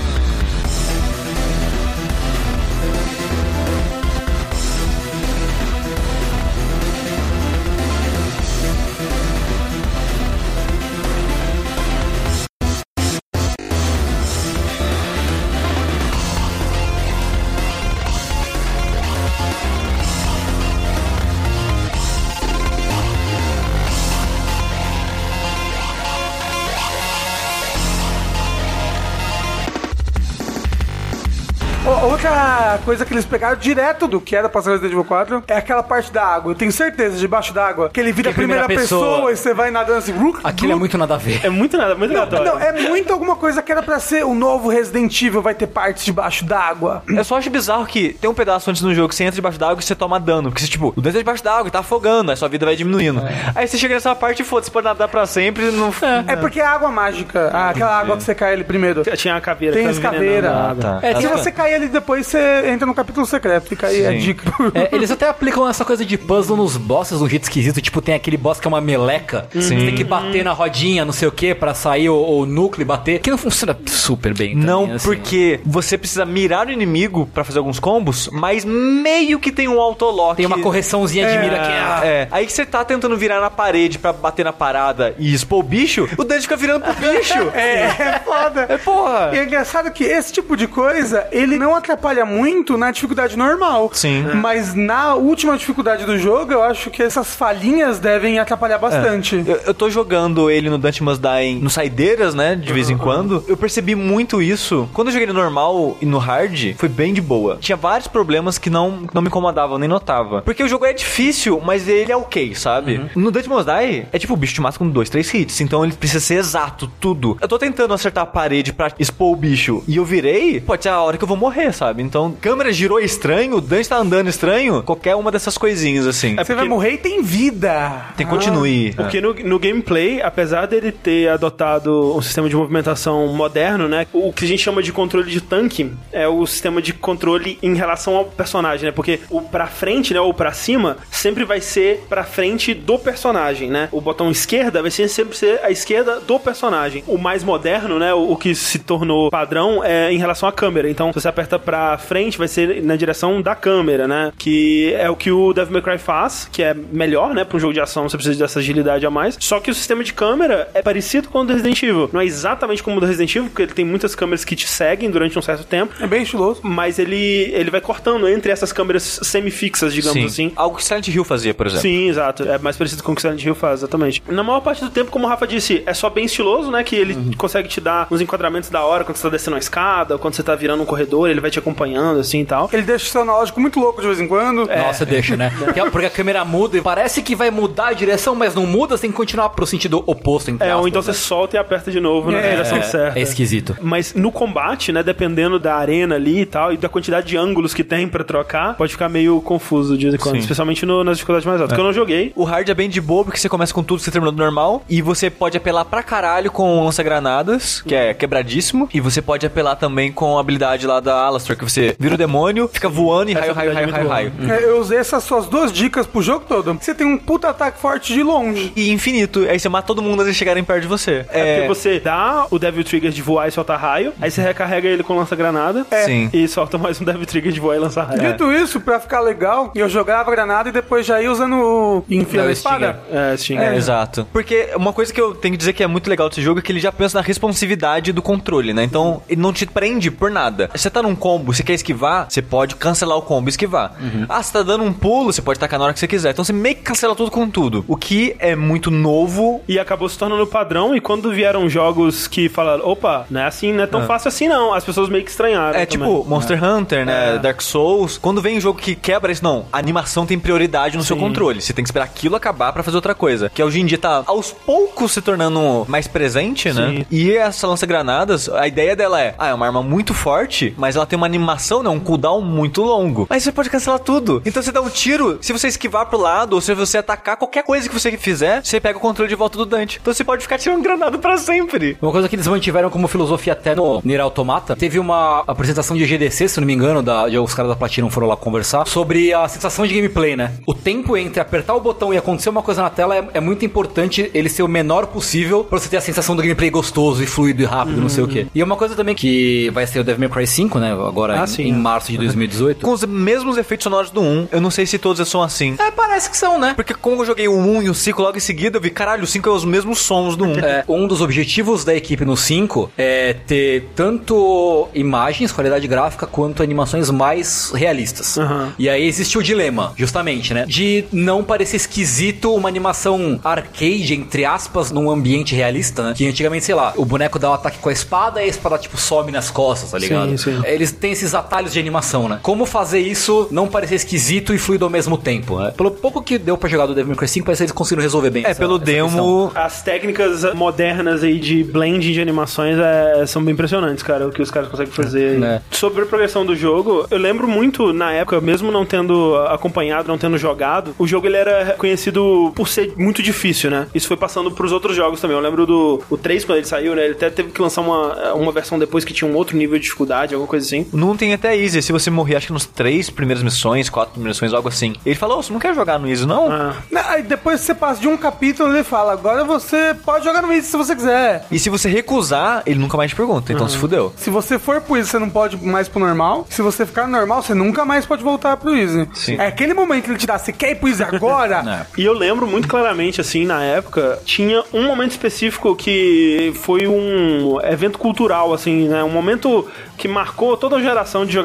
Outra 32.74 32.86
coisa 32.86 33.04
que 33.04 33.14
eles 33.14 33.24
pegaram 33.24 33.56
direto 33.56 34.08
do 34.08 34.20
que 34.20 34.34
era 34.34 34.48
pra 34.48 34.60
ser 34.60 34.70
Resident 34.70 34.92
Evil 34.92 35.04
4 35.04 35.44
é 35.46 35.56
aquela 35.56 35.82
parte 35.82 36.12
da 36.12 36.24
água. 36.26 36.50
Eu 36.50 36.56
tenho 36.56 36.72
certeza, 36.72 37.16
debaixo 37.16 37.52
d'água, 37.54 37.88
que 37.88 38.00
ele 38.00 38.10
vira 38.12 38.30
a 38.30 38.32
Que 38.32 38.40
é 38.40 38.42
a 38.42 38.46
primeira 38.46 38.64
primeira, 38.64 38.82
pessoa, 38.82 39.14
pessoa. 39.14 39.32
e 39.32 39.36
você 39.36 39.54
vai 39.54 39.70
nadando 39.70 39.98
assim. 39.98 40.12
Aquilo 40.42 40.72
é 40.72 40.74
muito 40.74 40.98
nada 40.98 41.14
a 41.14 41.16
ver. 41.16 41.40
É 41.44 41.48
muito 41.48 41.76
nada, 41.76 41.94
muito 41.94 42.10
aleatório. 42.10 42.44
Não, 42.44 42.58
é 42.60 42.72
muito 42.88 43.12
alguma 43.12 43.36
coisa 43.36 43.62
que 43.62 43.70
era 43.70 43.80
pra 43.80 44.00
ser 44.00 44.24
o 44.24 44.34
novo 44.34 44.68
Resident 44.68 45.22
Evil, 45.22 45.40
vai 45.40 45.54
ter 45.54 45.68
partes 45.68 46.04
debaixo 46.04 46.44
d'água. 46.44 47.04
Eu 47.06 47.22
só 47.22 47.38
acho 47.38 47.48
bizarro 47.48 47.86
que 47.86 48.14
tem 48.14 48.28
um 48.28 48.34
pedaço 48.34 48.68
antes 48.68 48.82
no 48.82 48.92
jogo 48.92 49.08
que 49.08 49.14
você 49.14 49.22
entra 49.22 49.36
debaixo 49.36 49.58
d'água 49.58 49.78
e 49.80 49.84
você 49.84 49.94
toma 49.94 50.18
dano. 50.18 50.48
Porque 50.50 50.62
você, 50.62 50.68
tipo, 50.68 50.92
o 50.96 51.00
dentro 51.00 51.18
é 51.18 51.22
debaixo 51.22 51.44
d'água 51.44 51.68
e 51.68 51.70
tá 51.70 51.78
afogando, 51.78 52.32
aí 52.32 52.36
sua 52.36 52.48
vida 52.48 52.66
vai 52.66 52.74
diminuindo. 52.74 53.22
Aí 53.54 53.68
você 53.68 53.78
chega 53.78 53.94
nessa 53.94 54.16
parte 54.16 54.42
e 54.42 54.44
foda, 54.44 54.64
você 54.64 54.70
pode 54.72 54.84
nadar 54.84 55.06
pra 55.06 55.26
sempre 55.26 55.68
e 55.68 55.70
não. 55.70 55.92
É 56.26 56.34
porque 56.34 56.58
é 56.60 56.66
água 56.66 56.90
mágica. 56.90 57.50
Ah, 57.52 57.70
aquela 57.70 57.96
água 58.00 58.16
que 58.16 58.24
você 58.24 58.34
cai 58.34 58.54
ali 58.54 58.64
primeiro. 58.64 59.02
Tinha 59.16 59.36
a 59.36 59.40
caveira. 59.40 59.76
Tem 59.76 59.86
as 59.86 59.98
tava 59.98 60.16
envenenando 60.16 60.48
caveira. 60.48 60.50
a 60.50 60.70
água. 60.70 61.00
tá. 61.00 61.06
É, 61.06 61.20
Se 61.20 61.26
você 61.28 61.52
cair 61.52 61.74
ali 61.74 61.86
depois, 61.88 62.26
você 62.26 62.63
entra 62.68 62.86
no 62.86 62.94
capítulo 62.94 63.26
secreto. 63.26 63.68
Fica 63.68 63.88
aí 63.88 64.06
a 64.06 64.10
Sim. 64.10 64.18
dica. 64.18 64.52
É, 64.74 64.94
eles 64.94 65.10
até 65.10 65.28
aplicam 65.28 65.68
essa 65.68 65.84
coisa 65.84 66.04
de 66.04 66.16
puzzle 66.16 66.56
nos 66.56 66.76
bosses 66.76 67.18
de 67.18 67.24
um 67.24 67.28
jeito 67.28 67.44
esquisito. 67.44 67.80
Tipo, 67.80 68.00
tem 68.00 68.14
aquele 68.14 68.36
boss 68.36 68.58
que 68.60 68.66
é 68.66 68.68
uma 68.68 68.80
meleca. 68.80 69.48
Você 69.54 69.74
tem 69.74 69.94
que 69.94 70.04
bater 70.04 70.44
na 70.44 70.52
rodinha, 70.52 71.04
não 71.04 71.12
sei 71.12 71.28
o 71.28 71.32
que, 71.32 71.54
pra 71.54 71.74
sair 71.74 72.08
o, 72.08 72.16
o 72.16 72.46
núcleo 72.46 72.82
e 72.82 72.84
bater. 72.84 73.20
Que 73.20 73.30
não 73.30 73.38
funciona 73.38 73.76
super 73.86 74.34
bem. 74.34 74.54
Não, 74.54 74.82
também, 74.82 74.96
assim. 74.96 75.06
porque 75.06 75.60
você 75.64 75.96
precisa 75.98 76.24
mirar 76.24 76.66
o 76.66 76.70
inimigo 76.70 77.28
pra 77.32 77.44
fazer 77.44 77.58
alguns 77.58 77.78
combos, 77.78 78.28
mas 78.32 78.64
meio 78.64 79.38
que 79.38 79.52
tem 79.52 79.68
um 79.68 79.80
autolock. 79.80 80.36
Tem 80.36 80.46
uma 80.46 80.60
correçãozinha 80.60 81.26
de 81.30 81.38
mira 81.38 81.58
que 81.58 81.70
é. 81.70 81.84
É, 82.04 82.28
aí 82.30 82.46
que 82.46 82.52
você 82.52 82.64
tá 82.66 82.84
tentando 82.84 83.16
virar 83.16 83.40
na 83.40 83.50
parede 83.50 83.98
pra 83.98 84.12
bater 84.12 84.44
na 84.44 84.52
parada 84.52 85.14
e 85.18 85.32
expor 85.32 85.60
o 85.60 85.62
bicho, 85.62 86.08
o 86.16 86.24
dano 86.24 86.42
fica 86.42 86.56
virando 86.56 86.82
pro 86.82 86.94
bicho. 86.94 87.34
É, 87.54 87.84
é 87.86 88.20
foda. 88.24 88.66
É 88.68 88.78
porra. 88.78 89.30
E 89.32 89.38
é 89.38 89.44
engraçado 89.44 89.90
que 89.90 90.04
esse 90.04 90.32
tipo 90.32 90.56
de 90.56 90.66
coisa, 90.66 91.26
ele 91.30 91.58
não 91.58 91.74
atrapalha 91.74 92.24
muito 92.24 92.53
na 92.76 92.90
dificuldade 92.90 93.36
normal. 93.36 93.90
Sim. 93.92 94.22
Mas 94.36 94.74
na 94.74 95.14
última 95.14 95.56
dificuldade 95.56 96.04
do 96.04 96.18
jogo, 96.18 96.52
eu 96.52 96.62
acho 96.62 96.90
que 96.90 97.02
essas 97.02 97.34
falhinhas 97.34 97.98
devem 97.98 98.38
atrapalhar 98.38 98.78
bastante. 98.78 99.42
Eu, 99.46 99.56
eu 99.66 99.74
tô 99.74 99.90
jogando 99.90 100.50
ele 100.50 100.70
no 100.70 100.78
Dante 100.78 101.02
Must 101.02 101.20
Die 101.20 101.54
no 101.60 101.70
Saideiras, 101.70 102.34
né? 102.34 102.54
De 102.54 102.72
vez 102.72 102.90
em 102.90 102.96
quando. 102.96 103.44
Eu 103.48 103.56
percebi 103.56 103.94
muito 103.94 104.40
isso. 104.42 104.88
Quando 104.92 105.08
eu 105.08 105.12
joguei 105.12 105.26
no 105.26 105.34
normal 105.34 105.96
e 106.00 106.06
no 106.06 106.18
hard, 106.18 106.74
foi 106.76 106.88
bem 106.88 107.12
de 107.12 107.20
boa. 107.20 107.58
Tinha 107.60 107.76
vários 107.76 108.08
problemas 108.08 108.58
que 108.58 108.70
não, 108.70 109.06
não 109.12 109.22
me 109.22 109.28
incomodavam, 109.28 109.78
nem 109.78 109.88
notava. 109.88 110.42
Porque 110.42 110.62
o 110.62 110.68
jogo 110.68 110.84
é 110.84 110.92
difícil, 110.92 111.60
mas 111.64 111.88
ele 111.88 112.12
é 112.12 112.16
ok, 112.16 112.54
sabe? 112.54 113.10
No 113.14 113.30
Dante 113.30 113.48
Must 113.48 113.64
Die, 113.64 114.06
é 114.12 114.18
tipo 114.18 114.34
o 114.34 114.36
bicho 114.36 114.54
te 114.54 114.60
mata 114.60 114.78
com 114.78 114.88
dois, 114.88 115.08
três 115.08 115.32
hits. 115.32 115.60
Então 115.60 115.84
ele 115.84 115.94
precisa 115.94 116.20
ser 116.20 116.34
exato, 116.34 116.90
tudo. 117.00 117.36
Eu 117.40 117.48
tô 117.48 117.58
tentando 117.58 117.94
acertar 117.94 118.24
a 118.24 118.26
parede 118.26 118.72
pra 118.72 118.92
expor 118.98 119.32
o 119.32 119.36
bicho 119.36 119.82
e 119.86 119.96
eu 119.96 120.04
virei, 120.04 120.60
pode 120.60 120.82
ser 120.82 120.90
a 120.90 121.00
hora 121.00 121.16
que 121.16 121.24
eu 121.24 121.28
vou 121.28 121.36
morrer, 121.36 121.72
sabe? 121.72 122.02
Então, 122.02 122.34
câmera 122.44 122.70
girou 122.70 123.00
estranho, 123.00 123.56
o 123.56 123.60
Dante 123.62 123.88
tá 123.88 123.96
andando 123.96 124.28
estranho, 124.28 124.82
qualquer 124.82 125.16
uma 125.16 125.32
dessas 125.32 125.56
coisinhas 125.56 126.06
assim. 126.06 126.36
Você 126.36 126.54
vai 126.54 126.68
morrer 126.68 126.92
e 126.92 126.98
tem 126.98 127.22
vida. 127.22 128.12
Tem 128.18 128.26
continue. 128.26 128.92
Porque 128.92 129.18
no, 129.18 129.32
no 129.32 129.58
gameplay, 129.58 130.20
apesar 130.20 130.66
dele 130.66 130.92
ter 130.92 131.30
adotado 131.30 132.14
um 132.14 132.20
sistema 132.20 132.46
de 132.46 132.54
movimentação 132.54 133.28
moderno, 133.28 133.88
né? 133.88 134.06
O 134.12 134.30
que 134.30 134.44
a 134.44 134.48
gente 134.48 134.62
chama 134.62 134.82
de 134.82 134.92
controle 134.92 135.30
de 135.30 135.40
tanque 135.40 135.90
é 136.12 136.28
o 136.28 136.46
sistema 136.46 136.82
de 136.82 136.92
controle 136.92 137.58
em 137.62 137.74
relação 137.74 138.14
ao 138.14 138.26
personagem, 138.26 138.84
né? 138.84 138.92
Porque 138.92 139.20
o 139.30 139.40
pra 139.40 139.66
frente, 139.66 140.12
né? 140.12 140.20
Ou 140.20 140.34
pra 140.34 140.52
cima, 140.52 140.98
sempre 141.10 141.46
vai 141.46 141.62
ser 141.62 142.04
pra 142.10 142.24
frente 142.24 142.74
do 142.74 142.98
personagem, 142.98 143.70
né? 143.70 143.88
O 143.90 144.02
botão 144.02 144.30
esquerda 144.30 144.82
vai 144.82 144.90
ser, 144.90 145.08
sempre 145.08 145.34
ser 145.34 145.60
a 145.64 145.70
esquerda 145.70 146.20
do 146.20 146.38
personagem. 146.38 147.02
O 147.06 147.16
mais 147.16 147.42
moderno, 147.42 147.98
né? 147.98 148.12
O, 148.12 148.32
o 148.32 148.36
que 148.36 148.54
se 148.54 148.80
tornou 148.80 149.30
padrão 149.30 149.82
é 149.82 150.12
em 150.12 150.18
relação 150.18 150.46
à 150.46 150.52
câmera. 150.52 150.90
Então, 150.90 151.10
se 151.10 151.18
você 151.18 151.28
aperta 151.28 151.58
pra 151.58 151.96
frente, 151.96 152.23
vai 152.36 152.48
ser 152.48 152.82
na 152.82 152.96
direção 152.96 153.40
da 153.40 153.54
câmera, 153.54 154.06
né? 154.08 154.32
Que 154.38 154.92
é 154.94 155.08
o 155.10 155.16
que 155.16 155.30
o 155.30 155.52
Devil 155.52 155.72
May 155.72 155.82
Cry 155.82 155.98
faz, 155.98 156.48
que 156.50 156.62
é 156.62 156.74
melhor, 156.74 157.34
né? 157.34 157.44
Pra 157.44 157.56
um 157.56 157.60
jogo 157.60 157.72
de 157.72 157.80
ação, 157.80 158.08
você 158.08 158.16
precisa 158.16 158.38
dessa 158.38 158.58
agilidade 158.58 159.04
a 159.06 159.10
mais. 159.10 159.36
Só 159.40 159.60
que 159.60 159.70
o 159.70 159.74
sistema 159.74 160.02
de 160.02 160.12
câmera 160.12 160.68
é 160.74 160.82
parecido 160.82 161.28
com 161.28 161.40
o 161.40 161.44
do 161.44 161.52
Resident 161.52 161.82
Evil. 161.82 162.10
Não 162.12 162.20
é 162.20 162.24
exatamente 162.24 162.82
como 162.82 162.96
o 162.96 163.00
do 163.00 163.06
Resident 163.06 163.34
Evil, 163.36 163.48
porque 163.50 163.62
ele 163.62 163.72
tem 163.72 163.84
muitas 163.84 164.14
câmeras 164.14 164.44
que 164.44 164.56
te 164.56 164.66
seguem 164.66 165.10
durante 165.10 165.38
um 165.38 165.42
certo 165.42 165.64
tempo. 165.64 165.94
É 166.00 166.06
bem 166.06 166.22
estiloso. 166.22 166.60
Mas 166.62 166.98
ele, 166.98 167.16
ele 167.52 167.70
vai 167.70 167.80
cortando 167.80 168.28
entre 168.28 168.50
essas 168.50 168.72
câmeras 168.72 169.20
semifixas, 169.22 169.92
digamos 169.92 170.18
Sim. 170.18 170.26
assim. 170.26 170.52
Algo 170.56 170.76
que 170.76 170.84
Silent 170.84 171.08
Hill 171.08 171.24
fazia, 171.24 171.54
por 171.54 171.66
exemplo. 171.66 171.82
Sim, 171.82 172.08
exato. 172.08 172.48
É 172.48 172.58
mais 172.58 172.76
parecido 172.76 173.02
com 173.02 173.12
o 173.12 173.14
que 173.14 173.20
Silent 173.20 173.44
Hill 173.44 173.54
faz, 173.54 173.80
exatamente. 173.80 174.22
Na 174.28 174.42
maior 174.42 174.60
parte 174.60 174.82
do 174.82 174.90
tempo, 174.90 175.10
como 175.10 175.26
o 175.26 175.28
Rafa 175.28 175.46
disse, 175.46 175.82
é 175.86 175.94
só 175.94 176.10
bem 176.10 176.24
estiloso, 176.24 176.70
né? 176.70 176.82
Que 176.82 176.96
ele 176.96 177.34
consegue 177.36 177.68
te 177.68 177.80
dar 177.80 178.06
uns 178.10 178.20
enquadramentos 178.20 178.70
da 178.70 178.82
hora 178.82 179.04
quando 179.04 179.16
você 179.16 179.22
tá 179.22 179.30
descendo 179.30 179.54
uma 179.54 179.60
escada, 179.60 180.14
ou 180.14 180.18
quando 180.18 180.34
você 180.34 180.42
tá 180.42 180.54
virando 180.54 180.82
um 180.82 180.86
corredor, 180.86 181.28
ele 181.28 181.40
vai 181.40 181.50
te 181.50 181.58
acompanhando, 181.58 182.13
assim 182.20 182.40
e 182.40 182.44
tal. 182.44 182.68
Ele 182.72 182.82
deixa 182.82 183.06
o 183.06 183.08
seu 183.08 183.22
analógico 183.22 183.60
muito 183.60 183.78
louco 183.80 184.00
de 184.00 184.06
vez 184.06 184.20
em 184.20 184.26
quando. 184.28 184.66
Nossa, 184.66 185.04
deixa, 185.06 185.36
né? 185.36 185.52
Porque 185.58 185.80
a- 185.80 185.90
Porque 185.90 186.06
a 186.06 186.10
câmera 186.10 186.44
muda 186.44 186.76
e 186.78 186.80
parece 186.80 187.22
que 187.22 187.34
vai 187.36 187.50
mudar 187.50 187.88
a 187.88 187.92
direção, 187.92 188.34
mas 188.34 188.54
não 188.54 188.66
muda, 188.66 188.96
você 188.96 189.02
tem 189.02 189.10
que 189.10 189.16
continuar 189.16 189.48
pro 189.50 189.66
sentido 189.66 190.02
oposto, 190.06 190.50
entre 190.50 190.66
É, 190.66 190.72
ou 190.72 190.78
aspas, 190.80 190.88
então 190.90 191.02
você 191.02 191.10
né? 191.10 191.16
solta 191.16 191.56
e 191.56 191.58
aperta 191.58 191.90
de 191.90 192.00
novo 192.00 192.30
na 192.30 192.38
É, 192.38 192.50
direção 192.50 192.82
certa. 192.82 193.18
É 193.18 193.22
esquisito. 193.22 193.76
Mas 193.80 194.14
no 194.14 194.32
combate, 194.32 194.90
né, 194.92 195.02
dependendo 195.02 195.58
da 195.58 195.76
arena 195.76 196.14
ali 196.16 196.40
e 196.40 196.46
tal, 196.46 196.72
e 196.72 196.76
da 196.76 196.88
quantidade 196.88 197.26
de 197.26 197.36
ângulos 197.36 197.72
que 197.74 197.84
tem 197.84 198.08
pra 198.08 198.24
trocar, 198.24 198.74
pode 198.76 198.92
ficar 198.92 199.08
meio 199.08 199.40
confuso 199.40 199.96
de 199.96 200.04
vez 200.06 200.14
em 200.14 200.18
quando, 200.18 200.34
Sim. 200.36 200.40
especialmente 200.40 200.84
no- 200.84 201.04
nas 201.04 201.16
dificuldades 201.18 201.46
mais 201.46 201.60
altas. 201.60 201.74
Que 201.74 201.80
eu 201.80 201.84
não 201.84 201.92
joguei. 201.92 202.32
O 202.34 202.44
hard 202.44 202.68
é 202.68 202.74
bem 202.74 202.88
de 202.88 203.00
boa, 203.00 203.24
porque 203.24 203.38
você 203.38 203.48
começa 203.48 203.72
com 203.72 203.82
tudo 203.82 203.98
que 203.98 204.04
você 204.04 204.10
terminou 204.10 204.32
do 204.32 204.38
normal. 204.42 204.82
E 204.88 205.00
você 205.02 205.30
pode 205.30 205.56
apelar 205.56 205.84
pra 205.84 206.02
caralho 206.02 206.50
com 206.50 206.84
lança-granadas, 206.84 207.82
que 207.82 207.94
é 207.94 208.12
quebradíssimo. 208.14 208.88
E 208.92 209.00
você 209.00 209.20
pode 209.22 209.46
apelar 209.46 209.76
também 209.76 210.10
com 210.12 210.36
a 210.36 210.40
habilidade 210.40 210.86
lá 210.86 211.00
da 211.00 211.14
Alastor, 211.26 211.56
que 211.56 211.64
você 211.64 211.96
vira 212.04 212.14
o 212.14 212.18
demônio, 212.18 212.68
fica 212.72 212.88
voando 212.88 213.30
e 213.30 213.34
raio, 213.34 213.52
raio, 213.54 213.72
raio, 213.72 213.90
raio, 213.90 213.94
é 213.94 213.98
muito 213.98 214.08
raio. 214.08 214.32
É, 214.48 214.64
Eu 214.64 214.78
usei 214.78 214.98
essas 214.98 215.24
suas 215.24 215.46
duas 215.46 215.72
dicas 215.72 216.06
pro 216.06 216.20
jogo 216.22 216.44
todo. 216.46 216.74
Você 216.74 216.94
tem 216.94 217.06
um 217.06 217.16
puta 217.16 217.48
ataque 217.48 217.78
forte 217.80 218.12
de 218.12 218.22
longe. 218.22 218.72
E 218.76 218.90
infinito. 218.90 219.46
Aí 219.48 219.58
você 219.58 219.68
mata 219.68 219.86
todo 219.86 220.02
mundo 220.02 220.20
antes 220.20 220.32
de 220.32 220.38
chegarem 220.38 220.62
perto 220.62 220.82
de 220.82 220.88
você. 220.88 221.24
É 221.30 221.56
porque 221.56 221.68
você 221.68 221.98
dá 221.98 222.46
o 222.50 222.58
Devil 222.58 222.84
Trigger 222.84 223.10
de 223.10 223.22
voar 223.22 223.48
e 223.48 223.50
soltar 223.50 223.78
raio, 223.80 224.12
aí 224.20 224.30
você 224.30 224.42
recarrega 224.42 224.88
ele 224.88 225.02
com 225.02 225.16
lança-granada 225.16 225.86
Sim. 226.04 226.28
e 226.32 226.46
solta 226.46 226.76
mais 226.76 227.00
um 227.00 227.04
Devil 227.04 227.26
Trigger 227.26 227.52
de 227.52 227.60
voar 227.60 227.76
e 227.76 227.78
lançar 227.78 228.04
raio. 228.04 228.20
Dito 228.20 228.52
isso, 228.52 228.80
pra 228.80 229.00
ficar 229.00 229.20
legal, 229.20 229.72
eu 229.74 229.88
jogava 229.88 230.30
granada 230.30 230.68
e 230.68 230.72
depois 230.72 231.06
já 231.06 231.20
ia 231.22 231.30
usando 231.30 231.54
o 231.56 232.04
enfia 232.10 232.42
na 232.42 232.48
o 232.48 232.50
espada. 232.50 233.00
É, 233.10 233.36
Sting. 233.36 233.56
É, 233.56 233.74
exato. 233.76 234.26
Porque 234.32 234.70
uma 234.76 234.92
coisa 234.92 235.12
que 235.12 235.20
eu 235.20 235.34
tenho 235.34 235.52
que 235.52 235.58
dizer 235.58 235.72
que 235.72 235.82
é 235.82 235.86
muito 235.86 236.08
legal 236.08 236.28
desse 236.28 236.42
jogo 236.42 236.58
é 236.60 236.62
que 236.62 236.70
ele 236.70 236.80
já 236.80 236.92
pensa 236.92 237.18
na 237.18 237.24
responsividade 237.24 238.12
do 238.12 238.20
controle, 238.22 238.72
né? 238.74 238.84
Então, 238.84 239.22
ele 239.28 239.40
não 239.40 239.52
te 239.52 239.66
prende 239.66 240.10
por 240.10 240.30
nada. 240.30 240.70
Você 240.74 240.90
tá 240.90 241.02
num 241.02 241.14
combo, 241.14 241.52
você 241.52 241.62
quer 241.62 241.74
esquivar, 241.74 241.93
você 241.94 242.42
pode 242.42 242.74
cancelar 242.76 243.16
o 243.16 243.22
combo 243.22 243.48
e 243.48 243.50
esquivar. 243.50 243.94
Ah, 244.28 244.42
você 244.42 244.52
tá 244.52 244.62
dando 244.62 244.84
um 244.84 244.92
pulo, 244.92 245.32
você 245.32 245.42
pode 245.42 245.58
tacar 245.58 245.78
na 245.78 245.86
hora 245.86 245.94
que 245.94 246.00
você 246.00 246.08
quiser. 246.08 246.30
Então, 246.30 246.44
você 246.44 246.52
meio 246.52 246.76
que 246.76 246.82
cancela 246.82 247.14
tudo 247.14 247.30
com 247.30 247.48
tudo. 247.48 247.84
O 247.88 247.96
que 247.96 248.36
é 248.38 248.54
muito 248.54 248.90
novo. 248.90 249.62
E 249.68 249.78
acabou 249.78 250.08
se 250.08 250.18
tornando 250.18 250.46
padrão, 250.46 250.94
e 250.94 251.00
quando 251.00 251.30
vieram 251.32 251.68
jogos 251.68 252.26
que 252.26 252.48
falaram, 252.48 252.86
opa, 252.86 253.26
não 253.30 253.40
é 253.40 253.46
assim, 253.46 253.72
não 253.72 253.84
é 253.84 253.86
tão 253.86 254.04
fácil 254.06 254.28
assim 254.28 254.48
não, 254.48 254.72
as 254.72 254.84
pessoas 254.84 255.08
meio 255.08 255.24
que 255.24 255.30
estranharam. 255.30 255.78
É 255.78 255.86
também. 255.86 256.08
tipo 256.08 256.24
Monster 256.28 256.62
Hunter, 256.62 257.06
né? 257.06 257.36
É. 257.36 257.38
Dark 257.38 257.60
Souls. 257.60 258.18
Quando 258.18 258.40
vem 258.40 258.58
um 258.58 258.60
jogo 258.60 258.78
que 258.78 258.94
quebra 258.94 259.32
isso, 259.32 259.42
não. 259.44 259.66
A 259.72 259.78
animação 259.78 260.26
tem 260.26 260.38
prioridade 260.38 260.96
no 260.96 261.04
seu 261.04 261.16
controle. 261.16 261.60
Você 261.60 261.72
tem 261.72 261.82
que 261.82 261.88
esperar 261.88 262.04
aquilo 262.04 262.36
acabar 262.36 262.72
pra 262.72 262.82
fazer 262.82 262.96
outra 262.96 263.14
coisa. 263.14 263.50
Que 263.50 263.62
hoje 263.62 263.80
em 263.80 263.86
dia 263.86 263.98
tá 263.98 264.22
aos 264.26 264.52
poucos 264.52 265.12
se 265.12 265.22
tornando 265.22 265.84
mais 265.88 266.06
presente, 266.06 266.72
né? 266.72 266.88
Sim. 266.88 267.06
E 267.10 267.32
essa 267.32 267.66
lança-granadas, 267.66 268.48
a 268.48 268.66
ideia 268.66 268.96
dela 268.96 269.20
é: 269.20 269.34
ah, 269.38 269.48
é 269.48 269.54
uma 269.54 269.66
arma 269.66 269.82
muito 269.82 270.14
forte, 270.14 270.74
mas 270.76 270.96
ela 270.96 271.06
tem 271.06 271.16
uma 271.16 271.26
animação, 271.26 271.82
né? 271.84 271.90
Um 271.90 272.00
cooldown 272.00 272.40
muito 272.40 272.82
longo. 272.82 273.26
Mas 273.30 273.42
você 273.42 273.52
pode 273.52 273.70
cancelar 273.70 273.98
tudo. 274.00 274.42
Então 274.44 274.62
você 274.62 274.72
dá 274.72 274.80
um 274.80 274.88
tiro, 274.88 275.38
se 275.40 275.52
você 275.52 275.68
esquivar 275.68 276.06
pro 276.06 276.18
lado, 276.18 276.54
ou 276.54 276.60
se 276.60 276.74
você 276.74 276.98
atacar 276.98 277.36
qualquer 277.36 277.62
coisa 277.62 277.88
que 277.88 277.94
você 277.94 278.16
fizer, 278.16 278.64
você 278.64 278.80
pega 278.80 278.98
o 278.98 279.00
controle 279.00 279.28
de 279.28 279.34
volta 279.34 279.58
do 279.58 279.64
Dante. 279.66 279.98
Então 280.00 280.12
você 280.12 280.24
pode 280.24 280.42
ficar 280.42 280.58
tirando 280.58 280.82
granada 280.82 281.18
pra 281.18 281.36
sempre. 281.38 281.96
Uma 282.00 282.12
coisa 282.12 282.28
que 282.28 282.34
eles 282.36 282.46
mantiveram 282.46 282.90
como 282.90 283.06
filosofia 283.08 283.52
até 283.52 283.74
no 283.74 284.00
Nier 284.04 284.20
Automata, 284.20 284.74
teve 284.76 284.98
uma 284.98 285.42
apresentação 285.46 285.96
de 285.96 286.04
GDC, 286.04 286.48
se 286.48 286.60
não 286.60 286.66
me 286.66 286.72
engano, 286.72 287.02
da, 287.02 287.28
de, 287.28 287.38
os 287.38 287.54
caras 287.54 287.70
da 287.70 287.76
Platinum 287.76 288.10
foram 288.10 288.26
lá 288.26 288.36
conversar, 288.36 288.86
sobre 288.86 289.32
a 289.32 289.46
sensação 289.48 289.86
de 289.86 289.94
gameplay, 289.94 290.36
né? 290.36 290.52
O 290.66 290.74
tempo 290.74 291.16
entre 291.16 291.40
apertar 291.40 291.74
o 291.74 291.80
botão 291.80 292.12
e 292.12 292.16
acontecer 292.16 292.48
uma 292.48 292.62
coisa 292.62 292.82
na 292.82 292.90
tela 292.90 293.16
é, 293.16 293.28
é 293.34 293.40
muito 293.40 293.64
importante 293.64 294.30
ele 294.34 294.48
ser 294.48 294.62
o 294.62 294.68
menor 294.68 295.06
possível 295.06 295.64
pra 295.64 295.78
você 295.78 295.88
ter 295.88 295.96
a 295.96 296.00
sensação 296.00 296.34
do 296.36 296.42
gameplay 296.42 296.70
gostoso 296.70 297.22
e 297.22 297.26
fluido 297.26 297.62
e 297.62 297.64
rápido, 297.64 298.00
não 298.00 298.08
sei 298.08 298.24
o 298.24 298.28
quê. 298.28 298.46
E 298.54 298.60
é 298.60 298.64
uma 298.64 298.76
coisa 298.76 298.94
também 298.94 299.14
que 299.14 299.70
vai 299.70 299.86
ser 299.86 300.00
o 300.00 300.04
Devil 300.04 300.20
May 300.20 300.28
Cry 300.28 300.46
5, 300.46 300.78
né? 300.78 300.92
Agora 300.92 301.40
Ah, 301.40 301.44
em, 301.44 301.46
sim, 301.46 301.68
em 301.68 301.73
é. 301.74 301.78
março 301.78 302.10
de 302.10 302.18
2018. 302.18 302.84
Com 302.84 302.92
os 302.92 303.04
mesmos 303.04 303.56
efeitos 303.56 303.84
sonoros 303.84 304.10
do 304.10 304.20
1, 304.20 304.48
eu 304.52 304.60
não 304.60 304.70
sei 304.70 304.86
se 304.86 304.98
todos 304.98 305.26
são 305.28 305.42
assim. 305.42 305.76
É, 305.78 305.90
parece 305.90 306.30
que 306.30 306.36
são, 306.36 306.58
né? 306.58 306.74
Porque 306.74 306.94
como 306.94 307.22
eu 307.22 307.26
joguei 307.26 307.48
o 307.48 307.56
1 307.56 307.82
e 307.82 307.90
o 307.90 307.94
5 307.94 308.22
logo 308.22 308.36
em 308.36 308.40
seguida, 308.40 308.76
eu 308.76 308.80
vi, 308.80 308.90
caralho, 308.90 309.24
o 309.24 309.26
5 309.26 309.48
é 309.48 309.52
os 309.52 309.64
mesmos 309.64 310.00
sons 310.00 310.36
do 310.36 310.44
1. 310.44 310.58
É, 310.58 310.84
um 310.88 311.06
dos 311.06 311.20
objetivos 311.20 311.84
da 311.84 311.94
equipe 311.94 312.24
no 312.24 312.36
5 312.36 312.90
é 312.96 313.34
ter 313.46 313.88
tanto 313.94 314.88
imagens, 314.94 315.52
qualidade 315.52 315.86
gráfica, 315.86 316.26
quanto 316.26 316.62
animações 316.62 317.10
mais 317.10 317.72
realistas. 317.74 318.38
Aham. 318.38 318.72
E 318.78 318.88
aí 318.88 319.06
existe 319.06 319.38
o 319.38 319.42
dilema, 319.42 319.92
justamente, 319.96 320.52
né? 320.52 320.64
De 320.66 321.04
não 321.12 321.42
parecer 321.42 321.76
esquisito 321.76 322.54
uma 322.54 322.68
animação 322.68 323.40
arcade, 323.44 324.14
entre 324.14 324.44
aspas, 324.44 324.90
num 324.90 325.10
ambiente 325.10 325.54
realista, 325.54 326.02
né? 326.02 326.14
Que 326.16 326.26
antigamente, 326.26 326.64
sei 326.64 326.74
lá, 326.74 326.92
o 326.96 327.04
boneco 327.04 327.38
dá 327.38 327.50
o 327.50 327.54
ataque 327.54 327.78
com 327.78 327.88
a 327.88 327.92
espada 327.92 328.40
e 328.42 328.44
a 328.44 328.48
espada, 328.48 328.78
tipo, 328.78 328.96
some 328.96 329.30
nas 329.30 329.50
costas, 329.50 329.90
tá 329.90 329.98
ligado? 329.98 330.36
Sim, 330.36 330.36
sim. 330.36 330.62
Eles 330.64 330.92
têm 330.92 331.12
esses 331.12 331.34
atalhos 331.34 331.63
de 331.72 331.78
animação, 331.78 332.28
né? 332.28 332.38
Como 332.42 332.64
fazer 332.66 333.00
isso 333.00 333.48
não 333.50 333.66
parecer 333.66 333.94
esquisito 333.96 334.52
e 334.54 334.58
fluido 334.58 334.84
ao 334.84 334.90
mesmo 334.90 335.16
tempo, 335.18 335.58
né? 335.58 335.72
Pelo 335.76 335.90
pouco 335.90 336.22
que 336.22 336.38
deu 336.38 336.56
pra 336.56 336.68
jogar 336.68 336.86
do 336.86 336.94
Devil 336.94 337.08
May 337.10 337.16
Cry 337.16 337.28
5, 337.28 337.44
parece 337.46 337.60
que 337.60 337.64
eles 337.64 337.72
conseguiram 337.72 338.02
resolver 338.02 338.30
bem 338.30 338.44
É, 338.44 338.50
essa- 338.50 338.60
pelo 338.60 338.76
essa 338.76 338.84
questão. 338.84 339.08
demo. 339.08 339.52
As 339.54 339.82
técnicas 339.82 340.54
modernas 340.54 341.22
aí 341.22 341.38
de 341.38 341.62
blending 341.64 342.12
de 342.12 342.20
animações 342.20 342.76
é, 342.78 343.24
são 343.26 343.42
bem 343.42 343.52
impressionantes, 343.54 344.02
cara, 344.02 344.26
o 344.28 344.30
que 344.32 344.42
os 344.42 344.50
caras 344.50 344.68
conseguem 344.68 344.92
fazer. 344.92 345.42
É. 345.42 345.60
Sobre 345.70 346.02
a 346.02 346.06
progressão 346.06 346.44
do 346.44 346.54
jogo, 346.56 347.06
eu 347.10 347.18
lembro 347.18 347.46
muito 347.48 347.92
na 347.92 348.12
época, 348.12 348.40
mesmo 348.40 348.70
não 348.70 348.84
tendo 348.84 349.36
acompanhado, 349.48 350.08
não 350.08 350.18
tendo 350.18 350.36
jogado, 350.38 350.94
o 350.98 351.06
jogo 351.06 351.26
ele 351.26 351.36
era 351.36 351.74
conhecido 351.78 352.52
por 352.54 352.68
ser 352.68 352.92
muito 352.96 353.22
difícil, 353.22 353.70
né? 353.70 353.86
Isso 353.94 354.06
foi 354.08 354.16
passando 354.16 354.50
pros 354.50 354.72
outros 354.72 354.96
jogos 354.96 355.20
também. 355.20 355.36
Eu 355.36 355.42
lembro 355.42 355.66
do 355.66 356.02
o 356.10 356.16
3 356.16 356.44
quando 356.44 356.58
ele 356.58 356.66
saiu, 356.66 356.94
né? 356.94 357.04
Ele 357.04 357.14
até 357.14 357.30
teve 357.30 357.50
que 357.50 357.60
lançar 357.62 357.80
uma, 357.80 358.34
uma 358.34 358.52
versão 358.52 358.78
depois 358.78 359.04
que 359.04 359.12
tinha 359.12 359.30
um 359.30 359.34
outro 359.34 359.56
nível 359.56 359.78
de 359.78 359.84
dificuldade, 359.84 360.34
alguma 360.34 360.48
coisa 360.48 360.66
assim. 360.66 360.86
Não 360.92 361.16
tem 361.16 361.32
até 361.32 361.53
easy. 361.56 361.82
Se 361.82 361.92
você 361.92 362.10
morrer, 362.10 362.36
acho 362.36 362.46
que 362.48 362.52
nos 362.52 362.66
três 362.66 363.10
primeiras 363.10 363.42
missões, 363.42 363.88
quatro 363.88 364.12
primeiras 364.12 364.36
missões, 364.36 364.54
algo 364.54 364.68
assim. 364.68 364.94
Ele 365.04 365.14
falou, 365.14 365.38
"Ô, 365.38 365.42
você 365.42 365.52
não 365.52 365.60
quer 365.60 365.74
jogar 365.74 365.98
no 365.98 366.08
easy, 366.08 366.26
não? 366.26 366.50
Ah, 366.50 366.74
Aí 367.14 367.22
depois 367.22 367.60
que 367.60 367.66
você 367.66 367.74
passa 367.74 368.00
de 368.00 368.08
um 368.08 368.16
capítulo, 368.16 368.74
ele 368.74 368.82
fala: 368.82 369.12
agora 369.12 369.44
você 369.44 369.94
pode 370.04 370.24
jogar 370.24 370.42
no 370.42 370.52
Easy 370.52 370.66
se 370.68 370.76
você 370.76 370.96
quiser. 370.96 371.46
E 371.50 371.58
se 371.60 371.70
você 371.70 371.88
recusar, 371.88 372.62
ele 372.66 372.78
nunca 372.80 372.96
mais 372.96 373.10
te 373.10 373.16
pergunta. 373.16 373.52
Então 373.52 373.68
se 373.68 373.76
fudeu. 373.76 374.12
Se 374.16 374.30
você 374.30 374.58
for 374.58 374.80
pro 374.80 374.96
Easy, 374.96 375.10
você 375.10 375.18
não 375.20 375.30
pode 375.30 375.56
mais 375.64 375.86
pro 375.88 376.00
normal. 376.00 376.44
Se 376.50 376.60
você 376.60 376.84
ficar 376.84 377.06
no 377.06 377.12
normal, 377.16 377.40
você 377.42 377.54
nunca 377.54 377.84
mais 377.84 378.04
pode 378.04 378.22
voltar 378.22 378.56
pro 378.56 378.74
Easy. 378.74 379.08
Sim. 379.14 379.36
É 379.36 379.46
aquele 379.46 379.74
momento 379.74 380.04
que 380.04 380.10
ele 380.10 380.18
te 380.18 380.26
dá, 380.26 380.36
você 380.38 380.52
quer 380.52 380.72
ir 380.72 380.74
pro 380.76 380.88
Easy 380.88 381.02
agora? 381.04 381.86
E 381.96 382.04
eu 382.04 382.12
lembro 382.12 382.46
muito 382.46 382.66
claramente, 382.66 383.20
assim, 383.20 383.44
na 383.44 383.62
época, 383.62 384.18
tinha 384.24 384.64
um 384.72 384.84
momento 384.86 385.12
específico 385.12 385.76
que 385.76 386.52
foi 386.62 386.86
um 386.88 387.60
evento 387.62 387.98
cultural, 387.98 388.52
assim, 388.52 388.88
né? 388.88 389.04
Um 389.04 389.10
momento 389.10 389.68
que 389.96 390.08
marcou 390.08 390.56
toda 390.56 390.76
a 390.76 390.80
geração 390.82 391.24
de 391.24 391.32
jogadores, 391.32 391.43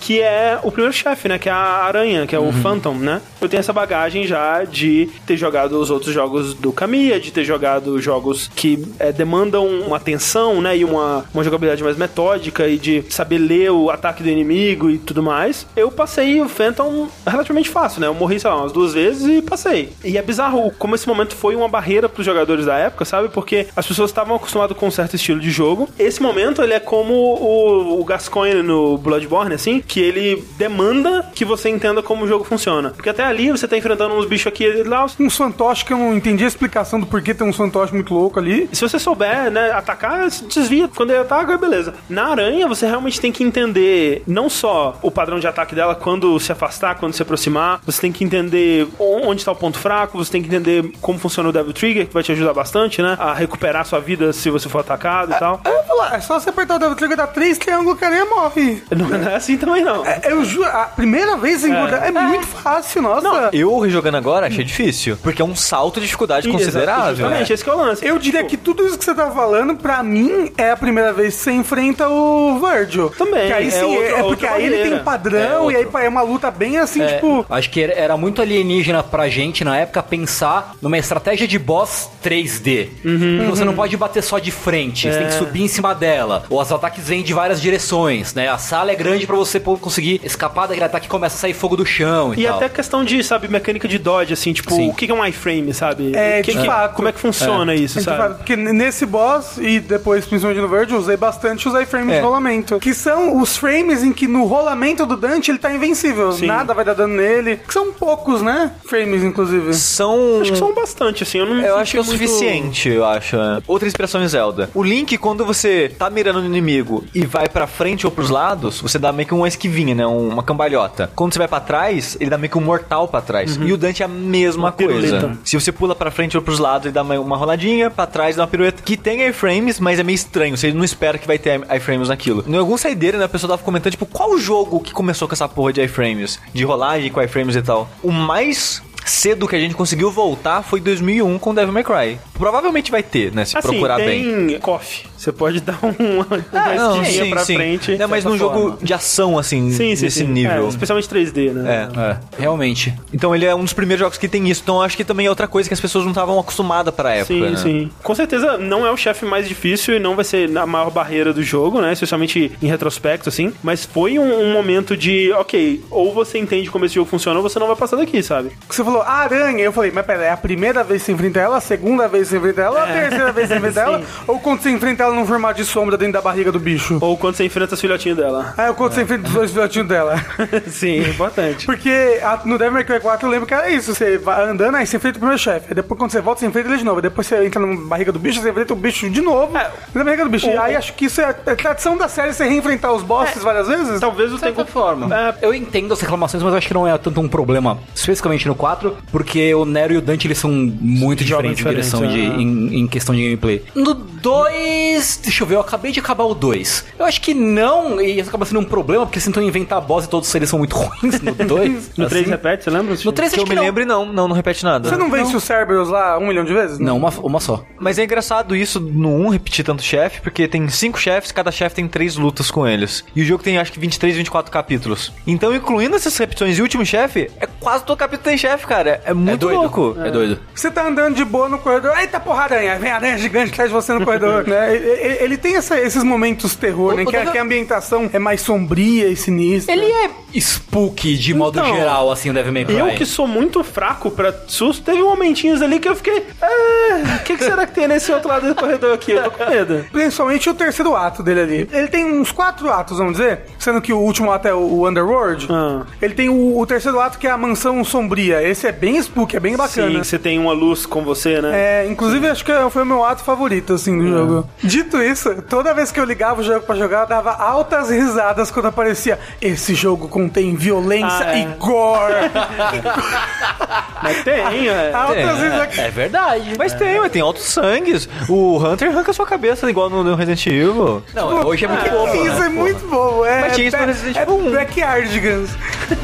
que 0.00 0.20
é 0.20 0.58
o 0.62 0.70
primeiro 0.70 0.92
chefe, 0.92 1.28
né? 1.28 1.38
Que 1.38 1.48
é 1.48 1.52
a 1.52 1.56
Aranha, 1.84 2.26
que 2.26 2.34
é 2.34 2.38
o 2.38 2.52
Phantom, 2.62 2.94
né? 2.94 3.20
Eu 3.40 3.48
tenho 3.48 3.60
essa 3.60 3.72
bagagem 3.72 4.26
já 4.26 4.64
de 4.64 5.08
ter 5.26 5.36
jogado 5.36 5.78
os 5.78 5.90
outros 5.90 6.12
jogos 6.12 6.54
do 6.54 6.72
Kamiya, 6.72 7.20
de 7.20 7.30
ter 7.30 7.44
jogado 7.44 8.00
jogos 8.00 8.50
que 8.54 8.86
é, 8.98 9.12
demandam 9.12 9.66
uma 9.66 9.96
atenção, 9.96 10.60
né? 10.60 10.76
E 10.76 10.84
uma, 10.84 11.24
uma 11.32 11.44
jogabilidade 11.44 11.82
mais 11.82 11.96
metódica 11.96 12.66
e 12.66 12.78
de 12.78 13.04
saber 13.10 13.38
ler 13.38 13.70
o 13.70 13.90
ataque 13.90 14.22
do 14.22 14.28
inimigo 14.28 14.90
e 14.90 14.98
tudo 14.98 15.22
mais. 15.22 15.66
Eu 15.76 15.90
passei 15.90 16.40
o 16.40 16.48
Phantom 16.48 17.08
relativamente 17.26 17.70
fácil, 17.70 18.00
né? 18.00 18.06
Eu 18.06 18.14
morri, 18.14 18.40
sei 18.40 18.50
lá, 18.50 18.56
umas 18.56 18.72
duas 18.72 18.94
vezes 18.94 19.26
e 19.26 19.42
passei. 19.42 19.92
E 20.04 20.18
é 20.18 20.22
bizarro 20.22 20.72
como 20.78 20.94
esse 20.94 21.06
momento 21.06 21.34
foi 21.34 21.54
uma 21.54 21.68
barreira 21.68 22.08
pros 22.08 22.26
jogadores 22.26 22.66
da 22.66 22.76
época, 22.76 23.04
sabe? 23.04 23.28
Porque 23.28 23.68
as 23.76 23.86
pessoas 23.86 24.10
estavam 24.10 24.36
acostumadas 24.36 24.76
com 24.76 24.86
um 24.86 24.90
certo 24.90 25.14
estilo 25.14 25.40
de 25.40 25.50
jogo. 25.50 25.88
Esse 25.98 26.20
momento, 26.20 26.62
ele 26.62 26.72
é 26.72 26.80
como 26.80 27.14
o, 27.14 28.00
o 28.00 28.04
Gascoigne 28.04 28.62
no 28.62 28.98
Bloodborne, 28.98 29.54
assim, 29.54 29.80
que 29.80 30.00
ele 30.00 30.44
demanda 30.56 31.30
que 31.34 31.44
você 31.44 31.68
entenda 31.68 32.02
como 32.02 32.24
o 32.24 32.28
jogo 32.28 32.44
funciona. 32.44 32.90
Porque 32.90 33.08
até 33.08 33.27
ali 33.28 33.50
você 33.50 33.66
tá 33.68 33.76
enfrentando 33.76 34.14
uns 34.14 34.26
bichos 34.26 34.46
aqui 34.46 34.64
e 34.64 34.82
lá. 34.82 35.06
Uns 35.18 35.36
fantoches 35.36 35.82
que 35.82 35.92
eu 35.92 35.98
não 35.98 36.14
entendi 36.14 36.44
a 36.44 36.48
explicação 36.48 36.98
do 36.98 37.06
porquê 37.06 37.34
tem 37.34 37.46
uns 37.46 37.56
fantoches 37.56 37.92
muito 37.92 38.12
louco 38.14 38.38
ali. 38.38 38.68
Se 38.72 38.80
você 38.80 38.98
souber, 38.98 39.50
né, 39.50 39.70
atacar, 39.72 40.28
desvia. 40.28 40.88
Quando 40.88 41.10
ele 41.10 41.20
ataca, 41.20 41.56
beleza. 41.56 41.94
Na 42.08 42.28
aranha, 42.28 42.66
você 42.66 42.86
realmente 42.86 43.20
tem 43.20 43.30
que 43.30 43.44
entender 43.44 44.22
não 44.26 44.48
só 44.48 44.98
o 45.02 45.10
padrão 45.10 45.38
de 45.38 45.46
ataque 45.46 45.74
dela 45.74 45.94
quando 45.94 46.38
se 46.40 46.50
afastar, 46.52 46.96
quando 46.96 47.12
se 47.12 47.22
aproximar. 47.22 47.80
Você 47.84 48.00
tem 48.00 48.12
que 48.12 48.24
entender 48.24 48.88
onde 48.98 49.40
está 49.40 49.52
o 49.52 49.56
ponto 49.56 49.78
fraco, 49.78 50.18
você 50.18 50.32
tem 50.32 50.42
que 50.42 50.48
entender 50.48 50.92
como 51.00 51.18
funciona 51.18 51.48
o 51.48 51.52
Devil 51.52 51.72
Trigger, 51.72 52.06
que 52.06 52.14
vai 52.14 52.22
te 52.22 52.32
ajudar 52.32 52.54
bastante, 52.54 53.02
né? 53.02 53.16
A 53.18 53.32
recuperar 53.32 53.84
sua 53.84 54.00
vida 54.00 54.32
se 54.32 54.50
você 54.50 54.68
for 54.68 54.80
atacado 54.80 55.32
e 55.32 55.38
tal. 55.38 55.60
Eu 55.64 55.82
vou 55.86 55.96
lá, 55.96 56.16
é 56.16 56.20
só 56.20 56.38
você 56.38 56.50
apertar 56.50 56.76
o 56.76 56.78
Devil 56.78 56.96
Trigger, 56.96 57.16
dá 57.16 57.26
três 57.26 57.58
triângulos, 57.58 57.98
que 57.98 58.04
a 58.04 58.08
aranha 58.08 58.24
morre. 58.26 58.82
Não 58.90 59.30
é 59.30 59.36
assim 59.36 59.56
também, 59.56 59.84
não. 59.84 60.04
É, 60.04 60.20
Eu 60.24 60.44
juro, 60.44 60.68
a 60.68 60.84
primeira 60.84 61.36
vez 61.36 61.64
em 61.64 61.70
engordar 61.70 62.04
é, 62.04 62.10
muito 62.10 62.46
fácil, 62.46 63.02
nossa. 63.22 63.50
Eu 63.52 63.78
rejogando 63.78 64.16
agora 64.16 64.46
achei 64.46 64.64
difícil. 64.64 65.16
Porque 65.22 65.40
é 65.42 65.44
um 65.44 65.54
salto 65.56 66.00
de 66.00 66.06
dificuldade 66.06 66.48
considerável. 66.50 67.26
Exatamente, 67.26 67.52
esse 67.52 67.64
que 67.64 67.70
é 67.70 67.72
o 67.74 67.76
lance. 67.76 68.04
Eu 68.06 68.18
diria 68.18 68.44
que 68.44 68.56
tudo 68.56 68.86
isso 68.86 68.98
que 68.98 69.04
você 69.04 69.14
tá 69.14 69.30
falando, 69.30 69.74
pra 69.76 70.02
mim, 70.02 70.50
é 70.56 70.70
a 70.70 70.76
primeira 70.76 71.12
vez 71.12 71.34
que 71.36 71.40
você 71.42 71.52
enfrenta 71.52 72.08
o 72.08 72.58
Virgil. 72.60 73.10
Também, 73.10 73.46
Que 73.48 73.52
aí 73.52 73.66
é 73.68 73.70
sim, 73.70 73.78
é, 73.80 73.84
outro- 73.84 74.16
é 74.16 74.22
porque 74.22 74.46
aí 74.46 74.64
ele 74.66 74.82
tem 74.82 74.94
um 74.94 75.04
padrão, 75.04 75.70
É 75.70 75.74
e 75.74 75.76
aí 75.76 75.86
pá, 75.86 76.02
é 76.02 76.08
uma 76.08 76.22
luta 76.22 76.50
bem 76.50 76.78
assim, 76.78 77.02
É, 77.02 77.14
tipo. 77.14 77.44
Acho 77.48 77.70
que 77.70 77.82
era- 77.82 78.16
muito 78.16 78.42
alienígena 78.42 79.02
pra 79.02 79.28
gente 79.28 79.62
na 79.64 79.76
época 79.76 80.02
pensar 80.02 80.74
numa 80.82 80.98
estratégia 80.98 81.46
de 81.46 81.58
boss 81.58 82.08
3D. 82.22 82.88
Uhum. 83.04 83.46
Você 83.50 83.64
não 83.64 83.74
pode 83.74 83.96
bater 83.96 84.22
só 84.22 84.38
de 84.38 84.50
frente, 84.50 85.08
você 85.10 85.18
tem 85.18 85.28
que 85.28 85.34
É. 85.34 85.38
subir 85.38 85.62
em 85.62 85.68
cima 85.68 85.94
dela. 85.94 86.44
Ou 86.50 86.60
os 86.60 86.72
ataques 86.72 87.06
vêm 87.06 87.22
de 87.22 87.32
várias 87.32 87.60
direções, 87.60 88.34
né? 88.34 88.48
A 88.48 88.58
sala 88.58 88.90
é 88.90 88.94
grande 88.94 89.26
pra 89.26 89.36
você 89.36 89.60
conseguir 89.60 90.20
escapar 90.24 90.66
daquele 90.66 90.84
ataque 90.84 91.06
que 91.06 91.10
começa 91.10 91.36
a 91.36 91.38
sair 91.38 91.52
fogo 91.54 91.76
do 91.76 91.86
chão 91.86 92.34
e, 92.34 92.40
E 92.42 92.46
tal. 92.46 92.56
até 92.56 92.68
questão 92.68 93.04
de, 93.08 93.24
sabe, 93.24 93.48
mecânica 93.48 93.88
de 93.88 93.98
dodge, 93.98 94.32
assim, 94.32 94.52
tipo, 94.52 94.74
Sim. 94.74 94.90
o 94.90 94.94
que 94.94 95.10
é 95.10 95.14
um 95.14 95.24
iframe, 95.24 95.72
sabe? 95.74 96.12
É, 96.14 96.42
que 96.42 96.52
de 96.52 96.58
que- 96.58 96.66
fato. 96.66 96.94
Como 96.94 97.08
é 97.08 97.12
que 97.12 97.18
funciona 97.20 97.74
isso, 97.74 97.98
A 97.98 98.02
gente 98.02 98.10
sabe? 98.16 98.34
Porque 98.36 98.56
nesse 98.56 99.06
boss 99.06 99.56
e 99.58 99.80
depois, 99.80 100.24
principalmente 100.26 100.60
no 100.60 100.68
Verde, 100.68 100.92
eu 100.92 100.98
usei 100.98 101.16
bastante 101.16 101.68
os 101.68 101.74
iframes 101.74 102.14
É. 102.14 102.18
de 102.18 102.24
rolamento. 102.24 102.78
Que 102.78 102.92
são 102.94 103.40
os 103.40 103.56
frames 103.56 104.02
em 104.02 104.12
que 104.12 104.26
no 104.28 104.44
rolamento 104.44 105.06
do 105.06 105.16
Dante 105.16 105.50
ele 105.50 105.58
tá 105.58 105.72
invencível. 105.72 106.32
Sim. 106.32 106.46
Nada 106.46 106.74
vai 106.74 106.84
dar 106.84 106.94
dano 106.94 107.14
nele. 107.14 107.56
Que 107.66 107.72
são 107.72 107.92
poucos, 107.92 108.42
né? 108.42 108.72
Frames, 108.86 109.22
inclusive. 109.22 109.72
São. 109.74 110.40
Acho 110.40 110.52
que 110.52 110.58
são 110.58 110.74
bastante, 110.74 111.22
assim, 111.22 111.38
eu 111.38 111.46
não 111.46 111.60
Eu 111.60 111.76
acho 111.76 111.92
que 111.92 111.96
é 111.98 112.00
o 112.00 112.04
muito- 112.04 112.18
suficiente, 112.18 112.88
eu 112.88 113.04
acho. 113.04 113.36
é. 113.36 113.60
Outra 113.66 113.86
inspiração 113.88 114.22
em 114.22 114.28
Zelda. 114.28 114.70
O 114.74 114.82
Link, 114.82 115.16
quando 115.18 115.44
você 115.44 115.88
tá 115.98 116.10
mirando 116.10 116.40
no 116.40 116.46
inimigo 116.46 117.04
e 117.14 117.24
vai 117.24 117.48
pra 117.48 117.66
frente 117.66 118.06
ou 118.06 118.10
pros 118.12 118.30
lados, 118.30 118.80
você 118.80 118.98
dá 118.98 119.12
meio 119.12 119.26
que 119.28 119.34
uma 119.34 119.48
esquivinha, 119.48 119.94
né? 119.94 120.06
Um- 120.06 120.28
Uma 120.28 120.42
cambalhota. 120.42 121.10
Quando 121.14 121.32
você 121.32 121.38
vai 121.38 121.48
pra 121.48 121.60
trás, 121.60 122.16
ele 122.20 122.28
dá 122.30 122.36
meio 122.38 122.50
que 122.50 122.58
um 122.58 122.60
mortal 122.60 122.97
pra 123.06 123.20
trás. 123.20 123.56
E 123.56 123.72
o 123.72 123.76
Dante 123.76 124.02
é 124.02 124.06
a 124.06 124.08
mesma 124.08 124.64
Uma 124.64 124.72
coisa. 124.72 124.92
piruleta. 125.18 125.38
Se 125.44 125.58
você 125.60 125.70
pula 125.70 125.94
pra 125.94 126.10
frente 126.10 126.36
ou 126.36 126.42
pros 126.42 126.58
lados, 126.58 126.86
ele 126.86 126.92
dá 126.94 127.02
uma, 127.02 127.18
uma 127.20 127.36
roladinha, 127.36 127.90
pra 127.90 128.06
trás 128.06 128.34
dá 128.36 128.42
uma 128.42 128.48
pirueta. 128.48 128.82
Que 128.82 128.96
tem 128.96 129.22
iframes, 129.28 129.78
mas 129.78 129.98
é 129.98 130.02
meio 130.02 130.16
estranho. 130.16 130.56
Você 130.56 130.72
não 130.72 130.82
espera 130.84 131.18
que 131.18 131.26
vai 131.26 131.38
ter 131.38 131.60
iframes 131.76 132.08
naquilo. 132.08 132.42
Em 132.48 132.56
algum 132.56 132.76
saideira, 132.76 133.18
né, 133.18 133.24
a 133.24 133.28
pessoa 133.28 133.50
tava 133.50 133.62
comentando, 133.62 133.92
tipo, 133.92 134.06
qual 134.06 134.36
jogo 134.38 134.80
que 134.80 134.92
começou 134.92 135.28
com 135.28 135.34
essa 135.34 135.48
porra 135.48 135.72
de 135.72 135.82
iframes? 135.82 136.40
De 136.52 136.64
rolagem 136.64 137.10
com 137.12 137.22
iframes 137.22 137.54
e 137.54 137.62
tal. 137.62 137.88
O 138.02 138.10
mais 138.10 138.82
cedo 139.04 139.48
que 139.48 139.56
a 139.56 139.60
gente 139.60 139.74
conseguiu 139.74 140.10
voltar 140.10 140.62
foi 140.62 140.80
2001 140.80 141.38
com 141.38 141.54
Devil 141.54 141.72
May 141.72 141.82
Cry. 141.84 142.18
Provavelmente 142.34 142.90
vai 142.90 143.02
ter, 143.02 143.32
né, 143.32 143.44
se 143.44 143.56
Assim, 143.56 143.68
procurar 143.68 143.96
bem. 143.96 144.46
tem 144.48 144.58
coffee. 144.60 145.06
Você 145.18 145.32
pode 145.32 145.60
dar 145.60 145.78
um, 145.82 145.88
uma, 146.20 146.26
Ah, 146.52 146.74
não, 146.76 147.04
sim, 147.04 147.28
pra 147.30 147.44
sim. 147.44 147.56
frente. 147.56 147.96
Não, 147.96 148.06
mas 148.08 148.24
num 148.24 148.30
certa 148.30 148.44
jogo 148.44 148.60
forma. 148.60 148.78
de 148.80 148.94
ação, 148.94 149.36
assim, 149.36 149.70
Sim, 149.72 149.96
sim, 149.96 150.04
nesse 150.04 150.10
sim. 150.20 150.26
nível. 150.26 150.64
É, 150.64 150.68
especialmente 150.68 151.08
3D, 151.08 151.52
né? 151.52 151.88
É. 151.96 152.00
É, 152.00 152.16
realmente. 152.38 152.94
Então 153.12 153.34
ele 153.34 153.44
é 153.44 153.52
um 153.54 153.64
dos 153.64 153.72
primeiros 153.72 154.00
jogos 154.00 154.16
que 154.16 154.28
tem 154.28 154.48
isso. 154.48 154.60
Então 154.62 154.80
acho 154.80 154.96
que 154.96 155.04
também 155.04 155.26
é 155.26 155.28
outra 155.30 155.48
coisa 155.48 155.68
que 155.68 155.74
as 155.74 155.80
pessoas 155.80 156.04
não 156.04 156.12
estavam 156.12 156.38
acostumadas 156.38 156.94
pra 156.94 157.14
época. 157.14 157.34
Sim, 157.34 157.40
né? 157.50 157.56
sim. 157.56 157.90
Com 158.02 158.14
certeza 158.14 158.56
não 158.56 158.86
é 158.86 158.90
o 158.92 158.96
chefe 158.96 159.24
mais 159.26 159.48
difícil 159.48 159.96
e 159.96 159.98
não 159.98 160.14
vai 160.14 160.24
ser 160.24 160.56
a 160.56 160.64
maior 160.66 160.90
barreira 160.90 161.32
do 161.32 161.42
jogo, 161.42 161.80
né? 161.80 161.92
Especialmente 161.92 162.52
em 162.62 162.66
retrospecto, 162.68 163.28
assim. 163.28 163.52
Mas 163.60 163.84
foi 163.84 164.20
um, 164.20 164.42
um 164.48 164.52
momento 164.52 164.96
de, 164.96 165.32
ok, 165.32 165.82
ou 165.90 166.14
você 166.14 166.38
entende 166.38 166.70
como 166.70 166.84
esse 166.84 166.94
jogo 166.94 167.10
funciona 167.10 167.38
ou 167.38 167.42
você 167.42 167.58
não 167.58 167.66
vai 167.66 167.74
passar 167.76 167.96
daqui, 167.96 168.22
sabe? 168.22 168.50
Você 168.68 168.84
falou 168.84 169.02
aranha, 169.02 169.64
eu 169.64 169.72
falei, 169.72 169.90
mas 169.90 170.06
pera, 170.06 170.24
é 170.24 170.30
a 170.30 170.36
primeira 170.36 170.84
vez 170.84 171.02
que 171.02 171.06
você 171.06 171.12
enfrenta 171.12 171.40
ela, 171.40 171.56
a 171.56 171.60
segunda 171.60 172.06
vez 172.06 172.24
que 172.24 172.30
você 172.30 172.36
enfrenta 172.38 172.60
ela, 172.62 172.76
ou 172.78 172.82
a 172.84 172.86
terceira 172.86 173.32
vez 173.32 173.48
que 173.48 173.54
você 173.54 173.58
enfrenta 173.58 173.80
ela, 173.82 174.02
ou 174.28 174.38
quando 174.38 174.60
você 174.62 174.70
enfrenta 174.70 175.02
ela 175.02 175.07
num 175.14 175.26
formato 175.26 175.56
de 175.60 175.64
sombra 175.64 175.96
dentro 175.96 176.14
da 176.14 176.20
barriga 176.20 176.50
do 176.52 176.58
bicho? 176.58 176.98
Ou 177.00 177.16
quando 177.16 177.34
você 177.36 177.44
enfrenta 177.44 177.74
os 177.74 177.80
filhotinhos 177.80 178.16
dela. 178.18 178.54
Ah, 178.56 178.68
ou 178.68 178.74
quando 178.74 178.92
você 178.92 179.02
enfrenta 179.02 179.26
os 179.28 179.34
dois 179.34 179.50
filhotinhos 179.50 179.88
dela. 179.88 180.16
sim, 180.68 181.00
é 181.04 181.08
importante. 181.08 181.66
Porque 181.66 182.18
a- 182.22 182.40
no 182.44 182.56
Devil 182.58 182.74
May 182.74 182.84
Cry 182.84 183.00
4 183.00 183.26
eu 183.26 183.30
lembro 183.30 183.46
que 183.46 183.54
era 183.54 183.68
isso, 183.70 183.94
você 183.94 184.18
vai 184.18 184.48
andando, 184.48 184.74
aí 184.76 184.86
você 184.86 184.96
enfrenta 184.96 185.16
o 185.18 185.20
primeiro 185.20 185.40
chefe, 185.42 185.66
aí 185.68 185.74
depois 185.74 185.98
quando 185.98 186.10
você 186.10 186.20
volta, 186.20 186.40
você 186.40 186.46
enfrenta 186.46 186.68
ele 186.68 186.78
de 186.78 186.84
novo, 186.84 186.96
aí 186.98 187.02
depois 187.02 187.26
você 187.26 187.44
entra 187.44 187.64
na 187.64 187.76
barriga 187.88 188.12
do 188.12 188.18
bicho, 188.18 188.40
você 188.40 188.50
enfrenta 188.50 188.72
o 188.72 188.76
bicho 188.76 189.08
de 189.10 189.20
novo, 189.20 189.52
na 189.52 190.04
barriga 190.04 190.24
do 190.24 190.30
bicho. 190.30 190.48
o- 190.48 190.60
aí 190.60 190.74
acho 190.76 190.92
que 190.94 191.06
isso 191.06 191.20
é 191.20 191.24
a 191.24 191.32
tradição 191.34 191.96
da 191.96 192.08
série, 192.08 192.32
você 192.32 192.44
reenfrentar 192.46 192.92
os 192.92 193.02
bosses 193.02 193.42
várias 193.42 193.68
vezes. 193.68 194.00
Talvez 194.00 194.30
o 194.30 194.34
De 194.34 194.40
certa 194.40 194.56
tempo... 194.64 194.70
forma. 194.70 195.08
É, 195.14 195.34
Eu 195.42 195.54
entendo 195.54 195.92
as 195.92 196.00
reclamações, 196.00 196.42
mas 196.42 196.54
acho 196.54 196.66
que 196.68 196.74
não 196.74 196.86
é 196.86 196.96
tanto 196.98 197.20
um 197.20 197.28
problema, 197.28 197.78
especificamente 197.94 198.46
no 198.46 198.54
4, 198.54 198.96
porque 199.12 199.54
o 199.54 199.64
Nero 199.64 199.94
e 199.94 199.96
o 199.96 200.00
Dante 200.02 200.26
eles 200.26 200.38
são 200.38 200.50
muito 200.50 201.24
diferentes 201.24 201.64
em 201.64 201.68
direção 201.68 202.00
de, 202.06 202.08
diferente, 202.20 202.42
em, 202.42 202.80
em 202.80 202.86
questão 202.86 203.14
de 203.14 203.22
gameplay. 203.24 203.64
No 203.74 203.94
2, 203.94 204.97
deixa 205.22 205.42
eu 205.42 205.46
ver, 205.46 205.54
eu 205.56 205.60
acabei 205.60 205.92
de 205.92 206.00
acabar 206.00 206.24
o 206.24 206.34
2. 206.34 206.84
Eu 206.98 207.04
acho 207.04 207.20
que 207.20 207.34
não, 207.34 208.00
e 208.00 208.18
isso 208.18 208.28
acaba 208.28 208.44
sendo 208.44 208.60
um 208.60 208.64
problema, 208.64 209.06
porque 209.06 209.20
se 209.20 209.26
tentam 209.26 209.42
inventar 209.42 209.80
boss 209.80 210.04
e 210.04 210.08
todos 210.08 210.32
eles 210.34 210.48
são 210.48 210.58
muito 210.58 210.74
ruins 210.76 211.20
no 211.20 211.32
2. 211.34 211.90
no 211.96 212.08
3 212.08 212.26
repete, 212.28 212.64
você 212.64 212.70
lembra? 212.70 212.96
No 213.04 213.12
3 213.12 213.32
Que 213.32 213.36
acho 213.36 213.42
eu 213.42 213.44
que 213.44 213.50
me 213.50 213.56
não. 213.56 213.62
lembre, 213.62 213.84
não. 213.84 214.06
Não, 214.12 214.28
não 214.28 214.34
repete 214.36 214.64
nada. 214.64 214.88
Você 214.88 214.96
não 214.96 215.10
vence 215.10 215.34
o 215.36 215.40
Cerberus 215.40 215.88
lá 215.88 216.18
um 216.18 216.26
milhão 216.26 216.44
de 216.44 216.52
vezes? 216.52 216.78
Não, 216.78 216.96
uma, 216.96 217.10
uma 217.22 217.40
só. 217.40 217.64
Mas 217.78 217.98
é 217.98 218.04
engraçado 218.04 218.54
isso 218.56 218.80
no 218.80 219.08
1 219.26 219.28
repetir 219.30 219.64
tanto 219.64 219.82
chefe, 219.82 220.20
porque 220.20 220.46
tem 220.48 220.68
cinco 220.68 220.98
chefes, 220.98 221.32
cada 221.32 221.50
chefe 221.50 221.76
tem 221.76 221.88
três 221.88 222.16
lutas 222.16 222.50
com 222.50 222.66
eles. 222.66 223.04
E 223.14 223.22
o 223.22 223.24
jogo 223.24 223.42
tem 223.42 223.58
acho 223.58 223.72
que 223.72 223.78
23, 223.78 224.16
24 224.16 224.50
capítulos. 224.50 225.12
Então, 225.26 225.54
incluindo 225.54 225.96
essas 225.96 226.16
repetições 226.16 226.56
e 226.58 226.60
o 226.60 226.64
último 226.64 226.84
chefe, 226.84 227.30
é 227.40 227.46
quase 227.60 227.84
todo 227.84 227.96
capítulo 227.98 228.24
tem 228.24 228.38
chefe, 228.38 228.66
cara. 228.66 229.00
É 229.04 229.12
muito 229.14 229.38
doido. 229.40 229.60
louco. 229.60 229.96
É 230.02 230.10
doido. 230.10 230.38
Você 230.54 230.70
tá 230.70 230.86
andando 230.86 231.14
de 231.14 231.24
boa 231.24 231.48
no 231.48 231.58
corredor, 231.58 231.96
eita 231.98 232.18
porra 232.20 232.44
aranha, 232.44 232.78
vem 232.78 232.90
aranha 232.90 233.18
gigante 233.18 233.52
atrás 233.52 233.70
de 233.70 233.74
você 233.74 233.92
no 233.92 234.04
corredor, 234.04 234.46
né? 234.48 234.74
Ele, 234.88 235.36
tem 235.36 235.56
essa- 235.56 235.78
esses 235.78 236.02
momentos 236.02 236.54
terror, 236.54 236.94
né? 236.94 237.02
O- 237.04 237.06
o 237.06 237.10
Que, 237.10 237.16
a- 237.16 237.18
Devil- 237.20 237.32
que 237.32 237.38
a 237.38 237.42
ambientação 237.42 238.10
é 238.12 238.18
mais 238.18 238.40
sombria 238.40 239.08
e 239.08 239.16
sinistra. 239.16 239.74
Ele 239.74 239.86
é 239.86 240.10
spooky 240.40 241.16
de 241.16 241.34
modo 241.34 241.58
Então, 241.58 241.74
geral, 241.74 242.10
assim, 242.10 242.30
o 242.30 242.34
Devil 242.34 242.52
May 242.52 242.64
Cry. 242.64 242.78
Eu 242.78 242.88
que 242.90 243.04
sou 243.06 243.26
muito 243.26 243.62
fraco 243.64 244.10
pra 244.10 244.32
susto, 244.46 244.82
teve 244.84 245.02
momentinhos 245.02 245.60
ali 245.62 245.78
que 245.78 245.88
eu 245.88 245.96
fiquei. 245.96 246.24
"Ah, 246.42 247.18
O 247.20 247.24
que, 247.24 247.36
que 247.36 247.44
será 247.44 247.66
que 247.66 247.74
tem 247.74 247.86
nesse 247.88 248.10
outro 248.12 248.28
lado 248.28 248.46
do 248.48 248.54
corredor 248.54 248.94
aqui? 248.94 249.12
Eu 249.12 249.24
tô 249.24 249.30
com 249.30 249.46
medo. 249.50 249.84
Principalmente 249.92 250.48
o 250.50 250.54
terceiro 250.54 250.94
ato 250.96 251.22
dele 251.22 251.40
ali. 251.40 251.68
Ele 251.72 251.88
tem 251.88 252.04
uns 252.04 252.32
quatro 252.32 252.70
atos, 252.70 252.98
vamos 252.98 253.14
dizer. 253.18 253.40
Sendo 253.58 253.80
que 253.80 253.92
o 253.92 253.98
último 253.98 254.30
ato 254.32 254.48
é 254.48 254.54
o, 254.54 254.58
o 254.58 254.88
Underworld. 254.88 255.46
Ah. 255.50 255.82
Ele 256.00 256.14
tem 256.14 256.28
o, 256.28 256.58
o 256.58 256.66
terceiro 256.66 256.98
ato 257.00 257.18
que 257.18 257.26
é 257.26 257.30
a 257.30 257.36
mansão 257.36 257.82
sombria. 257.84 258.42
Esse 258.42 258.66
é 258.66 258.72
bem 258.72 258.98
spooky, 259.00 259.36
é 259.36 259.40
bem 259.40 259.52
Sim, 259.52 259.58
bacana. 259.58 260.04
você 260.04 260.18
tem 260.18 260.38
uma 260.38 260.52
luz 260.52 260.86
com 260.86 261.02
você, 261.04 261.40
né? 261.40 261.84
É, 261.84 261.86
inclusive 261.90 262.26
acho 262.28 262.44
que 262.44 262.52
foi 262.70 262.82
o 262.82 262.86
meu 262.86 263.04
ato 263.04 263.22
favorito, 263.22 263.72
assim, 263.74 263.96
do 263.98 264.08
jogo. 264.08 264.48
Dito 264.78 265.02
isso, 265.02 265.42
toda 265.42 265.74
vez 265.74 265.90
que 265.90 265.98
eu 265.98 266.04
ligava 266.04 266.40
o 266.40 266.44
jogo 266.44 266.60
pra 266.60 266.76
jogar, 266.76 267.00
eu 267.00 267.06
dava 267.08 267.32
altas 267.32 267.90
risadas 267.90 268.48
quando 268.48 268.66
aparecia 268.66 269.18
esse 269.40 269.74
jogo 269.74 270.06
contém 270.08 270.54
violência 270.54 271.26
Ah, 271.26 271.36
é. 271.36 271.40
e 271.42 271.44
gore. 271.58 272.14
Mas 274.00 274.22
tem, 274.22 274.68
é. 274.68 274.92
altas 274.94 275.40
risadas. 275.40 275.78
É 275.78 275.90
verdade. 275.90 276.52
Mas 276.56 276.72
tem, 276.74 277.00
mas 277.00 277.10
tem 277.10 277.20
altos 277.20 277.42
sangues. 277.42 278.08
O 278.28 278.56
Hunter 278.58 278.88
arranca 278.90 279.12
sua 279.12 279.26
cabeça 279.26 279.68
igual 279.68 279.90
no 279.90 280.04
no 280.04 280.14
Resident 280.14 280.46
Evil. 280.46 281.02
Não, 281.12 281.44
hoje 281.46 281.64
é 281.64 281.68
muito 281.68 281.90
bobo. 281.90 282.14
Isso 282.14 282.42
é 282.42 282.48
muito 282.48 282.86
bom. 282.86 283.26
É, 283.26 283.40
Mas 283.40 283.56
tinha 283.56 283.66
isso 283.66 283.76
no 283.76 283.82
é, 283.82 283.86
Resident 283.86 284.16
é 284.16 284.22
Evil 284.22 284.36
1. 284.38 284.52
Backyardigans. 284.52 285.50
Por 285.88 285.98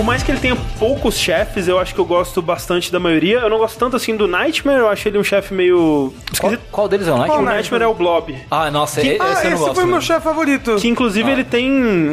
mais 0.07 0.23
que 0.23 0.31
ele 0.31 0.39
tenha 0.41 0.57
poucos 0.79 1.17
chefes, 1.19 1.67
eu 1.69 1.79
acho 1.79 1.93
que 1.95 2.01
eu 2.01 2.05
gosto 2.05 2.41
bastante 2.41 2.91
da 2.93 3.01
maioria. 3.01 3.39
Eu 3.41 3.51
não 3.51 3.59
gosto 3.59 3.77
tanto 3.79 3.97
assim 3.97 4.17
do 4.17 4.27
Nightmare, 4.29 4.79
eu 4.79 4.89
acho 4.89 5.09
ele 5.09 5.19
um 5.19 5.25
chefe 5.25 5.53
meio 5.53 6.13
Qual, 6.39 6.53
esquisito. 6.53 6.61
qual 6.71 6.89
deles 6.89 7.09
é 7.09 7.13
o 7.13 7.15
O 7.15 7.19
Nightmare? 7.19 7.45
Nightmare 7.45 7.83
é 7.83 7.87
o 7.87 7.95
Blob. 7.95 8.35
Ah, 8.51 8.71
nossa, 8.71 9.01
e- 9.03 9.09
esse 9.11 9.21
Ah, 9.21 9.25
eu 9.25 9.33
não 9.33 9.41
esse 9.41 9.51
gosto. 9.65 9.75
foi 9.75 9.85
o 9.85 9.87
meu 9.89 10.01
chefe 10.01 10.21
favorito. 10.23 10.77
Que 10.77 10.89
inclusive 10.89 11.31
ele 11.31 11.43
tem 11.45 11.71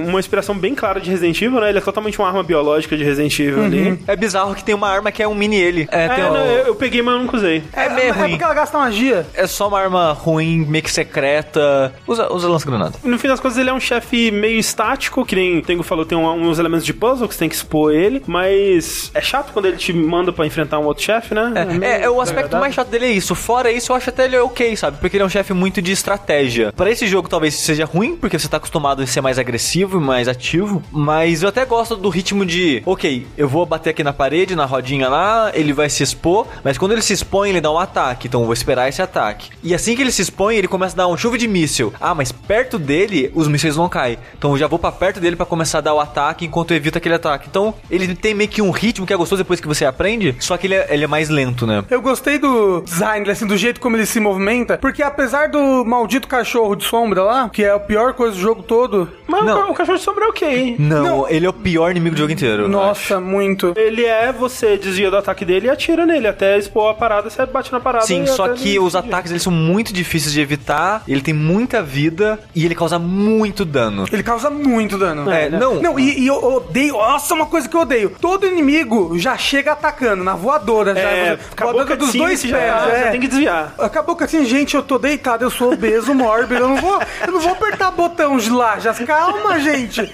uma 0.07 0.19
inspiração 0.19 0.57
bem 0.57 0.73
clara 0.73 0.99
de 0.99 1.09
Resident 1.09 1.39
Evil, 1.41 1.59
né? 1.61 1.69
Ele 1.69 1.77
é 1.77 1.81
totalmente 1.81 2.17
uma 2.19 2.27
arma 2.27 2.41
biológica 2.43 2.97
de 2.97 3.03
Resident 3.03 3.37
Evil 3.39 3.63
ali. 3.63 3.99
É 4.07 4.15
bizarro 4.15 4.55
que 4.55 4.63
tem 4.63 4.73
uma 4.73 4.89
arma 4.89 5.11
que 5.11 5.21
é 5.21 5.27
um 5.27 5.35
mini 5.35 5.57
ele. 5.57 5.87
É, 5.91 6.05
É, 6.05 6.17
não, 6.23 6.33
um- 6.33 6.35
eu, 6.37 6.67
eu 6.67 6.75
peguei, 6.75 7.01
mas 7.01 7.13
eu 7.15 7.21
nunca 7.21 7.37
usei. 7.37 7.63
é 7.73 7.89
meio 7.89 8.07
é 8.07 8.11
ruim. 8.11 8.29
porque 8.31 8.43
ela 8.43 8.53
gasta 8.53 8.77
magia. 8.77 9.25
É 9.33 9.45
só 9.45 9.67
uma 9.67 9.79
arma 9.79 10.11
ruim, 10.13 10.65
meio 10.67 10.83
que 10.83 10.91
secreta. 10.91 11.93
Usa, 12.07 12.31
usa 12.33 12.47
lança-granada. 12.49 12.95
No 13.03 13.17
fim 13.19 13.27
das 13.27 13.39
contas, 13.39 13.57
ele 13.57 13.69
é 13.69 13.73
um 13.73 13.79
chefe 13.79 14.31
meio 14.31 14.57
estático, 14.59 15.25
que 15.25 15.35
nem 15.35 15.59
o 15.59 15.61
Tengo 15.61 15.83
falou, 15.83 16.05
tem 16.05 16.17
um- 16.17 16.49
uns 16.49 16.59
elementos 16.59 16.85
de 16.85 16.93
puzzle 16.93 17.27
que 17.27 17.33
você 17.33 17.39
tem 17.39 17.49
que 17.49 17.55
expor 17.55 17.82
ele, 17.91 18.21
mas 18.27 19.11
é 19.13 19.21
chato 19.21 19.51
quando 19.53 19.65
ele 19.65 19.77
te 19.77 19.93
manda 19.93 20.31
pra 20.31 20.45
enfrentar 20.45 20.79
um 20.79 20.85
outro 20.85 21.03
chefe, 21.03 21.33
né? 21.33 21.53
É, 21.81 22.03
é, 22.03 22.09
o 22.09 22.21
aspecto 22.21 22.57
mais 22.57 22.73
chato 22.73 22.89
dele 22.89 23.05
é 23.05 23.11
isso. 23.11 23.35
Fora 23.35 23.71
isso, 23.71 23.91
eu 23.91 23.95
acho 23.95 24.09
até 24.09 24.25
ele 24.25 24.37
ok, 24.37 24.75
sabe? 24.75 24.97
Porque 24.99 25.17
ele 25.17 25.23
é 25.23 25.25
um 25.25 25.29
chefe 25.29 25.53
muito 25.53 25.81
de 25.81 25.91
estratégia. 25.91 26.71
Pra 26.73 26.89
esse 26.89 27.07
jogo, 27.07 27.27
talvez 27.27 27.55
seja 27.55 27.85
ruim, 27.85 28.15
porque 28.15 28.37
você 28.37 28.47
tá 28.47 28.57
acostumado 28.57 29.01
a 29.01 29.07
ser 29.07 29.21
mais 29.21 29.39
agressivo 29.39 29.97
e 29.97 30.01
mais 30.01 30.27
ativo. 30.27 30.83
Mas 30.91 31.43
eu 31.43 31.49
até 31.49 31.65
gosto 31.65 31.95
do 31.95 32.09
ritmo 32.09 32.45
de, 32.45 32.81
ok, 32.85 33.25
eu 33.37 33.47
vou 33.47 33.65
bater 33.65 33.91
aqui 33.91 34.03
na 34.03 34.13
parede, 34.13 34.55
na 34.55 34.65
rodinha 34.65 35.09
lá, 35.09 35.51
ele 35.53 35.73
vai 35.73 35.89
se 35.89 36.03
expor, 36.03 36.47
mas 36.63 36.77
quando 36.77 36.91
ele 36.91 37.01
se 37.01 37.13
expõe, 37.13 37.49
ele 37.49 37.61
dá 37.61 37.71
um 37.71 37.79
ataque. 37.79 38.27
Então 38.27 38.41
eu 38.41 38.45
vou 38.45 38.53
esperar 38.53 38.89
esse 38.89 39.01
ataque. 39.01 39.49
E 39.63 39.73
assim 39.73 39.95
que 39.95 40.01
ele 40.01 40.11
se 40.11 40.21
expõe, 40.21 40.55
ele 40.55 40.67
começa 40.67 40.95
a 40.95 40.97
dar 40.97 41.07
um 41.07 41.17
chuva 41.17 41.37
de 41.37 41.47
míssil. 41.47 41.93
Ah, 41.99 42.13
mas 42.13 42.31
perto 42.31 42.77
dele, 42.77 43.31
os 43.33 43.47
mísseis 43.47 43.75
não 43.75 43.89
caem. 43.89 44.17
Então 44.37 44.51
eu 44.51 44.57
já 44.57 44.67
vou 44.67 44.79
pra 44.79 44.91
perto 44.91 45.19
dele 45.19 45.35
pra 45.35 45.45
começar 45.45 45.79
a 45.79 45.81
dar 45.81 45.93
o 45.93 45.99
ataque 45.99 46.45
enquanto 46.45 46.71
eu 46.71 46.77
evito 46.77 46.97
aquele 46.97 47.15
ataque. 47.15 47.47
Então 47.49 47.72
ele 47.89 48.13
tem 48.15 48.33
meio 48.33 48.49
que 48.49 48.61
um 48.61 48.71
ritmo 48.71 49.05
que 49.05 49.13
é 49.13 49.15
gostoso 49.17 49.41
depois 49.43 49.59
que 49.59 49.67
você 49.67 49.85
aprende, 49.85 50.35
só 50.39 50.57
que 50.57 50.67
ele 50.67 50.75
é, 50.75 50.87
ele 50.89 51.03
é 51.03 51.07
mais 51.07 51.29
lento, 51.29 51.65
né? 51.67 51.83
Eu 51.89 52.01
gostei 52.01 52.37
do 52.37 52.81
design, 52.81 53.29
assim, 53.29 53.45
do 53.47 53.57
jeito 53.57 53.79
como 53.79 53.95
ele 53.95 54.05
se 54.05 54.19
movimenta, 54.19 54.77
porque 54.77 55.01
apesar 55.03 55.49
do 55.49 55.83
maldito 55.85 56.27
cachorro 56.27 56.75
de 56.75 56.83
sombra 56.85 57.23
lá, 57.23 57.49
que 57.49 57.63
é 57.63 57.71
a 57.71 57.79
pior 57.79 58.13
coisa 58.13 58.35
do 58.35 58.41
jogo 58.41 58.63
todo, 58.63 59.09
Mas 59.27 59.41
o 59.41 59.45
Não. 59.45 59.71
o 59.71 59.73
cachorro 59.73 59.97
de 59.97 60.03
sombra 60.03 60.25
é 60.25 60.27
ok. 60.27 60.75
Não, 60.79 61.03
Não. 61.03 61.29
ele 61.29 61.45
é 61.45 61.49
o 61.49 61.53
pior 61.53 61.91
inimigo 61.91 62.15
do 62.15 62.19
jogo 62.19 62.31
inteiro. 62.31 62.67
nossa, 62.67 63.19
muito. 63.19 63.73
Ele 63.75 64.05
é, 64.05 64.31
você 64.31 64.77
desvia 64.77 65.09
do 65.09 65.17
ataque 65.17 65.45
dele 65.45 65.67
e 65.67 65.69
atira 65.69 66.05
nele, 66.05 66.27
até 66.27 66.57
expor 66.57 66.91
a 66.91 66.93
parada, 66.93 67.29
você 67.29 67.45
bate 67.45 67.71
na 67.71 67.79
parada. 67.79 68.05
Sim, 68.05 68.25
só 68.25 68.49
que 68.49 68.77
os 68.79 68.87
explodir. 68.93 69.09
ataques 69.09 69.31
eles 69.31 69.43
são 69.43 69.51
muito 69.53 69.93
difíceis 69.93 70.33
de 70.33 70.41
evitar, 70.41 71.03
ele 71.07 71.21
tem 71.21 71.33
muita 71.33 71.81
vida 71.81 72.39
e 72.55 72.65
ele 72.65 72.75
causa 72.75 72.99
muito 72.99 73.65
dano. 73.65 74.05
Ele 74.11 74.23
causa 74.23 74.49
muito 74.49 74.97
dano. 74.97 75.29
É, 75.31 75.49
não. 75.49 75.81
Não, 75.81 75.99
e, 75.99 76.19
e 76.21 76.27
eu 76.27 76.35
odeio. 76.43 76.93
Nossa, 76.93 77.33
uma 77.33 77.45
coisa 77.45 77.62
que 77.69 77.75
eu 77.75 77.81
odeio. 77.81 78.09
Todo 78.21 78.45
inimigo 78.47 79.17
já 79.17 79.37
chega 79.37 79.71
atacando 79.73 80.23
na 80.23 80.35
voadora. 80.35 80.93
já, 80.95 81.01
É, 81.01 81.25
você- 81.37 81.39
acabou 81.51 81.73
voadora 81.73 81.93
a 81.93 81.97
dos 81.97 82.13
dois 82.13 82.39
você 82.39 82.47
já- 82.47 82.57
pés. 82.57 82.73
você 82.83 83.07
é. 83.07 83.11
tem 83.11 83.19
que 83.21 83.27
desviar. 83.27 83.73
Acabou 83.79 84.15
que 84.15 84.23
assim, 84.23 84.45
gente, 84.45 84.75
eu 84.75 84.83
tô 84.83 84.97
deitado, 84.97 85.43
eu 85.43 85.49
sou 85.49 85.73
obeso, 85.73 86.13
mórbido, 86.13 86.61
eu 86.61 86.67
não 86.69 86.77
vou, 86.77 86.99
eu 87.25 87.31
não 87.31 87.39
vou 87.39 87.51
apertar 87.53 87.91
botão 87.91 88.37
de 88.37 88.49
lá, 88.49 88.79
já 88.79 88.93
calma, 88.93 89.59
gente. 89.59 90.11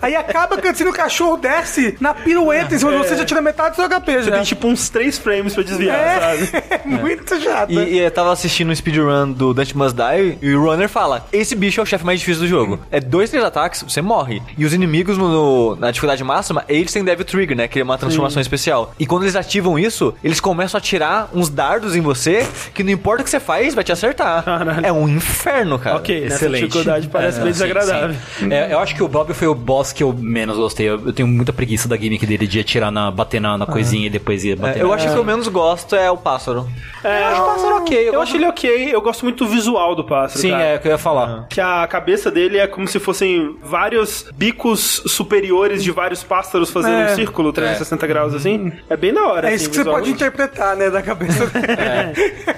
Aí 0.00 0.14
acaba 0.16 0.56
que 0.56 0.68
assim, 0.68 0.84
o 0.84 0.92
cachorro 0.92 1.36
desce 1.36 1.96
na 2.00 2.14
pirueta 2.14 2.74
em 2.74 2.78
cima 2.78 2.92
de 2.92 2.98
você, 2.98 3.16
já 3.16 3.24
tira 3.24 3.40
metade 3.42 3.70
do 3.70 3.76
seu 3.76 3.84
HP 3.88 4.12
Você 4.12 4.22
já. 4.30 4.36
tem 4.36 4.42
tipo 4.44 4.66
uns 4.68 4.88
3 4.88 5.18
frames 5.18 5.54
pra 5.54 5.62
desviar, 5.62 5.98
É, 5.98 6.20
sabe? 6.20 6.50
é 6.70 6.80
muito 6.86 7.40
chato. 7.40 7.70
E, 7.72 7.74
e 7.94 7.98
eu 7.98 8.10
tava 8.10 8.32
assistindo 8.32 8.70
um 8.70 8.74
speedrun 8.74 9.32
do 9.32 9.52
Dante 9.54 9.76
Must 9.76 9.94
Die 9.96 10.38
e 10.42 10.54
o 10.54 10.62
runner 10.64 10.88
fala: 10.88 11.26
Esse 11.32 11.54
bicho 11.54 11.80
é 11.80 11.82
o 11.82 11.86
chefe 11.86 12.04
mais 12.04 12.20
difícil 12.20 12.42
do 12.42 12.48
jogo. 12.48 12.80
É 12.90 13.00
dois, 13.00 13.30
três 13.30 13.44
ataques, 13.44 13.82
você 13.82 14.00
morre. 14.02 14.42
E 14.56 14.64
os 14.64 14.72
inimigos 14.72 15.16
no- 15.18 15.28
no- 15.28 15.76
na 15.76 15.90
dificuldade 15.90 16.22
máxima, 16.24 16.64
eles 16.68 16.89
têm 16.92 17.04
Devil 17.04 17.24
Trigger, 17.24 17.56
né? 17.56 17.68
Que 17.68 17.80
é 17.80 17.82
uma 17.82 17.96
transformação 17.98 18.40
especial. 18.40 18.94
E 18.98 19.06
quando 19.06 19.22
eles 19.24 19.36
ativam 19.36 19.78
isso, 19.78 20.14
eles 20.22 20.40
começam 20.40 20.78
a 20.78 20.80
tirar 20.80 21.28
uns 21.34 21.48
dardos 21.48 21.94
em 21.96 22.00
você 22.00 22.46
que 22.74 22.82
não 22.82 22.90
importa 22.90 23.22
o 23.22 23.24
que 23.24 23.30
você 23.30 23.40
faz, 23.40 23.74
vai 23.74 23.84
te 23.84 23.92
acertar. 23.92 24.42
Caralho. 24.44 24.86
É 24.86 24.92
um 24.92 25.08
inferno, 25.08 25.78
cara. 25.78 25.96
ok, 25.96 26.24
Excelente. 26.26 26.62
dificuldade 26.66 27.08
parece 27.08 27.38
É, 27.40 27.42
bem 27.44 27.52
sim, 27.52 27.58
desagradável. 27.60 28.16
sim. 28.38 28.52
É, 28.52 28.72
eu 28.72 28.78
acho 28.78 28.94
que 28.94 29.02
o 29.02 29.08
Bob 29.08 29.32
foi 29.34 29.48
o 29.48 29.54
boss 29.54 29.92
que 29.92 30.02
eu 30.02 30.12
menos 30.12 30.56
gostei. 30.56 30.88
Eu, 30.88 31.00
eu 31.06 31.12
tenho 31.12 31.28
muita 31.28 31.52
preguiça 31.52 31.88
da 31.88 31.96
gimmick 31.96 32.24
dele 32.26 32.46
de 32.46 32.60
atirar 32.60 32.90
na, 32.90 33.10
bater 33.10 33.40
na, 33.40 33.56
na 33.58 33.66
coisinha 33.66 34.06
e 34.06 34.10
depois 34.10 34.44
ir 34.44 34.56
bater 34.56 34.80
É, 34.80 34.82
eu 34.82 34.92
acho 34.92 35.04
que 35.04 35.10
o 35.10 35.14
que 35.14 35.18
eu 35.20 35.24
menos 35.24 35.48
gosto 35.48 35.94
é 35.96 36.10
o 36.10 36.16
pássaro. 36.16 36.68
É, 37.02 37.22
Eu 37.22 37.26
acho 37.26 37.42
o 37.42 37.46
pássaro 37.46 37.76
ok, 37.76 37.98
eu 37.98 38.02
Eu, 38.06 38.12
gosto- 38.12 38.22
acho 38.22 38.36
ele 38.36 38.46
ok, 38.46 38.94
eu 38.94 39.00
gosto 39.00 39.22
muito 39.24 39.44
do 39.44 39.50
visual 39.50 39.94
do 39.94 40.04
pássaro. 40.04 40.40
Sim, 40.40 40.50
cara. 40.50 40.62
é 40.62 40.76
o 40.76 40.80
que 40.80 40.88
eu 40.88 40.92
ia 40.92 40.98
falar. 40.98 41.46
Que 41.48 41.60
a 41.60 41.86
cabeça 41.86 42.30
dele 42.30 42.58
é 42.58 42.66
como 42.66 42.86
se 42.86 42.98
fossem 42.98 43.56
vários 43.62 44.26
bicos 44.34 45.02
superiores 45.06 45.82
de 45.82 45.90
vários 45.90 46.22
pássaros 46.22 46.69
fazendo 46.72 46.94
É. 46.94 47.12
um 47.12 47.14
círculo 47.14 47.52
360 47.52 48.06
graus 48.06 48.34
assim. 48.34 48.72
É 48.88 48.96
bem 48.96 49.12
da 49.12 49.24
hora. 49.24 49.46
É 49.50 49.54
assim, 49.54 49.62
isso 49.64 49.70
que 49.70 49.76
você 49.76 49.84
pode 49.84 50.10
interpretar, 50.10 50.76
né, 50.76 50.90
da 50.90 51.02
cabeça. 51.02 51.50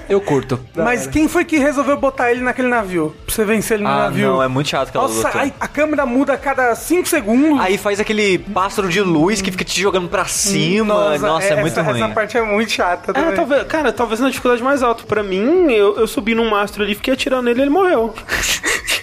Eu 0.09 0.21
curto. 0.21 0.59
Mas 0.77 1.07
quem 1.07 1.29
foi 1.29 1.45
que 1.45 1.59
resolveu 1.59 1.97
botar 1.97 2.31
ele 2.31 2.41
naquele 2.43 2.69
navio? 2.69 3.15
Pra 3.27 3.35
você 3.35 3.45
vencer 3.45 3.77
ele 3.77 3.85
no 3.85 3.91
Ah, 3.91 3.97
navio? 4.05 4.27
não, 4.29 4.43
é 4.43 4.49
muito 4.49 4.69
chato 4.69 4.89
aquela 4.89 5.09
Nossa, 5.09 5.31
aí 5.39 5.53
a 5.59 5.69
câmera 5.69 6.05
muda 6.07 6.33
a 6.35 6.37
cada 6.39 6.75
5 6.75 7.09
segundos. 7.09 7.61
Aí 7.61 7.79
faz 7.79 7.99
aquele 8.01 8.39
pássaro 8.39 8.89
de 8.89 9.01
luz 9.01 9.41
que 9.41 9.51
fica 9.51 9.65
te 9.65 9.81
jogando 9.81 10.09
pra 10.09 10.25
cima. 10.27 11.19
Nossa, 11.19 11.47
é, 11.47 11.61
muito 11.61 11.73
essa, 11.73 11.83
ruim. 11.83 12.03
Essa 12.03 12.09
parte 12.13 12.37
é 12.37 12.43
muito 12.43 12.71
chata 12.73 13.11
É, 13.11 13.15
também. 13.15 13.35
talvez, 13.35 13.63
cara, 13.65 13.93
talvez 13.93 14.21
na 14.21 14.29
dificuldade 14.29 14.63
mais 14.63 14.83
alta. 14.83 15.05
Pra 15.05 15.23
mim, 15.23 15.71
eu, 15.73 15.97
eu 15.99 16.07
subi 16.07 16.35
num 16.35 16.49
mastro 16.51 16.83
ali, 16.83 16.95
fiquei 16.95 17.15
atirando 17.15 17.45
nele 17.45 17.61
e 17.61 17.63
ele 17.63 17.71
morreu. 17.71 18.15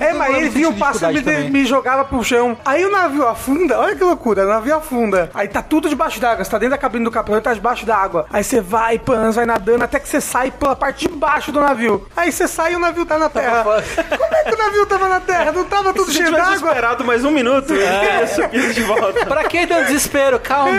É, 0.00 0.12
mas 0.12 0.36
ele 0.36 0.48
vinha 0.48 0.68
o 0.68 0.74
pássaro 0.76 1.16
e 1.16 1.22
me, 1.22 1.50
me 1.50 1.64
jogava 1.66 2.04
pro 2.04 2.22
chão. 2.22 2.56
Aí 2.64 2.84
o 2.84 2.90
navio 2.90 3.26
afunda, 3.26 3.78
olha 3.78 3.94
que 3.94 4.02
loucura, 4.04 4.44
o 4.44 4.48
navio 4.48 4.76
afunda. 4.76 5.30
Aí 5.34 5.48
tá 5.48 5.62
tudo 5.62 5.88
debaixo 5.88 6.20
d'água, 6.20 6.44
você 6.44 6.50
tá 6.50 6.58
dentro 6.58 6.72
da 6.72 6.78
cabine 6.78 7.04
do 7.04 7.10
capitão 7.10 7.38
e 7.38 7.40
tá 7.40 7.52
debaixo 7.52 7.84
d'água. 7.84 8.26
Aí 8.32 8.42
você 8.42 8.60
vai, 8.60 8.98
pan, 8.98 9.30
vai 9.30 9.46
nadando 9.46 9.84
até 9.84 9.98
que 9.98 10.08
você 10.08 10.20
sai 10.20 10.50
pela 10.50 10.74
parte 10.76 11.08
de 11.08 11.14
baixo 11.14 11.52
do 11.52 11.60
navio. 11.60 12.06
Aí 12.16 12.30
você 12.32 12.46
sai 12.48 12.72
e 12.72 12.76
o 12.76 12.78
navio 12.78 13.04
tá 13.04 13.18
na 13.18 13.28
terra. 13.28 13.64
Como 13.64 14.34
é 14.34 14.44
que 14.44 14.54
o 14.54 14.58
navio 14.58 14.86
tava 14.86 15.08
na 15.08 15.20
terra? 15.20 15.52
Não 15.52 15.64
tava 15.64 15.92
tudo 15.92 16.10
Se 16.10 16.18
cheio 16.18 16.26
tivesse 16.26 16.50
d'água? 16.50 16.68
esperado 16.70 17.04
mais 17.04 17.24
um 17.24 17.30
minuto, 17.30 17.66
teria 17.68 18.26
subido 18.26 18.72
de 18.72 18.82
volta. 18.82 19.26
Pra 19.26 19.44
que 19.44 19.66
deu 19.66 19.84
desespero? 19.84 20.38
Calma. 20.40 20.72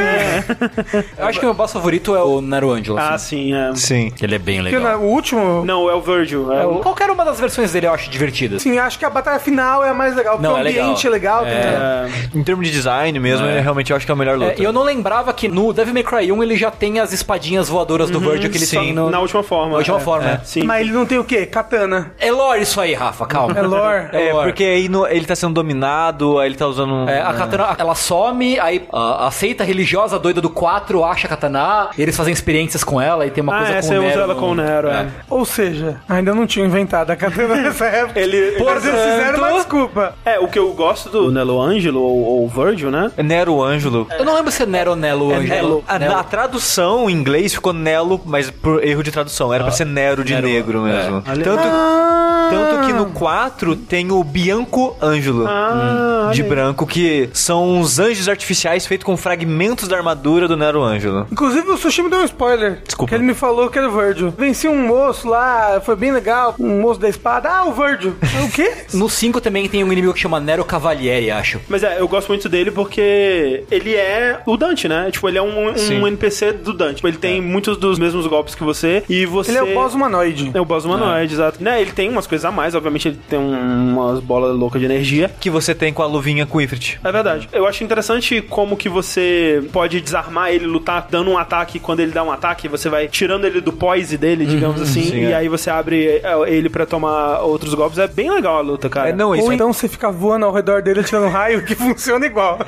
Eu 1.17 1.25
acho 1.27 1.39
que 1.39 1.45
o 1.45 1.49
meu 1.49 1.53
boss 1.55 1.71
favorito 1.73 2.15
é 2.15 2.23
o 2.23 2.41
Nero 2.41 2.71
Angelo. 2.71 2.97
Ah, 2.97 3.13
assim. 3.13 3.29
sim, 3.29 3.53
é. 3.53 3.75
Sim. 3.75 4.13
Ele 4.21 4.35
é 4.35 4.39
bem 4.39 4.61
legal. 4.61 4.99
O 4.99 5.05
último... 5.05 5.63
Não, 5.65 5.89
é 5.89 5.93
o 5.93 6.01
Virgil. 6.01 6.51
É 6.51 6.65
o... 6.65 6.79
Qualquer 6.79 7.09
uma 7.09 7.23
das 7.25 7.39
versões 7.39 7.71
dele 7.71 7.87
eu 7.87 7.93
acho 7.93 8.09
divertida. 8.47 8.59
Sim, 8.59 8.77
acho 8.79 8.97
que 8.99 9.05
a 9.05 9.09
batalha 9.09 9.39
final 9.39 9.83
é 9.83 9.89
a 9.89 9.93
mais 9.93 10.15
legal, 10.15 10.33
porque 10.35 10.47
Não, 10.47 10.55
o 10.55 10.59
é 10.59 10.63
legal. 10.63 10.83
ambiente 10.85 11.07
é 11.07 11.09
legal. 11.09 11.43
tem- 11.43 11.53
É, 11.53 12.09
Em 12.33 12.43
termos 12.43 12.65
de 12.67 12.71
design 12.71 13.19
mesmo, 13.19 13.45
É. 13.45 13.57
eu 13.59 13.61
realmente 13.63 13.93
acho 13.93 14.05
que 14.05 14.11
é 14.11 14.13
a 14.13 14.17
melhor 14.17 14.37
luta. 14.37 14.51
É, 14.53 14.59
e 14.59 14.63
eu 14.63 14.71
não 14.71 14.83
lembrava 14.83 15.33
que 15.33 15.47
no 15.47 15.73
Devil 15.73 15.93
May 15.93 16.03
Cry 16.03 16.31
1 16.31 16.43
ele 16.43 16.55
já 16.57 16.71
tem 16.71 16.99
as 16.99 17.11
espadinhas 17.13 17.67
voadoras 17.69 18.09
do 18.09 18.19
Virgil 18.19 18.49
que 18.49 18.57
ele 18.57 18.67
tem 18.67 18.93
no... 18.93 19.09
na 19.09 19.19
última 19.19 19.43
forma. 19.43 19.71
na 19.73 19.77
última 19.77 19.97
é. 19.97 19.99
forma, 19.99 20.29
é. 20.29 20.39
Sim. 20.43 20.63
Mas 20.63 20.81
ele 20.81 20.91
não 20.91 21.05
tem 21.05 21.17
o 21.17 21.23
quê? 21.23 21.45
Katana. 21.45 22.11
É 22.19 22.31
lore 22.31 22.61
isso 22.61 22.79
aí, 22.79 22.93
Rafa, 22.93 23.25
calma. 23.25 23.57
É 23.57 23.61
lore. 23.61 24.07
É, 24.13 24.33
lore. 24.33 24.47
porque 24.49 24.63
aí 24.63 24.87
no- 24.89 25.07
ele 25.07 25.25
tá 25.25 25.35
sendo 25.35 25.53
dominado, 25.53 26.39
aí 26.39 26.47
ele 26.49 26.55
tá 26.55 26.67
usando 26.67 26.93
um... 26.93 27.09
É, 27.09 27.21
a 27.21 27.33
katana, 27.33 27.75
ela 27.77 27.95
some, 27.95 28.59
aí 28.59 28.85
a, 28.91 29.27
a 29.27 29.31
seita 29.31 29.63
religiosa 29.63 30.17
doida 30.19 30.41
do 30.41 30.49
4 30.49 31.03
acha 31.03 31.27
a 31.27 31.29
katana, 31.29 31.89
eles 31.97 32.15
fazem 32.15 32.33
experiências 32.33 32.83
com 32.83 32.99
ela 33.01 33.25
e 33.25 33.31
tem 33.31 33.41
uma 33.43 33.55
Ah, 33.55 33.57
coisa 33.59 33.73
é, 33.73 33.81
com 33.81 33.87
você 33.87 33.97
o 33.97 34.01
Nero. 34.01 34.11
usa 34.13 34.23
ela 34.23 34.33
no- 34.33 34.39
com 34.39 34.49
o 34.51 34.55
Nero, 34.55 34.87
é. 34.89 35.07
Ou 35.29 35.45
seja, 35.45 35.97
ainda 36.07 36.33
não 36.33 36.45
tinha 36.45 36.65
inventado 36.65 37.11
a 37.11 37.15
katana 37.15 37.55
nessa 37.55 37.85
época. 37.87 38.19
Ele, 38.35 38.63
Mas 38.63 38.85
eles 38.85 38.99
fizeram 38.99 39.29
uma 39.29 39.31
Portanto- 39.37 39.55
desculpa. 39.55 40.13
É, 40.25 40.39
o 40.39 40.47
que 40.47 40.59
eu 40.59 40.71
gosto 40.73 41.09
do 41.09 41.31
Nelo 41.31 41.61
Angelo, 41.61 42.01
ou, 42.01 42.41
ou 42.41 42.47
Virgil, 42.49 42.91
né? 42.91 43.11
Nero 43.17 43.61
Ângelo. 43.61 44.07
Eu 44.17 44.25
não 44.25 44.35
lembro 44.35 44.51
se 44.51 44.63
é 44.63 44.65
Nero 44.65 44.91
ou 44.91 44.95
Nelo, 44.95 45.33
Angelo. 45.33 45.83
A, 45.87 45.99
Nelo. 45.99 46.15
a 46.15 46.23
tradução 46.23 47.09
em 47.09 47.13
inglês 47.13 47.53
ficou 47.53 47.73
Nelo, 47.73 48.21
mas 48.25 48.49
por 48.49 48.83
erro 48.83 49.03
de 49.03 49.11
tradução. 49.11 49.53
Era 49.53 49.63
pra 49.63 49.71
ser 49.73 49.85
Nero 49.85 50.23
de 50.23 50.33
Nero, 50.33 50.47
negro 50.47 50.81
mesmo. 50.81 51.23
Olha- 51.27 51.43
Tanto, 51.43 51.63
Ah. 51.63 52.49
tanto 52.51 52.85
que 52.87 52.93
no 52.93 53.07
4 53.11 53.75
tem 53.75 54.11
o 54.11 54.23
Bianco 54.23 54.95
Ângelo. 55.01 55.45
Ah, 55.47 56.29
de 56.31 56.41
olha 56.41 56.43
aí. 56.43 56.49
branco, 56.49 56.85
que 56.85 57.29
são 57.33 57.79
os 57.79 57.99
anjos 57.99 58.27
artificiais 58.29 58.85
feitos 58.85 59.05
com 59.05 59.15
fragmentos 59.17 59.87
da 59.87 59.97
armadura 59.97 60.47
do 60.47 60.55
Nero 60.57 60.81
Ângelo. 60.83 61.27
Inclusive 61.31 61.69
o 61.71 61.77
Sushi 61.77 62.01
me 62.03 62.09
deu 62.09 62.19
um 62.19 62.25
spoiler. 62.25 62.81
Desculpa. 62.85 63.09
Que 63.09 63.15
ele 63.15 63.23
me 63.23 63.33
falou 63.33 63.69
que 63.69 63.77
era 63.77 63.87
o 63.87 63.91
Virgil. 63.91 64.33
Venci 64.37 64.67
um 64.67 64.87
moço 64.87 65.27
lá, 65.27 65.81
foi 65.83 65.95
bem 65.95 66.11
legal. 66.11 66.55
Um 66.59 66.81
moço 66.81 66.99
da 66.99 67.07
espada. 67.09 67.49
Ah, 67.49 67.65
o 67.65 67.73
Virgil. 67.73 68.15
O 68.45 68.51
quê? 68.51 68.71
No 68.93 69.09
5 69.09 69.41
também 69.41 69.67
tem 69.67 69.83
um 69.83 69.91
inimigo 69.91 70.13
que 70.13 70.19
chama 70.19 70.39
Nero 70.39 70.63
Cavalieri, 70.65 71.31
acho. 71.31 71.59
Mas 71.67 71.83
é, 71.83 71.99
eu 71.99 72.07
gosto 72.07 72.29
muito 72.29 72.47
dele 72.49 72.71
porque 72.71 73.63
ele 73.69 73.93
é 73.95 74.39
o 74.45 74.57
Dante, 74.57 74.87
né? 74.87 75.09
Tipo, 75.11 75.27
ele 75.29 75.37
é 75.37 75.41
um, 75.41 75.69
um 75.69 76.07
NPC 76.07 76.53
do 76.53 76.73
Dante. 76.73 76.95
Tipo, 76.95 77.07
ele 77.07 77.17
tem 77.17 77.41
muitos 77.41 77.77
dos 77.77 77.97
mesmos 77.99 78.25
golpes 78.27 78.55
que 78.55 78.63
você 78.63 79.03
e 79.09 79.25
você... 79.25 79.51
Ele 79.51 79.57
é 79.57 79.63
o 79.63 79.73
boss 79.73 79.93
humanoide. 79.93 80.51
É 80.53 80.59
o 80.61 80.65
boss 80.65 80.85
humanoide, 80.85 81.33
exato. 81.33 81.63
Né, 81.63 81.81
ele 81.81 81.91
tem 81.91 82.09
umas 82.09 82.27
coisas 82.27 82.45
a 82.45 82.51
mais, 82.51 82.75
obviamente 82.75 83.07
ele 83.09 83.19
tem 83.29 83.39
um- 83.39 83.93
umas 83.93 84.19
bolas 84.19 84.55
loucas 84.55 84.79
de 84.79 84.85
energia. 84.85 85.31
Que 85.39 85.49
você 85.49 85.73
tem 85.75 85.93
com 85.93 86.01
a 86.01 86.05
luvinha 86.07 86.45
com 86.45 86.57
o 86.57 86.61
Ifrit. 86.61 86.99
É 87.03 87.11
verdade. 87.11 87.47
Eu 87.51 87.65
acho 87.67 87.83
interessante 87.83 88.41
como 88.41 88.75
que 88.77 88.89
você 88.89 89.63
pode 89.71 90.01
desarmar 90.01 90.51
ele, 90.51 90.65
lutar 90.65 91.07
dando 91.09 91.29
um 91.31 91.37
ataque. 91.37 91.79
Quando 91.79 91.99
ele 91.99 92.11
dá 92.11 92.23
um 92.23 92.31
ataque, 92.31 92.67
você 92.67 92.89
vai 92.89 93.07
tirando 93.07 93.45
ele 93.45 93.61
do 93.61 93.71
poise 93.71 94.17
dele, 94.17 94.45
digamos 94.45 94.81
assim. 94.81 95.03
sim, 95.03 95.17
e 95.19 95.31
é. 95.31 95.35
aí 95.35 95.47
você 95.47 95.69
abre 95.69 96.05
é, 96.07 96.23
ele 96.47 96.69
pra 96.69 96.85
tomar 96.85 97.39
outros 97.41 97.73
golpes. 97.73 97.97
É 97.99 98.08
bem 98.09 98.29
legal 98.31 98.57
a 98.57 98.61
luta, 98.61 98.89
cara. 98.89 99.09
É, 99.09 99.13
não, 99.13 99.33
isso 99.33 99.45
Ou 99.45 99.51
é- 99.51 99.55
então 99.55 99.71
você 99.71 99.87
fica 99.87 100.11
voando 100.11 100.45
ao 100.45 100.51
redor 100.51 100.81
dele 100.81 101.03
tirando 101.03 101.29
raio, 101.29 101.63
que 101.63 101.75
funciona 101.75 102.25
igual. 102.25 102.59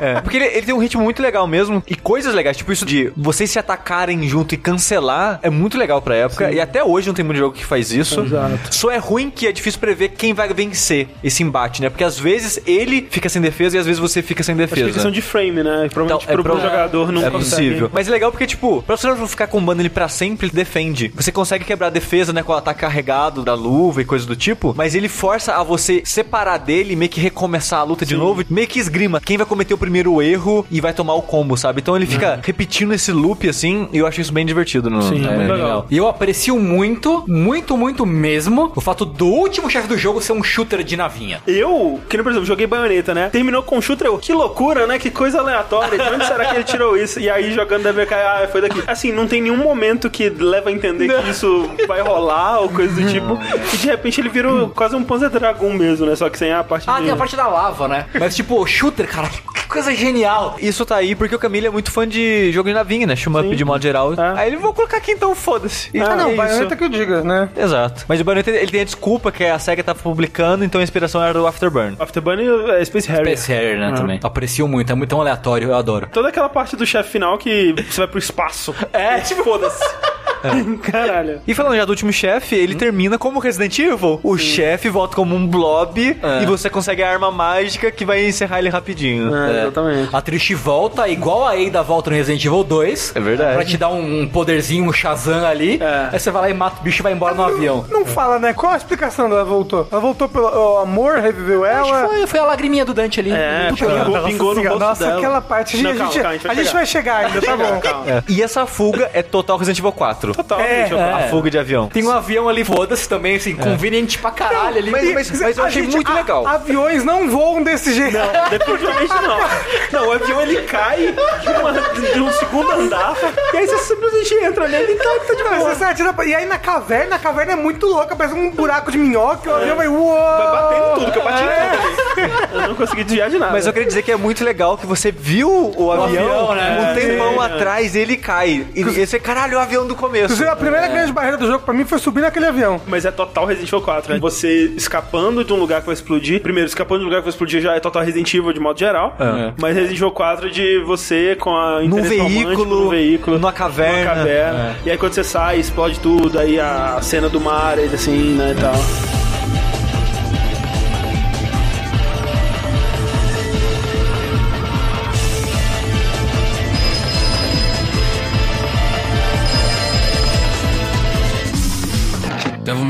É, 0.00 0.20
porque 0.20 0.36
ele, 0.36 0.46
ele 0.46 0.66
tem 0.66 0.74
um 0.74 0.78
ritmo 0.78 1.02
muito 1.02 1.22
legal 1.22 1.46
mesmo. 1.46 1.82
E 1.86 1.94
coisas 1.94 2.34
legais, 2.34 2.56
tipo 2.56 2.72
isso 2.72 2.84
de 2.84 3.12
vocês 3.16 3.50
se 3.50 3.58
atacarem 3.58 4.26
junto 4.28 4.54
e 4.54 4.58
cancelar, 4.58 5.38
é 5.42 5.50
muito 5.50 5.76
legal 5.78 6.00
pra 6.02 6.14
época. 6.16 6.50
E 6.52 6.60
até 6.60 6.82
hoje 6.84 7.06
não 7.08 7.14
tem 7.14 7.24
muito 7.24 7.38
jogo 7.38 7.54
que 7.54 7.64
faz 7.64 7.90
isso. 7.92 8.20
Exato. 8.20 8.74
Só 8.74 8.90
é 8.90 8.98
ruim 8.98 9.30
que 9.30 9.46
é 9.46 9.52
difícil 9.52 9.80
prever 9.80 10.10
quem 10.10 10.32
vai 10.34 10.48
vencer 10.52 11.08
esse 11.22 11.42
embate, 11.42 11.82
né? 11.82 11.88
Porque 11.90 12.04
às 12.04 12.18
vezes 12.18 12.60
ele 12.66 13.06
fica 13.10 13.28
sem 13.28 13.40
defesa 13.42 13.76
e 13.76 13.80
às 13.80 13.86
vezes 13.86 13.98
você 14.00 14.22
fica 14.22 14.42
sem 14.42 14.54
Acho 14.54 14.58
que 14.66 14.72
é 14.72 14.76
defesa. 14.76 14.92
questão 14.92 15.10
de 15.10 15.22
frame, 15.22 15.62
né? 15.62 15.88
Provavelmente 15.92 16.24
Então, 16.24 16.32
é 16.32 16.34
pro, 16.34 16.42
pro 16.42 16.52
pro- 16.54 16.60
jogador 16.62 17.12
não 17.12 17.22
é 17.26 17.30
consegue. 17.30 17.68
possível. 17.70 17.90
Mas 17.92 18.08
é 18.08 18.10
legal 18.10 18.30
porque, 18.30 18.46
tipo, 18.46 18.82
pra 18.82 18.96
você 18.96 19.06
não 19.06 19.26
ficar 19.28 19.46
combando 19.46 19.80
ele 19.82 19.88
pra 19.88 20.08
sempre, 20.08 20.46
ele 20.46 20.54
defende. 20.54 21.12
Você 21.14 21.30
consegue 21.32 21.64
quebrar 21.64 21.88
a 21.88 21.90
defesa, 21.90 22.32
né, 22.32 22.42
com 22.42 22.52
o 22.52 22.56
ataque 22.56 22.80
carregado 22.80 23.42
da 23.44 23.54
luva 23.54 24.00
e 24.02 24.04
coisa 24.04 24.26
do 24.26 24.34
tipo, 24.36 24.49
mas 24.76 24.94
ele 24.94 25.08
força 25.08 25.54
a 25.54 25.62
você 25.62 26.02
separar 26.04 26.58
dele 26.58 26.92
e 26.92 26.96
meio 26.96 27.10
que 27.10 27.20
recomeçar 27.20 27.80
a 27.80 27.82
luta 27.82 28.04
de 28.06 28.16
novo, 28.16 28.42
meio 28.50 28.66
que 28.66 28.78
esgrima 28.78 29.20
quem 29.20 29.36
vai 29.36 29.46
cometer 29.46 29.74
o 29.74 29.78
primeiro 29.78 30.20
erro 30.22 30.66
e 30.70 30.80
vai 30.80 30.92
tomar 30.92 31.14
o 31.14 31.22
combo, 31.22 31.56
sabe? 31.56 31.80
Então 31.80 31.96
ele 31.96 32.06
fica 32.06 32.40
repetindo 32.42 32.92
esse 32.94 33.12
loop 33.12 33.48
assim, 33.48 33.88
e 33.92 33.98
eu 33.98 34.06
acho 34.06 34.20
isso 34.20 34.32
bem 34.32 34.44
divertido 34.46 34.90
no 34.90 35.02
Sim, 35.02 35.18
no- 35.20 35.30
é 35.30 35.36
no- 35.46 35.52
legal. 35.52 35.86
E 35.90 35.96
eu 35.96 36.08
aprecio 36.08 36.58
muito, 36.58 37.24
muito, 37.28 37.76
muito 37.76 38.06
mesmo 38.06 38.72
o 38.74 38.80
fato 38.80 39.04
do 39.04 39.26
último 39.26 39.68
chefe 39.70 39.88
do 39.88 39.96
jogo 39.98 40.20
ser 40.20 40.32
um 40.32 40.42
shooter 40.42 40.82
de 40.82 40.96
navinha. 40.96 41.40
Eu, 41.46 42.00
que 42.08 42.16
nem, 42.16 42.24
por 42.24 42.30
exemplo, 42.30 42.46
joguei 42.46 42.66
baioneta, 42.66 43.14
né? 43.14 43.28
Terminou 43.30 43.62
com 43.62 43.80
shooter, 43.80 44.06
eu, 44.06 44.18
que 44.18 44.32
loucura, 44.32 44.86
né? 44.86 44.98
Que 44.98 45.10
coisa 45.10 45.40
aleatória. 45.40 45.98
De 45.98 46.14
onde 46.14 46.26
será 46.26 46.44
que 46.46 46.54
ele 46.56 46.64
tirou 46.64 46.96
isso? 46.96 47.20
E 47.20 47.28
aí 47.28 47.52
jogando 47.52 47.82
deve 47.82 48.06
cair, 48.06 48.24
ah, 48.44 48.48
foi 48.50 48.60
daqui. 48.60 48.82
Assim, 48.86 49.12
não 49.12 49.26
tem 49.26 49.40
nenhum 49.42 49.56
momento 49.56 50.08
que 50.10 50.28
leva 50.28 50.70
a 50.70 50.72
entender 50.72 51.08
que 51.22 51.30
isso 51.30 51.68
vai 51.86 52.00
rolar 52.00 52.60
ou 52.60 52.68
coisa 52.68 52.94
do 53.00 53.06
tipo. 53.10 53.38
E 53.74 53.76
de 53.76 53.86
repente 53.86 54.20
ele 54.20 54.28
virou 54.28 54.39
quase 54.74 54.96
um 54.96 55.04
Panzer 55.04 55.30
Dragon 55.30 55.72
mesmo, 55.72 56.06
né? 56.06 56.14
Só 56.16 56.28
que 56.28 56.38
sem 56.38 56.52
a 56.52 56.62
parte 56.64 56.84
Ah, 56.88 56.96
de... 56.98 57.04
tem 57.04 57.10
a 57.12 57.16
parte 57.16 57.36
da 57.36 57.46
lava, 57.46 57.86
né? 57.88 58.06
Mas 58.18 58.34
tipo, 58.36 58.64
shooter, 58.66 59.06
cara, 59.08 59.28
que 59.28 59.40
coisa 59.68 59.94
genial. 59.94 60.56
Isso 60.60 60.84
tá 60.84 60.96
aí 60.96 61.14
porque 61.14 61.34
o 61.34 61.38
Camille 61.38 61.66
é 61.66 61.70
muito 61.70 61.90
fã 61.92 62.06
de 62.06 62.50
jogo 62.52 62.68
de 62.68 62.74
navinha, 62.74 63.06
né? 63.06 63.14
Shmup 63.14 63.54
de 63.54 63.64
modo 63.64 63.80
geral. 63.82 64.14
É. 64.14 64.40
Aí 64.40 64.48
ele 64.48 64.56
vou 64.56 64.72
colocar 64.74 64.96
aqui 64.96 65.12
então, 65.12 65.34
foda-se. 65.34 65.90
E 65.94 66.00
Ah, 66.00 66.08
Ah, 66.12 66.16
não, 66.16 66.30
é 66.30 66.34
baioneta 66.34 66.66
isso. 66.66 66.76
que 66.76 66.84
eu 66.84 66.88
diga, 66.88 67.22
né? 67.22 67.48
Exato. 67.56 68.04
Mas 68.08 68.20
o 68.20 68.24
Bayonetta, 68.24 68.50
ele 68.50 68.70
tem 68.70 68.80
a 68.80 68.84
desculpa 68.84 69.30
que 69.30 69.44
a 69.44 69.58
SEGA 69.58 69.82
tá 69.84 69.94
publicando, 69.94 70.64
então 70.64 70.80
a 70.80 70.84
inspiração 70.84 71.22
era 71.22 71.32
do 71.32 71.46
Afterburn. 71.46 71.96
Afterburn 72.00 72.42
é 72.72 72.84
Space 72.84 73.08
Harrier. 73.08 73.36
Space 73.38 73.52
Harrier, 73.52 73.78
né, 73.78 73.92
também. 73.96 74.18
Aprecio 74.22 74.66
muito, 74.66 74.90
é 74.90 74.94
muito 74.94 75.10
tão 75.10 75.20
aleatório, 75.20 75.68
eu 75.68 75.74
adoro. 75.76 76.08
Toda 76.12 76.28
aquela 76.28 76.48
parte 76.48 76.74
do 76.76 76.84
chefe 76.84 77.10
final 77.10 77.38
que 77.38 77.72
você 77.88 78.00
vai 78.00 78.08
pro 78.08 78.18
espaço. 78.18 78.74
É, 78.92 79.18
tipo, 79.20 79.44
foda-se. 79.44 79.82
Caralho. 80.82 81.40
E 81.46 81.54
falando 81.54 81.76
já 81.76 81.84
do 81.84 81.90
último 81.90 82.12
chefe, 82.12 82.54
ele 82.54 82.74
termina 82.74 83.18
como 83.18 83.38
Resident 83.38 83.78
Evil. 83.78 84.20
O 84.22 84.36
chefe 84.38 84.88
volta 84.88 85.14
como 85.16 85.34
um 85.34 85.46
blob 85.46 86.16
e 86.42 86.46
você 86.46 86.68
consegue 86.70 87.02
a 87.02 87.10
arma 87.10 87.30
mágica 87.30 87.90
que 87.90 88.04
vai 88.04 88.24
encerrar 88.26 88.58
ele 88.58 88.68
rapidinho. 88.68 89.34
É, 89.34 89.62
exatamente. 89.62 90.14
A 90.14 90.20
Trish 90.20 90.52
volta 90.54 91.08
igual 91.08 91.46
a 91.46 91.52
Ada 91.52 91.82
volta 91.82 92.10
no 92.10 92.16
Resident 92.16 92.44
Evil 92.44 92.64
2. 92.64 93.12
É 93.16 93.20
verdade. 93.20 93.54
Pra 93.54 93.64
te 93.64 93.76
dar 93.76 93.88
um 93.88 94.28
poderzinho, 94.28 94.84
um 94.88 94.92
Shazam 94.92 95.44
ali. 95.46 95.78
É. 95.80 96.08
Aí 96.12 96.18
você 96.18 96.30
vai 96.30 96.42
lá 96.42 96.50
e 96.50 96.54
mata 96.54 96.80
o 96.80 96.82
bicho 96.82 97.00
e 97.00 97.04
vai 97.04 97.12
embora 97.12 97.34
no 97.34 97.42
avião. 97.42 97.84
Não 97.90 98.04
fala, 98.04 98.38
né? 98.38 98.52
Qual 98.52 98.72
a 98.72 98.76
explicação 98.76 99.28
dela 99.28 99.44
voltou? 99.44 99.86
Ela 99.90 100.00
voltou 100.00 100.28
pelo 100.28 100.50
o 100.50 100.78
amor, 100.78 101.18
reviveu 101.18 101.64
Acho 101.64 101.84
que 101.84 101.90
ela. 101.90 102.08
foi, 102.08 102.26
foi 102.26 102.40
a 102.40 102.44
lagriminha 102.44 102.84
do 102.84 102.92
Dante 102.94 103.20
ali. 103.20 103.30
É, 103.32 103.70
pingou, 103.74 104.22
pingou 104.24 104.54
no 104.54 104.62
Nossa, 104.62 104.68
rosto 104.70 104.78
Nossa, 104.80 105.04
dela. 105.04 105.18
aquela 105.18 105.40
parte. 105.40 105.76
A 105.76 105.78
gente, 105.78 105.84
Não, 105.86 105.96
calma, 105.96 106.10
a 106.10 106.32
gente, 106.32 106.42
calma, 106.42 106.60
a 106.60 106.62
gente 106.62 106.72
vai 106.72 106.86
chegar 106.86 107.16
ainda, 107.26 107.40
tá 107.40 107.56
bom. 107.56 107.80
Calma. 107.80 108.24
E 108.28 108.42
essa 108.42 108.66
fuga 108.66 109.10
é 109.12 109.22
total 109.22 109.56
Resident 109.56 109.78
Evil 109.78 109.92
4. 109.92 110.29
Total, 110.34 110.60
É, 110.60 110.82
bicho. 110.84 110.96
A 110.98 111.28
fuga 111.28 111.50
de 111.50 111.58
avião. 111.58 111.88
Tem 111.88 112.04
um 112.06 112.10
avião 112.10 112.48
ali, 112.48 112.64
foda-se 112.64 113.08
também, 113.08 113.36
assim, 113.36 113.54
conveniente 113.56 114.18
pra 114.18 114.30
caralho 114.30 114.78
ali. 114.78 114.90
mas- 114.90 115.12
mas- 115.14 115.40
mas 115.40 115.58
eu 115.58 115.64
A 115.64 115.66
achei 115.66 115.82
gente- 115.82 115.94
muito 115.94 116.10
a- 116.10 116.14
legal. 116.14 116.46
Aviões 116.46 117.04
não 117.04 117.28
voam 117.30 117.62
desse 117.62 117.92
jeito. 117.92 118.16
Definitivamente 118.50 119.14
não. 119.14 120.00
Não, 120.00 120.08
o 120.08 120.12
avião 120.12 120.40
ele 120.42 120.62
cai 120.62 121.14
de, 121.42 121.48
uma- 121.48 121.72
de 122.12 122.20
um 122.20 122.32
segundo 122.32 122.70
andar 122.72 123.14
e 123.52 123.56
aí 123.56 123.66
você 123.66 123.78
simplesmente 123.78 124.34
entra 124.34 124.68
nele 124.68 124.92
e 124.92 124.96
tá, 124.96 125.10
tá 125.26 125.34
de 125.34 125.42
Não, 125.42 125.58
boa. 125.58 125.74
você 125.74 125.84
atira 125.84 126.12
pra- 126.12 126.24
E 126.24 126.34
aí 126.34 126.46
na 126.46 126.58
caverna, 126.58 127.16
a 127.16 127.18
caverna 127.18 127.52
é 127.52 127.56
muito 127.56 127.86
louca, 127.86 128.14
parece 128.16 128.34
um 128.34 128.50
buraco 128.50 128.90
de 128.90 128.98
minhoca, 128.98 129.50
o 129.50 129.54
avião 129.56 129.76
vai. 129.76 129.88
Uou! 129.88 130.14
Vai 130.14 130.50
batendo 130.52 130.94
tudo, 130.94 131.12
que 131.12 131.18
eu 131.18 131.24
bati 131.24 131.42
em 131.42 131.46
É. 131.46 131.70
tudo 131.70 132.20
ali. 132.20 132.32
Eu 132.62 132.68
não 132.68 132.74
consegui 132.74 133.04
desviar 133.04 133.30
de 133.30 133.38
nada. 133.38 133.52
Mas 133.52 133.66
eu 133.66 133.72
queria 133.72 133.88
dizer 133.88 134.02
que 134.02 134.12
é 134.12 134.16
muito 134.16 134.44
legal 134.44 134.76
que 134.76 134.86
você 134.86 135.10
viu 135.10 135.72
o 135.76 135.90
avião, 135.92 136.50
avião, 136.50 136.54
né? 136.54 136.92
um 136.92 136.94
tempão 136.94 137.42
é. 137.42 137.46
atrás 137.46 137.94
e 137.94 137.98
ele 137.98 138.16
cai. 138.16 138.66
E 138.74 138.80
esse 139.00 139.18
caralho, 139.18 139.58
o 139.58 139.60
avião 139.60 139.86
do 139.86 139.94
começo. 139.96 140.19
Inclusive, 140.24 140.48
a 140.48 140.56
primeira 140.56 140.88
grande 140.88 141.12
barreira 141.12 141.36
do 141.36 141.46
jogo 141.46 141.64
pra 141.64 141.74
mim 141.74 141.84
foi 141.84 141.98
subir 141.98 142.20
naquele 142.20 142.46
avião. 142.46 142.80
Mas 142.86 143.04
é 143.04 143.10
total 143.10 143.46
Resident 143.46 143.68
Evil 143.68 143.80
4, 143.82 144.14
né? 144.14 144.18
Você 144.20 144.72
escapando 144.76 145.44
de 145.44 145.52
um 145.52 145.56
lugar 145.56 145.80
que 145.80 145.86
vai 145.86 145.94
explodir. 145.94 146.40
Primeiro, 146.40 146.66
escapando 146.68 146.98
de 147.00 147.04
um 147.04 147.08
lugar 147.08 147.18
que 147.20 147.24
vai 147.24 147.30
explodir 147.30 147.60
já 147.60 147.74
é 147.74 147.80
total 147.80 148.02
Resident 148.02 148.32
Evil 148.34 148.52
de 148.52 148.60
modo 148.60 148.78
geral. 148.78 149.16
É. 149.18 149.52
Mas 149.58 149.74
Resident 149.74 149.96
Evil 149.98 150.10
4 150.10 150.46
é 150.46 150.50
de 150.50 150.78
você 150.84 151.36
com 151.38 151.54
a 151.56 151.80
Num 151.82 152.02
veículo, 152.02 152.84
num 152.84 152.88
veículo, 152.90 153.38
numa 153.38 153.52
caverna. 153.52 153.98
numa 154.04 154.14
caverna. 154.16 154.76
E 154.84 154.90
aí 154.90 154.98
quando 154.98 155.12
você 155.12 155.24
sai, 155.24 155.58
explode 155.58 155.98
tudo, 156.00 156.38
aí 156.38 156.58
a 156.60 156.98
cena 157.02 157.28
do 157.28 157.40
mar, 157.40 157.78
ele 157.78 157.94
assim, 157.94 158.34
né, 158.34 158.54
e 158.56 158.60
tal. 158.60 159.29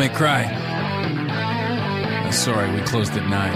May 0.00 0.08
Cry. 0.08 0.44
Sorry, 2.30 2.74
we 2.74 2.80
closed 2.86 3.12
at 3.18 3.28
9. 3.28 3.52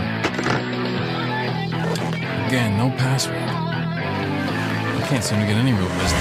Again, 2.49 2.77
no 2.77 2.91
password. 2.99 3.39
I 3.39 5.07
can't 5.09 5.25
seem 5.25 5.41
to 5.41 5.47
get 5.47 5.57
any 5.57 5.73
real 5.73 5.89
business. 5.89 6.13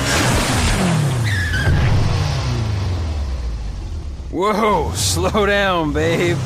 Whoa, 4.31 4.93
slow 4.93 5.45
down, 5.45 5.91
babe. 5.91 6.37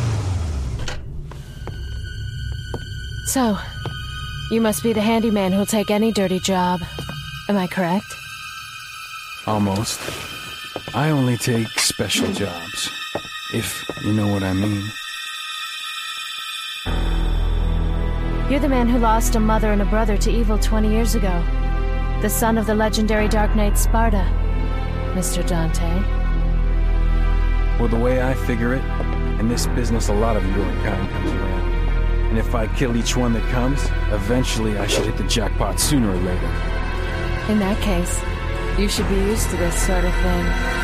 So, 3.28 3.60
you 4.50 4.60
must 4.60 4.82
be 4.82 4.92
the 4.92 5.02
handyman 5.02 5.52
who'll 5.52 5.68
take 5.68 5.92
any 5.92 6.12
dirty 6.12 6.40
job. 6.40 6.82
Am 7.48 7.56
I 7.56 7.68
correct? 7.68 8.12
Almost. 9.46 10.00
I 10.96 11.12
only 11.12 11.38
take 11.38 11.68
special 11.78 12.34
jobs. 12.34 12.97
If 13.54 13.90
you 14.04 14.12
know 14.12 14.28
what 14.28 14.44
I 14.44 14.52
mean. 14.52 14.92
You're 18.50 18.60
the 18.60 18.68
man 18.68 18.90
who 18.90 18.98
lost 18.98 19.36
a 19.36 19.40
mother 19.40 19.72
and 19.72 19.82
a 19.82 19.86
brother 19.86 20.18
to 20.18 20.32
evil 20.32 20.58
20 20.58 20.90
years 20.90 21.16
ago. 21.16 21.44
The 22.22 22.30
son 22.30 22.58
of 22.58 22.66
the 22.66 22.76
legendary 22.76 23.30
Dark 23.30 23.56
Knight 23.56 23.78
Sparta, 23.78 24.26
Mr. 25.14 25.48
Dante. 25.48 25.88
Well, 27.80 27.88
the 27.88 28.00
way 28.00 28.22
I 28.22 28.34
figure 28.34 28.74
it, 28.74 28.84
in 29.40 29.48
this 29.48 29.68
business, 29.68 30.10
a 30.10 30.14
lot 30.14 30.36
of 30.36 30.46
your 30.48 30.66
kind 30.84 31.10
comes 31.10 31.32
around. 31.32 31.72
And 32.30 32.38
if 32.38 32.54
I 32.54 32.68
kill 32.68 32.98
each 32.98 33.16
one 33.16 33.32
that 33.34 33.50
comes, 33.52 33.86
eventually 34.12 34.78
I 34.78 34.88
should 34.88 35.06
hit 35.06 35.16
the 35.16 35.24
jackpot 35.24 35.80
sooner 35.80 36.10
or 36.10 36.18
later. 36.18 36.48
In 37.50 37.60
that 37.60 37.82
case, 37.82 38.22
you 38.78 38.90
should 38.90 39.08
be 39.08 39.16
used 39.16 39.50
to 39.52 39.58
this 39.58 39.82
sort 39.86 40.04
of 40.04 40.14
thing. 40.14 40.78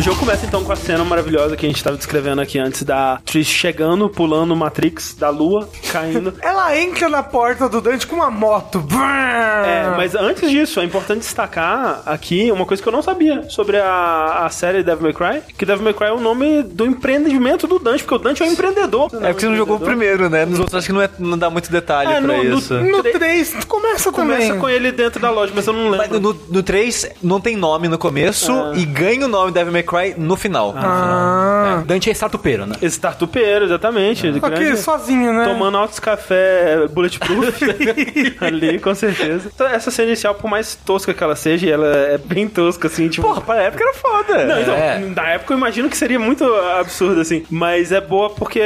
O 0.00 0.02
jogo 0.02 0.18
começa 0.18 0.46
então 0.46 0.64
com 0.64 0.72
a 0.72 0.76
cena 0.76 1.04
maravilhosa 1.04 1.54
que 1.58 1.66
a 1.66 1.68
gente 1.68 1.84
tava 1.84 1.94
descrevendo 1.94 2.40
aqui 2.40 2.58
antes 2.58 2.84
da 2.84 3.20
Trish 3.22 3.48
chegando, 3.48 4.08
pulando 4.08 4.52
o 4.52 4.56
Matrix 4.56 5.12
da 5.12 5.28
lua, 5.28 5.68
caindo. 5.92 6.32
Ela 6.40 6.59
entra 6.76 7.08
na 7.08 7.22
porta 7.22 7.68
do 7.68 7.80
Dante 7.80 8.06
com 8.06 8.16
uma 8.16 8.30
moto. 8.30 8.84
É, 8.92 9.94
mas 9.96 10.14
antes 10.14 10.50
disso, 10.50 10.80
é 10.80 10.84
importante 10.84 11.20
destacar 11.20 12.02
aqui 12.06 12.50
uma 12.52 12.64
coisa 12.66 12.82
que 12.82 12.88
eu 12.88 12.92
não 12.92 13.02
sabia 13.02 13.48
sobre 13.48 13.76
a, 13.78 14.44
a 14.46 14.50
série 14.50 14.82
Devil 14.82 15.02
May 15.04 15.12
Cry, 15.12 15.42
que 15.56 15.64
Devil 15.66 15.84
May 15.84 15.94
Cry 15.94 16.06
é 16.08 16.12
o 16.12 16.20
nome 16.20 16.62
do 16.62 16.84
empreendimento 16.86 17.66
do 17.66 17.78
Dante, 17.78 18.02
porque 18.02 18.14
o 18.14 18.18
Dante 18.18 18.42
é 18.42 18.46
um 18.46 18.52
empreendedor. 18.52 19.10
É 19.14 19.28
porque 19.28 19.40
você 19.40 19.48
não 19.48 19.56
jogou 19.56 19.76
o 19.76 19.80
primeiro, 19.80 20.28
né? 20.28 20.44
Nos 20.44 20.58
outros 20.58 20.74
acho 20.76 20.86
que 20.86 20.92
não, 20.92 21.02
é- 21.02 21.10
não 21.18 21.38
dá 21.38 21.48
muito 21.50 21.70
detalhe 21.70 22.10
É, 22.12 22.20
pra 22.20 22.36
no- 22.36 22.44
no- 22.44 22.58
isso. 22.58 22.74
No 22.74 23.02
3, 23.02 23.64
começa 23.66 24.12
também. 24.12 24.36
Começa 24.38 24.54
com 24.54 24.68
ele 24.68 24.92
dentro 24.92 25.20
da 25.20 25.30
loja, 25.30 25.52
mas 25.54 25.66
eu 25.66 25.72
não 25.72 25.90
Mas 25.90 26.10
lembro. 26.10 26.20
no, 26.20 26.40
no 26.50 26.62
3 26.62 27.10
não 27.22 27.40
tem 27.40 27.56
nome 27.56 27.88
no 27.88 27.98
começo 27.98 28.52
e 28.74 28.84
ganha 28.84 29.26
o 29.26 29.28
nome 29.28 29.52
Devil 29.52 29.72
May 29.72 29.82
Cry 29.82 30.14
no 30.16 30.36
final. 30.36 30.74
Ah, 30.76 31.82
Dante 31.86 32.08
é 32.10 32.12
startupeiro, 32.12 32.66
né? 32.66 32.76
Startupeiro, 32.82 33.64
exatamente. 33.64 34.30
que 34.32 34.40
grande- 34.40 34.76
sozinho, 34.78 35.32
né? 35.32 35.44
Tomando 35.44 35.76
altos 35.76 35.98
café 36.50 36.88
bulletproof 36.88 37.62
ali, 38.40 38.78
com 38.78 38.94
certeza. 38.94 39.50
Então, 39.54 39.66
essa 39.66 39.90
cena 39.90 40.08
inicial, 40.08 40.34
por 40.34 40.48
mais 40.50 40.74
tosca 40.74 41.12
que 41.14 41.22
ela 41.22 41.36
seja, 41.36 41.68
ela 41.68 41.86
é 41.86 42.18
bem 42.18 42.48
tosca, 42.48 42.88
assim, 42.88 43.08
tipo. 43.08 43.26
Porra, 43.26 43.40
pra 43.40 43.62
época 43.62 43.82
era 43.84 43.94
foda. 43.94 44.44
Não, 44.46 44.60
então, 44.60 44.74
É. 44.74 44.98
na 44.98 45.28
época 45.30 45.52
eu 45.54 45.58
imagino 45.58 45.88
que 45.88 45.96
seria 45.96 46.18
muito 46.18 46.44
absurdo, 46.44 47.20
assim. 47.20 47.44
Mas 47.50 47.92
é 47.92 48.00
boa 48.00 48.30
porque 48.30 48.60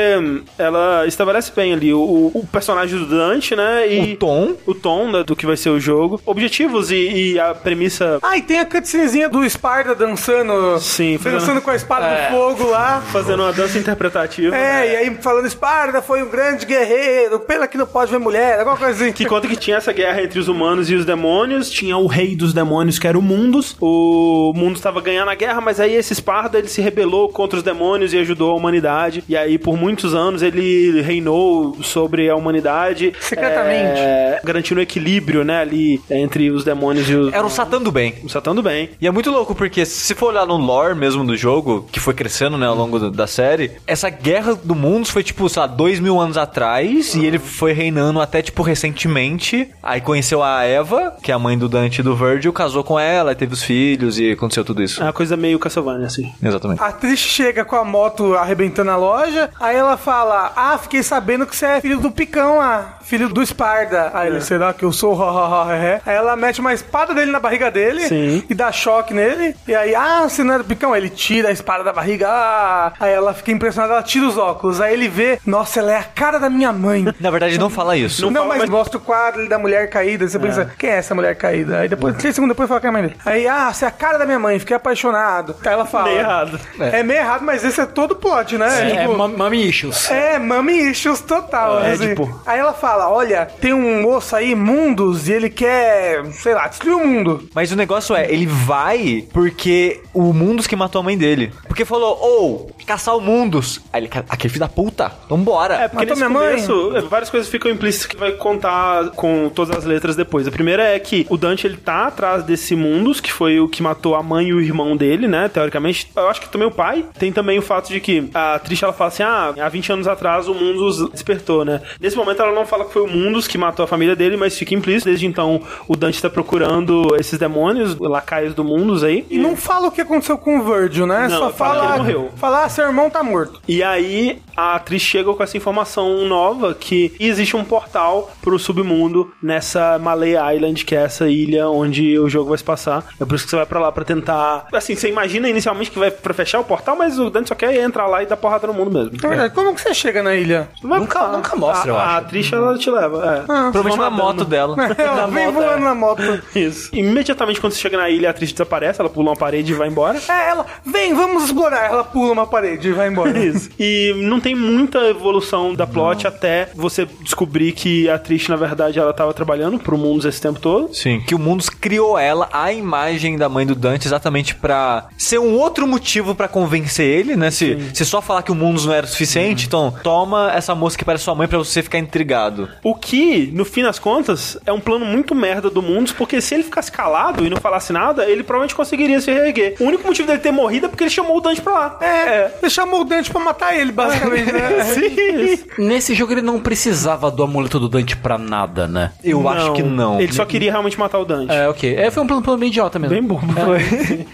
ela 0.58 1.06
estabelece 1.06 1.52
bem 1.54 1.72
ali 1.72 1.92
o, 1.92 2.30
o 2.34 2.46
personagem 2.50 2.98
do 2.98 3.06
Dante, 3.06 3.54
né? 3.56 3.86
E 3.92 4.14
O 4.14 4.16
tom. 4.16 4.54
o 4.66 4.74
tom 4.74 5.10
né, 5.10 5.22
do 5.24 5.36
que 5.36 5.46
vai 5.46 5.56
ser 5.56 5.70
o 5.70 5.80
jogo. 5.80 6.20
Objetivos 6.24 6.90
e, 6.90 7.32
e 7.34 7.40
a 7.40 7.54
premissa. 7.54 8.18
Ah, 8.22 8.36
e 8.36 8.42
tem 8.42 8.60
a 8.60 8.64
cutscenezinha 8.64 9.28
do 9.28 9.48
Sparta 9.48 9.94
dançando. 9.94 10.78
Sim, 10.80 11.18
fazendo- 11.18 11.40
dançando 11.40 11.60
com 11.62 11.70
a 11.70 11.76
espada 11.76 12.06
É. 12.06 12.26
do 12.30 12.36
fogo 12.36 12.70
lá. 12.70 13.02
Fazendo 13.12 13.42
uma 13.42 13.52
dança 13.52 13.78
interpretativa. 13.78 14.56
É, 14.56 14.92
e 14.92 14.96
aí 14.96 15.14
falando 15.20 15.46
Esparta 15.46 16.00
foi 16.02 16.22
um 16.22 16.28
grande 16.28 16.66
guerreiro, 16.66 17.40
pena 17.40 17.66
que 17.74 17.78
não 17.78 17.86
pode 17.88 18.08
ver 18.08 18.18
mulher, 18.18 18.60
alguma 18.60 18.76
coisa 18.76 18.92
assim. 19.04 19.12
Que 19.12 19.24
conta 19.24 19.48
que 19.48 19.56
tinha 19.56 19.78
essa 19.78 19.92
guerra 19.92 20.22
entre 20.22 20.38
os 20.38 20.46
humanos 20.46 20.88
e 20.88 20.94
os 20.94 21.04
demônios. 21.04 21.68
Tinha 21.68 21.96
o 21.96 22.06
rei 22.06 22.36
dos 22.36 22.54
demônios, 22.54 23.00
que 23.00 23.06
era 23.08 23.18
o 23.18 23.22
Mundus. 23.22 23.76
O 23.80 24.52
Mundus 24.54 24.78
estava 24.78 25.00
ganhando 25.00 25.28
a 25.30 25.34
guerra, 25.34 25.60
mas 25.60 25.80
aí 25.80 25.92
esse 25.96 26.12
Esparta 26.12 26.56
ele 26.56 26.68
se 26.68 26.80
rebelou 26.80 27.28
contra 27.30 27.56
os 27.56 27.64
demônios 27.64 28.12
e 28.14 28.18
ajudou 28.18 28.52
a 28.52 28.54
humanidade. 28.54 29.24
E 29.28 29.36
aí, 29.36 29.58
por 29.58 29.76
muitos 29.76 30.14
anos, 30.14 30.40
ele 30.40 31.00
reinou 31.02 31.76
sobre 31.82 32.30
a 32.30 32.36
humanidade. 32.36 33.12
Secretamente. 33.20 33.98
é, 33.98 34.40
garantindo 34.44 34.78
o 34.78 34.82
equilíbrio, 34.82 35.42
né, 35.44 35.60
ali 35.60 36.00
entre 36.08 36.50
os 36.52 36.62
demônios 36.64 37.10
e 37.10 37.14
os. 37.16 37.32
Era 37.32 37.44
o 37.44 37.50
Satã 37.50 37.82
do 37.82 37.90
bem. 37.90 38.14
O 38.22 38.28
Satã 38.28 38.54
do 38.54 38.62
bem. 38.62 38.90
E 39.00 39.06
é 39.08 39.10
muito 39.10 39.32
louco, 39.32 39.52
porque 39.52 39.84
se 39.84 40.14
for 40.14 40.26
olhar 40.28 40.46
no 40.46 40.56
lore 40.56 40.94
mesmo 40.94 41.24
do 41.26 41.36
jogo, 41.36 41.88
que 41.90 41.98
foi 41.98 42.14
crescendo, 42.14 42.56
né, 42.56 42.66
ao 42.68 42.76
longo 42.76 43.00
do- 43.00 43.10
da 43.10 43.26
série, 43.26 43.72
essa 43.84 44.08
guerra 44.08 44.54
do 44.54 44.76
mundo 44.76 45.06
foi, 45.06 45.24
tipo, 45.24 45.48
sei 45.48 45.60
lá, 45.60 45.66
dois 45.66 45.98
mil 45.98 46.20
anos 46.20 46.36
atrás, 46.36 47.14
e 47.16 47.24
ele 47.26 47.38
foi 47.40 47.63
reinando 47.72 48.20
até, 48.20 48.42
tipo, 48.42 48.62
recentemente. 48.62 49.70
Aí 49.82 50.00
conheceu 50.00 50.42
a 50.42 50.64
Eva, 50.64 51.16
que 51.22 51.30
é 51.30 51.34
a 51.34 51.38
mãe 51.38 51.56
do 51.56 51.68
Dante 51.68 52.00
e 52.00 52.02
do 52.02 52.16
Virgil, 52.16 52.52
casou 52.52 52.84
com 52.84 52.98
ela, 52.98 53.34
teve 53.34 53.54
os 53.54 53.62
filhos, 53.62 54.18
e 54.18 54.32
aconteceu 54.32 54.64
tudo 54.64 54.82
isso. 54.82 55.00
É 55.00 55.06
uma 55.06 55.12
coisa 55.12 55.36
meio 55.36 55.58
Castlevania, 55.58 56.06
assim. 56.06 56.32
Exatamente. 56.42 56.82
A 56.82 56.92
Trish 56.92 57.20
chega 57.20 57.64
com 57.64 57.76
a 57.76 57.84
moto 57.84 58.34
arrebentando 58.34 58.90
a 58.90 58.96
loja, 58.96 59.50
aí 59.60 59.76
ela 59.76 59.96
fala: 59.96 60.52
Ah, 60.56 60.78
fiquei 60.78 61.02
sabendo 61.02 61.46
que 61.46 61.56
você 61.56 61.66
é 61.66 61.80
filho 61.80 61.98
do 61.98 62.10
Picão 62.10 62.58
lá, 62.58 62.98
filho 63.04 63.28
do 63.28 63.42
Esparda. 63.42 64.10
Aí 64.14 64.28
É. 64.28 64.30
ele, 64.30 64.40
será 64.40 64.72
que 64.72 64.84
eu 64.84 64.92
sou? 64.92 65.14
Aí 65.24 66.00
ela 66.14 66.36
mete 66.36 66.60
uma 66.60 66.72
espada 66.72 67.14
dele 67.14 67.30
na 67.30 67.40
barriga 67.40 67.70
dele 67.70 68.08
Sim. 68.08 68.42
e 68.48 68.54
dá 68.54 68.70
choque 68.72 69.12
nele. 69.14 69.54
E 69.66 69.74
aí, 69.74 69.94
ah, 69.94 70.22
você 70.28 70.42
não 70.42 70.54
era 70.54 70.62
do 70.62 70.66
Picão? 70.68 70.92
Aí 70.92 71.00
ele 71.00 71.10
tira 71.10 71.48
a 71.48 71.52
espada 71.52 71.84
da 71.84 71.92
barriga. 71.92 72.28
Ah. 72.28 72.92
Aí 72.98 73.12
ela 73.12 73.32
fica 73.34 73.52
impressionada, 73.52 73.94
ela 73.94 74.02
tira 74.02 74.26
os 74.26 74.36
óculos. 74.38 74.80
Aí 74.80 74.92
ele 74.94 75.08
vê, 75.08 75.38
nossa, 75.46 75.80
ela 75.80 75.92
é 75.92 75.96
a 75.98 76.02
cara 76.04 76.38
da 76.38 76.48
minha 76.50 76.72
mãe. 76.72 77.04
Na 77.20 77.30
verdade, 77.30 77.58
não 77.58 77.70
fala 77.70 77.96
isso. 77.96 78.24
Não, 78.30 78.32
fala, 78.42 78.46
mas, 78.46 78.58
mas- 78.62 78.70
mostra 78.70 78.98
o 78.98 79.00
quadro 79.00 79.48
da 79.48 79.58
mulher 79.58 79.88
caída. 79.90 80.26
Você 80.26 80.38
pensa, 80.38 80.70
quem 80.78 80.90
é 80.90 80.96
essa 80.96 81.14
mulher 81.14 81.34
caída? 81.36 81.78
Aí 81.80 81.88
depois, 81.88 82.16
três 82.16 82.34
segundos 82.34 82.54
depois, 82.54 82.68
fala 82.68 82.80
que 82.80 82.86
é 82.86 82.88
a 82.88 82.92
mãe 82.92 83.02
dele. 83.02 83.16
Aí, 83.24 83.46
ah, 83.46 83.72
você 83.72 83.84
é 83.84 83.88
a 83.88 83.90
cara 83.90 84.18
da 84.18 84.24
minha 84.26 84.38
mãe, 84.38 84.58
fiquei 84.58 84.76
apaixonado. 84.76 85.54
Aí 85.64 85.72
ela 85.72 85.86
fala. 85.86 86.04
Meio 86.04 86.18
errado. 86.20 86.60
É. 86.80 87.02
meio 87.02 87.20
errado, 87.20 87.42
mas 87.42 87.64
esse 87.64 87.80
é 87.80 87.86
todo 87.86 88.16
plot, 88.16 88.56
né? 88.58 88.90
É, 88.92 89.00
Tipo, 89.02 89.16
ma- 89.16 89.28
Mommy 89.28 89.68
Issues. 89.68 90.10
É, 90.10 90.38
mami 90.38 90.90
issues 90.90 91.20
total. 91.20 91.80
É, 91.82 91.92
assim. 91.92 92.08
tipo- 92.10 92.40
Aí 92.46 92.58
ela 92.58 92.72
fala: 92.72 92.93
Olha, 92.96 93.46
tem 93.60 93.72
um 93.72 94.02
moço 94.02 94.34
aí, 94.36 94.54
mundos, 94.54 95.28
e 95.28 95.32
ele 95.32 95.50
quer, 95.50 96.24
sei 96.32 96.54
lá, 96.54 96.66
destruir 96.68 96.94
o 96.94 97.06
mundo. 97.06 97.48
Mas 97.54 97.70
o 97.72 97.76
negócio 97.76 98.14
é, 98.14 98.30
ele 98.32 98.46
vai 98.46 99.24
porque 99.32 100.00
o 100.12 100.32
Mundus 100.32 100.66
que 100.66 100.76
matou 100.76 101.00
a 101.00 101.04
mãe 101.04 101.16
dele. 101.16 101.52
Porque 101.66 101.84
falou, 101.84 102.18
ou, 102.20 102.70
caçar 102.86 103.16
o 103.16 103.20
Mundus. 103.20 103.80
Aí 103.92 104.00
ele, 104.02 104.08
"Cara, 104.08 104.26
aquele 104.28 104.50
filho 104.52 104.60
da 104.60 104.68
puta, 104.68 105.12
vambora. 105.28 105.74
É, 105.74 105.88
porque 105.88 106.06
Matou 106.06 106.16
nesse 106.16 106.28
minha 106.28 106.28
mãe? 106.28 106.50
começo, 106.64 106.96
é, 106.96 107.00
várias 107.02 107.30
coisas 107.30 107.48
ficam 107.48 107.70
implícitas 107.70 108.06
que 108.06 108.16
vai 108.16 108.32
contar 108.32 109.10
com 109.10 109.50
todas 109.54 109.76
as 109.76 109.84
letras 109.84 110.14
depois. 110.16 110.46
A 110.46 110.50
primeira 110.50 110.82
é 110.82 110.98
que 110.98 111.26
o 111.30 111.36
Dante, 111.36 111.66
ele 111.66 111.76
tá 111.76 112.06
atrás 112.06 112.42
desse 112.44 112.76
Mundus, 112.76 113.20
que 113.20 113.32
foi 113.32 113.58
o 113.60 113.68
que 113.68 113.82
matou 113.82 114.14
a 114.14 114.22
mãe 114.22 114.48
e 114.48 114.52
o 114.54 114.60
irmão 114.60 114.96
dele, 114.96 115.26
né, 115.26 115.48
teoricamente. 115.48 116.10
Eu 116.14 116.28
acho 116.28 116.40
que 116.40 116.48
também 116.48 116.68
o 116.68 116.70
pai. 116.70 117.04
Tem 117.18 117.32
também 117.32 117.58
o 117.58 117.62
fato 117.62 117.88
de 117.88 118.00
que 118.00 118.28
a 118.34 118.58
Trisha, 118.58 118.86
ela 118.86 118.92
fala 118.92 119.08
assim, 119.08 119.22
ah, 119.22 119.54
há 119.60 119.68
20 119.68 119.92
anos 119.92 120.06
atrás 120.08 120.46
o 120.48 120.54
Mundus 120.54 121.10
despertou, 121.10 121.64
né. 121.64 121.80
Nesse 122.00 122.16
momento 122.16 122.42
ela 122.42 122.52
não 122.52 122.66
fala 122.66 122.83
que 122.84 122.92
foi 122.92 123.02
o 123.02 123.08
Mundus 123.08 123.46
que 123.48 123.56
matou 123.58 123.84
a 123.84 123.86
família 123.88 124.14
dele, 124.16 124.36
mas 124.36 124.56
fica 124.58 124.74
implícito. 124.74 125.06
Desde 125.08 125.26
então, 125.26 125.60
o 125.88 125.96
Dante 125.96 126.20
tá 126.20 126.30
procurando 126.30 127.14
esses 127.18 127.38
demônios, 127.38 127.96
lacaios 127.98 128.54
do 128.54 128.64
Mundus 128.64 129.02
aí. 129.02 129.26
E 129.30 129.38
não 129.38 129.56
fala 129.56 129.88
o 129.88 129.90
que 129.90 130.00
aconteceu 130.00 130.38
com 130.38 130.58
o 130.58 130.64
Virgil, 130.64 131.06
né? 131.06 131.28
Não, 131.28 131.38
Só 131.38 131.50
fala 131.50 131.74
fala. 131.74 131.80
que 131.80 131.86
ele 131.86 131.98
morreu. 132.18 132.30
Fala, 132.36 132.64
ah, 132.64 132.68
seu 132.68 132.84
irmão 132.86 133.10
tá 133.10 133.22
morto. 133.22 133.60
E 133.66 133.82
aí 133.82 134.38
a 134.56 134.76
atriz 134.76 135.02
chega 135.02 135.32
com 135.32 135.42
essa 135.42 135.56
informação 135.56 136.24
nova 136.26 136.74
que 136.74 137.12
existe 137.18 137.56
um 137.56 137.64
portal 137.64 138.30
pro 138.42 138.58
submundo 138.58 139.32
nessa 139.42 139.98
Malay 139.98 140.34
Island, 140.56 140.84
que 140.84 140.94
é 140.94 141.02
essa 141.02 141.28
ilha 141.28 141.68
onde 141.68 142.18
o 142.18 142.28
jogo 142.28 142.48
vai 142.50 142.58
se 142.58 142.64
passar. 142.64 143.04
É 143.20 143.24
por 143.24 143.34
isso 143.34 143.44
que 143.44 143.50
você 143.50 143.56
vai 143.56 143.66
pra 143.66 143.80
lá 143.80 143.90
pra 143.92 144.04
tentar. 144.04 144.66
Assim, 144.72 144.94
você 144.94 145.08
imagina 145.08 145.48
inicialmente 145.48 145.90
que 145.90 145.98
vai 145.98 146.10
pra 146.10 146.32
fechar 146.34 146.60
o 146.60 146.64
portal, 146.64 146.96
mas 146.96 147.18
o 147.18 147.30
Dante 147.30 147.48
só 147.48 147.54
quer 147.54 147.74
entrar 147.82 148.06
lá 148.06 148.22
e 148.22 148.26
dar 148.26 148.36
porrada 148.36 148.66
no 148.66 148.74
mundo 148.74 148.90
mesmo. 148.90 149.12
É 149.22 149.28
verdade. 149.28 149.54
Como 149.54 149.74
que 149.74 149.80
você 149.80 149.94
chega 149.94 150.22
na 150.22 150.34
ilha? 150.34 150.68
Nunca- 150.82 151.28
nunca 151.28 151.56
mostra, 151.56 151.90
eu 151.90 151.96
a, 151.96 152.00
A 152.02 152.06
acho. 152.16 152.18
atriz 152.26 152.52
ela 152.52 152.73
te 152.78 152.90
leva. 152.90 153.36
É. 153.36 153.40
Provavelmente 153.44 153.98
na 153.98 154.10
moto 154.10 154.44
dela. 154.44 154.76
Ela 154.98 155.26
vem 155.26 155.46
moto, 155.46 155.54
voando 155.54 155.72
é. 155.72 155.80
na 155.80 155.94
moto. 155.94 156.42
Isso. 156.54 156.94
Imediatamente 156.94 157.60
quando 157.60 157.72
você 157.72 157.80
chega 157.80 157.96
na 157.96 158.08
ilha, 158.10 158.28
a 158.28 158.30
atriz 158.30 158.52
desaparece, 158.52 159.00
ela 159.00 159.10
pula 159.10 159.30
uma 159.30 159.36
parede 159.36 159.72
e 159.72 159.74
vai 159.74 159.88
embora. 159.88 160.18
É, 160.28 160.50
ela, 160.50 160.66
vem, 160.84 161.14
vamos 161.14 161.44
explorar. 161.44 161.90
Ela 161.90 162.04
pula 162.04 162.32
uma 162.32 162.46
parede 162.46 162.88
e 162.88 162.92
vai 162.92 163.08
embora. 163.08 163.36
Isso. 163.38 163.70
E 163.78 164.14
não 164.16 164.40
tem 164.40 164.54
muita 164.54 164.98
evolução 165.08 165.74
da 165.74 165.86
plot 165.86 166.26
até 166.26 166.68
você 166.74 167.06
descobrir 167.20 167.72
que 167.72 168.08
a 168.08 168.18
Trish, 168.18 168.48
na 168.48 168.56
verdade, 168.56 168.98
ela 168.98 169.12
tava 169.12 169.32
trabalhando 169.32 169.78
pro 169.78 169.98
Mundos 169.98 170.24
esse 170.24 170.40
tempo 170.40 170.60
todo. 170.60 170.94
Sim, 170.94 171.20
que 171.20 171.34
o 171.34 171.38
Mundus 171.38 171.68
criou 171.68 172.18
ela, 172.18 172.48
a 172.52 172.72
imagem 172.72 173.36
da 173.36 173.48
mãe 173.48 173.66
do 173.66 173.74
Dante, 173.74 174.06
exatamente 174.06 174.54
pra 174.54 175.08
ser 175.16 175.38
um 175.38 175.54
outro 175.54 175.86
motivo 175.86 176.34
pra 176.34 176.48
convencer 176.48 177.06
ele, 177.06 177.36
né? 177.36 177.50
Se, 177.50 177.78
se 177.92 178.04
só 178.04 178.20
falar 178.20 178.42
que 178.42 178.52
o 178.52 178.54
Mundus 178.54 178.86
não 178.86 178.92
era 178.92 179.06
o 179.06 179.08
suficiente, 179.08 179.66
então 179.66 179.92
toma 180.02 180.52
essa 180.52 180.74
moça 180.74 180.96
que 180.96 181.04
parece 181.04 181.24
sua 181.24 181.34
mãe 181.34 181.48
pra 181.48 181.58
você 181.58 181.82
ficar 181.82 181.98
intrigado. 181.98 182.63
O 182.82 182.94
que, 182.94 183.50
no 183.52 183.64
fim 183.64 183.82
das 183.82 183.98
contas, 183.98 184.58
é 184.66 184.72
um 184.72 184.80
plano 184.80 185.04
muito 185.04 185.34
merda 185.34 185.70
do 185.70 185.82
Mundos, 185.82 186.12
porque 186.12 186.40
se 186.40 186.54
ele 186.54 186.62
ficasse 186.62 186.90
calado 186.90 187.44
e 187.46 187.50
não 187.50 187.56
falasse 187.58 187.92
nada, 187.92 188.24
ele 188.28 188.42
provavelmente 188.42 188.74
conseguiria 188.74 189.20
se 189.20 189.32
reerguer. 189.32 189.76
O 189.80 189.84
único 189.84 190.06
motivo 190.06 190.26
dele 190.28 190.40
ter 190.40 190.52
morrido 190.52 190.86
é 190.86 190.88
porque 190.88 191.04
ele 191.04 191.10
chamou 191.10 191.36
o 191.36 191.40
Dante 191.40 191.60
pra 191.60 191.72
lá. 191.72 191.98
É, 192.00 192.50
você 192.60 192.70
chamou 192.70 193.00
o 193.00 193.04
Dante 193.04 193.30
pra 193.30 193.40
matar 193.40 193.76
ele, 193.76 193.92
basicamente, 193.92 194.52
né? 194.52 194.84
Sim. 194.84 195.64
Nesse 195.78 196.14
jogo 196.14 196.32
ele 196.32 196.42
não 196.42 196.60
precisava 196.60 197.30
do 197.30 197.42
amuleto 197.42 197.78
do 197.78 197.88
Dante 197.88 198.16
pra 198.16 198.38
nada, 198.38 198.86
né? 198.86 199.12
Eu 199.22 199.48
acho 199.48 199.72
que 199.72 199.82
não. 199.82 200.20
Ele 200.20 200.32
só 200.32 200.44
queria 200.44 200.70
realmente 200.70 200.98
matar 200.98 201.18
o 201.18 201.24
Dante. 201.24 201.52
É, 201.52 201.68
ok. 201.68 201.94
É, 201.94 202.10
foi 202.10 202.22
um 202.22 202.26
plano, 202.26 202.42
plano 202.42 202.58
bem 202.58 202.68
idiota 202.68 202.98
mesmo. 202.98 203.14
Bem 203.14 203.22
bobo. 203.22 203.46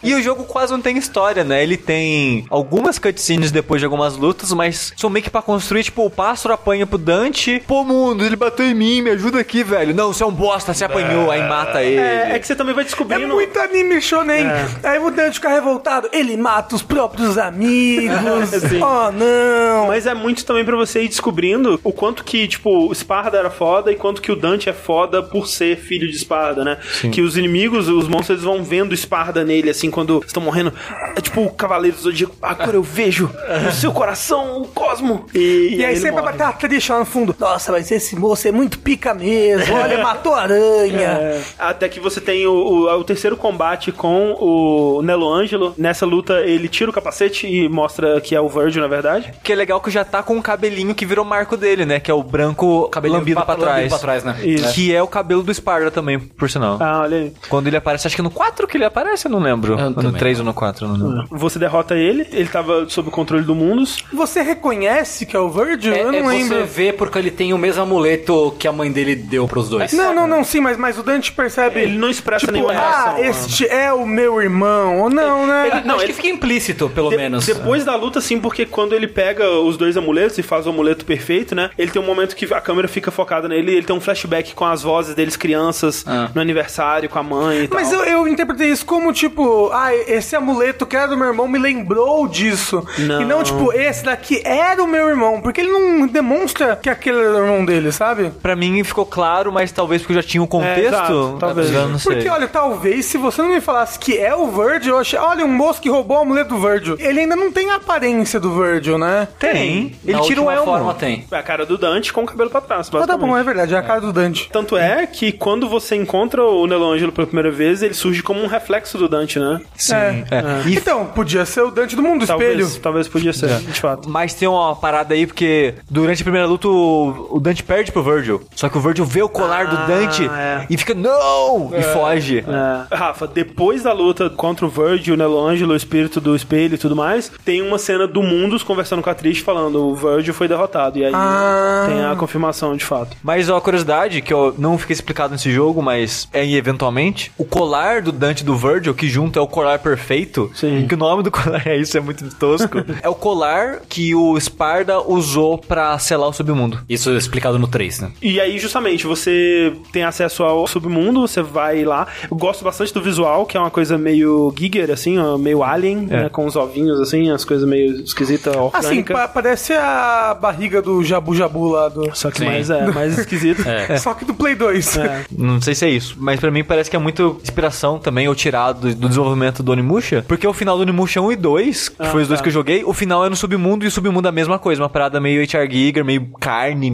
E 0.02 0.15
o 0.15 0.23
jogo 0.23 0.44
quase 0.44 0.73
não 0.73 0.81
tem 0.81 0.97
história, 0.97 1.44
né? 1.44 1.62
Ele 1.62 1.77
tem 1.77 2.44
algumas 2.48 2.98
cutscenes 2.98 3.51
depois 3.51 3.81
de 3.81 3.85
algumas 3.85 4.16
lutas, 4.16 4.52
mas 4.52 4.93
são 4.97 5.11
meio 5.11 5.23
que 5.23 5.31
pra 5.31 5.43
construir, 5.43 5.85
tipo, 5.85 6.05
o 6.05 6.11
pássaro 6.11 6.55
apanha 6.55 6.86
pro 6.86 6.98
Dante. 6.98 7.62
Pô, 7.66 7.85
mundo, 7.85 8.19
ele 8.26 8.36
bateu 8.36 8.64
em 8.66 8.74
mim, 8.74 9.02
me 9.02 9.10
ajuda 9.10 9.40
aqui, 9.40 9.62
velho. 9.62 9.94
Não, 9.94 10.12
você 10.12 10.22
é 10.22 10.26
um 10.26 10.32
bosta, 10.32 10.72
você 10.74 10.84
apanhou, 10.84 11.30
aí 11.30 11.42
mata 11.48 11.82
ele. 11.82 12.01
É, 12.01 12.32
é 12.34 12.38
que 12.38 12.47
você 12.47 12.55
também 12.55 12.74
vai 12.74 12.82
É 12.82 12.86
descobrindo. 12.86 13.34
muito 13.34 13.59
anime 13.59 14.01
shonen. 14.01 14.47
Aí 14.82 14.98
o 14.98 15.10
Dante 15.10 15.34
fica 15.34 15.48
revoltado. 15.48 16.09
Ele 16.12 16.36
mata 16.36 16.74
os 16.74 16.82
próprios 16.82 17.36
amigos. 17.38 18.48
Sim. 18.68 18.80
oh, 18.82 19.10
não. 19.12 19.86
Mas 19.88 20.06
é 20.06 20.14
muito 20.14 20.44
também 20.44 20.64
pra 20.64 20.76
você 20.76 21.02
ir 21.02 21.09
descobrindo 21.09 21.80
o 21.82 21.92
quanto 21.92 22.24
que, 22.24 22.47
tipo, 22.48 22.88
o 22.88 22.94
Sparda 22.94 23.38
era 23.38 23.51
foda 23.51 23.90
e 23.92 23.97
quanto 23.97 24.20
que 24.22 24.30
o 24.32 24.36
Dante 24.36 24.68
é 24.68 24.72
foda 24.72 25.22
por 25.22 25.47
ser 25.47 25.76
filho 25.78 26.10
de 26.10 26.18
Sparda, 26.18 26.64
né? 26.64 26.78
Que 27.12 27.20
os 27.20 27.36
inimigos, 27.36 27.88
os 27.88 28.09
monstros, 28.09 28.30
eles 28.30 28.42
vão 28.44 28.62
vendo 28.62 28.97
Sparda 28.97 29.44
nele, 29.44 29.70
assim, 29.70 29.90
quando 29.90 30.22
estão 30.26 30.42
morrendo. 30.42 30.72
É 31.16 31.20
tipo 31.20 31.42
o 31.42 31.51
Cavaleiro 31.52 31.97
do 31.97 32.02
Zodíaco. 32.02 32.34
Agora 32.42 32.76
eu 32.76 32.82
vejo 32.82 33.30
no 33.64 33.72
seu 33.72 33.92
coração 33.92 34.62
o 34.62 34.66
cosmo. 34.68 35.26
E, 35.34 35.76
E 35.76 35.84
aí 35.84 35.92
ele 35.92 35.97
sempre 36.01 36.12
morre. 36.12 36.22
vai 36.24 36.32
bater 36.32 36.44
a 36.44 36.52
triste 36.52 36.92
lá 36.92 36.98
no 37.01 37.05
fundo. 37.05 37.34
Nossa, 37.38 37.72
mas 37.72 37.90
esse 37.90 38.10
moço 38.16 38.47
é 38.49 38.53
muito 38.53 38.78
pica 38.78 39.15
mesmo. 39.15 39.74
Olha, 39.74 39.99
matou 40.03 40.35
a 40.35 40.43
aranha. 40.43 41.09
É, 41.09 41.41
até 41.59 41.89
que 41.89 42.01
você 42.01 42.20
tem 42.20 42.47
o, 42.47 42.53
o, 42.53 42.99
o 42.99 43.05
terceiro 43.05 43.37
combate 43.37 43.93
com 43.93 44.32
o 44.39 45.03
Nelo 45.03 45.28
Ângelo. 45.28 45.74
Nessa 45.77 46.07
luta, 46.07 46.41
ele 46.41 46.69
tira 46.69 46.91
o 46.91 46.95
capacete 46.95 47.47
e 47.47 47.69
mostra 47.69 48.20
que 48.20 48.35
é 48.35 48.41
o 48.41 48.49
Virgil, 48.49 48.82
na 48.82 48.89
verdade. 48.89 49.32
Que 49.43 49.53
é 49.53 49.57
legal 49.57 49.81
que 49.81 49.91
já 49.91 50.05
tá 50.05 50.23
com 50.23 50.35
um 50.35 50.43
cabelinho 50.43 50.95
que 50.95 51.07
virou 51.07 51.24
marco 51.24 51.57
dele, 51.57 51.85
né? 51.85 52.01
Que 52.01 52.11
é 52.11 52.15
o 52.15 52.23
branco 52.23 52.91
lambido 53.03 53.43
pra, 53.43 53.57
trás. 53.57 53.89
pra 53.89 53.99
trás, 53.99 54.24
né? 54.24 54.37
Isso. 54.43 54.73
Que 54.74 54.95
é 54.95 55.03
o 55.03 55.07
cabelo 55.07 55.43
do 55.43 55.53
Sparda 55.53 55.91
também, 55.91 56.19
por 56.19 56.51
sinal. 56.51 56.78
Ah, 56.81 57.01
olha 57.03 57.16
aí. 57.16 57.32
Quando 57.49 57.66
ele 57.66 57.77
aparece, 57.77 58.07
acho 58.07 58.16
que 58.16 58.23
no 58.23 58.31
4 58.31 58.66
que 58.66 58.77
ele 58.77 58.85
aparece, 58.85 59.27
eu 59.27 59.31
não 59.31 59.41
lembro. 59.41 59.78
Eu 59.78 59.91
no 59.91 59.95
também 59.95 60.12
3 60.12 60.41
ou 60.41 60.45
no 60.45 60.55
4, 60.55 60.87
eu 60.87 60.89
não 60.97 61.09
lembro. 61.09 61.28
Você 61.31 61.59
derrota 61.59 61.95
ele, 61.97 62.27
ele 62.32 62.49
tava 62.49 62.89
sob 62.89 63.09
o 63.09 63.12
controle 63.12 63.45
do 63.45 63.55
Mundos. 63.55 64.05
Você 64.12 64.43
reconhece 64.43 65.27
que 65.27 65.37
é 65.37 65.39
o 65.41 65.49
Virgil? 65.49 65.93
É, 65.93 66.03
Eu 66.03 66.12
não 66.12 66.31
é 66.31 66.35
lembro. 66.35 66.59
você 66.59 66.62
vê 66.65 66.93
porque 66.93 67.19
ele 67.19 67.31
tem 67.31 67.53
o 67.53 67.59
mesmo 67.59 67.82
amuleto 68.01 68.55
que 68.59 68.66
a 68.66 68.72
mãe 68.72 68.90
dele 68.90 69.14
deu 69.14 69.47
pros 69.47 69.68
dois. 69.68 69.93
Não, 69.93 70.14
não, 70.14 70.27
não, 70.27 70.43
sim, 70.43 70.60
mas, 70.60 70.77
mas 70.77 70.98
o 70.98 71.02
Dante 71.02 71.32
percebe. 71.32 71.81
Ele 71.81 71.98
não 71.98 72.09
expressa 72.09 72.47
tipo, 72.47 72.52
nenhuma 72.52 72.72
ah, 72.72 73.14
reação. 73.16 73.24
este 73.24 73.66
é 73.68 73.93
o 73.93 74.06
meu 74.06 74.40
irmão. 74.40 74.98
Ou 75.01 75.10
não, 75.10 75.47
né? 75.47 75.82
Não, 75.85 75.97
acho 75.97 76.06
que 76.06 76.12
fica 76.14 76.28
implícito, 76.28 76.89
pelo 76.90 77.10
De- 77.10 77.16
menos. 77.16 77.47
Depois 77.47 77.85
da 77.85 77.94
luta, 77.94 78.20
sim, 78.20 78.40
porque 78.40 78.64
quando 78.66 78.94
ele 78.94 79.06
pega 79.06 79.48
os 79.51 79.77
dois 79.77 79.97
amuletos 79.97 80.39
e 80.39 80.43
faz 80.43 80.66
o 80.66 80.70
amuleto 80.70 81.05
perfeito, 81.05 81.55
né? 81.55 81.70
Ele 81.78 81.90
tem 81.90 82.01
um 82.01 82.05
momento 82.06 82.35
que 82.35 82.52
a 82.52 82.60
câmera 82.60 82.89
fica 82.89 83.10
focada 83.10 83.48
nele, 83.48 83.72
ele 83.74 83.86
tem 83.86 83.94
um 83.94 84.01
flashback 84.01 84.55
com 84.55 84.64
as 84.64 84.82
vozes 84.82 85.14
deles, 85.14 85.36
crianças, 85.36 86.05
Ah. 86.06 86.31
no 86.35 86.40
aniversário, 86.40 87.09
com 87.09 87.18
a 87.18 87.22
mãe 87.22 87.64
e 87.64 87.68
tal. 87.68 87.78
Mas 87.81 87.93
eu, 87.93 88.05
eu 88.05 88.28
interpretei 88.28 88.68
isso 88.68 88.85
como, 88.85 89.12
tipo, 89.12 89.70
ah, 89.72 89.94
esse 89.94 90.35
amuleto 90.35 90.86
que 90.86 90.97
era 90.97 91.06
do 91.09 91.16
meu 91.16 91.28
irmão 91.28 91.47
me 91.48 91.59
lembrou 91.59 92.27
disso. 92.27 92.85
Não. 92.98 93.22
E 93.22 93.24
não, 93.24 93.43
tipo, 93.43 93.72
esse 93.72 94.05
daqui 94.05 94.40
era 94.44 94.82
o 94.82 94.86
meu 94.86 95.09
irmão. 95.09 95.40
Porque 95.40 95.60
ele 95.60 95.70
não 95.70 96.06
demonstra 96.06 96.77
que 96.77 96.89
aquele 96.89 97.18
era 97.18 97.35
o 97.35 97.44
irmão 97.44 97.64
dele, 97.64 97.89
sabe? 97.92 98.30
Pra 98.42 98.54
mim 98.56 98.82
ficou 98.84 99.04
claro, 99.06 99.52
mas 99.52 99.70
talvez 99.72 100.02
porque 100.02 100.12
eu 100.12 100.22
já 100.22 100.28
tinha 100.28 100.42
o 100.42 100.46
contexto. 100.46 100.86
exato, 100.86 101.36
talvez. 101.38 101.72
Eu 101.72 101.88
não 101.88 101.98
sei. 101.98 102.14
Porque, 102.16 102.28
olha, 102.28 102.48
talvez 102.48 103.06
se 103.06 103.18
você 103.18 103.42
não 103.42 103.48
me 103.50 103.60
falasse 103.60 103.98
que 103.98 104.16
é 104.18 104.34
o 104.34 104.48
Virgil, 104.50 104.94
eu 104.94 104.98
achei, 105.00 105.18
olha, 105.18 105.44
um 105.44 105.52
moço 105.52 105.80
que 105.80 105.88
roubou 105.88 106.18
o 106.18 106.20
amuleto 106.20 106.54
do 106.54 106.60
Virgil. 106.60 106.96
Ele 106.98 107.20
ainda 107.20 107.36
não 107.36 107.50
tem 107.52 107.70
a 107.70 107.76
aparência 107.76 108.38
do 108.40 108.52
Virgil, 108.54 108.98
né? 108.98 109.28
tem. 109.38 109.94
Ele 110.04 110.12
Na 110.16 110.20
tira 110.20 110.40
o 110.42 110.50
elmo. 110.50 110.64
forma 110.66 110.94
tem. 110.94 111.24
É 111.30 111.36
a 111.36 111.42
cara 111.42 111.64
do 111.66 111.76
Dante 111.78 112.12
com 112.12 112.22
o 112.22 112.26
cabelo 112.26 112.50
pra 112.50 112.60
trás, 112.60 112.88
Ah, 112.88 112.90
tá 112.92 112.98
basicamente. 112.98 113.28
bom, 113.30 113.36
é 113.36 113.42
verdade, 113.42 113.74
é 113.74 113.78
a 113.78 113.82
cara 113.82 114.00
do 114.00 114.12
Dante. 114.12 114.48
Tanto 114.52 114.76
é 114.76 115.06
que 115.06 115.32
quando 115.32 115.68
você 115.68 115.96
encontra 115.96 116.42
o 116.42 116.66
Nelo 116.66 116.90
Ângelo 116.90 117.12
pela 117.12 117.26
primeira 117.26 117.50
vez, 117.50 117.82
ele 117.82 117.94
surge 117.94 118.22
como 118.22 118.42
um 118.42 118.46
reflexo 118.46 118.98
do 118.98 119.08
Dante, 119.08 119.38
né? 119.38 119.60
Sim. 119.76 119.94
É. 119.94 120.24
é. 120.30 120.68
E 120.68 120.76
Então, 120.76 121.06
podia 121.06 121.44
ser 121.44 121.60
o 121.62 121.70
Dante 121.70 121.94
do 121.94 122.02
mundo, 122.02 122.20
do 122.20 122.26
Talvez, 122.26 122.58
espelho. 122.58 122.82
talvez 122.82 123.08
podia 123.08 123.32
ser, 123.32 123.48
de 123.60 123.80
fato. 123.80 124.08
Mas 124.08 124.34
tem 124.34 124.48
uma 124.48 124.74
parada 124.74 125.14
aí, 125.14 125.26
porque 125.26 125.74
durante 125.90 126.22
a 126.22 126.24
primeira 126.24 126.46
luta 126.46 126.68
o 126.68 127.38
Dante 127.40 127.62
perde 127.70 127.92
pro 127.92 128.02
Virgil. 128.02 128.42
Só 128.56 128.68
que 128.68 128.76
o 128.76 128.80
Virgil 128.80 129.05
vê 129.05 129.22
o 129.22 129.28
colar 129.28 129.68
do 129.68 129.76
Ah, 129.76 129.86
Dante 129.86 130.26
é. 130.26 130.66
e 130.68 130.76
fica, 130.76 130.92
não! 130.92 131.70
E 131.72 131.80
foge. 131.84 132.40
É. 132.40 132.94
Rafa, 132.97 133.28
depois 133.28 133.84
da 133.84 133.92
luta 133.92 134.28
contra 134.28 134.66
o 134.66 134.68
Virgil, 134.68 135.14
o 135.14 135.16
Nelo 135.16 135.38
Ângelo, 135.38 135.72
o 135.72 135.76
espírito 135.76 136.20
do 136.20 136.34
espelho 136.34 136.74
e 136.74 136.78
tudo 136.78 136.97
mais, 136.97 137.30
tem 137.44 137.62
uma 137.62 137.78
cena 137.78 138.09
do 138.09 138.24
Mundos 138.24 138.64
conversando 138.64 139.02
com 139.02 139.09
a 139.10 139.14
Trish 139.14 139.38
falando 139.38 139.86
o 139.86 139.94
Virgil 139.94 140.34
foi 140.34 140.48
derrotado. 140.48 140.98
E 140.98 141.05
aí 141.05 141.12
Ah. 141.14 141.84
tem 141.88 142.05
a 142.05 142.16
confirmação 142.16 142.76
de 142.76 142.84
fato. 142.84 143.16
Mas 143.22 143.48
ó, 143.48 143.56
a 143.56 143.60
curiosidade, 143.60 144.20
que 144.20 144.34
eu 144.34 144.52
não 144.59 144.76
fiquei 144.76 144.94
explicado 144.94 145.32
nesse 145.32 145.52
jogo, 145.52 145.80
mas 145.80 146.28
é 146.32 146.44
eventualmente, 146.51 147.30
o 147.38 147.44
colar 147.44 148.02
do 148.02 148.10
Dante 148.10 148.40
e 148.42 148.44
do 148.44 148.56
Virgil, 148.56 148.94
que 148.94 149.09
junto 149.09 149.38
é 149.38 149.42
o 149.42 149.47
colar 149.47 149.78
perfeito, 149.78 150.51
Sim. 150.56 150.86
que 150.88 150.94
o 150.97 150.98
nome 150.98 151.22
do 151.22 151.30
colar 151.32 151.64
é 151.68 151.76
isso, 151.76 151.97
é 151.97 152.01
muito 152.01 152.28
tosco, 152.34 152.78
é 153.01 153.09
o 153.09 153.14
colar 153.14 153.78
que 153.88 154.12
o 154.12 154.36
Sparda 154.40 155.01
usou 155.01 155.56
pra 155.56 155.97
selar 156.01 156.28
o 156.28 156.32
submundo. 156.32 156.80
Isso 156.88 157.10
é 157.10 157.16
explicado 157.16 157.60
no 157.61 157.69
3, 157.69 158.01
né? 158.01 158.11
E 158.23 158.41
aí, 158.41 158.59
justamente, 158.59 159.07
você 159.07 159.73
tem 159.93 160.03
acesso 160.05 160.43
ao 160.43 160.66
submundo, 160.66 161.20
você 161.20 161.43
vai 161.43 161.85
lá. 161.85 162.07
Eu 162.31 162.37
gosto 162.37 162.65
bastante 162.65 162.93
do 162.95 163.01
visual, 163.03 163.47
que 163.47 163.57
é 163.57 163.61
uma 163.61 163.70
coisa 163.70 163.97
meio 163.99 164.53
Giger, 164.57 164.91
assim, 164.91 165.16
meio 165.39 165.62
alien, 165.62 165.97
né, 166.07 166.28
com 166.28 166.47
os 166.47 166.57
ovinhos, 166.57 167.01
assim, 167.01 167.31
as 167.31 167.45
coisas 167.45 167.69
meio 167.69 168.01
esquisitas, 168.03 168.55
Assim, 168.55 168.61
orgânicas. 168.99 169.16
pa- 169.16 169.28
parece 169.28 169.73
a 169.74 170.37
barriga 170.41 170.81
do 170.82 171.03
Jabu 171.05 171.35
Jabu 171.35 171.69
lá 171.70 171.89
do. 171.89 172.11
Só 172.16 172.31
que 172.31 172.39
Sim. 172.39 172.47
mais, 172.47 172.70
é, 172.70 172.87
mais 172.87 173.19
esquisito. 173.19 173.62
Só 174.01 174.15
que 174.15 174.24
do 174.24 174.35
Play 174.35 174.55
2. 174.55 174.99
Não 175.37 175.61
sei 175.61 175.74
se 175.74 175.85
é 175.85 175.91
isso, 175.91 176.16
mas 176.19 176.41
pra 176.41 176.51
mim 176.51 176.65
parece 176.65 176.91
que 176.91 176.97
é 176.97 176.99
muito 176.99 177.39
inspiração 177.43 177.99
também, 177.99 178.28
ou 178.28 178.35
tirado 178.35 178.81
do, 178.89 178.95
do 178.95 179.09
desenvolvimento 179.09 179.62
do 179.62 179.73
Onimusha. 179.73 180.24
Porque 180.27 180.47
o 180.47 180.53
final 180.53 180.77
do 180.77 180.82
Onimusha 180.82 181.20
1 181.20 181.32
e 181.32 181.37
2, 181.37 181.89
que 181.91 182.07
foi 182.07 182.23
os 182.23 182.28
dois 182.28 182.41
tá. 182.41 182.45
que 182.45 182.49
eu 182.49 182.53
joguei, 182.53 182.85
o 182.85 182.93
final 182.93 183.24
é 183.24 183.28
no 183.28 183.37
submundo 183.37 183.85
e 183.85 183.89
o 183.89 183.91
submundo 183.91 184.27
é 184.27 184.31
a 184.31 184.32
mesma 184.32 184.59
coisa. 184.59 184.82
Uma 184.82 184.89
parada 184.89 185.20
meio 185.20 185.43
HR 185.43 185.70
Giger, 185.70 186.05
meio 186.05 186.27
carne, 186.41 186.91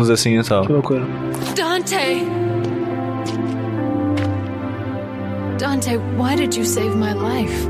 músculos 0.00 0.10
assim, 0.10 0.42
sabe? 0.42 0.66
Que 0.66 0.72
loucura. 0.72 1.06
Dante! 1.54 2.24
Dante, 5.58 5.96
why 6.16 6.36
did 6.36 6.54
you 6.56 6.64
save 6.64 6.96
my 6.96 7.12
life? 7.12 7.68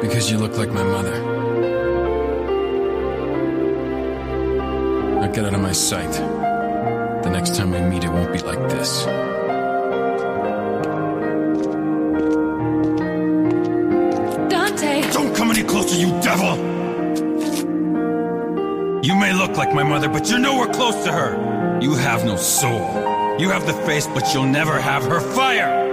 Because 0.00 0.30
you 0.30 0.38
look 0.38 0.56
like 0.56 0.72
my 0.72 0.84
mother. 0.84 1.20
Now 5.20 5.32
get 5.32 5.44
out 5.44 5.54
of 5.54 5.60
my 5.60 5.72
sight. 5.72 6.12
The 7.22 7.30
next 7.30 7.56
time 7.56 7.72
we 7.72 7.80
meet, 7.80 8.04
it 8.04 8.10
won't 8.10 8.32
be 8.32 8.38
like 8.40 8.68
this. 8.68 9.06
Closer, 15.84 16.00
you 16.00 16.08
devil! 16.22 16.56
You 19.04 19.14
may 19.16 19.32
look 19.32 19.56
like 19.56 19.74
my 19.74 19.82
mother, 19.82 20.08
but 20.08 20.30
you're 20.30 20.38
nowhere 20.38 20.72
close 20.72 21.04
to 21.04 21.12
her. 21.12 21.78
You 21.80 21.94
have 21.94 22.24
no 22.24 22.36
soul. 22.36 23.38
You 23.38 23.50
have 23.50 23.66
the 23.66 23.74
face, 23.84 24.06
but 24.06 24.32
you'll 24.32 24.44
never 24.44 24.80
have 24.80 25.04
her 25.04 25.20
fire! 25.20 25.83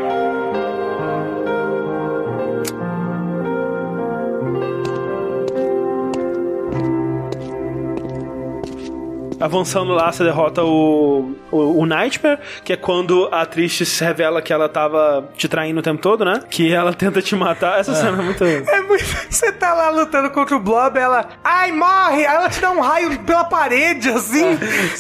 Avançando 9.42 9.94
lá, 9.94 10.12
você 10.12 10.24
derrota 10.24 10.64
o, 10.64 11.36
o, 11.52 11.82
o 11.82 11.86
Nightmare, 11.86 12.40
que 12.64 12.74
é 12.74 12.78
quando 12.78 13.28
a 13.32 13.46
Trish 13.46 13.86
se 13.86 14.04
revela 14.04 14.42
que 14.42 14.54
ela 14.54 14.70
tava 14.70 15.30
te 15.36 15.48
traindo 15.48 15.80
o 15.80 15.84
tempo 15.84 16.02
todo, 16.02 16.24
né? 16.24 16.42
Que 16.50 16.72
ela 16.72 16.94
tenta 16.94 17.22
te 17.22 17.36
matar. 17.36 17.80
Essa 17.80 17.96
cena 17.96 18.22
é 18.22 18.26
muito. 18.26 18.44
É 18.44 18.82
muito. 18.82 19.04
Você 19.30 19.52
tá 19.52 19.74
lá 19.74 19.90
lutando 19.90 20.30
contra 20.30 20.56
o 20.56 20.60
Blob, 20.60 20.98
ela. 20.98 21.28
Ai, 21.44 21.72
morre! 21.72 22.26
Aí 22.26 22.36
ela 22.36 22.50
te 22.50 22.62
dá 22.62 22.72
um 22.72 22.82
raio 22.82 23.20
pela 23.20 23.44
parede, 23.44 24.10
assim. 24.10 24.58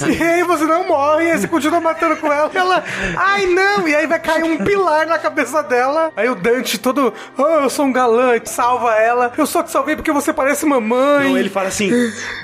e 0.08 0.24
aí 0.24 0.44
você 0.44 0.66
não 0.66 0.88
morre, 0.88 1.26
e 1.26 1.32
aí 1.32 1.40
você 1.40 1.48
continua 1.48 1.80
matando 1.80 2.18
com 2.18 2.32
ela. 2.32 2.50
E 2.54 2.58
ela. 2.58 2.84
Ai, 3.16 3.46
não! 3.46 3.88
E 3.88 3.96
aí 3.96 4.08
vai 4.08 4.20
cair 4.20 4.44
um 4.44 4.58
pilar 4.58 5.06
na 5.06 5.20
cabeça 5.20 5.62
dela. 5.62 6.12
Aí 6.16 6.30
o 6.30 6.36
Dante 6.36 6.80
todo. 6.80 7.14
Oh, 7.38 7.44
eu 7.44 7.70
sou 7.70 7.86
um 7.86 7.92
galã, 7.92 8.34
salva 8.46 8.96
ela. 8.96 9.32
Eu 9.38 9.46
só 9.46 9.62
te 9.62 9.72
salvei 9.72 9.96
porque 9.96 10.12
você 10.12 10.34
parece 10.34 10.66
mamãe. 10.66 11.30
Não, 11.30 11.38
ele 11.38 11.50
fala 11.50 11.68
assim: 11.68 11.92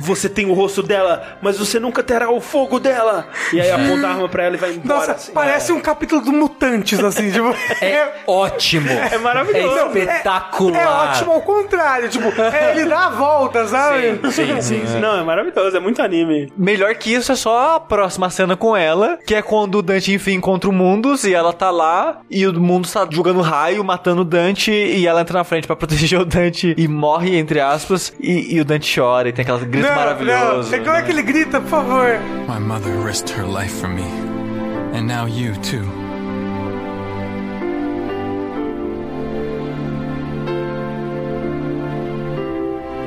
você 0.01 0.29
tem 0.29 0.45
o 0.45 0.53
rosto 0.53 0.83
dela, 0.83 1.37
mas 1.41 1.57
você 1.57 1.79
nunca 1.87 2.03
terá 2.03 2.29
o 2.29 2.39
fogo 2.39 2.79
dela. 2.79 3.27
E 3.51 3.59
aí 3.59 3.71
aponta 3.71 4.07
a 4.07 4.11
arma 4.11 4.29
pra 4.29 4.43
ela 4.43 4.55
e 4.55 4.59
vai 4.59 4.73
embora. 4.73 4.99
Nossa, 4.99 5.11
assim. 5.13 5.31
parece 5.31 5.71
um 5.71 5.79
capítulo 5.79 6.21
do 6.21 6.31
Mutantes, 6.33 6.99
assim, 7.03 7.31
tipo. 7.31 7.55
É 7.81 8.23
ótimo. 8.27 8.87
É 9.07 9.17
maravilhoso. 9.17 9.97
É 9.97 9.99
espetacular. 9.99 10.81
É 10.81 10.87
ótimo 10.87 11.31
ao 11.31 11.41
contrário, 11.41 12.09
tipo, 12.09 12.29
é, 12.41 12.71
ele 12.71 12.89
dá 12.89 13.05
a 13.05 13.09
volta, 13.09 13.65
sabe? 13.65 14.19
Sim, 14.31 14.59
sim, 14.61 14.85
sim. 14.85 14.99
Não, 14.99 15.19
é 15.19 15.23
maravilhoso, 15.23 15.77
é 15.77 15.79
muito 15.79 16.01
anime. 16.01 16.51
Melhor 16.57 16.93
que 16.95 17.13
isso 17.13 17.31
é 17.31 17.35
só 17.35 17.75
a 17.75 17.79
próxima 17.79 18.29
cena 18.29 18.57
com 18.57 18.75
ela, 18.75 19.17
que 19.25 19.33
é 19.33 19.41
quando 19.41 19.75
o 19.75 19.81
Dante 19.81 20.13
enfim 20.13 20.33
encontra 20.33 20.69
o 20.69 20.73
Mundus 20.73 21.23
e 21.23 21.33
ela 21.33 21.53
tá 21.53 21.71
lá 21.71 22.19
e 22.29 22.45
o 22.45 22.59
Mundus 22.59 22.91
tá 22.91 23.07
jogando 23.09 23.39
raio, 23.39 23.83
matando 23.83 24.21
o 24.21 24.25
Dante 24.25 24.71
e 24.71 25.07
ela 25.07 25.21
entra 25.21 25.39
na 25.39 25.43
frente 25.43 25.65
pra 25.65 25.75
proteger 25.75 26.19
o 26.19 26.25
Dante 26.25 26.75
e 26.77 26.87
morre, 26.87 27.37
entre 27.37 27.61
aspas, 27.61 28.13
e, 28.19 28.55
e 28.55 28.59
o 28.59 28.65
Dante 28.65 28.93
chora 28.93 29.29
e 29.29 29.31
tem 29.31 29.43
aquelas 29.43 29.63
gritos 29.63 29.89
maravilhosos. 29.89 30.71
Não, 30.71 30.77
é 30.77 30.81
como 30.81 30.95
é 30.95 31.01
que 31.01 31.11
ele 31.11 31.21
grita, 31.21 31.59
por 31.61 31.69
My 31.77 32.57
mother 32.57 32.91
risked 32.97 33.29
her 33.29 33.45
life 33.45 33.79
for 33.79 33.87
me. 33.87 34.01
And 34.01 35.07
now 35.07 35.25
you, 35.27 35.53
too. 35.61 35.87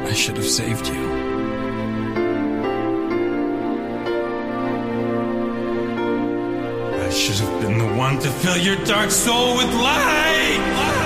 I 0.06 0.12
should 0.12 0.36
have 0.36 0.46
saved 0.46 0.86
you. 0.86 1.02
I 6.94 7.10
should 7.10 7.38
have 7.38 7.60
been 7.60 7.78
the 7.78 7.92
one 7.96 8.20
to 8.20 8.30
fill 8.30 8.56
your 8.56 8.76
dark 8.84 9.10
soul 9.10 9.56
with 9.56 9.74
light! 9.74 10.96
E 10.96 10.99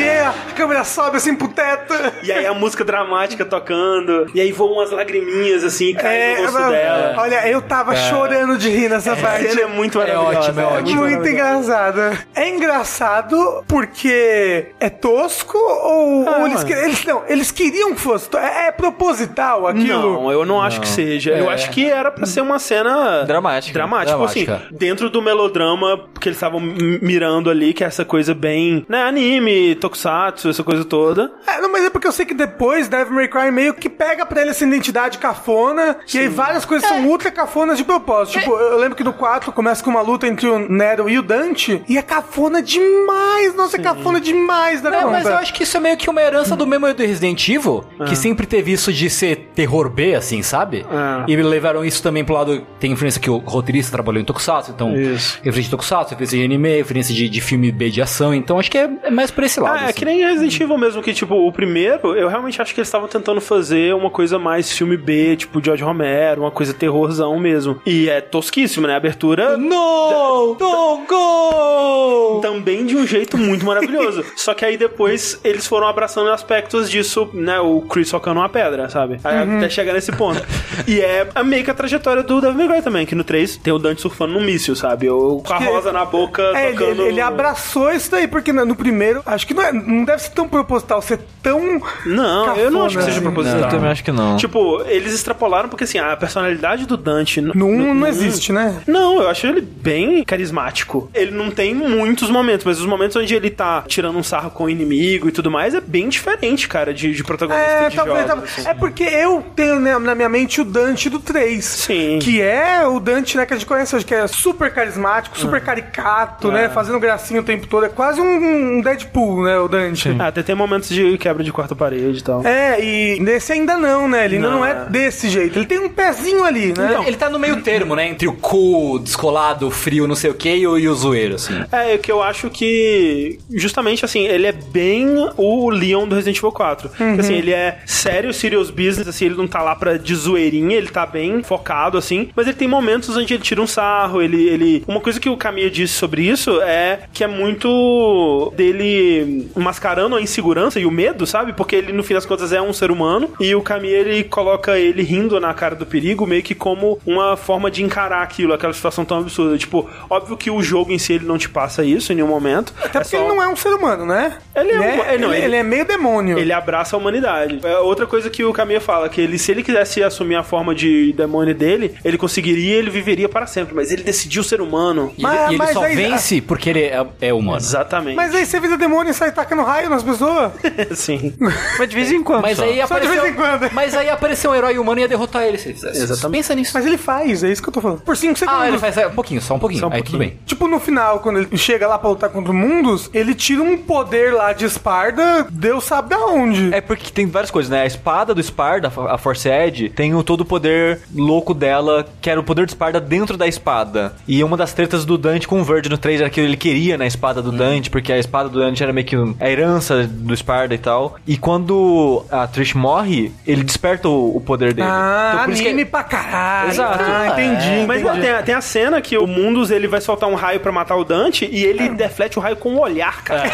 aí 0.00 0.18
a 0.18 0.34
câmera 0.56 0.84
sobe 0.84 1.16
assim 1.16 1.34
pro 1.34 1.48
teto. 1.48 1.94
E 2.22 2.30
aí 2.32 2.46
a 2.46 2.54
música 2.54 2.84
dramática 2.84 3.44
tocando, 3.44 4.26
e 4.34 4.40
aí 4.40 4.52
voam 4.52 4.72
umas 4.74 4.90
lagriminhas 4.90 5.64
assim, 5.64 5.86
e 5.90 5.94
caem 5.94 6.36
no 6.36 6.42
rosto 6.42 6.60
mas- 6.60 6.70
dela. 6.72 7.14
Olha, 7.18 7.48
eu 7.48 7.62
tava 7.62 7.94
chorando 7.96 8.56
de 8.58 8.68
rir 8.70 8.88
nessa 8.88 9.12
A 9.12 9.16
parte. 9.16 9.48
cena 9.48 9.62
é 9.62 9.66
muito 9.66 9.98
maravilhosa. 9.98 10.38
ótimo, 10.38 10.60
é 10.60 10.64
ótimo. 10.64 11.00
Muito 11.02 11.28
engraçado. 11.28 12.18
É 12.34 12.48
engraçado 12.48 13.64
porque 13.68 14.66
é 14.80 14.88
tosco 14.90 15.56
ou, 15.58 16.28
Ah, 16.28 16.38
ou 16.38 16.46
eles, 16.46 16.64
eles 16.64 17.04
não, 17.04 17.22
eles 17.28 17.50
queriam 17.50 17.94
que 17.94 18.00
fosse. 18.00 18.28
É, 18.36 18.68
é 18.68 18.72
proposital 18.72 19.66
aquilo? 19.66 20.12
Não, 20.22 20.32
eu 20.32 20.44
não 20.44 20.60
acho 20.60 20.80
que 20.80 20.88
seja. 20.88 21.32
Eu 21.32 21.48
acho 21.50 21.70
que 21.70 21.88
era 21.88 22.10
pra 22.10 22.26
ser 22.26 22.40
uma 22.40 22.58
cena 22.58 23.24
Dramática. 23.24 23.72
Dramática, 23.72 24.12
tipo 24.12 24.24
assim, 24.24 24.44
Dramática. 24.44 24.74
dentro 24.74 25.10
do 25.10 25.20
melodrama 25.22 26.08
que 26.20 26.28
eles 26.28 26.36
estavam 26.36 26.60
mirando 26.60 27.50
ali, 27.50 27.72
que 27.72 27.82
é 27.84 27.86
essa 27.86 28.04
coisa 28.04 28.34
bem, 28.34 28.84
né, 28.88 29.02
anime, 29.02 29.74
tokusatsu, 29.82 30.48
essa 30.48 30.62
coisa 30.62 30.84
toda. 30.84 31.30
É, 31.46 31.60
não, 31.60 31.70
mas 31.70 31.84
é 31.84 31.90
porque 31.90 32.06
eu 32.06 32.12
sei 32.12 32.24
que 32.24 32.34
depois 32.34 32.88
Devil 32.88 33.14
May 33.14 33.28
Cry 33.28 33.50
meio 33.50 33.74
que 33.74 33.88
pega 33.88 34.24
pra 34.24 34.40
ele 34.40 34.50
essa 34.50 34.64
identidade 34.64 35.18
cafona, 35.18 35.98
e 36.12 36.18
aí 36.18 36.28
várias 36.28 36.64
coisas 36.64 36.88
É. 36.90 36.94
são 36.94 37.06
ultra 37.06 37.30
cafonas 37.30 37.76
de 37.78 37.84
propósito. 37.84 38.38
Tipo, 38.38 38.52
eu 38.56 38.78
lembro 38.78 38.96
que 38.96 39.04
no 39.04 39.12
4 39.12 39.52
começa 39.52 39.82
com 39.82 39.90
uma 39.90 40.00
luta 40.00 40.26
entre 40.26 40.46
o 40.48 40.58
Nero 40.58 41.08
e 41.08 41.18
o 41.18 41.22
Dante, 41.22 41.82
e 41.88 41.98
é 41.98 42.02
cafona 42.02 42.62
demais, 42.62 43.54
nossa, 43.54 43.76
é 43.76 43.80
cafona 43.80 44.20
demais 44.20 44.80
da 44.80 44.90
É, 44.90 44.92
conta. 45.00 45.10
mas 45.10 45.26
eu 45.26 45.34
acho 45.36 45.52
que 45.54 45.62
isso 45.62 45.76
é 45.76 45.80
meio 45.80 45.96
que 45.96 46.08
uma 46.08 46.20
herança 46.20 46.56
do 46.56 46.66
mesmo 46.66 46.92
do 46.92 47.02
Resident 47.02 47.48
Evil, 47.48 47.84
que 48.06 48.16
sempre 48.16 48.46
teve 48.46 48.72
isso 48.72 48.92
de 48.92 49.08
ser 49.10 49.50
terror 49.54 49.88
B, 49.90 50.14
assim, 50.14 50.42
sabe? 50.42 50.84
Ah. 50.90 51.24
E 51.28 51.36
levaram 51.36 51.84
isso 51.84 52.02
também 52.02 52.24
pro 52.24 52.34
lado. 52.34 52.66
Tem 52.78 52.92
influência 52.92 53.20
que 53.20 53.30
o 53.30 53.38
roteirista 53.38 53.92
trabalhou 53.92 54.20
em 54.20 54.24
Tokusatsu, 54.24 54.70
então. 54.72 54.94
Isso. 54.96 55.36
Referência 55.38 55.62
de 55.64 55.70
Tokusatsu, 55.70 56.10
referência 56.10 56.38
de 56.38 56.44
anime, 56.44 56.76
referência 56.76 57.14
de, 57.14 57.28
de 57.28 57.40
filme 57.40 57.70
B 57.72 57.90
de 57.90 58.02
ação, 58.02 58.34
então 58.34 58.58
acho 58.58 58.70
que 58.70 58.78
é, 58.78 58.90
é 59.04 59.10
mais 59.10 59.30
por 59.30 59.44
esse 59.44 59.60
lado. 59.60 59.71
É 59.76 59.84
assim. 59.84 59.92
que 59.94 60.04
nem 60.04 60.24
Resident 60.24 60.60
Evil 60.60 60.78
mesmo, 60.78 61.02
que, 61.02 61.12
tipo, 61.12 61.34
o 61.34 61.52
primeiro, 61.52 62.14
eu 62.16 62.28
realmente 62.28 62.60
acho 62.60 62.74
que 62.74 62.80
eles 62.80 62.88
estavam 62.88 63.08
tentando 63.08 63.40
fazer 63.40 63.94
uma 63.94 64.10
coisa 64.10 64.38
mais 64.38 64.70
filme 64.72 64.96
B, 64.96 65.36
tipo 65.36 65.62
George 65.64 65.82
Romero, 65.82 66.42
uma 66.42 66.50
coisa 66.50 66.72
terrorzão 66.74 67.38
mesmo. 67.38 67.80
E 67.86 68.08
é 68.08 68.20
tosquíssimo, 68.20 68.86
né? 68.86 68.94
A 68.94 68.96
abertura 68.96 69.56
No! 69.56 70.56
Don't 70.58 71.06
go! 71.06 72.40
também 72.42 72.84
de 72.86 72.96
um 72.96 73.06
jeito 73.06 73.36
muito 73.36 73.64
maravilhoso. 73.64 74.24
Só 74.36 74.54
que 74.54 74.64
aí 74.64 74.76
depois 74.76 75.38
eles 75.44 75.66
foram 75.66 75.86
abraçando 75.86 76.30
aspectos 76.30 76.90
disso, 76.90 77.28
né? 77.32 77.60
O 77.60 77.80
Chris 77.82 78.08
socando 78.08 78.40
uma 78.40 78.48
pedra, 78.48 78.88
sabe? 78.88 79.18
Aí 79.22 79.56
Até 79.58 79.68
chegar 79.68 79.92
nesse 79.92 80.12
ponto. 80.12 80.42
e 80.86 81.00
é 81.00 81.28
a- 81.34 81.42
meio 81.44 81.64
que 81.64 81.70
a 81.70 81.74
trajetória 81.74 82.22
do 82.22 82.40
Devil 82.40 82.56
May 82.56 82.68
Cry 82.68 82.82
também, 82.82 83.06
que 83.06 83.14
no 83.14 83.24
3 83.24 83.56
tem 83.58 83.72
o 83.72 83.78
Dante 83.78 84.00
surfando 84.00 84.32
num 84.34 84.40
míssil, 84.42 84.74
sabe? 84.74 85.08
O 85.08 85.40
com 85.44 85.52
a 85.52 85.58
rosa 85.58 85.92
na 85.92 86.04
boca, 86.04 86.42
É, 86.54 86.68
ele, 86.68 86.78
tocando... 86.78 87.02
ele- 87.02 87.08
ele 87.12 87.20
abraçou 87.20 87.90
isso 87.92 88.10
daí, 88.10 88.26
porque 88.26 88.52
no, 88.52 88.64
no 88.64 88.74
primeiro, 88.74 89.22
acho 89.26 89.46
que 89.46 89.54
não, 89.54 89.61
é, 89.62 89.72
não 89.72 90.04
deve 90.04 90.22
ser 90.22 90.30
tão 90.30 90.48
proposital, 90.48 91.00
ser 91.02 91.20
tão. 91.42 91.80
Não, 92.06 92.56
eu 92.56 92.70
não 92.70 92.84
acho 92.84 92.96
que 92.96 93.02
seja 93.04 93.16
assim. 93.16 93.24
proposital. 93.24 93.60
Eu 93.60 93.68
também 93.68 93.90
acho 93.90 94.04
que 94.04 94.12
não. 94.12 94.36
Tipo, 94.36 94.82
eles 94.86 95.12
extrapolaram 95.14 95.68
porque 95.68 95.84
assim, 95.84 95.98
a 95.98 96.16
personalidade 96.16 96.86
do 96.86 96.96
Dante. 96.96 97.40
No 97.40 97.66
1 97.66 97.94
não 97.94 98.06
existe, 98.06 98.52
né? 98.52 98.80
Não, 98.86 99.20
eu 99.22 99.28
acho 99.28 99.46
ele 99.46 99.60
bem 99.60 100.22
carismático. 100.24 101.10
Ele 101.14 101.30
não 101.30 101.50
tem 101.50 101.74
muitos 101.74 102.30
momentos, 102.30 102.64
mas 102.64 102.80
os 102.80 102.86
momentos 102.86 103.16
onde 103.16 103.34
ele 103.34 103.50
tá 103.50 103.84
tirando 103.86 104.16
um 104.18 104.22
sarro 104.22 104.50
com 104.50 104.64
o 104.64 104.70
inimigo 104.70 105.28
e 105.28 105.32
tudo 105.32 105.50
mais 105.50 105.74
é 105.74 105.80
bem 105.80 106.08
diferente, 106.08 106.68
cara, 106.68 106.92
de, 106.94 107.12
de 107.12 107.24
protagonista 107.24 107.68
É, 107.70 107.88
de 107.88 107.96
talvez, 107.96 108.18
jogos. 108.18 108.30
talvez. 108.32 108.58
assim. 108.58 108.68
É 108.68 108.74
porque 108.74 109.02
eu 109.04 109.44
tenho 109.54 109.78
na, 109.80 109.98
na 109.98 110.14
minha 110.14 110.28
mente 110.28 110.60
o 110.60 110.64
Dante 110.64 111.08
do 111.08 111.18
3. 111.18 111.64
Sim. 111.64 112.18
Que 112.20 112.40
é 112.40 112.86
o 112.86 112.98
Dante, 113.00 113.36
né, 113.36 113.46
que 113.46 113.52
a 113.54 113.56
gente 113.56 113.66
conhece 113.66 113.94
hoje, 113.96 114.04
que 114.04 114.14
é 114.14 114.26
super 114.26 114.72
carismático, 114.72 115.38
super 115.38 115.60
caricato, 115.60 116.50
né? 116.50 116.68
Fazendo 116.68 116.98
gracinha 117.00 117.40
o 117.40 117.44
tempo 117.44 117.66
todo. 117.66 117.84
É 117.86 117.88
quase 117.88 118.20
um, 118.20 118.78
um 118.78 118.80
Deadpool, 118.80 119.44
né, 119.44 119.51
o 119.58 119.68
Dante. 119.68 120.14
Ah, 120.18 120.28
até 120.28 120.42
tem 120.42 120.54
momentos 120.54 120.88
de 120.88 121.16
quebra 121.18 121.42
de 121.42 121.52
quarta 121.52 121.74
parede 121.74 122.18
e 122.18 122.22
tal. 122.22 122.44
É, 122.46 122.82
e 122.82 123.20
nesse 123.20 123.52
ainda 123.52 123.76
não, 123.76 124.08
né? 124.08 124.24
Ele 124.24 124.36
ainda 124.36 124.50
não, 124.50 124.58
Não, 124.60 124.66
é 124.66 124.86
desse 124.88 125.28
jeito. 125.28 125.58
Ele 125.58 125.66
tem 125.66 125.78
um 125.78 125.88
pezinho 125.88 126.44
ali, 126.44 126.72
né? 126.76 126.96
Ele, 126.98 127.08
ele 127.08 127.16
tá 127.16 127.28
no 127.28 127.38
meio 127.38 127.62
termo, 127.62 127.94
né? 127.94 128.08
Entre 128.08 128.28
o 128.28 128.32
cool, 128.32 128.98
descolado, 128.98 129.70
frio, 129.70 130.06
não 130.06 130.14
sei 130.14 130.30
o 130.30 130.34
que, 130.34 130.54
e 130.54 130.66
o, 130.66 130.78
e 130.78 130.88
o 130.88 130.94
zoeiro, 130.94 131.36
assim. 131.36 131.54
É, 131.70 131.96
que 131.98 132.10
eu 132.10 132.22
acho 132.22 132.50
que, 132.50 133.38
justamente 133.52 134.04
assim, 134.04 134.26
ele 134.26 134.46
é 134.46 134.52
bem 134.52 135.06
o 135.36 135.70
Leon 135.70 136.06
do 136.06 136.14
Resident 136.14 136.38
Evil 136.38 136.52
4. 136.52 136.90
Uhum. 136.98 137.20
Assim, 137.20 137.34
ele 137.34 137.52
é 137.52 137.78
sério, 137.86 138.32
serious 138.32 138.70
business, 138.70 139.08
assim, 139.08 139.26
ele 139.26 139.36
não 139.36 139.46
tá 139.46 139.62
lá 139.62 139.74
pra 139.74 139.96
de 139.96 140.14
zoeirinha, 140.14 140.76
ele 140.76 140.88
tá 140.88 141.06
bem 141.06 141.42
focado, 141.42 141.96
assim, 141.96 142.28
mas 142.34 142.46
ele 142.46 142.56
tem 142.56 142.68
momentos 142.68 143.16
onde 143.16 143.34
ele 143.34 143.42
tira 143.42 143.60
um 143.60 143.66
sarro, 143.66 144.20
ele... 144.20 144.48
ele... 144.48 144.84
Uma 144.86 145.00
coisa 145.00 145.20
que 145.20 145.28
o 145.28 145.36
Camille 145.36 145.70
disse 145.70 145.94
sobre 145.94 146.22
isso 146.22 146.60
é 146.62 147.00
que 147.12 147.22
é 147.24 147.26
muito 147.26 148.52
dele 148.56 149.41
mascarando 149.56 150.16
a 150.16 150.20
insegurança 150.20 150.78
e 150.80 150.86
o 150.86 150.90
medo, 150.90 151.26
sabe? 151.26 151.52
Porque 151.52 151.76
ele, 151.76 151.92
no 151.92 152.02
fim 152.02 152.14
das 152.14 152.26
contas, 152.26 152.52
é 152.52 152.60
um 152.60 152.72
ser 152.72 152.90
humano 152.90 153.30
e 153.40 153.54
o 153.54 153.62
Camille, 153.62 153.94
ele 153.94 154.24
coloca 154.24 154.78
ele 154.78 155.02
rindo 155.02 155.38
na 155.40 155.52
cara 155.54 155.74
do 155.74 155.86
perigo, 155.86 156.26
meio 156.26 156.42
que 156.42 156.54
como 156.54 156.98
uma 157.06 157.36
forma 157.36 157.70
de 157.70 157.82
encarar 157.82 158.22
aquilo, 158.22 158.52
aquela 158.52 158.72
situação 158.72 159.04
tão 159.04 159.18
absurda. 159.18 159.56
Tipo, 159.58 159.88
óbvio 160.08 160.36
que 160.36 160.50
o 160.50 160.62
jogo 160.62 160.92
em 160.92 160.98
si, 160.98 161.14
ele 161.14 161.24
não 161.26 161.38
te 161.38 161.48
passa 161.48 161.84
isso 161.84 162.12
em 162.12 162.16
nenhum 162.16 162.28
momento. 162.28 162.72
Até 162.82 163.00
porque 163.00 163.16
ele 163.16 163.28
não 163.28 163.42
é 163.42 163.48
um 163.48 163.56
ser 163.56 163.70
humano, 163.70 164.04
né? 164.06 164.38
Ele 164.54 164.72
é 164.72 164.78
Né? 164.78 164.96
um- 164.96 165.04
é, 165.04 165.18
não, 165.18 165.34
ele, 165.34 165.44
ele- 165.46 165.56
é 165.56 165.62
meio 165.62 165.84
demônio. 165.84 166.38
Ele 166.38 166.52
abraça 166.52 166.96
a 166.96 166.98
humanidade. 166.98 167.60
É 167.62 167.78
outra 167.78 168.06
coisa 168.06 168.28
que 168.30 168.44
o 168.44 168.52
Camille 168.52 168.80
fala, 168.80 169.08
que 169.08 169.20
ele, 169.20 169.38
se 169.38 169.50
ele 169.50 169.62
quisesse 169.62 170.02
assumir 170.02 170.36
a 170.36 170.42
forma 170.42 170.74
de 170.74 171.12
demônio 171.12 171.54
dele, 171.54 171.94
ele 172.04 172.18
conseguiria, 172.18 172.76
ele 172.76 172.90
viveria 172.90 173.28
para 173.28 173.46
sempre. 173.46 173.74
Mas 173.74 173.90
ele 173.90 174.02
decidiu 174.02 174.42
ser 174.42 174.60
humano. 174.60 175.12
E 175.16 175.22
Mas- 175.22 175.34
ele, 175.34 175.42
e 175.42 175.48
ele 175.48 175.56
mas 175.58 175.72
só 175.72 175.84
aí- 175.84 175.96
vence 175.96 176.40
porque 176.40 176.70
ele 176.70 176.80
é, 176.80 177.06
é 177.20 177.32
humano. 177.32 177.56
Exatamente. 177.58 178.16
Mas 178.16 178.34
aí 178.34 178.44
você 178.46 178.60
vira 178.60 178.76
demônio 178.76 179.12
sai 179.22 179.32
tacando 179.32 179.62
raio 179.62 179.88
nas 179.88 180.02
pessoas. 180.02 180.52
Sim. 180.98 181.34
Mas 181.78 181.88
de 181.88 181.94
vez 181.94 182.10
em 182.10 182.22
quando. 182.22 182.42
Mas 182.42 182.56
só. 182.56 182.64
aí 182.64 182.70
Só 182.70 182.74
de 182.74 182.82
apareceu, 182.82 183.22
vez 183.22 183.32
em 183.32 183.36
quando. 183.36 183.70
Mas 183.72 183.94
aí 183.94 184.10
apareceu 184.10 184.50
um 184.50 184.54
herói 184.54 184.78
humano 184.78 184.98
e 184.98 185.02
ia 185.02 185.08
derrotar 185.08 185.42
ele 185.44 185.58
se 185.58 185.68
ele 185.68 185.74
fizesse. 185.74 186.02
Exatamente. 186.02 186.38
Pensa 186.38 186.54
nisso. 186.54 186.72
Mas 186.74 186.86
ele 186.86 186.98
faz, 186.98 187.44
é 187.44 187.50
isso 187.50 187.62
que 187.62 187.68
eu 187.68 187.72
tô 187.72 187.80
falando. 187.80 188.00
Por 188.00 188.16
5 188.16 188.38
segundos. 188.38 188.60
Ah, 188.60 188.68
ele 188.68 188.78
faz 188.78 188.96
é, 188.96 189.06
um 189.06 189.12
pouquinho, 189.12 189.40
só 189.40 189.54
um 189.54 189.58
pouquinho. 189.58 189.80
Só 189.80 189.88
um 189.88 189.92
aí 189.92 190.02
tudo 190.02 190.18
bem. 190.18 190.38
Tipo, 190.44 190.66
no 190.66 190.80
final, 190.80 191.20
quando 191.20 191.38
ele 191.38 191.56
chega 191.56 191.86
lá 191.86 191.98
pra 191.98 192.10
lutar 192.10 192.30
contra 192.30 192.50
o 192.50 192.54
Mundus, 192.54 193.10
ele 193.14 193.34
tira 193.34 193.62
um 193.62 193.78
poder 193.78 194.32
lá 194.32 194.52
de 194.52 194.64
Esparda, 194.64 195.46
Deus 195.50 195.84
sabe 195.84 196.10
da 196.10 196.18
onde. 196.26 196.74
É 196.74 196.80
porque 196.80 197.10
tem 197.10 197.26
várias 197.26 197.50
coisas, 197.50 197.70
né? 197.70 197.82
A 197.82 197.86
espada 197.86 198.34
do 198.34 198.42
Sparda, 198.42 198.90
a 199.08 199.18
Force 199.18 199.48
Edge, 199.48 199.88
tem 199.90 200.14
o 200.14 200.22
todo 200.22 200.40
o 200.40 200.44
poder 200.44 201.00
louco 201.14 201.54
dela, 201.54 202.06
que 202.20 202.28
era 202.28 202.40
o 202.40 202.44
poder 202.44 202.66
do 202.66 202.72
Sparda 202.72 203.00
dentro 203.00 203.36
da 203.36 203.46
espada. 203.46 204.14
E 204.26 204.42
uma 204.42 204.56
das 204.56 204.72
tretas 204.72 205.04
do 205.04 205.16
Dante 205.16 205.46
com 205.46 205.60
o 205.60 205.64
Verge 205.64 205.88
no 205.88 205.98
3 205.98 206.22
era 206.22 206.30
que 206.30 206.40
ele 206.40 206.56
queria 206.56 206.98
na 206.98 207.06
espada 207.06 207.42
do 207.42 207.52
Dante, 207.52 207.90
porque 207.90 208.12
a 208.12 208.18
espada 208.18 208.48
do 208.48 208.58
Dante 208.58 208.82
era 208.82 208.92
meio 208.92 209.06
que 209.06 209.11
a 209.40 209.50
herança 209.50 210.06
do 210.06 210.36
Sparda 210.36 210.74
e 210.74 210.78
tal. 210.78 211.16
E 211.26 211.36
quando 211.36 212.24
a 212.30 212.46
Trish 212.46 212.74
morre, 212.74 213.32
ele 213.46 213.62
desperta 213.62 214.08
o, 214.08 214.36
o 214.36 214.40
poder 214.40 214.72
dele. 214.72 214.88
Ah, 214.90 215.30
Então, 215.34 215.44
por 215.44 215.52
isso 215.54 215.62
que- 215.62 215.68
anime 215.68 215.84
pra 215.84 216.02
caralho. 216.02 216.70
Exato. 216.70 216.98
Ah, 217.02 217.26
entendi. 217.32 217.86
Mas 217.86 218.00
entendi. 218.02 218.20
tem, 218.20 218.30
a- 218.30 218.42
tem 218.42 218.54
a 218.54 218.60
cena 218.60 219.00
que 219.00 219.16
o 219.16 219.26
Mundus 219.26 219.70
ele 219.70 219.86
vai 219.88 220.00
soltar 220.00 220.28
um 220.28 220.34
raio 220.34 220.60
pra 220.60 220.70
matar 220.72 220.96
o 220.96 221.04
Dante 221.04 221.48
e 221.50 221.64
ele 221.64 221.88
deflete 221.90 222.38
o 222.38 222.42
raio 222.42 222.56
com 222.56 222.74
o 222.74 222.80
olhar, 222.80 223.22
cara. 223.22 223.42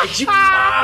É, 0.00 0.06
demais. 0.06 0.38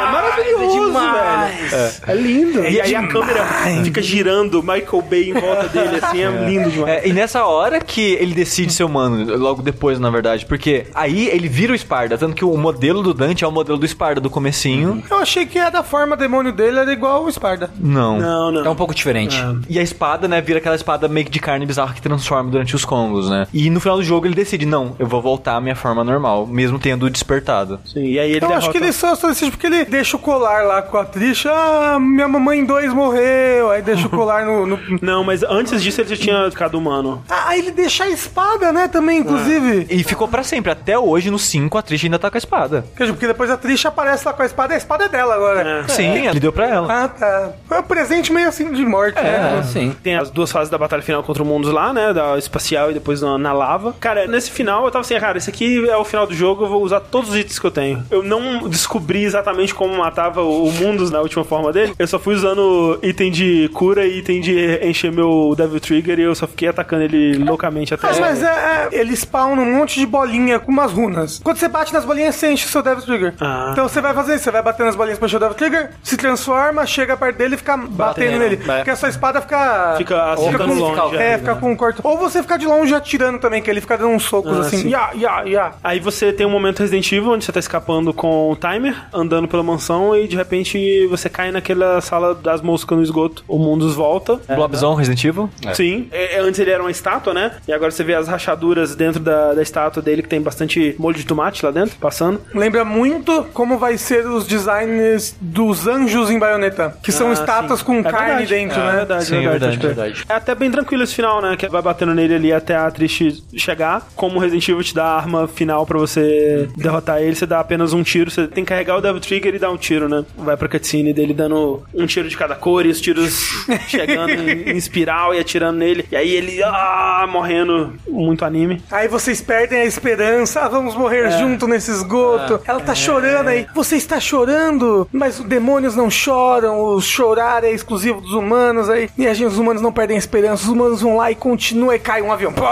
É 0.09 0.13
maravilhoso, 0.13 0.93
velho. 0.93 1.95
É, 2.09 2.15
lindo. 2.15 2.65
e 2.67 2.81
aí 2.81 2.95
a 2.97 3.07
câmera 3.07 3.45
fica 3.85 4.03
girando 4.03 4.61
Michael 4.63 5.03
Bay 5.09 5.31
em 5.31 5.33
volta 5.35 5.69
dele, 5.69 6.01
assim, 6.03 6.21
é, 6.23 6.31
lindo 6.31 6.69
demais. 6.71 7.05
É, 7.05 7.09
e 7.09 7.13
nessa 7.13 7.45
hora 7.45 7.81
que 7.81 8.01
ele 8.15 8.35
decide 8.35 8.73
ser 8.73 8.83
humano, 8.85 9.37
logo 9.37 9.63
depois, 9.63 10.01
na 10.01 10.11
verdade, 10.11 10.45
porque 10.47 10.87
aí 10.95 11.29
ele 11.29 11.49
vira 11.49 11.73
o 11.73 11.79
Sparda, 11.79 12.19
tanto 12.19 12.35
que 12.35 12.45
o 12.45 12.57
modelo 12.57 13.03
do 13.03 13.15
Dante 13.15 13.45
é 13.45 13.47
o 13.47 13.53
modelo 13.53 13.79
do 13.79 13.87
Sparda 13.95 14.21
do 14.21 14.29
comecinho. 14.29 15.03
Eu 15.09 15.19
achei 15.19 15.47
que 15.47 15.59
a 15.59 15.71
da 15.71 15.83
forma 15.83 16.17
demônio 16.17 16.53
dele 16.53 16.79
era 16.81 16.93
igual 16.93 17.25
o 17.25 17.29
Esparda. 17.29 17.71
Não. 17.79 18.19
Não, 18.19 18.51
não. 18.51 18.65
É 18.65 18.69
um 18.69 18.75
pouco 18.75 18.95
diferente. 18.95 19.37
E 19.69 19.79
a 19.79 19.83
espada, 19.83 20.27
né, 20.27 20.41
vira 20.41 20.59
aquela 20.59 20.75
espada 20.75 21.07
meio 21.09 21.27
que 21.27 21.33
de 21.33 21.39
carne 21.41 21.65
bizarra 21.65 21.95
que 21.95 22.03
transforma 22.03 22.51
durante 22.51 22.75
os 22.75 22.85
combos, 22.85 23.31
né? 23.31 23.47
E 23.53 23.71
no 23.71 23.81
final 23.81 23.97
do 23.97 24.03
jogo 24.03 24.27
ele 24.27 24.35
decide, 24.35 24.67
não, 24.67 24.97
eu 24.99 25.07
vou 25.07 25.23
voltar 25.23 25.57
à 25.57 25.61
minha 25.61 25.77
forma 25.77 26.03
normal, 26.03 26.47
mesmo 26.47 26.79
tendo 26.79 27.09
despertado. 27.09 27.79
Sim, 27.85 28.05
e 28.05 28.19
aí 28.19 28.31
ele 28.31 28.37
Eu 28.37 28.41
derrota... 28.49 28.59
acho 28.59 28.71
que 28.71 28.79
ele 28.79 28.93
só, 28.93 29.15
só 29.15 29.29
decide 29.29 29.51
porque 29.53 29.67
ele 29.67 29.85
deixa 29.85 30.17
o 30.17 30.21
colar 30.21 30.65
lá 30.65 30.83
com 30.83 30.97
a 30.97 31.05
Trisha. 31.05 31.51
Ah, 31.53 31.99
minha 32.01 32.27
mamãe 32.29 32.65
2 32.65 32.93
morreu. 32.93 33.71
Aí 33.71 33.81
deixa 33.83 34.07
o 34.07 34.11
colar 34.11 34.45
no. 34.45 34.67
no- 34.67 34.79
Não, 35.01 35.23
mas 35.23 35.43
antes 35.43 35.83
disso 35.83 36.01
ele 36.01 36.09
já 36.09 36.17
tinha 36.17 36.51
ficado 36.51 36.77
humano. 36.77 37.23
Ah, 37.29 37.49
aí 37.51 37.61
ele 37.61 37.71
deixa 37.71 38.05
a 38.05 38.11
espada, 38.11 38.73
né? 38.73 38.89
Também, 38.89 39.19
inclusive. 39.21 39.87
E 39.89 40.03
ficou 40.03 40.27
pra 40.27 40.43
sempre, 40.43 40.73
até 40.73 40.99
hoje 40.99 41.31
no 41.31 41.39
5 41.39 41.79
a 41.79 41.83
Trish 41.83 42.05
ainda 42.05 42.19
tá 42.19 42.31
com 42.31 42.37
a 42.37 42.39
espada. 42.39 42.85
Quer 42.97 43.05
dizer, 43.05 43.13
Porque 43.15 43.27
depois 43.27 43.51
a 43.51 43.57
Trisha 43.85 43.89
aparece 43.89 44.27
lá 44.27 44.33
com 44.33 44.43
a 44.43 44.47
espada 44.47 44.73
e 44.73 44.75
a 44.75 44.79
espada 44.79 45.05
é 45.05 45.09
dela 45.09 45.35
agora. 45.35 45.85
É. 45.87 45.89
Sim, 45.89 46.27
ele 46.27 46.41
deu 46.41 46.53
pra 46.53 46.69
ela. 46.69 47.05
Ah, 47.05 47.09
tá. 47.09 47.53
Foi 47.69 47.79
um 47.81 47.83
presente 47.83 48.33
meio 48.33 48.49
assim 48.49 48.73
de 48.73 48.85
morte, 48.85 49.19
É, 49.19 49.23
né? 49.23 49.63
sim. 49.63 49.95
Tem 50.03 50.17
as 50.17 50.31
duas 50.31 50.51
fases 50.51 50.71
da 50.71 50.79
batalha 50.79 51.03
final 51.03 51.23
contra 51.23 51.43
o 51.43 51.47
Mundus 51.47 51.71
lá, 51.73 51.93
né? 51.93 52.13
Da 52.13 52.39
espacial 52.39 52.91
e 52.91 52.95
depois 52.95 53.21
na, 53.21 53.37
na 53.39 53.53
lava. 53.53 53.95
Cara, 54.01 54.27
nesse 54.27 54.51
final 54.51 54.85
eu 54.85 54.91
tava 54.91 55.03
assim, 55.03 55.19
cara, 55.19 55.39
esse 55.39 55.51
aqui 55.51 55.89
é 55.89 55.97
o 55.97 56.05
final 56.05 56.27
do 56.27 56.35
jogo, 56.35 56.65
eu 56.65 56.69
vou 56.69 56.83
usar 56.83 57.01
todos 57.01 57.31
os 57.31 57.37
itens 57.37 57.59
que 57.59 57.67
eu 57.67 57.71
tenho. 57.71 58.05
Eu 58.11 58.23
não 58.23 58.69
descobri 58.69 59.25
exatamente 59.25 59.75
como 59.75 59.97
matava 59.97 60.43
o, 60.43 60.67
o 60.69 60.73
Mundus 60.73 61.11
na 61.11 61.21
última 61.21 61.45
forma 61.45 61.73
dele. 61.73 61.95
Eu 61.99 62.07
só 62.07 62.19
fui 62.19 62.35
usando 62.35 62.99
item 63.03 63.31
de 63.31 63.69
cura 63.75 64.07
e 64.07 64.19
item 64.19 64.41
de 64.41 64.79
encher 64.83 65.13
meu 65.13 65.55
Devil 65.57 65.81
Trigger 65.81 66.19
e 66.19 66.23
eu 66.23 66.35
só 66.35 66.47
fiquei 66.47 66.69
atacando 66.69 67.03
ele 67.03 67.39
loucamente 67.39 67.93
até. 67.93 68.09
Ah, 68.09 68.15
mas 68.21 68.43
é, 68.43 68.47
é, 68.47 68.89
ele 68.93 69.15
spawna 69.15 69.61
um 69.63 69.79
monte 69.79 70.01
de 70.01 70.07
bolinha 70.07 70.59
com 70.59 70.71
umas 70.73 70.93
runas. 70.93 71.41
Quando 71.43 71.57
você 71.59 71.69
bate 71.69 71.93
nas 71.93 72.05
bolinhas, 72.05 72.35
você 72.35 72.51
enche 72.51 72.67
o 72.67 72.69
seu 72.69 72.83
Devil 72.83 73.05
Trigger. 73.05 73.35
Ah. 73.41 73.73
Então 73.75 73.89
você 73.89 74.01
vai 74.01 74.15
fazer 74.15 74.35
isso, 74.37 74.45
você 74.45 74.51
vai 74.51 74.63
bater 74.63 74.85
nas 74.87 74.97
bolinhas 74.97 75.19
pra 75.19 75.27
encher 75.27 75.37
o 75.37 75.41
Devil 75.41 75.55
Trigger, 75.55 75.91
se 76.03 76.17
transforma, 76.17 76.87
chega 76.87 77.17
perto 77.17 77.37
dele 77.37 77.55
e 77.55 77.59
fica 77.59 77.77
batendo 77.77 78.39
nele. 78.39 78.55
É. 78.69 78.77
Porque 78.77 78.91
a 78.91 78.97
sua 78.97 79.09
espada 79.09 79.41
fica... 79.41 79.95
Fica 79.99 80.33
acertando 80.33 80.75
com, 80.75 80.81
longe, 80.81 81.17
É, 81.17 81.33
é. 81.33 81.39
fica 81.39 81.55
com 81.57 81.73
um 81.73 81.77
corte. 81.77 82.01
Ou 82.03 82.17
você 82.19 82.41
fica 82.43 82.57
de 82.59 82.67
longe 82.67 82.95
atirando 82.95 83.39
também, 83.39 83.61
que 83.63 83.71
ele 83.71 83.81
fica 83.81 83.99
dando 83.99 84.11
uns 84.11 84.23
socos 84.25 84.57
Ah, 84.57 84.61
assim. 84.61 84.79
sim. 84.79 84.89
Ya, 84.91 85.11
ya, 85.15 85.43
ya. 85.45 85.73
Aí 85.83 86.01
você 86.01 86.33
tem 86.33 86.47
um 86.47 86.51
momento 86.51 86.79
Resident 86.81 87.11
Evil 87.13 87.33
onde 87.33 87.45
você 87.45 87.53
tá 87.53 87.61
escapando 87.61 88.13
com 88.15 88.51
o 88.53 88.57
timer, 88.57 88.95
andando 89.13 89.49
pela 89.49 89.63
mansão 89.63 90.15
e 90.17 90.27
de 90.29 90.37
repente 90.37 91.07
você 91.09 91.29
cai 91.29 91.51
naquela 91.51 92.01
sala 92.01 92.35
das 92.35 92.63
moscas 92.63 92.97
no 92.97 93.03
esgoto. 93.03 93.45
O 93.49 93.59
Mundus 93.59 93.95
volta. 93.95 94.39
Blobzão, 94.55 94.95
Resident 94.95 95.25
Evil. 95.25 95.51
Sim. 95.75 96.09
É, 96.13 96.37
é, 96.37 96.41
antes 96.41 96.61
ele 96.61 96.71
era 96.71 96.83
uma 96.83 96.91
estátua, 96.91 97.35
né? 97.35 97.53
E 97.67 97.73
agora 97.73 97.91
você 97.91 98.05
vê 98.05 98.15
as 98.15 98.29
rachaduras 98.29 98.95
dentro 98.95 99.21
da, 99.21 99.55
da 99.55 99.63
estátua 99.63 100.03
dele, 100.03 100.23
que 100.23 100.29
tem 100.29 100.41
bastante 100.41 100.95
molho 100.99 101.17
de 101.17 101.25
tomate 101.25 101.65
lá 101.65 101.71
dentro, 101.73 101.97
passando. 101.99 102.41
Lembra 102.55 102.85
muito 102.85 103.45
como 103.65 103.79
vai 103.79 103.97
ser 103.97 104.27
os 104.27 104.47
designs 104.47 105.35
dos 105.41 105.87
anjos 105.87 106.31
em 106.31 106.39
baioneta, 106.39 106.95
que 107.03 107.11
são 107.11 107.31
Ah, 107.31 107.33
estátuas 107.33 107.79
sim. 107.81 107.85
com 107.87 107.99
É 108.01 108.03
carne 108.03 108.29
verdade. 108.45 108.47
dentro, 108.55 108.79
É 108.79 108.85
né? 108.87 108.93
verdade, 108.97 109.25
Sim, 109.25 109.37
é 109.37 109.41
verdade, 109.41 109.77
verdade, 109.79 109.87
verdade. 109.87 110.25
É 110.29 110.35
até 110.35 110.55
bem 110.55 110.71
tranquilo 110.71 111.03
esse 111.03 111.15
final, 111.15 111.41
né? 111.41 111.57
Que 111.57 111.67
vai 111.67 111.81
batendo 111.81 112.15
nele 112.15 112.35
ali 112.35 112.53
até 112.53 112.77
a 112.77 112.91
Trish 112.91 113.43
chegar. 113.57 114.07
Como 114.15 114.37
o 114.37 114.39
Resident 114.39 114.69
Evil 114.69 114.83
te 114.85 114.95
dá 114.95 115.05
a 115.07 115.17
arma 115.17 115.49
final 115.49 115.87
pra 115.87 115.99
você 115.99 116.69
derrotar 116.77 117.23
ele, 117.23 117.35
você 117.35 117.47
dá 117.47 117.59
apenas 117.61 117.95
um 117.95 118.03
tiro. 118.03 118.31
Você 118.31 118.47
tem 118.47 118.65
que 118.65 118.69
carregar 118.69 118.99
o 118.99 119.01
Devil 119.01 119.21
Trigger 119.21 119.55
e 119.55 119.59
dar 119.59 119.71
um 119.71 119.79
tiro, 119.79 120.11
né? 120.11 120.25
Vai 120.37 120.59
pra 120.59 120.69
cutscene 120.69 121.15
dele 121.15 121.33
dando 121.33 121.83
um 121.95 122.05
tiro 122.05 122.29
de 122.29 122.37
cada 122.37 122.55
cor 122.55 122.85
e 122.85 122.91
os 122.91 123.01
tiros 123.01 123.65
chegando 123.89 124.31
em, 124.31 124.73
em 124.73 124.77
espiral 124.77 125.35
e 125.35 125.39
atirando 125.39 125.79
nele. 125.79 126.05
E 126.13 126.17
aí 126.17 126.31
ele, 126.35 126.63
ah, 126.63 127.27
morrendo. 127.31 127.95
Muito 128.07 128.45
anime. 128.45 128.83
Aí 128.91 129.09
vocês 129.09 129.41
perdem 129.41 129.81
a 129.81 129.85
esperança, 129.87 130.61
ah, 130.61 130.69
vamos 130.69 130.95
morrer 130.95 131.31
junto 131.39 131.67
nesse 131.67 131.91
esgoto. 131.91 132.61
Ela 132.67 132.81
tá 132.81 132.95
chorando 132.95 133.49
aí. 133.49 133.54
Você 133.75 133.97
está 133.97 134.21
chorando, 134.21 135.09
mas 135.13 135.39
os 135.39 135.45
demônios 135.45 135.97
não 135.97 136.11
choram. 136.11 136.81
O 136.81 137.01
chorar 137.01 137.65
é 137.65 137.71
exclusivo 137.71 138.21
dos 138.21 138.33
humanos 138.33 138.89
aí. 138.89 139.09
E 139.17 139.27
a 139.27 139.35
gente, 139.35 139.49
os 139.49 139.59
humanos 139.59 139.83
não 139.83 139.93
perdem 139.93 140.17
a 140.17 140.19
esperança. 140.19 140.65
Os 140.65 140.69
humanos 140.69 141.01
vão 141.03 141.17
lá 141.17 141.31
e 141.31 141.35
continuam 141.35 141.95
e 141.95 141.99
cai 141.99 142.23
um 142.23 142.33
avião. 142.33 142.53
Pô! 142.53 142.65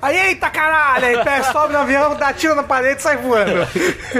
Aí, 0.00 0.28
eita 0.28 0.50
caralho! 0.50 1.06
Aí 1.06 1.24
pé, 1.24 1.42
sobe 1.44 1.72
no 1.72 1.80
avião, 1.80 2.14
dá 2.14 2.32
tiro 2.32 2.54
na 2.54 2.62
parede 2.62 3.00
e 3.00 3.02
sai 3.02 3.16
voando. 3.16 3.52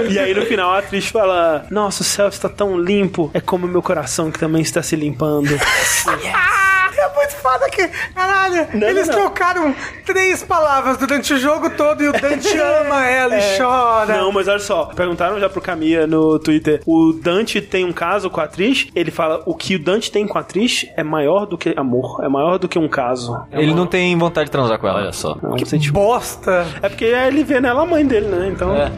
E 0.09 0.19
aí 0.19 0.33
no 0.33 0.45
final 0.45 0.73
a 0.73 0.81
Trish 0.81 1.09
fala: 1.09 1.65
Nossa, 1.69 2.01
o 2.01 2.05
céu 2.05 2.27
está 2.27 2.49
tão 2.49 2.79
limpo, 2.79 3.29
é 3.33 3.41
como 3.41 3.67
meu 3.67 3.81
coração 3.81 4.31
que 4.31 4.39
também 4.39 4.61
está 4.61 4.81
se 4.81 4.95
limpando. 4.95 5.49
É 6.97 7.15
muito 7.15 7.35
foda 7.37 7.69
que. 7.69 7.87
Caralho! 8.13 8.67
Não, 8.73 8.87
eles 8.87 9.07
não, 9.07 9.15
não. 9.15 9.21
trocaram 9.25 9.75
três 10.05 10.43
palavras 10.43 10.97
durante 10.97 11.33
o 11.33 11.37
jogo 11.37 11.69
todo 11.71 12.03
e 12.03 12.07
o 12.09 12.11
Dante 12.11 12.57
ama 12.57 13.05
ela 13.07 13.37
e 13.37 13.57
chora. 13.57 14.17
Não, 14.17 14.31
mas 14.31 14.47
olha 14.47 14.59
só, 14.59 14.85
perguntaram 14.85 15.39
já 15.39 15.49
pro 15.49 15.61
Camilla 15.61 16.05
no 16.07 16.37
Twitter: 16.39 16.81
o 16.85 17.13
Dante 17.13 17.61
tem 17.61 17.85
um 17.85 17.91
caso 17.93 18.29
com 18.29 18.41
a 18.41 18.47
Trish? 18.47 18.89
Ele 18.95 19.11
fala: 19.11 19.41
o 19.45 19.55
que 19.55 19.75
o 19.75 19.79
Dante 19.83 20.11
tem 20.11 20.27
com 20.27 20.37
a 20.37 20.43
Trish 20.43 20.89
é 20.97 21.03
maior 21.03 21.45
do 21.45 21.57
que 21.57 21.73
amor, 21.77 22.23
é 22.23 22.27
maior 22.27 22.57
do 22.57 22.67
que 22.67 22.77
um 22.79 22.87
caso. 22.87 23.45
É 23.51 23.59
Ele 23.61 23.71
uma- 23.71 23.77
não 23.77 23.87
tem 23.87 24.17
vontade 24.17 24.45
de 24.45 24.51
transar 24.51 24.77
com 24.79 24.87
ela. 24.87 24.99
Olha 24.99 25.11
só. 25.13 25.37
é 25.41 25.47
um 25.47 25.57
sentimento. 25.65 25.93
Bosta! 25.93 26.65
É 26.81 26.89
porque 26.89 27.05
ele 27.05 27.43
vê 27.43 27.59
nela 27.61 27.83
a 27.83 27.85
mãe 27.85 28.05
dele, 28.05 28.27
né? 28.27 28.49
Então. 28.51 28.75
É. 28.75 28.91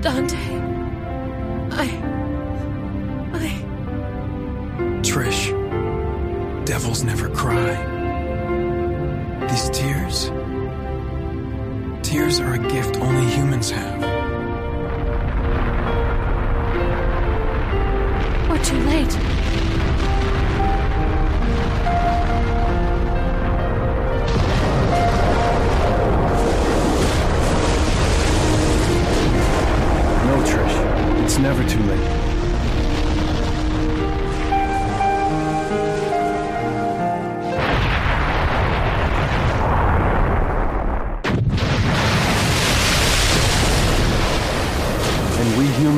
Dante. 0.00 0.34
I. 1.80 1.88
I. 3.36 3.68
Trish, 5.02 5.54
devils 6.68 7.02
never 7.02 7.30
cry. 7.30 7.72
These 9.48 9.70
tears. 9.70 10.30
Tears 12.02 12.40
are 12.40 12.52
a 12.52 12.58
gift 12.58 12.98
only 12.98 13.24
humans 13.24 13.70
have. 13.70 14.02
We're 18.50 18.62
too 18.62 18.80
late. 18.80 19.14
No, 30.26 30.36
Trish. 30.44 31.24
It's 31.24 31.38
never 31.38 31.66
too 31.66 31.82
late. 31.84 32.27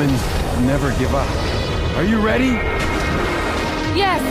Humans 0.01 0.23
never 0.67 0.91
give 0.99 1.15
up. 1.15 1.29
Are 1.97 2.05
you 2.05 2.21
ready? 2.21 2.57
Yes! 3.95 4.23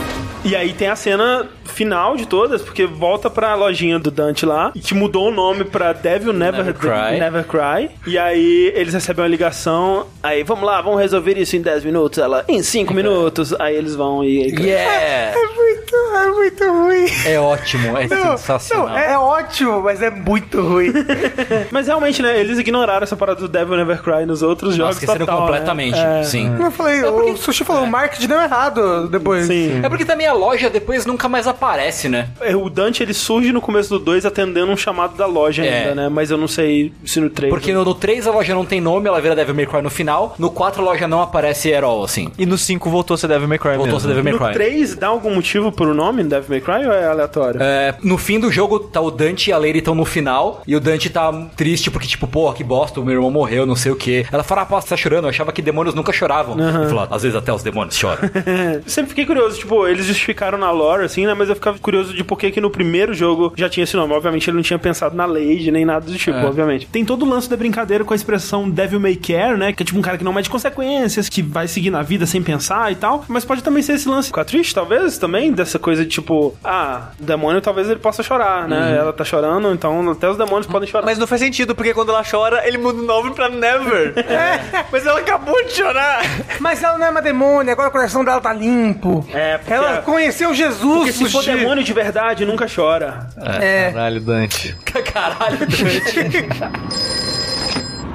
E 0.44 0.56
aí 0.56 0.72
tem 0.72 0.88
a 0.88 0.96
cena 0.96 1.48
final 1.80 2.14
de 2.14 2.26
todas, 2.26 2.60
porque 2.60 2.84
volta 2.84 3.30
pra 3.30 3.54
lojinha 3.54 3.98
do 3.98 4.10
Dante 4.10 4.44
lá, 4.44 4.70
que 4.70 4.92
mudou 4.92 5.28
o 5.28 5.30
nome 5.30 5.64
pra 5.64 5.94
Devil 5.94 6.30
Never, 6.30 6.62
Never 6.62 6.74
Cry. 6.74 7.18
Never 7.18 7.44
Cry. 7.44 7.90
E 8.06 8.18
aí 8.18 8.70
eles 8.76 8.92
recebem 8.92 9.24
uma 9.24 9.30
ligação, 9.30 10.04
aí 10.22 10.42
vamos 10.42 10.64
lá, 10.64 10.82
vamos 10.82 11.00
resolver 11.00 11.38
isso 11.38 11.56
em 11.56 11.62
10 11.62 11.82
minutos. 11.86 12.18
Ela, 12.18 12.44
em 12.46 12.62
5 12.62 12.92
minutos. 12.92 13.54
Aí 13.60 13.76
eles 13.76 13.94
vão 13.94 14.22
e... 14.24 14.50
Yeah! 14.50 15.38
É 15.38 15.46
muito, 15.54 15.96
é 16.16 16.30
muito 16.30 16.64
ruim. 16.64 17.06
É 17.26 17.40
ótimo, 17.40 17.96
é 17.96 18.06
Não, 18.06 18.36
sensacional. 18.36 18.88
não, 18.88 18.98
é 18.98 19.18
ótimo, 19.18 19.80
mas 19.82 20.02
é 20.02 20.10
muito 20.10 20.60
ruim. 20.60 20.92
Mas 21.70 21.86
realmente, 21.86 22.20
né, 22.20 22.38
eles 22.38 22.58
ignoraram 22.58 23.02
essa 23.04 23.16
parada 23.16 23.40
do 23.40 23.48
Devil 23.48 23.76
Never 23.76 24.02
Cry 24.02 24.26
nos 24.26 24.42
outros 24.42 24.74
jogos 24.74 24.96
esqueceram 24.96 25.26
total, 25.26 25.42
completamente. 25.42 25.96
Né? 25.96 26.20
É. 26.20 26.24
Sim. 26.24 26.56
Eu 26.60 26.70
falei, 26.70 27.02
o 27.04 27.36
Sushi 27.36 27.64
falou, 27.64 27.84
o 27.84 27.86
marketing 27.86 28.26
deu 28.26 28.40
errado 28.40 29.08
depois. 29.08 29.46
Sim. 29.46 29.80
É 29.82 29.88
porque 29.88 30.04
também 30.04 30.26
a 30.26 30.32
loja 30.32 30.68
depois 30.68 31.06
nunca 31.06 31.28
mais 31.28 31.46
aparece, 31.46 31.69
né? 32.08 32.28
É, 32.40 32.54
O 32.56 32.68
Dante, 32.68 33.02
ele 33.02 33.14
surge 33.14 33.52
no 33.52 33.60
começo 33.60 33.88
do 33.90 33.98
2 33.98 34.26
atendendo 34.26 34.70
um 34.72 34.76
chamado 34.76 35.16
da 35.16 35.26
loja 35.26 35.64
É. 35.64 35.80
ainda, 35.80 35.94
né? 35.94 36.08
Mas 36.08 36.30
eu 36.30 36.36
não 36.38 36.48
sei 36.48 36.92
se 37.04 37.20
no 37.20 37.30
3... 37.30 37.50
Porque 37.50 37.72
no, 37.72 37.84
no 37.84 37.94
3 37.94 38.26
a 38.26 38.30
loja 38.32 38.54
não 38.54 38.64
tem 38.64 38.80
nome, 38.80 39.08
ela 39.08 39.20
vira 39.20 39.34
Devil 39.34 39.54
May 39.54 39.66
Cry 39.66 39.82
no 39.82 39.90
final. 39.90 40.34
No 40.38 40.50
4 40.50 40.80
a 40.82 40.84
loja 40.84 41.06
não 41.08 41.20
aparece 41.22 41.72
at 41.74 41.82
all, 41.84 42.02
assim. 42.04 42.30
E 42.38 42.46
no 42.46 42.56
5 42.58 42.88
voltou 42.90 43.14
a 43.14 43.18
ser 43.18 43.28
Devil 43.28 43.48
May 43.48 43.58
Cry 43.58 43.70
Voltou 43.76 43.84
a 43.84 43.86
mesmo. 43.86 44.00
ser 44.00 44.08
Devil 44.08 44.24
May 44.24 44.32
No 44.32 44.38
Cry. 44.38 44.52
3, 44.52 44.96
dá 44.96 45.08
algum 45.08 45.34
motivo 45.34 45.70
pro 45.72 45.94
nome 45.94 46.24
Devil 46.24 46.48
May 46.48 46.60
Cry 46.60 46.86
ou 46.86 46.92
é 46.92 47.06
aleatório? 47.06 47.60
É, 47.62 47.94
no 48.02 48.18
fim 48.18 48.38
do 48.40 48.50
jogo, 48.50 48.78
tá 48.80 49.00
o 49.00 49.10
Dante 49.10 49.50
e 49.50 49.52
a 49.52 49.58
Lady 49.58 49.78
estão 49.78 49.94
no 49.94 50.04
final. 50.04 50.62
E 50.66 50.74
o 50.76 50.80
Dante 50.80 51.08
tá 51.10 51.30
triste 51.56 51.90
porque, 51.90 52.06
tipo, 52.08 52.26
porra, 52.26 52.54
que 52.54 52.64
bosta, 52.64 53.00
o 53.00 53.04
meu 53.04 53.14
irmão 53.14 53.30
morreu, 53.30 53.64
não 53.66 53.76
sei 53.76 53.92
o 53.92 53.96
quê. 53.96 54.26
Ela 54.32 54.42
fala, 54.42 54.62
ah, 54.62 54.66
pô, 54.66 54.80
você 54.80 54.88
tá 54.88 54.96
chorando? 54.96 55.24
Eu 55.24 55.30
achava 55.30 55.52
que 55.52 55.62
demônios 55.62 55.94
nunca 55.94 56.12
choravam. 56.12 56.56
Ele 56.58 56.88
falou, 56.88 57.06
às 57.10 57.22
vezes 57.22 57.36
até 57.36 57.52
os 57.52 57.62
demônios 57.62 57.96
choram. 57.96 58.20
Sempre 58.86 59.10
fiquei 59.10 59.26
curioso, 59.26 59.58
tipo, 59.58 59.86
eles 59.86 60.06
justificaram 60.06 60.58
na 60.58 60.70
lore, 60.70 61.04
assim, 61.04 61.26
né? 61.26 61.34
Mas 61.34 61.48
eu 61.48 61.56
ficava 61.60 61.78
curioso 61.78 62.12
de 62.14 62.24
por 62.24 62.38
que 62.38 62.50
que 62.50 62.60
no 62.60 62.70
primeiro 62.70 63.14
jogo 63.14 63.52
já 63.56 63.68
tinha 63.68 63.84
esse 63.84 63.96
nome. 63.96 64.12
Obviamente 64.14 64.48
ele 64.48 64.56
não 64.56 64.62
tinha 64.62 64.78
pensado 64.78 65.14
na 65.14 65.26
Lady, 65.26 65.70
nem 65.70 65.84
nada 65.84 66.06
do 66.06 66.16
tipo, 66.16 66.36
É. 66.36 66.44
obviamente. 66.44 66.86
Tem 66.86 67.04
todo 67.04 67.24
o 67.24 67.28
lance 67.28 67.48
da 67.48 67.56
brincadeira 67.56 68.04
com 68.04 68.12
a 68.12 68.16
expressão 68.16 68.68
Devil 68.68 68.98
May 69.00 69.16
Care, 69.16 69.56
né? 69.56 69.72
Que 69.72 69.82
é 69.82 69.86
tipo 69.86 69.98
um 69.98 70.02
cara 70.02 70.18
que 70.18 70.24
não 70.24 70.32
mede 70.32 70.48
consequências, 70.50 71.28
que 71.28 71.42
vai 71.42 71.68
seguir 71.68 71.90
na 71.90 72.02
vida 72.02 72.26
sem 72.26 72.42
pensar 72.42 72.90
e 72.90 72.96
tal. 72.96 73.24
Mas 73.28 73.44
pode 73.44 73.62
também 73.62 73.82
ser 73.82 73.94
esse 73.94 74.08
lance 74.08 74.30
com 74.32 74.40
a 74.40 74.44
Trish, 74.44 74.72
talvez, 74.72 75.18
também, 75.18 75.52
dessa 75.52 75.78
coisa 75.78 76.02
de 76.04 76.10
tipo, 76.10 76.54
ah, 76.64 77.08
o 77.20 77.24
demônio 77.24 77.60
talvez 77.60 77.88
ele 77.88 78.00
possa 78.00 78.22
chorar, 78.22 78.66
né? 78.68 78.96
Ela 78.98 79.12
tá 79.12 79.24
chorando, 79.24 79.72
então 79.72 80.10
até 80.10 80.28
os 80.28 80.36
demônios 80.36 80.66
podem 80.66 80.88
chorar. 80.88 81.04
Mas 81.06 81.18
não 81.18 81.26
faz 81.26 81.40
sentido, 81.40 81.74
porque 81.74 81.92
quando 81.94 82.10
ela 82.10 82.22
chora, 82.28 82.66
ele 82.66 82.78
muda 82.78 82.98
o 83.00 83.04
nome 83.04 83.34
pra 83.34 83.48
Never. 83.48 84.14
Mas 84.90 85.06
ela 85.06 85.20
acabou 85.20 85.62
de 85.64 85.72
chorar. 85.72 86.22
Mas 86.58 86.82
ela 86.82 86.98
não 86.98 87.06
é 87.06 87.10
uma 87.10 87.22
demônia, 87.22 87.72
agora 87.72 87.88
o 87.88 87.92
coração 87.92 88.24
dela 88.24 88.40
tá 88.40 88.52
limpo. 88.52 89.24
É, 89.32 89.58
porque 89.58 89.72
Ela 89.72 89.98
conheceu 90.02 90.54
Jesus, 90.54 90.96
Porque 90.98 91.12
se 91.12 91.28
Sushi. 91.42 91.58
demônio 91.58 91.82
de 91.84 91.92
verdade, 91.92 92.44
nunca 92.44 92.66
chora. 92.68 93.28
É. 93.60 93.90
Caralho, 93.90 94.20
Dante. 94.20 94.74
Caralho, 95.12 95.58
Dante. 95.58 96.48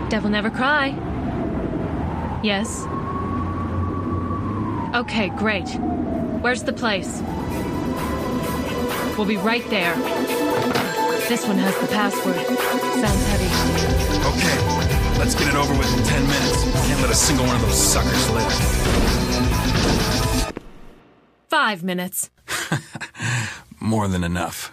Devil 0.09 0.29
never 0.29 0.49
cry. 0.49 0.95
Yes. 2.43 2.85
Okay, 4.93 5.29
great. 5.29 5.67
Where's 6.41 6.63
the 6.63 6.71
place? 6.73 7.21
We'll 9.17 9.25
be 9.27 9.37
right 9.37 9.67
there. 9.69 9.95
This 11.27 11.45
one 11.47 11.57
has 11.57 11.75
the 11.79 11.87
password. 11.87 12.35
Sounds 12.35 13.27
heavy. 13.29 13.49
Okay, 14.29 15.17
let's 15.19 15.33
get 15.35 15.47
it 15.47 15.55
over 15.55 15.73
with 15.73 15.91
in 15.97 16.03
10 16.03 16.21
minutes. 16.21 16.63
Can't 16.87 17.01
let 17.01 17.09
a 17.09 17.15
single 17.15 17.45
one 17.45 17.55
of 17.55 17.61
those 17.63 17.77
suckers 17.81 18.29
live. 18.29 18.53
Five 21.49 21.83
minutes. 21.83 22.29
More 23.79 24.07
than 24.07 24.23
enough. 24.23 24.71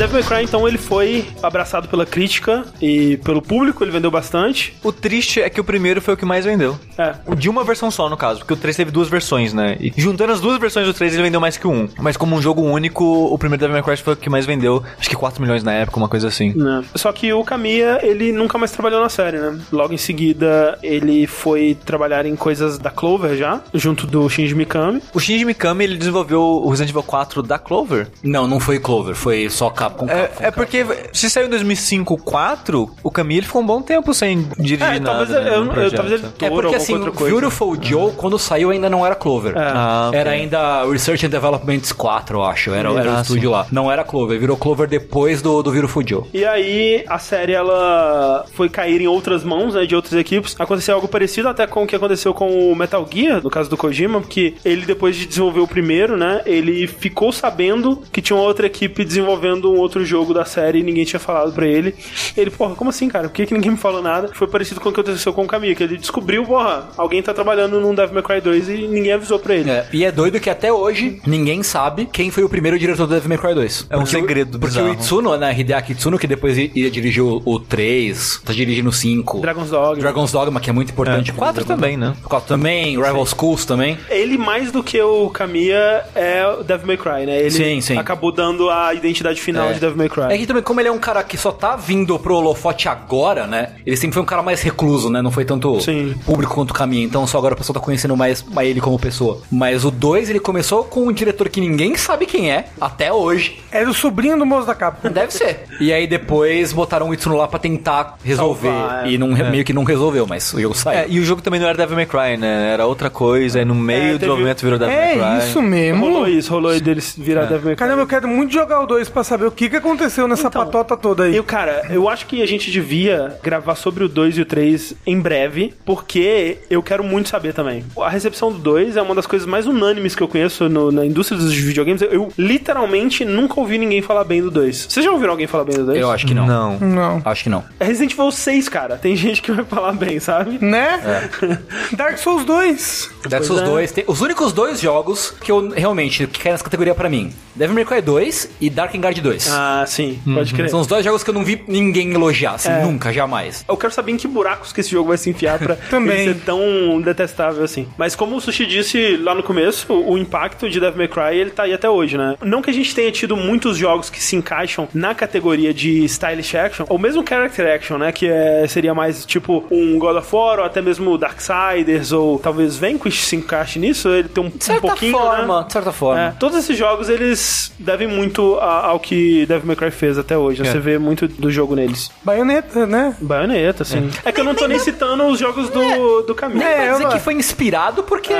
Devil 0.00 0.14
May 0.14 0.22
Cry, 0.22 0.44
então, 0.44 0.66
ele 0.66 0.78
foi 0.78 1.26
abraçado 1.42 1.86
pela 1.86 2.06
crítica 2.06 2.64
e 2.80 3.18
pelo 3.18 3.42
público, 3.42 3.84
ele 3.84 3.90
vendeu 3.90 4.10
bastante. 4.10 4.74
O 4.82 4.90
triste 4.90 5.42
é 5.42 5.50
que 5.50 5.60
o 5.60 5.64
primeiro 5.64 6.00
foi 6.00 6.14
o 6.14 6.16
que 6.16 6.24
mais 6.24 6.46
vendeu. 6.46 6.78
É. 6.96 7.16
O 7.26 7.34
De 7.34 7.50
uma 7.50 7.62
versão 7.62 7.90
só, 7.90 8.08
no 8.08 8.16
caso, 8.16 8.38
porque 8.38 8.54
o 8.54 8.56
3 8.56 8.78
teve 8.78 8.90
duas 8.90 9.10
versões, 9.10 9.52
né? 9.52 9.76
E 9.78 9.92
juntando 9.94 10.32
as 10.32 10.40
duas 10.40 10.58
versões 10.58 10.86
do 10.86 10.94
3, 10.94 11.12
ele 11.12 11.24
vendeu 11.24 11.38
mais 11.38 11.58
que 11.58 11.66
1. 11.66 11.90
Mas 11.98 12.16
como 12.16 12.34
um 12.34 12.40
jogo 12.40 12.62
único, 12.62 13.04
o 13.04 13.36
primeiro 13.36 13.60
Devil 13.60 13.74
May 13.74 13.82
Cry 13.82 14.02
foi 14.02 14.14
o 14.14 14.16
que 14.16 14.30
mais 14.30 14.46
vendeu. 14.46 14.82
Acho 14.98 15.10
que 15.10 15.14
4 15.14 15.42
milhões 15.42 15.62
na 15.62 15.74
época, 15.74 15.98
uma 15.98 16.08
coisa 16.08 16.28
assim. 16.28 16.54
Né? 16.56 16.82
Só 16.94 17.12
que 17.12 17.30
o 17.34 17.44
Kamiya, 17.44 18.00
ele 18.02 18.32
nunca 18.32 18.56
mais 18.56 18.72
trabalhou 18.72 19.02
na 19.02 19.10
série, 19.10 19.36
né? 19.36 19.60
Logo 19.70 19.92
em 19.92 19.98
seguida, 19.98 20.78
ele 20.82 21.26
foi 21.26 21.76
trabalhar 21.84 22.24
em 22.24 22.36
coisas 22.36 22.78
da 22.78 22.88
Clover 22.88 23.36
já, 23.36 23.60
junto 23.74 24.06
do 24.06 24.26
Shinji 24.30 24.54
Mikami. 24.54 25.02
O 25.12 25.20
Shinji 25.20 25.44
Mikami, 25.44 25.84
ele 25.84 25.98
desenvolveu 25.98 26.40
o 26.40 26.70
Resident 26.70 26.88
Evil 26.88 27.02
4 27.02 27.42
da 27.42 27.58
Clover. 27.58 28.08
não, 28.24 28.48
não 28.48 28.58
foi 28.58 28.78
Clover, 28.78 29.14
foi 29.14 29.50
só 29.50 29.68
Capcom. 29.68 29.89
É, 30.08 30.46
é 30.48 30.50
porque 30.50 30.84
se 31.12 31.28
saiu 31.30 31.46
em 31.46 31.50
2005 31.50 32.16
4, 32.18 32.90
o 33.02 33.10
Kami 33.10 33.36
ele 33.38 33.46
ficou 33.46 33.62
um 33.62 33.66
bom 33.66 33.82
tempo 33.82 34.12
sem 34.14 34.46
dirigir 34.58 34.82
É, 34.86 34.98
nada. 35.00 35.04
talvez, 35.04 35.30
né, 35.30 35.48
eu, 35.50 35.64
eu- 35.64 35.66
projeto. 35.70 35.94
talvez 35.96 36.20
ele 36.22 36.32
É 36.40 36.50
porque 36.50 36.74
assim. 36.76 36.98
Beautiful 36.98 37.76
Joe, 37.80 38.12
quando 38.16 38.38
saiu, 38.38 38.70
ainda 38.70 38.88
não 38.88 39.04
era 39.04 39.14
Clover. 39.14 39.54
Ah, 39.56 40.06
ok. 40.08 40.18
Era 40.20 40.30
ainda 40.30 40.84
Research 40.84 41.26
and 41.26 41.30
Developments 41.30 41.92
4, 41.92 42.38
eu 42.38 42.44
acho. 42.44 42.70
Era, 42.72 42.90
era 42.92 43.12
Ah, 43.12 43.18
o 43.18 43.22
estúdio 43.22 43.48
sim. 43.50 43.54
lá. 43.54 43.66
Não 43.70 43.90
era 43.90 44.04
Clover, 44.04 44.38
virou 44.38 44.56
Clover 44.56 44.88
depois 44.88 45.40
do, 45.42 45.62
do 45.62 45.70
Beautiful 45.70 46.02
Joe. 46.06 46.24
E 46.32 46.44
aí, 46.44 47.04
a 47.08 47.18
série, 47.18 47.52
ela 47.52 48.44
foi 48.54 48.68
cair 48.68 49.00
em 49.00 49.06
outras 49.06 49.44
mãos, 49.44 49.74
né, 49.74 49.86
de 49.86 49.94
outras 49.94 50.14
equipes. 50.14 50.54
Aconteceu 50.58 50.94
algo 50.94 51.08
parecido 51.08 51.48
até 51.48 51.66
com 51.66 51.82
o 51.84 51.86
que 51.86 51.96
aconteceu 51.96 52.32
com 52.34 52.70
o 52.70 52.76
Metal 52.76 53.06
Gear, 53.10 53.42
no 53.42 53.50
caso 53.50 53.68
do 53.70 53.76
Kojima, 53.76 54.20
porque 54.20 54.54
ele, 54.64 54.84
depois 54.86 55.16
de 55.16 55.26
desenvolver 55.26 55.60
o 55.60 55.66
primeiro, 55.68 56.16
né, 56.16 56.42
ele 56.46 56.86
ficou 56.86 57.32
sabendo 57.32 58.02
que 58.12 58.20
tinha 58.22 58.36
uma 58.36 58.44
outra 58.44 58.66
equipe 58.66 59.04
desenvolvendo 59.04 59.72
um 59.72 59.79
outro 59.80 60.04
jogo 60.04 60.32
da 60.34 60.44
série 60.44 60.80
e 60.80 60.82
ninguém 60.82 61.04
tinha 61.04 61.20
falado 61.20 61.52
pra 61.52 61.66
ele. 61.66 61.94
Ele, 62.36 62.50
porra, 62.50 62.74
como 62.74 62.90
assim, 62.90 63.08
cara? 63.08 63.28
Por 63.28 63.34
que, 63.34 63.46
que 63.46 63.54
ninguém 63.54 63.72
me 63.72 63.76
falou 63.76 64.02
nada? 64.02 64.30
Foi 64.34 64.46
parecido 64.46 64.80
com 64.80 64.88
o 64.88 64.92
que 64.92 65.00
aconteceu 65.00 65.32
com 65.32 65.42
o 65.44 65.46
Kamiya, 65.46 65.74
que 65.74 65.82
ele 65.82 65.96
descobriu, 65.96 66.44
porra, 66.44 66.88
alguém 66.96 67.22
tá 67.22 67.32
trabalhando 67.34 67.80
num 67.80 67.94
Devil 67.94 68.14
May 68.14 68.22
Cry 68.22 68.40
2 68.40 68.68
e 68.68 68.72
ninguém 68.88 69.12
avisou 69.12 69.38
pra 69.38 69.54
ele. 69.54 69.70
É, 69.70 69.86
e 69.92 70.04
é 70.04 70.12
doido 70.12 70.38
que 70.40 70.50
até 70.50 70.72
hoje 70.72 71.20
ninguém 71.26 71.62
sabe 71.62 72.06
quem 72.06 72.30
foi 72.30 72.44
o 72.44 72.48
primeiro 72.48 72.78
diretor 72.78 73.06
do 73.06 73.14
Devil 73.14 73.28
May 73.28 73.38
Cry 73.38 73.54
2. 73.54 73.86
É 73.90 73.96
um 73.96 74.00
Porque 74.00 74.16
o- 74.16 74.20
segredo 74.20 74.58
Porque 74.58 74.74
bizarro. 74.76 74.90
o 74.90 74.92
Itsuno, 74.94 75.36
né, 75.36 75.54
Hideaki 75.58 75.92
Itsuno, 75.92 76.18
que 76.18 76.26
depois 76.26 76.56
i- 76.58 76.70
ia 76.74 76.90
dirigir 76.90 77.22
o, 77.22 77.42
o 77.44 77.58
3, 77.58 78.40
tá 78.44 78.52
dirigindo 78.52 78.88
o 78.88 78.92
5. 78.92 79.40
Dragon's 79.40 79.70
Dogma. 79.70 79.96
Dragon's 79.96 80.32
Dogma, 80.32 80.60
que 80.60 80.70
é 80.70 80.72
muito 80.72 80.90
importante. 80.92 81.30
É, 81.30 81.34
quatro 81.34 81.64
também, 81.64 81.96
né? 81.96 82.14
O 82.24 82.28
4 82.28 82.48
também, 82.48 82.96
Rival 82.96 83.26
Schools 83.26 83.64
também. 83.64 83.98
Ele, 84.08 84.36
mais 84.36 84.70
do 84.72 84.82
que 84.82 85.00
o 85.00 85.30
Kamiya, 85.30 86.04
é 86.14 86.46
o 86.46 86.62
Devil 86.62 86.86
May 86.86 86.96
Cry, 86.96 87.26
né? 87.26 87.40
Ele 87.40 87.50
Sim, 87.50 87.80
sim. 87.80 87.96
acabou 87.98 88.32
dando 88.32 88.68
a 88.70 88.92
identidade 88.94 89.40
final 89.40 89.69
É. 89.70 89.74
de 89.74 89.80
Devil 89.80 89.96
May 89.96 90.08
Cry. 90.08 90.22
É 90.34 90.38
que 90.38 90.46
também, 90.46 90.62
como 90.62 90.80
ele 90.80 90.88
é 90.88 90.92
um 90.92 90.98
cara 90.98 91.22
que 91.22 91.36
só 91.36 91.52
tá 91.52 91.76
vindo 91.76 92.18
pro 92.18 92.34
holofote 92.36 92.88
agora, 92.88 93.46
né? 93.46 93.70
Ele 93.86 93.96
sempre 93.96 94.14
foi 94.14 94.22
um 94.22 94.26
cara 94.26 94.42
mais 94.42 94.62
recluso, 94.62 95.10
né? 95.10 95.20
Não 95.22 95.30
foi 95.30 95.44
tanto 95.44 95.80
Sim. 95.80 96.14
público 96.24 96.54
quanto 96.54 96.70
o 96.70 96.74
caminho. 96.74 97.04
Então 97.06 97.26
só 97.26 97.38
agora 97.38 97.54
a 97.54 97.56
pessoa 97.56 97.74
tá 97.74 97.80
conhecendo 97.80 98.16
mais, 98.16 98.42
mais 98.42 98.68
ele 98.68 98.80
como 98.80 98.98
pessoa. 98.98 99.40
Mas 99.50 99.84
o 99.84 99.90
2, 99.90 100.30
ele 100.30 100.40
começou 100.40 100.84
com 100.84 101.06
um 101.06 101.12
diretor 101.12 101.48
que 101.48 101.60
ninguém 101.60 101.96
sabe 101.96 102.26
quem 102.26 102.50
é, 102.50 102.66
até 102.80 103.12
hoje. 103.12 103.60
Era 103.70 103.88
o 103.88 103.94
sobrinho 103.94 104.38
do 104.38 104.46
moço 104.46 104.66
da 104.66 104.74
capa. 104.74 105.08
Deve 105.10 105.32
ser. 105.32 105.64
E 105.80 105.92
aí 105.92 106.06
depois 106.06 106.72
botaram 106.72 107.08
o 107.08 107.14
Itsuno 107.14 107.36
lá 107.36 107.46
pra 107.48 107.58
tentar 107.58 108.16
resolver. 108.24 108.68
Salvar, 108.68 109.06
é. 109.06 109.10
E 109.10 109.18
não, 109.18 109.28
meio 109.28 109.64
que 109.64 109.72
não 109.72 109.84
resolveu, 109.84 110.26
mas 110.26 110.52
o 110.52 110.60
jogo 110.60 110.74
saiu. 110.74 110.98
É, 111.00 111.06
e 111.08 111.18
o 111.18 111.24
jogo 111.24 111.42
também 111.42 111.60
não 111.60 111.66
era 111.68 111.76
Devil 111.76 111.96
May 111.96 112.06
Cry, 112.06 112.36
né? 112.36 112.72
Era 112.72 112.86
outra 112.86 113.10
coisa, 113.10 113.58
aí 113.58 113.64
no 113.64 113.74
meio 113.74 114.00
teve- 114.00 114.12
do 114.12 114.18
desenvolvimento 114.18 114.60
virou 114.62 114.78
Devil 114.78 114.94
É 114.94 115.16
May 115.16 115.38
Cry. 115.40 115.48
isso 115.48 115.62
mesmo. 115.62 116.04
Rolou 116.04 116.28
isso, 116.28 116.50
rolou 116.52 116.78
deles 116.80 117.14
virar 117.16 117.42
Devil 117.42 117.66
May 117.66 117.76
Cry. 117.76 117.86
Caramba, 117.86 118.02
eu 118.02 118.06
quero 118.06 118.28
muito 118.28 118.52
jogar 118.52 118.80
o 118.80 118.86
2 118.86 119.08
pra 119.08 119.24
saber 119.24 119.46
o 119.50 119.54
que, 119.54 119.68
que 119.68 119.76
aconteceu 119.76 120.26
nessa 120.26 120.48
Então, 120.48 120.64
patota 120.64 120.96
toda 120.96 121.24
aí. 121.24 121.36
Eu, 121.36 121.44
cara, 121.44 121.86
eu 121.90 122.08
acho 122.08 122.26
que 122.26 122.42
a 122.42 122.46
gente 122.46 122.70
devia 122.70 123.38
gravar 123.42 123.74
sobre 123.74 124.04
o 124.04 124.08
2 124.08 124.38
e 124.38 124.40
o 124.42 124.44
3 124.46 124.94
em 125.06 125.20
breve, 125.20 125.74
porque 125.84 126.58
eu 126.70 126.82
quero 126.82 127.04
muito 127.04 127.28
saber 127.28 127.52
também. 127.52 127.84
A 127.98 128.08
recepção 128.08 128.50
do 128.52 128.58
2 128.58 128.96
é 128.96 129.02
uma 129.02 129.14
das 129.14 129.26
coisas 129.26 129.46
mais 129.46 129.66
unânimes 129.66 130.14
que 130.14 130.22
eu 130.22 130.28
conheço 130.28 130.68
no- 130.68 130.90
na 130.90 131.04
indústria 131.04 131.38
dos 131.38 131.52
videogames. 131.54 132.02
Eu, 132.02 132.08
eu 132.10 132.32
literalmente 132.38 133.24
nunca 133.24 133.58
ouvi 133.60 133.78
ninguém 133.78 134.00
falar 134.02 134.24
bem 134.24 134.40
do 134.42 134.50
2. 134.50 134.86
Vocês 134.88 135.04
já 135.04 135.10
ouviram 135.12 135.32
alguém 135.32 135.46
falar 135.46 135.64
bem 135.64 135.76
do 135.76 135.86
2? 135.86 135.98
Eu 136.00 136.10
acho 136.10 136.26
que 136.26 136.34
não. 136.34 136.46
Não. 136.46 136.78
Não. 136.80 137.22
Acho 137.24 137.44
que 137.44 137.50
não. 137.50 137.64
É 137.78 137.84
Resident 137.84 138.12
Evil 138.12 138.30
6, 138.30 138.68
cara. 138.68 138.96
Tem 138.96 139.14
gente 139.16 139.42
que 139.42 139.52
vai 139.52 139.64
falar 139.64 139.92
bem, 139.92 140.18
sabe? 140.20 140.58
Né? 140.64 141.28
Dark 141.96 142.18
Souls 142.18 142.44
2. 142.44 143.10
Dark 143.28 143.44
Souls 143.44 143.62
é. 143.62 143.64
2, 143.64 143.92
tem- 143.92 144.04
os 144.06 144.20
únicos 144.20 144.52
dois 144.52 144.80
jogos 144.80 145.34
que 145.40 145.50
eu 145.50 145.70
realmente 145.70 146.26
que 146.26 146.38
caem 146.40 146.52
nessa 146.52 146.64
categoria 146.64 146.94
pra 146.94 147.08
mim: 147.08 147.32
Devil 147.54 147.74
May 147.74 147.84
Cry 147.84 148.00
2 148.00 148.50
e 148.60 148.70
Dark 148.70 148.94
Guard 148.94 149.18
2. 149.18 149.39
Ah, 149.50 149.84
sim. 149.86 150.18
Pode 150.24 150.52
crer. 150.54 150.68
São 150.70 150.80
os 150.80 150.86
dois 150.86 151.04
jogos 151.04 151.22
que 151.22 151.30
eu 151.30 151.34
não 151.34 151.44
vi 151.44 151.62
ninguém 151.68 152.12
elogiar, 152.12 152.52
assim, 152.54 152.70
É. 152.70 152.82
nunca, 152.82 153.12
jamais. 153.12 153.64
Eu 153.68 153.76
quero 153.76 153.92
saber 153.92 154.12
em 154.12 154.16
que 154.16 154.26
buracos 154.28 154.72
que 154.72 154.80
esse 154.80 154.90
jogo 154.90 155.08
vai 155.08 155.18
se 155.18 155.30
enfiar 155.30 155.58
pra 155.58 155.76
Também. 155.90 156.24
ser 156.28 156.40
tão 156.40 157.00
detestável 157.00 157.62
assim. 157.64 157.86
Mas 157.96 158.14
como 158.16 158.36
o 158.36 158.40
Sushi 158.40 158.66
disse 158.66 159.16
lá 159.16 159.34
no 159.34 159.42
começo, 159.42 159.92
o 159.92 160.18
impacto 160.18 160.68
de 160.68 160.80
Devil 160.80 160.98
May 160.98 161.08
Cry, 161.08 161.36
ele 161.38 161.50
tá 161.50 161.62
aí 161.64 161.72
até 161.72 161.88
hoje, 161.88 162.16
né? 162.18 162.36
Não 162.42 162.60
que 162.62 162.70
a 162.70 162.72
gente 162.72 162.94
tenha 162.94 163.10
tido 163.12 163.36
muitos 163.36 163.76
jogos 163.76 164.10
que 164.10 164.22
se 164.22 164.36
encaixam 164.36 164.88
na 164.94 165.14
categoria 165.14 165.72
de 165.72 166.04
stylish 166.04 166.56
action, 166.56 166.84
ou 166.88 166.98
mesmo 166.98 167.24
character 167.26 167.66
action, 167.74 167.98
né? 167.98 168.12
Que 168.12 168.26
é, 168.28 168.66
seria 168.68 168.94
mais 168.94 169.24
tipo 169.24 169.64
um 169.70 169.98
God 169.98 170.16
of 170.16 170.34
War, 170.34 170.58
ou 170.58 170.64
até 170.64 170.80
mesmo 170.82 171.16
Darksiders, 171.18 172.12
ou 172.12 172.38
talvez 172.38 172.76
Vanquish 172.76 173.24
se 173.24 173.36
encaixe 173.36 173.78
nisso, 173.78 174.08
ele 174.08 174.28
tem 174.28 174.42
um, 174.42 174.46
um 174.46 174.50
De 174.50 174.64
certa 174.64 174.80
pouquinho, 174.80 175.12
forma, 175.12 175.60
né? 175.60 175.66
de 175.66 175.72
certa 175.72 175.92
forma. 175.92 176.20
É, 176.20 176.30
todos 176.38 176.58
esses 176.58 176.76
jogos, 176.76 177.08
eles 177.08 177.72
devem 177.78 178.08
muito 178.08 178.56
a- 178.60 178.86
ao 178.86 179.00
que 179.00 179.29
Devil 179.46 179.66
May 179.66 179.76
Cry 179.76 179.90
fez 179.90 180.18
até 180.18 180.36
hoje. 180.36 180.62
né? 180.62 180.70
Você 180.70 180.78
vê 180.78 180.98
muito 180.98 181.26
do 181.28 181.50
jogo 181.50 181.74
neles. 181.74 182.10
Baioneta, 182.22 182.86
né? 182.86 183.14
Baioneta, 183.20 183.84
sim. 183.84 184.10
É, 184.24 184.30
que 184.32 184.40
eu 184.40 184.44
não 184.44 184.54
tô 184.54 184.66
nem 184.66 184.78
citando 184.78 185.24
os 185.26 185.38
jogos 185.38 185.68
do, 185.70 186.22
do 186.22 186.34
caminho. 186.34 186.62
É, 186.62 186.88
eu 186.88 186.92
dizer 186.92 187.04
não- 187.04 187.10
que 187.12 187.18
foi 187.18 187.34
inspirado 187.34 188.02
porque. 188.02 188.34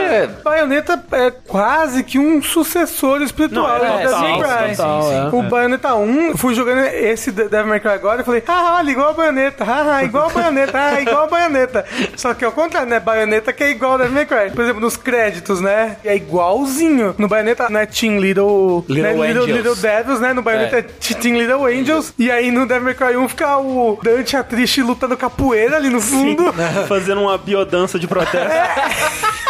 Bayonetta 0.45 1.03
é 1.13 1.31
quase 1.31 2.03
que 2.03 2.19
um 2.19 2.43
sucessor 2.43 3.23
espiritual 3.23 3.67
Não, 3.69 3.85
é 3.85 3.91
de 3.99 4.09
Devil 4.09 4.19
May 4.21 4.39
Cry. 4.67 4.77
total, 4.77 5.13
é. 5.13 5.29
O 5.33 5.43
Bayonetta 5.43 5.95
1, 5.95 6.29
eu 6.31 6.37
fui 6.39 6.55
jogando 6.55 6.79
esse 6.87 7.31
De- 7.31 7.49
Devil 7.49 7.67
May 7.67 7.81
Cry 7.81 7.91
agora 7.93 8.23
e 8.23 8.25
falei, 8.25 8.43
ah, 8.47 8.77
olha, 8.79 8.91
igual 8.91 9.11
a 9.11 9.13
Bayonetta, 9.13 9.65
ah, 9.69 9.97
ah, 9.97 10.05
igual 10.05 10.27
a 10.29 10.33
Bayonetta, 10.33 10.79
ah, 10.79 11.01
igual 11.01 11.25
a 11.25 11.27
Bayonetta. 11.27 11.85
Só 12.17 12.35
que 12.35 12.45
ao 12.45 12.53
contrário, 12.53 12.89
né? 12.89 13.01
Bayonetta 13.01 13.53
que 13.53 13.65
é 13.65 13.71
igual 13.71 13.95
a 13.95 13.99
Devil 13.99 14.15
May 14.15 14.27
Cry. 14.27 14.51
Por 14.55 14.63
exemplo, 14.63 14.81
nos 14.81 14.97
créditos, 14.97 15.61
né? 15.61 15.97
É 16.05 16.17
igualzinho. 16.17 17.15
No 17.19 17.29
Bayonetta 17.29 17.69
não 17.69 17.81
é 17.81 17.87
Team 17.87 18.19
Little, 18.19 18.85
Little 18.89 19.15
né? 19.17 19.27
Little. 19.33 19.47
Little 19.47 19.75
Devils, 19.77 20.21
né? 20.21 20.33
No 20.33 20.43
Bayonetta 20.43 20.79
é, 20.79 20.80
Team 20.83 21.37
Little 21.37 21.67
Angels. 21.67 22.13
E 22.19 22.31
aí 22.31 22.51
no 22.51 22.67
Devil 22.67 22.85
May 22.85 22.95
Cry 22.95 23.17
1 23.17 23.29
fica 23.29 23.59
o 23.59 23.99
Dante 24.03 24.37
a 24.37 24.43
triste 24.43 24.83
lutando 24.83 25.17
capoeira 25.17 25.77
ali 25.77 25.91
no 25.91 26.01
fundo. 26.01 26.53
Fazendo 26.89 27.21
uma 27.23 27.37
biodança 27.39 27.99
de 27.99 28.07
protesto. 28.07 28.51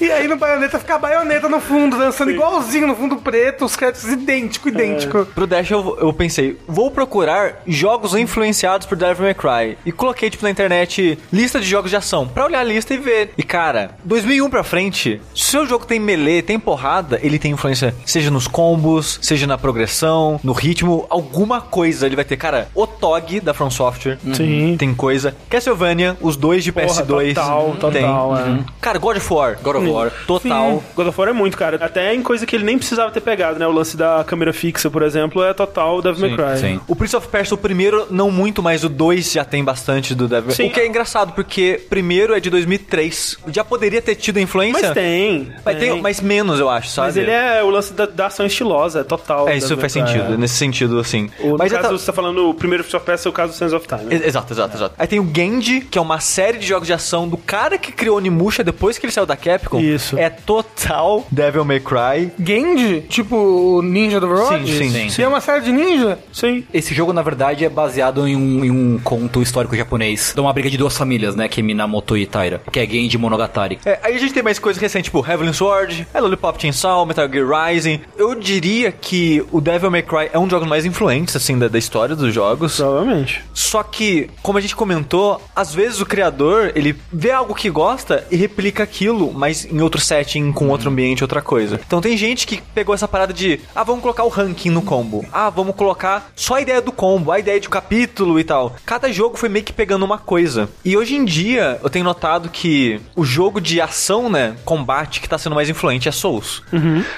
E 0.00 0.10
aí 0.10 0.26
no 0.26 0.36
baioneta 0.36 0.78
fica 0.78 0.94
a 0.94 0.98
baioneta 0.98 1.48
no 1.48 1.60
fundo, 1.60 1.98
dançando 1.98 2.30
igualzinho 2.30 2.86
no 2.86 2.94
fundo 2.96 3.16
preto, 3.16 3.64
os 3.64 3.76
créditos 3.76 4.08
idêntico, 4.10 4.68
idêntico. 4.68 5.26
Pro 5.26 5.46
Dash 5.46 5.70
eu, 5.70 5.98
eu 6.00 6.12
pensei, 6.12 6.58
vou 6.66 6.90
procurar 6.90 7.62
jogos 7.66 8.14
influenciados 8.14 8.86
por 8.86 8.96
Devil 8.96 9.24
May 9.24 9.34
Cry. 9.34 9.78
E 9.84 9.92
coloquei, 9.92 10.30
tipo, 10.30 10.44
na 10.44 10.50
internet, 10.50 11.18
lista 11.32 11.60
de 11.60 11.66
jogos 11.66 11.90
de 11.90 11.96
ação, 11.96 12.26
pra 12.26 12.44
olhar 12.46 12.60
a 12.60 12.64
lista 12.64 12.94
e 12.94 12.98
ver. 12.98 13.32
E, 13.36 13.42
cara, 13.42 13.96
2001 14.04 14.48
pra 14.50 14.62
frente, 14.64 15.20
se 15.34 15.42
o 15.42 15.46
seu 15.50 15.66
jogo 15.66 15.84
tem 15.84 15.98
melee, 15.98 16.42
tem 16.42 16.58
porrada, 16.58 17.18
ele 17.22 17.38
tem 17.38 17.52
influência, 17.52 17.94
seja 18.06 18.30
nos 18.30 18.46
combos, 18.48 19.18
seja 19.22 19.46
na 19.46 19.58
progressão, 19.58 20.40
no 20.42 20.52
ritmo, 20.52 21.06
alguma 21.10 21.60
coisa 21.60 22.06
ele 22.06 22.16
vai 22.16 22.24
ter. 22.24 22.36
Cara, 22.36 22.68
o 22.74 22.86
TOG 22.86 23.40
da 23.40 23.52
From 23.52 23.70
Software 23.70 24.18
Sim. 24.32 24.76
tem 24.78 24.94
coisa. 24.94 25.34
Castlevania, 25.48 26.16
os 26.20 26.36
dois 26.36 26.64
de 26.64 26.72
Porra, 26.72 26.86
PS2 26.86 27.34
total, 27.34 27.76
total, 27.78 27.90
tem. 27.90 28.04
é. 28.04 28.64
Cara, 28.80 28.98
God 28.98 29.16
of 29.18 29.32
War. 29.32 29.58
God 29.62 29.76
of 29.76 29.89
War. 29.92 30.12
Total. 30.26 30.82
God 30.94 31.06
of 31.08 31.20
War 31.20 31.28
é 31.30 31.32
muito, 31.32 31.56
cara. 31.56 31.78
Até 31.80 32.14
em 32.14 32.22
coisa 32.22 32.46
que 32.46 32.56
ele 32.56 32.64
nem 32.64 32.78
precisava 32.78 33.10
ter 33.10 33.20
pegado, 33.20 33.58
né? 33.58 33.66
O 33.66 33.72
lance 33.72 33.96
da 33.96 34.24
câmera 34.26 34.52
fixa, 34.52 34.90
por 34.90 35.02
exemplo, 35.02 35.42
é 35.42 35.52
total 35.54 36.00
Devil 36.02 36.30
May 36.30 36.36
Cry. 36.36 36.60
sim. 36.60 36.80
O 36.86 36.96
Prince 36.96 37.16
of 37.16 37.28
Persia, 37.28 37.54
o 37.54 37.58
primeiro, 37.58 38.06
não 38.10 38.30
muito, 38.30 38.62
mas 38.62 38.84
o 38.84 38.88
2 38.88 39.32
já 39.32 39.44
tem 39.44 39.62
bastante 39.64 40.14
do 40.14 40.26
Devil 40.28 40.50
Sim. 40.52 40.66
O 40.68 40.70
que 40.70 40.80
é 40.80 40.86
engraçado, 40.86 41.32
porque 41.32 41.80
primeiro 41.88 42.34
é 42.34 42.40
de 42.40 42.50
2003. 42.50 43.38
Já 43.48 43.64
poderia 43.64 44.00
ter 44.02 44.14
tido 44.14 44.38
influência. 44.40 44.82
Mas 44.88 44.94
tem. 44.94 45.52
Mas, 45.64 45.78
tem, 45.78 46.00
mas 46.00 46.20
menos, 46.20 46.58
eu 46.60 46.68
acho, 46.68 46.88
sabe? 46.90 47.08
Mas 47.08 47.16
ele 47.16 47.30
é 47.30 47.62
o 47.62 47.70
lance 47.70 47.92
da, 47.92 48.06
da 48.06 48.26
ação 48.26 48.46
estilosa, 48.46 49.00
é 49.00 49.04
total. 49.04 49.48
É, 49.48 49.56
isso 49.56 49.68
Devil 49.68 49.80
faz 49.80 49.94
May 49.96 50.04
Cry, 50.04 50.12
sentido, 50.12 50.34
é. 50.34 50.36
nesse 50.36 50.54
sentido, 50.54 50.98
assim. 50.98 51.30
O, 51.40 51.56
mas 51.56 51.70
já 51.70 51.78
caso, 51.78 51.88
tá- 51.94 51.98
você 51.98 52.06
tá 52.06 52.12
falando 52.12 52.48
o 52.48 52.54
primeiro 52.54 52.84
Prince 52.84 52.96
of 52.96 53.04
Persia 53.06 53.28
é 53.28 53.30
o 53.30 53.32
caso 53.32 53.52
do 53.52 53.56
Sands 53.56 53.72
of 53.74 53.86
Time. 53.86 54.02
né? 54.04 54.14
Ex- 54.16 54.26
Exato, 54.30 54.52
exato, 54.52 54.76
exato. 54.76 54.94
Aí 54.98 55.06
tem 55.06 55.18
o 55.20 55.28
Genji, 55.34 55.80
que 55.80 55.98
é 55.98 56.00
uma 56.00 56.20
série 56.20 56.58
de 56.58 56.66
jogos 56.66 56.86
de 56.86 56.92
ação 56.92 57.28
do 57.28 57.36
cara 57.36 57.76
que 57.78 57.90
criou 57.92 58.16
Onimusha 58.16 58.62
depois 58.62 58.96
que 58.98 59.06
ele 59.06 59.12
saiu 59.12 59.26
da 59.26 59.36
Capcom. 59.36 59.79
Isso. 59.80 60.18
É 60.18 60.30
total 60.30 61.26
Devil 61.30 61.64
May 61.64 61.80
Cry. 61.80 62.30
Genji, 62.38 63.02
tipo 63.08 63.36
o 63.36 63.82
Ninja 63.82 64.20
do 64.20 64.26
Overwatch? 64.26 64.72
Sim, 64.72 65.08
sim, 65.10 65.20
E 65.20 65.24
é 65.24 65.28
uma 65.28 65.40
série 65.40 65.64
de 65.64 65.72
ninja? 65.72 66.18
Sim. 66.32 66.64
Esse 66.72 66.94
jogo, 66.94 67.12
na 67.12 67.22
verdade, 67.22 67.64
é 67.64 67.68
baseado 67.68 68.26
em 68.26 68.36
um, 68.36 68.64
em 68.64 68.70
um 68.70 68.98
conto 69.02 69.42
histórico 69.42 69.76
japonês. 69.76 70.32
De 70.34 70.40
uma 70.40 70.52
briga 70.52 70.70
de 70.70 70.76
duas 70.76 70.96
famílias, 70.96 71.34
né? 71.34 71.48
Que 71.48 71.60
é 71.60 71.62
Minamoto 71.62 72.16
e 72.16 72.26
Taira. 72.26 72.60
Que 72.70 72.80
é 72.80 72.86
Genji 72.86 73.18
Monogatari. 73.18 73.78
É, 73.84 73.98
aí 74.02 74.14
a 74.14 74.18
gente 74.18 74.32
tem 74.32 74.42
mais 74.42 74.58
coisas 74.58 74.80
recentes, 74.80 75.06
tipo 75.06 75.24
Heavenly 75.26 75.54
Sword, 75.54 76.06
é 76.12 76.20
Lollipop 76.20 76.60
Chainsaw, 76.60 77.04
Metal 77.06 77.28
Gear 77.30 77.46
Rising. 77.68 78.00
Eu 78.16 78.34
diria 78.34 78.92
que 78.92 79.44
o 79.50 79.60
Devil 79.60 79.90
May 79.90 80.02
Cry 80.02 80.30
é 80.32 80.38
um 80.38 80.42
dos 80.42 80.50
jogos 80.50 80.68
mais 80.68 80.84
influentes, 80.84 81.34
assim, 81.36 81.58
da, 81.58 81.68
da 81.68 81.78
história 81.78 82.14
dos 82.14 82.32
jogos. 82.32 82.76
Provavelmente. 82.76 83.42
Só 83.54 83.82
que, 83.82 84.30
como 84.42 84.58
a 84.58 84.60
gente 84.60 84.76
comentou, 84.76 85.40
às 85.54 85.74
vezes 85.74 86.00
o 86.00 86.06
criador, 86.06 86.72
ele 86.74 86.96
vê 87.12 87.30
algo 87.30 87.54
que 87.54 87.70
gosta 87.70 88.26
e 88.30 88.36
replica 88.36 88.82
aquilo, 88.82 89.32
mas 89.32 89.69
em 89.70 89.80
outro 89.80 90.00
setting, 90.00 90.52
com 90.52 90.68
outro 90.68 90.90
ambiente, 90.90 91.22
outra 91.24 91.40
coisa. 91.42 91.80
Então 91.86 92.00
tem 92.00 92.16
gente 92.16 92.46
que 92.46 92.60
pegou 92.74 92.94
essa 92.94 93.08
parada 93.08 93.32
de, 93.32 93.60
ah, 93.74 93.82
vamos 93.84 94.02
colocar 94.02 94.24
o 94.24 94.28
ranking 94.28 94.70
no 94.70 94.82
combo. 94.82 95.24
Ah, 95.32 95.50
vamos 95.50 95.74
colocar 95.74 96.30
só 96.36 96.54
a 96.54 96.60
ideia 96.60 96.80
do 96.80 96.92
combo, 96.92 97.32
a 97.32 97.38
ideia 97.38 97.60
de 97.60 97.68
capítulo 97.68 98.38
e 98.38 98.44
tal. 98.44 98.74
Cada 98.84 99.12
jogo 99.12 99.36
foi 99.36 99.48
meio 99.48 99.64
que 99.64 99.72
pegando 99.72 100.04
uma 100.04 100.18
coisa. 100.18 100.68
E 100.84 100.96
hoje 100.96 101.14
em 101.16 101.24
dia, 101.24 101.78
eu 101.82 101.90
tenho 101.90 102.04
notado 102.04 102.48
que 102.48 103.00
o 103.16 103.24
jogo 103.24 103.60
de 103.60 103.80
ação, 103.80 104.28
né, 104.30 104.56
combate, 104.64 105.20
que 105.20 105.28
tá 105.28 105.38
sendo 105.38 105.54
mais 105.54 105.68
influente 105.68 106.08
é 106.08 106.12
Souls. 106.12 106.62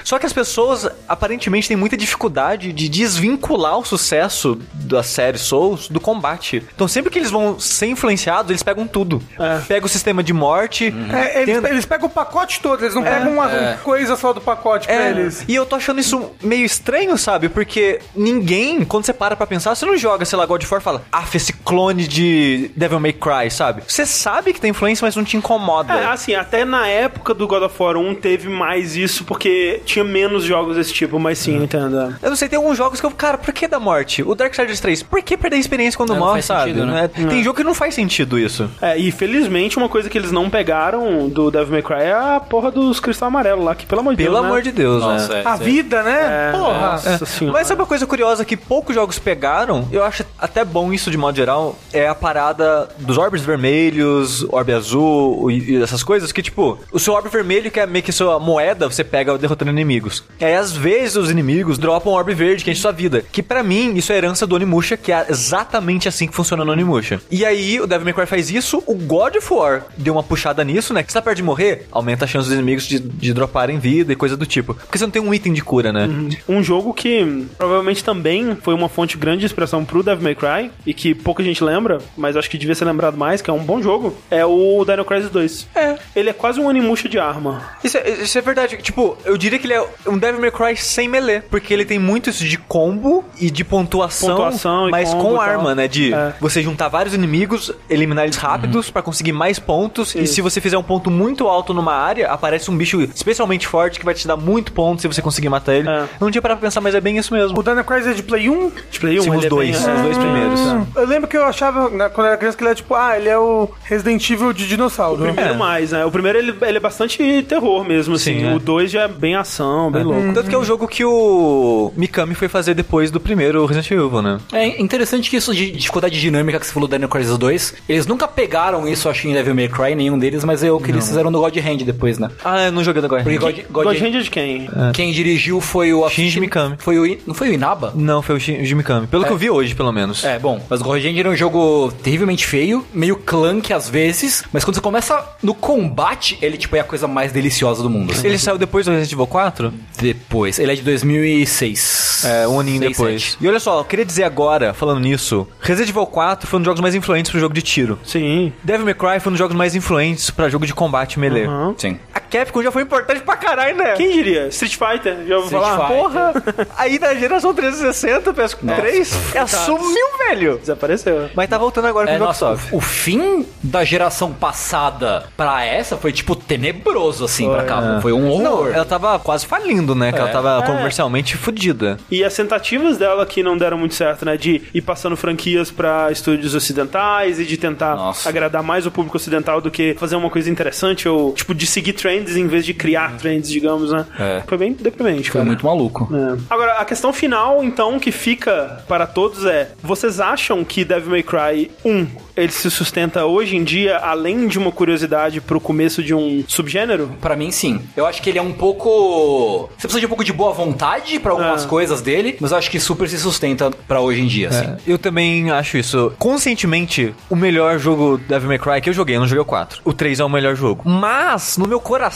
Só 0.03 0.19
que 0.19 0.25
as 0.25 0.33
pessoas, 0.33 0.87
aparentemente, 1.07 1.67
têm 1.67 1.77
muita 1.77 1.95
dificuldade 1.97 2.71
de 2.73 2.87
desvincular 2.89 3.77
o 3.77 3.85
sucesso 3.85 4.59
da 4.73 5.01
série 5.03 5.37
Souls 5.37 5.87
do 5.87 5.99
combate. 5.99 6.63
Então 6.75 6.87
sempre 6.87 7.11
que 7.11 7.19
eles 7.19 7.31
vão 7.31 7.59
ser 7.59 7.87
influenciados, 7.87 8.49
eles 8.49 8.63
pegam 8.63 8.85
tudo. 8.87 9.21
Pega 9.67 9.85
o 9.85 9.89
sistema 9.89 10.23
de 10.23 10.33
morte. 10.33 10.93
É, 11.11 11.41
eles, 11.41 11.61
tem- 11.61 11.71
eles 11.71 11.85
pegam 11.85 12.07
o 12.07 12.09
pacote 12.09 12.42
todo, 12.61 12.81
eles 12.83 12.95
não 12.95 13.03
pegam 13.03 13.31
uma 13.33 13.49
coisa 13.83 14.15
só 14.15 14.33
do 14.33 14.41
pacote 14.41 14.87
pra 14.87 14.95
É, 14.95 15.09
eles. 15.09 15.43
e 15.47 15.55
eu 15.55 15.65
tô 15.65 15.75
achando 15.75 15.99
isso 15.99 16.31
meio 16.41 16.65
estranho, 16.65 17.17
sabe? 17.17 17.49
Porque 17.49 17.99
ninguém, 18.15 18.83
quando 18.85 19.05
você 19.05 19.13
para 19.13 19.35
pra 19.35 19.45
pensar, 19.47 19.75
você 19.75 19.85
não 19.85 19.97
joga, 19.97 20.25
sei 20.25 20.37
lá, 20.37 20.45
God 20.45 20.61
of 20.63 20.71
War 20.71 20.81
e 20.81 20.83
fala, 20.83 21.01
ah, 21.11 21.23
esse 21.33 21.53
clone 21.53 22.07
de 22.07 22.71
Devil 22.75 22.99
May 22.99 23.13
Cry, 23.13 23.49
sabe? 23.49 23.83
Você 23.87 24.05
sabe 24.05 24.53
que 24.53 24.61
tem 24.61 24.71
influência, 24.71 25.05
mas 25.05 25.15
não 25.15 25.23
te 25.23 25.37
incomoda. 25.37 25.93
É, 25.93 26.05
assim, 26.07 26.35
até 26.35 26.63
na 26.65 26.87
época 26.87 27.33
do 27.33 27.47
God 27.47 27.63
of 27.63 27.75
War 27.81 27.97
1 27.97 28.15
teve 28.15 28.49
mais 28.49 28.95
isso, 28.95 29.23
porque 29.25 29.81
tinha 29.85 30.03
menos 30.03 30.43
jogos 30.43 30.75
desse 30.75 30.93
tipo, 30.93 31.19
mas 31.19 31.37
sim, 31.39 31.57
eu 31.57 31.63
entendo. 31.63 31.99
é. 31.99 32.13
Eu 32.21 32.29
não 32.29 32.35
sei, 32.35 32.47
tem 32.49 32.57
alguns 32.57 32.77
jogos 32.77 32.99
que 32.99 33.05
eu, 33.05 33.11
cara, 33.11 33.37
por 33.37 33.53
que 33.53 33.67
da 33.67 33.79
morte? 33.79 34.21
O 34.23 34.35
Darksiders 34.35 34.79
3, 34.79 35.03
por 35.03 35.21
que 35.21 35.35
perder 35.37 35.57
a 35.57 35.59
experiência 35.59 35.97
quando 35.97 36.11
É, 36.11 36.15
não 36.15 36.19
morre, 36.21 36.33
faz 36.41 36.45
sabe? 36.45 36.71
sentido, 36.71 36.85
né? 36.85 37.05
É, 37.05 37.07
Tem 37.07 37.43
jogo 37.43 37.57
que 37.57 37.63
não 37.63 37.73
faz 37.73 37.93
sentido 37.95 38.37
isso. 38.37 38.69
É, 38.81 38.97
e 38.97 39.11
felizmente 39.11 39.77
uma 39.77 39.89
coisa 39.89 40.09
que 40.09 40.17
eles 40.17 40.31
não 40.31 40.49
pegaram 40.49 41.27
do 41.29 41.49
Devil 41.51 41.71
May 41.71 41.81
Cry 41.81 42.03
é 42.03 42.13
a 42.13 42.32
porra 42.39 42.71
dos 42.71 42.99
cristal 42.99 43.27
amarelo 43.27 43.63
lá, 43.63 43.75
que 43.75 43.85
pelo 43.85 44.01
amor 44.01 44.15
de 44.15 44.23
Pelo 44.23 44.35
Deus, 44.35 44.45
amor 44.45 44.57
né? 44.57 44.61
de 44.63 44.71
Deus, 44.71 45.01
Nossa, 45.01 45.33
né? 45.33 45.41
é. 45.43 45.47
A 45.47 45.55
vida, 45.55 46.03
né? 46.03 46.49
É, 46.49 46.51
Porra. 46.51 46.91
Nossa 46.93 47.25
senhora. 47.25 47.57
Mas 47.57 47.67
sabe 47.67 47.81
uma 47.81 47.87
coisa 47.87 48.05
curiosa 48.05 48.45
que 48.45 48.55
poucos 48.57 48.95
jogos 48.95 49.19
pegaram? 49.19 49.87
Eu 49.91 50.03
acho 50.03 50.25
até 50.37 50.63
bom 50.63 50.93
isso 50.93 51.09
de 51.11 51.17
modo 51.17 51.35
geral. 51.35 51.77
É 51.91 52.07
a 52.07 52.15
parada 52.15 52.89
dos 52.97 53.17
orbes 53.17 53.41
vermelhos, 53.41 54.43
orbe 54.49 54.73
azul 54.73 55.49
e, 55.51 55.71
e 55.71 55.81
essas 55.83 56.03
coisas 56.03 56.31
que, 56.31 56.41
tipo, 56.41 56.77
o 56.91 56.99
seu 56.99 57.13
orbe 57.13 57.29
vermelho, 57.29 57.71
que 57.71 57.79
é 57.79 57.85
meio 57.85 58.03
que 58.03 58.11
sua 58.11 58.39
moeda, 58.39 58.87
você 58.89 59.03
pega 59.03 59.37
derrotando 59.37 59.71
inimigos. 59.71 60.23
E 60.39 60.45
aí, 60.45 60.55
às 60.55 60.71
vezes, 60.71 61.15
os 61.15 61.31
inimigos 61.31 61.77
dropam 61.77 62.13
um 62.13 62.15
orbe 62.15 62.33
verde, 62.33 62.63
que 62.63 62.71
enche 62.71 62.81
sua 62.81 62.91
vida. 62.91 63.23
Que 63.31 63.41
pra 63.43 63.63
mim, 63.63 63.93
isso 63.95 64.11
é 64.11 64.17
herança 64.17 64.45
do 64.45 64.55
Onimusha, 64.55 64.97
que 64.97 65.11
é 65.11 65.25
exatamente 65.29 66.07
assim 66.07 66.27
que 66.27 66.35
funciona 66.35 66.63
no 66.63 66.71
Onimusha. 66.71 67.21
E 67.31 67.45
aí, 67.45 67.79
o 67.79 67.87
Devil 67.87 68.05
May 68.05 68.13
Cry 68.13 68.25
faz 68.25 68.49
isso, 68.49 68.83
o 68.85 68.95
God 68.95 69.35
of 69.35 69.53
War 69.53 69.83
deu 69.97 70.13
uma 70.13 70.23
puxada 70.23 70.63
nisso, 70.63 70.93
né? 70.93 71.03
Que 71.03 71.11
você 71.11 71.17
tá 71.17 71.21
perto 71.21 71.37
de 71.37 71.43
morrer, 71.43 71.87
aumenta 71.91 72.22
aumenta 72.23 72.25
a 72.25 72.27
chance 72.27 72.47
dos 72.47 72.57
inimigos 72.57 72.87
de, 72.87 72.99
de 72.99 73.33
droparem 73.33 73.77
vida 73.79 74.13
e 74.13 74.15
coisa 74.15 74.35
do 74.35 74.45
tipo. 74.45 74.73
Porque 74.73 74.97
você 74.97 75.03
não 75.03 75.11
tem 75.11 75.21
um 75.21 75.33
item 75.33 75.53
de 75.53 75.61
cura, 75.63 75.91
né? 75.91 76.09
Um 76.47 76.63
jogo 76.63 76.93
que 76.93 77.45
provavelmente 77.57 78.03
também 78.03 78.55
foi 78.61 78.73
uma 78.73 78.89
fonte 78.89 79.17
grande 79.17 79.39
de 79.39 79.45
inspiração 79.45 79.83
pro 79.85 80.01
Devil 80.03 80.23
May 80.23 80.35
Cry 80.35 80.71
e 80.85 80.93
que 80.93 81.13
pouca 81.13 81.43
gente 81.43 81.63
lembra, 81.63 81.99
mas 82.17 82.35
acho 82.37 82.49
que 82.49 82.57
devia 82.57 82.75
ser 82.75 82.85
lembrado 82.85 83.17
mais, 83.17 83.41
que 83.41 83.49
é 83.49 83.53
um 83.53 83.63
bom 83.63 83.81
jogo, 83.81 84.15
é 84.31 84.45
o 84.45 84.83
Dino 84.85 85.05
Crisis 85.05 85.29
2. 85.29 85.67
É. 85.75 85.97
Ele 86.15 86.29
é 86.29 86.33
quase 86.33 86.59
um 86.59 86.69
animuxa 86.69 87.09
de 87.09 87.19
arma. 87.19 87.61
Isso 87.83 87.97
é, 87.97 88.09
isso 88.09 88.37
é 88.37 88.41
verdade. 88.41 88.77
Tipo, 88.77 89.17
eu 89.25 89.37
diria 89.37 89.59
que 89.59 89.65
ele 89.67 89.73
é 89.73 89.85
um 90.07 90.17
Devil 90.17 90.39
May 90.41 90.51
Cry 90.51 90.77
sem 90.77 91.07
melee. 91.07 91.41
Porque 91.49 91.73
ele 91.73 91.85
tem 91.85 91.99
muito 91.99 92.29
isso 92.29 92.43
de 92.45 92.57
combo 92.57 93.25
e 93.39 93.49
de 93.51 93.63
pontuação. 93.63 94.29
Pontuação 94.29 94.87
e 94.87 94.91
mas 94.91 95.13
com 95.13 95.35
e 95.35 95.39
arma, 95.39 95.75
né? 95.75 95.87
De 95.87 96.13
É. 96.13 96.33
você 96.39 96.61
juntar 96.61 96.87
vários 96.87 97.13
inimigos, 97.13 97.71
eliminar 97.89 98.25
eles 98.25 98.37
rápidos 98.37 98.89
pra 98.89 99.01
conseguir 99.01 99.31
mais 99.31 99.59
pontos. 99.59 100.15
E 100.15 100.23
Isso. 100.23 100.35
se 100.35 100.41
você 100.41 100.61
fizer 100.61 100.77
um 100.77 100.83
ponto 100.83 101.09
muito 101.09 101.47
alto 101.47 101.73
numa 101.73 101.93
área, 102.03 102.29
aparece 102.31 102.69
um 102.69 102.77
bicho 102.77 103.01
especialmente 103.15 103.67
forte 103.67 103.99
que 103.99 104.05
vai 104.05 104.13
te 104.13 104.27
dar 104.27 104.37
muito 104.37 104.71
ponto 104.71 105.01
se 105.01 105.07
você 105.07 105.21
conseguir 105.21 105.49
matar 105.49 105.75
ele. 105.75 105.89
É. 105.89 106.01
Eu 106.03 106.07
não 106.21 106.31
tinha 106.31 106.41
parado 106.41 106.59
pra 106.59 106.67
pensar, 106.67 106.81
mas 106.81 106.95
é 106.95 107.01
bem 107.01 107.17
isso 107.17 107.33
mesmo. 107.33 107.57
O 107.59 107.63
Dino 107.63 107.83
Crisis 107.83 108.07
é 108.11 108.13
de 108.13 108.23
Play 108.23 108.49
1? 108.49 108.71
De 108.91 108.99
Play 108.99 109.19
1, 109.19 109.23
Sim, 109.23 109.29
os 109.35 109.45
é 109.45 109.49
dois. 109.49 109.79
bem- 109.83 109.95
Os 109.95 110.01
dois 110.01 110.17
primeiros. 110.17 110.59
Eu 110.95 111.07
lembro 111.07 111.27
que 111.29 111.37
eu 111.37 111.45
achava, 111.45 111.89
né, 111.89 112.09
quando 112.09 112.25
eu 112.27 112.31
era 112.31 112.37
criança, 112.37 112.57
que 112.57 112.63
ele 112.63 112.69
era 112.69 112.75
tipo, 112.75 112.93
ah, 112.95 113.17
ele 113.17 113.29
é 113.29 113.37
o 113.37 113.69
Resident 113.83 114.29
Evil 114.29 114.53
de 114.53 114.67
dinossauro. 114.67 115.21
O 115.21 115.25
primeiro 115.25 115.53
É. 115.53 115.57
mais, 115.57 115.91
né? 115.91 116.05
O 116.05 116.11
primeiro 116.11 116.37
ele, 116.37 116.55
ele 116.61 116.77
é 116.77 116.79
bastante 116.79 117.43
terror 117.47 117.83
mesmo, 117.85 118.15
assim. 118.15 118.39
Sim, 118.39 118.47
é. 118.47 118.53
O 118.55 118.59
2 118.59 118.91
já 118.91 119.01
é 119.03 119.07
bem 119.07 119.35
ação, 119.35 119.91
bem 119.91 120.03
louco. 120.03 120.33
Tanto 120.33 120.49
que 120.49 120.55
é 120.55 120.57
o 120.57 120.63
jogo 120.63 120.87
que 120.87 121.03
o 121.05 121.91
Mikami 121.95 122.35
foi 122.35 122.47
fazer 122.47 122.73
depois 122.73 123.11
do 123.11 123.19
primeiro 123.19 123.65
Resident 123.65 123.91
Evil, 123.91 124.21
né? 124.21 124.37
É 124.51 124.81
interessante 124.81 125.29
que 125.29 125.37
isso 125.37 125.53
de 125.53 125.71
dificuldade 125.71 126.19
dinâmica 126.19 126.59
que 126.59 126.65
você 126.65 126.73
falou 126.73 126.87
do 126.87 126.95
Dino 126.95 127.07
Crisis 127.07 127.37
2, 127.37 127.73
eles 127.87 128.05
nunca 128.07 128.27
pegaram 128.27 128.87
isso, 128.87 129.09
acho, 129.09 129.27
em 129.27 129.33
Devil 129.33 129.55
May 129.55 129.67
Cry, 129.69 129.95
nenhum 129.95 130.17
deles, 130.17 130.43
mas 130.43 130.63
eu 130.63 130.79
que 130.79 130.91
eles 130.91 131.07
fizeram 131.07 131.29
no 131.31 131.39
God 131.39 131.55
Hand 131.57 131.77
depois, 131.85 131.92
né? 132.19 132.29
Ah, 132.43 132.63
eu 132.65 132.71
não 132.71 132.83
joguei 132.83 133.03
agora. 133.03 133.23
Porque 133.23 133.37
God, 133.37 133.55
God, 133.69 133.83
God 133.85 133.97
Hand, 134.01 134.07
Hand 134.07 134.15
é 134.19 134.21
de 134.21 134.29
quem? 134.29 134.69
quem 134.93 135.11
dirigiu 135.11 135.59
foi 135.61 135.93
o... 135.93 136.07
Shinji 136.09 136.39
Mikami. 136.39 136.75
Foi 136.79 136.97
o, 136.97 137.17
não 137.25 137.33
foi 137.33 137.49
o 137.49 137.53
Inaba? 137.53 137.91
Não, 137.95 138.21
foi 138.21 138.35
o 138.35 138.39
Shinji 138.39 138.75
Mikami. 138.75 139.07
Pelo 139.07 139.23
que 139.25 139.31
eu 139.31 139.37
vi 139.37 139.49
hoje, 139.49 139.73
pelo 139.75 139.91
menos. 139.91 140.23
É, 140.23 140.37
bom, 140.39 140.61
mas 140.69 140.81
o 140.81 140.83
God 140.83 141.03
Hand 141.03 141.17
era 141.17 141.29
um 141.29 141.35
jogo 141.35 141.91
terrivelmente 142.03 142.45
feio, 142.45 142.85
meio 142.93 143.15
clunk 143.15 143.71
às 143.73 143.89
vezes, 143.89 144.43
mas 144.51 144.63
quando 144.63 144.75
você 144.75 144.81
começa 144.81 145.23
no 145.41 145.53
combate, 145.53 146.37
ele, 146.41 146.57
tipo, 146.57 146.75
é 146.75 146.79
a 146.79 146.83
coisa 146.83 147.07
mais 147.07 147.31
deliciosa 147.31 147.81
do 147.83 147.89
mundo. 147.89 148.11
assim. 148.11 148.27
Ele 148.27 148.37
saiu 148.37 148.57
depois 148.57 148.85
do 148.85 148.91
Resident 148.91 149.11
Evil 149.13 149.27
4? 149.27 149.73
Depois, 149.99 150.59
ele 150.59 150.71
é 150.71 150.75
de 150.75 150.81
2006. 150.81 152.23
É, 152.25 152.47
um 152.47 152.59
aninho 152.59 152.79
Seis, 152.79 152.91
depois. 152.91 153.23
sete. 153.23 153.37
E 153.43 153.47
olha 153.47 153.59
só, 153.59 153.79
eu 153.79 153.85
queria 153.85 154.05
dizer 154.05 154.23
agora, 154.23 154.73
falando 154.73 154.99
nisso, 154.99 155.47
Resident 155.59 155.89
Evil 155.89 156.05
4 156.05 156.47
foi 156.47 156.57
um 156.57 156.61
dos 156.61 156.65
jogos 156.67 156.81
mais 156.81 156.95
influentes 156.95 157.29
pro 157.31 157.39
jogo 157.39 157.53
de 157.53 157.61
tiro. 157.61 157.99
Sim. 158.05 158.53
Devil 158.63 158.85
May 158.85 158.93
Cry 158.93 159.19
foi 159.19 159.29
um 159.29 159.33
dos 159.33 159.39
jogos 159.39 159.55
mais 159.55 159.75
influentes 159.75 160.29
pra 160.29 160.47
jogo 160.49 160.65
de 160.65 160.73
combate 160.73 161.19
melee. 161.19 161.45
Aham. 161.45 161.75
Sim. 161.83 161.99
Capcom 162.33 162.63
já 162.63 162.71
foi 162.71 162.81
importante 162.81 163.21
pra 163.21 163.35
caralho, 163.37 163.77
né? 163.77 163.93
Quem 163.93 164.11
diria? 164.11 164.47
Street 164.47 164.73
Fighter, 164.75 165.17
já 165.27 165.37
ouviu 165.37 165.59
Street 165.59 165.63
falar? 165.63 165.87
Fighter. 165.87 166.03
Porra! 166.03 166.67
Aí 166.77 166.97
na 166.97 167.13
geração 167.13 167.53
360, 167.53 168.33
PS3, 168.33 169.35
é 169.35 169.45
sumiu, 169.47 170.07
velho! 170.27 170.57
Desapareceu. 170.57 171.29
Mas 171.35 171.47
tá 171.49 171.57
voltando 171.57 171.85
agora 171.87 172.07
com 172.07 172.13
É, 172.13 172.17
o 172.17 172.19
nossa, 172.19 172.57
o, 172.71 172.81
fim 172.81 173.45
da 173.61 173.83
geração 173.83 174.33
passada 174.33 175.25
pra 175.37 175.63
essa 175.63 175.95
foi, 175.97 176.11
tipo, 176.11 176.35
tenebroso, 176.35 177.25
assim, 177.25 177.49
pra 177.49 177.63
cá. 177.63 177.99
Foi 178.01 178.11
um 178.13 178.41
Não, 178.41 178.53
horror. 178.53 178.71
ela 178.73 178.85
tava 178.85 179.19
quase 179.19 179.45
falindo, 179.45 179.93
né? 179.93 180.11
Que 180.11 180.19
ela 180.19 180.29
tava 180.29 180.63
comercialmente 180.63 181.37
fodida. 181.37 181.97
E 182.09 182.23
as 182.23 182.33
tentativas 182.35 182.97
dela 182.97 183.25
que 183.25 183.43
não 183.43 183.57
deram 183.57 183.77
muito 183.77 183.93
certo, 183.95 184.25
né? 184.25 184.37
De 184.37 184.61
ir 184.73 184.81
passando 184.81 185.15
franquias 185.15 185.69
pra 185.69 186.11
estúdios 186.11 186.55
ocidentais 186.55 187.39
e 187.39 187.45
de 187.45 187.57
tentar 187.57 187.95
Nossa. 187.95 188.27
agradar 188.27 188.63
mais 188.63 188.85
o 188.85 188.91
público 188.91 189.17
ocidental 189.17 189.61
do 189.61 189.69
que 189.69 189.95
fazer 189.99 190.15
uma 190.15 190.29
coisa 190.29 190.49
interessante 190.49 191.07
ou, 191.07 191.33
tipo, 191.33 191.53
de 191.53 191.67
seguir 191.67 191.93
trends 191.93 192.22
em 192.35 192.47
vez 192.47 192.65
de 192.65 192.73
criar 192.73 193.17
trends, 193.17 193.49
digamos, 193.49 193.91
né? 193.91 194.05
É. 194.19 194.41
Foi 194.47 194.57
bem 194.57 194.73
deprimente, 194.73 195.29
Foi 195.29 195.39
cara. 195.39 195.45
muito 195.45 195.65
maluco. 195.65 196.09
É. 196.13 196.37
Agora, 196.49 196.73
a 196.73 196.85
questão 196.85 197.11
final, 197.13 197.63
então, 197.63 197.99
que 197.99 198.11
fica 198.11 198.83
para 198.87 199.05
todos 199.07 199.45
é: 199.45 199.71
vocês 199.81 200.19
acham 200.19 200.63
que 200.63 200.83
Devil 200.85 201.11
May 201.11 201.23
Cry 201.23 201.71
1 201.85 202.07
ele 202.35 202.51
se 202.51 202.69
sustenta 202.71 203.25
hoje 203.25 203.55
em 203.55 203.63
dia, 203.63 203.97
além 203.99 204.47
de 204.47 204.57
uma 204.57 204.71
curiosidade 204.71 205.39
pro 205.39 205.59
começo 205.59 206.01
de 206.03 206.13
um 206.15 206.43
subgênero? 206.47 207.11
Pra 207.21 207.35
mim, 207.35 207.51
sim. 207.51 207.79
Eu 207.95 208.05
acho 208.07 208.21
que 208.21 208.29
ele 208.29 208.39
é 208.39 208.41
um 208.41 208.51
pouco. 208.53 209.69
Você 209.77 209.81
precisa 209.87 209.99
de 209.99 210.05
um 210.05 210.09
pouco 210.09 210.23
de 210.23 210.33
boa 210.33 210.51
vontade 210.51 211.19
pra 211.19 211.31
algumas 211.31 211.63
É. 211.65 211.67
coisas 211.67 212.01
dele, 212.01 212.37
mas 212.39 212.51
eu 212.51 212.57
acho 212.57 212.71
que 212.71 212.79
super 212.79 213.07
se 213.07 213.17
sustenta 213.19 213.69
pra 213.87 213.99
hoje 214.01 214.21
em 214.21 214.27
dia, 214.27 214.49
assim. 214.49 214.75
Eu 214.87 214.97
também 214.97 215.51
acho 215.51 215.77
isso. 215.77 216.13
Conscientemente, 216.17 217.13
o 217.29 217.35
melhor 217.35 217.77
jogo 217.79 218.17
Devil 218.27 218.49
May 218.49 218.59
Cry 218.59 218.81
que 218.81 218.89
eu 218.89 218.93
joguei, 218.93 219.15
eu 219.15 219.19
não 219.19 219.27
joguei 219.27 219.41
o 219.41 219.45
4. 219.45 219.81
O 219.85 219.93
3 219.93 220.19
é 220.19 220.23
o 220.25 220.29
melhor 220.29 220.55
jogo. 220.55 220.81
Mas, 220.87 221.57
no 221.57 221.67
meu 221.67 221.79
coração, 221.79 222.12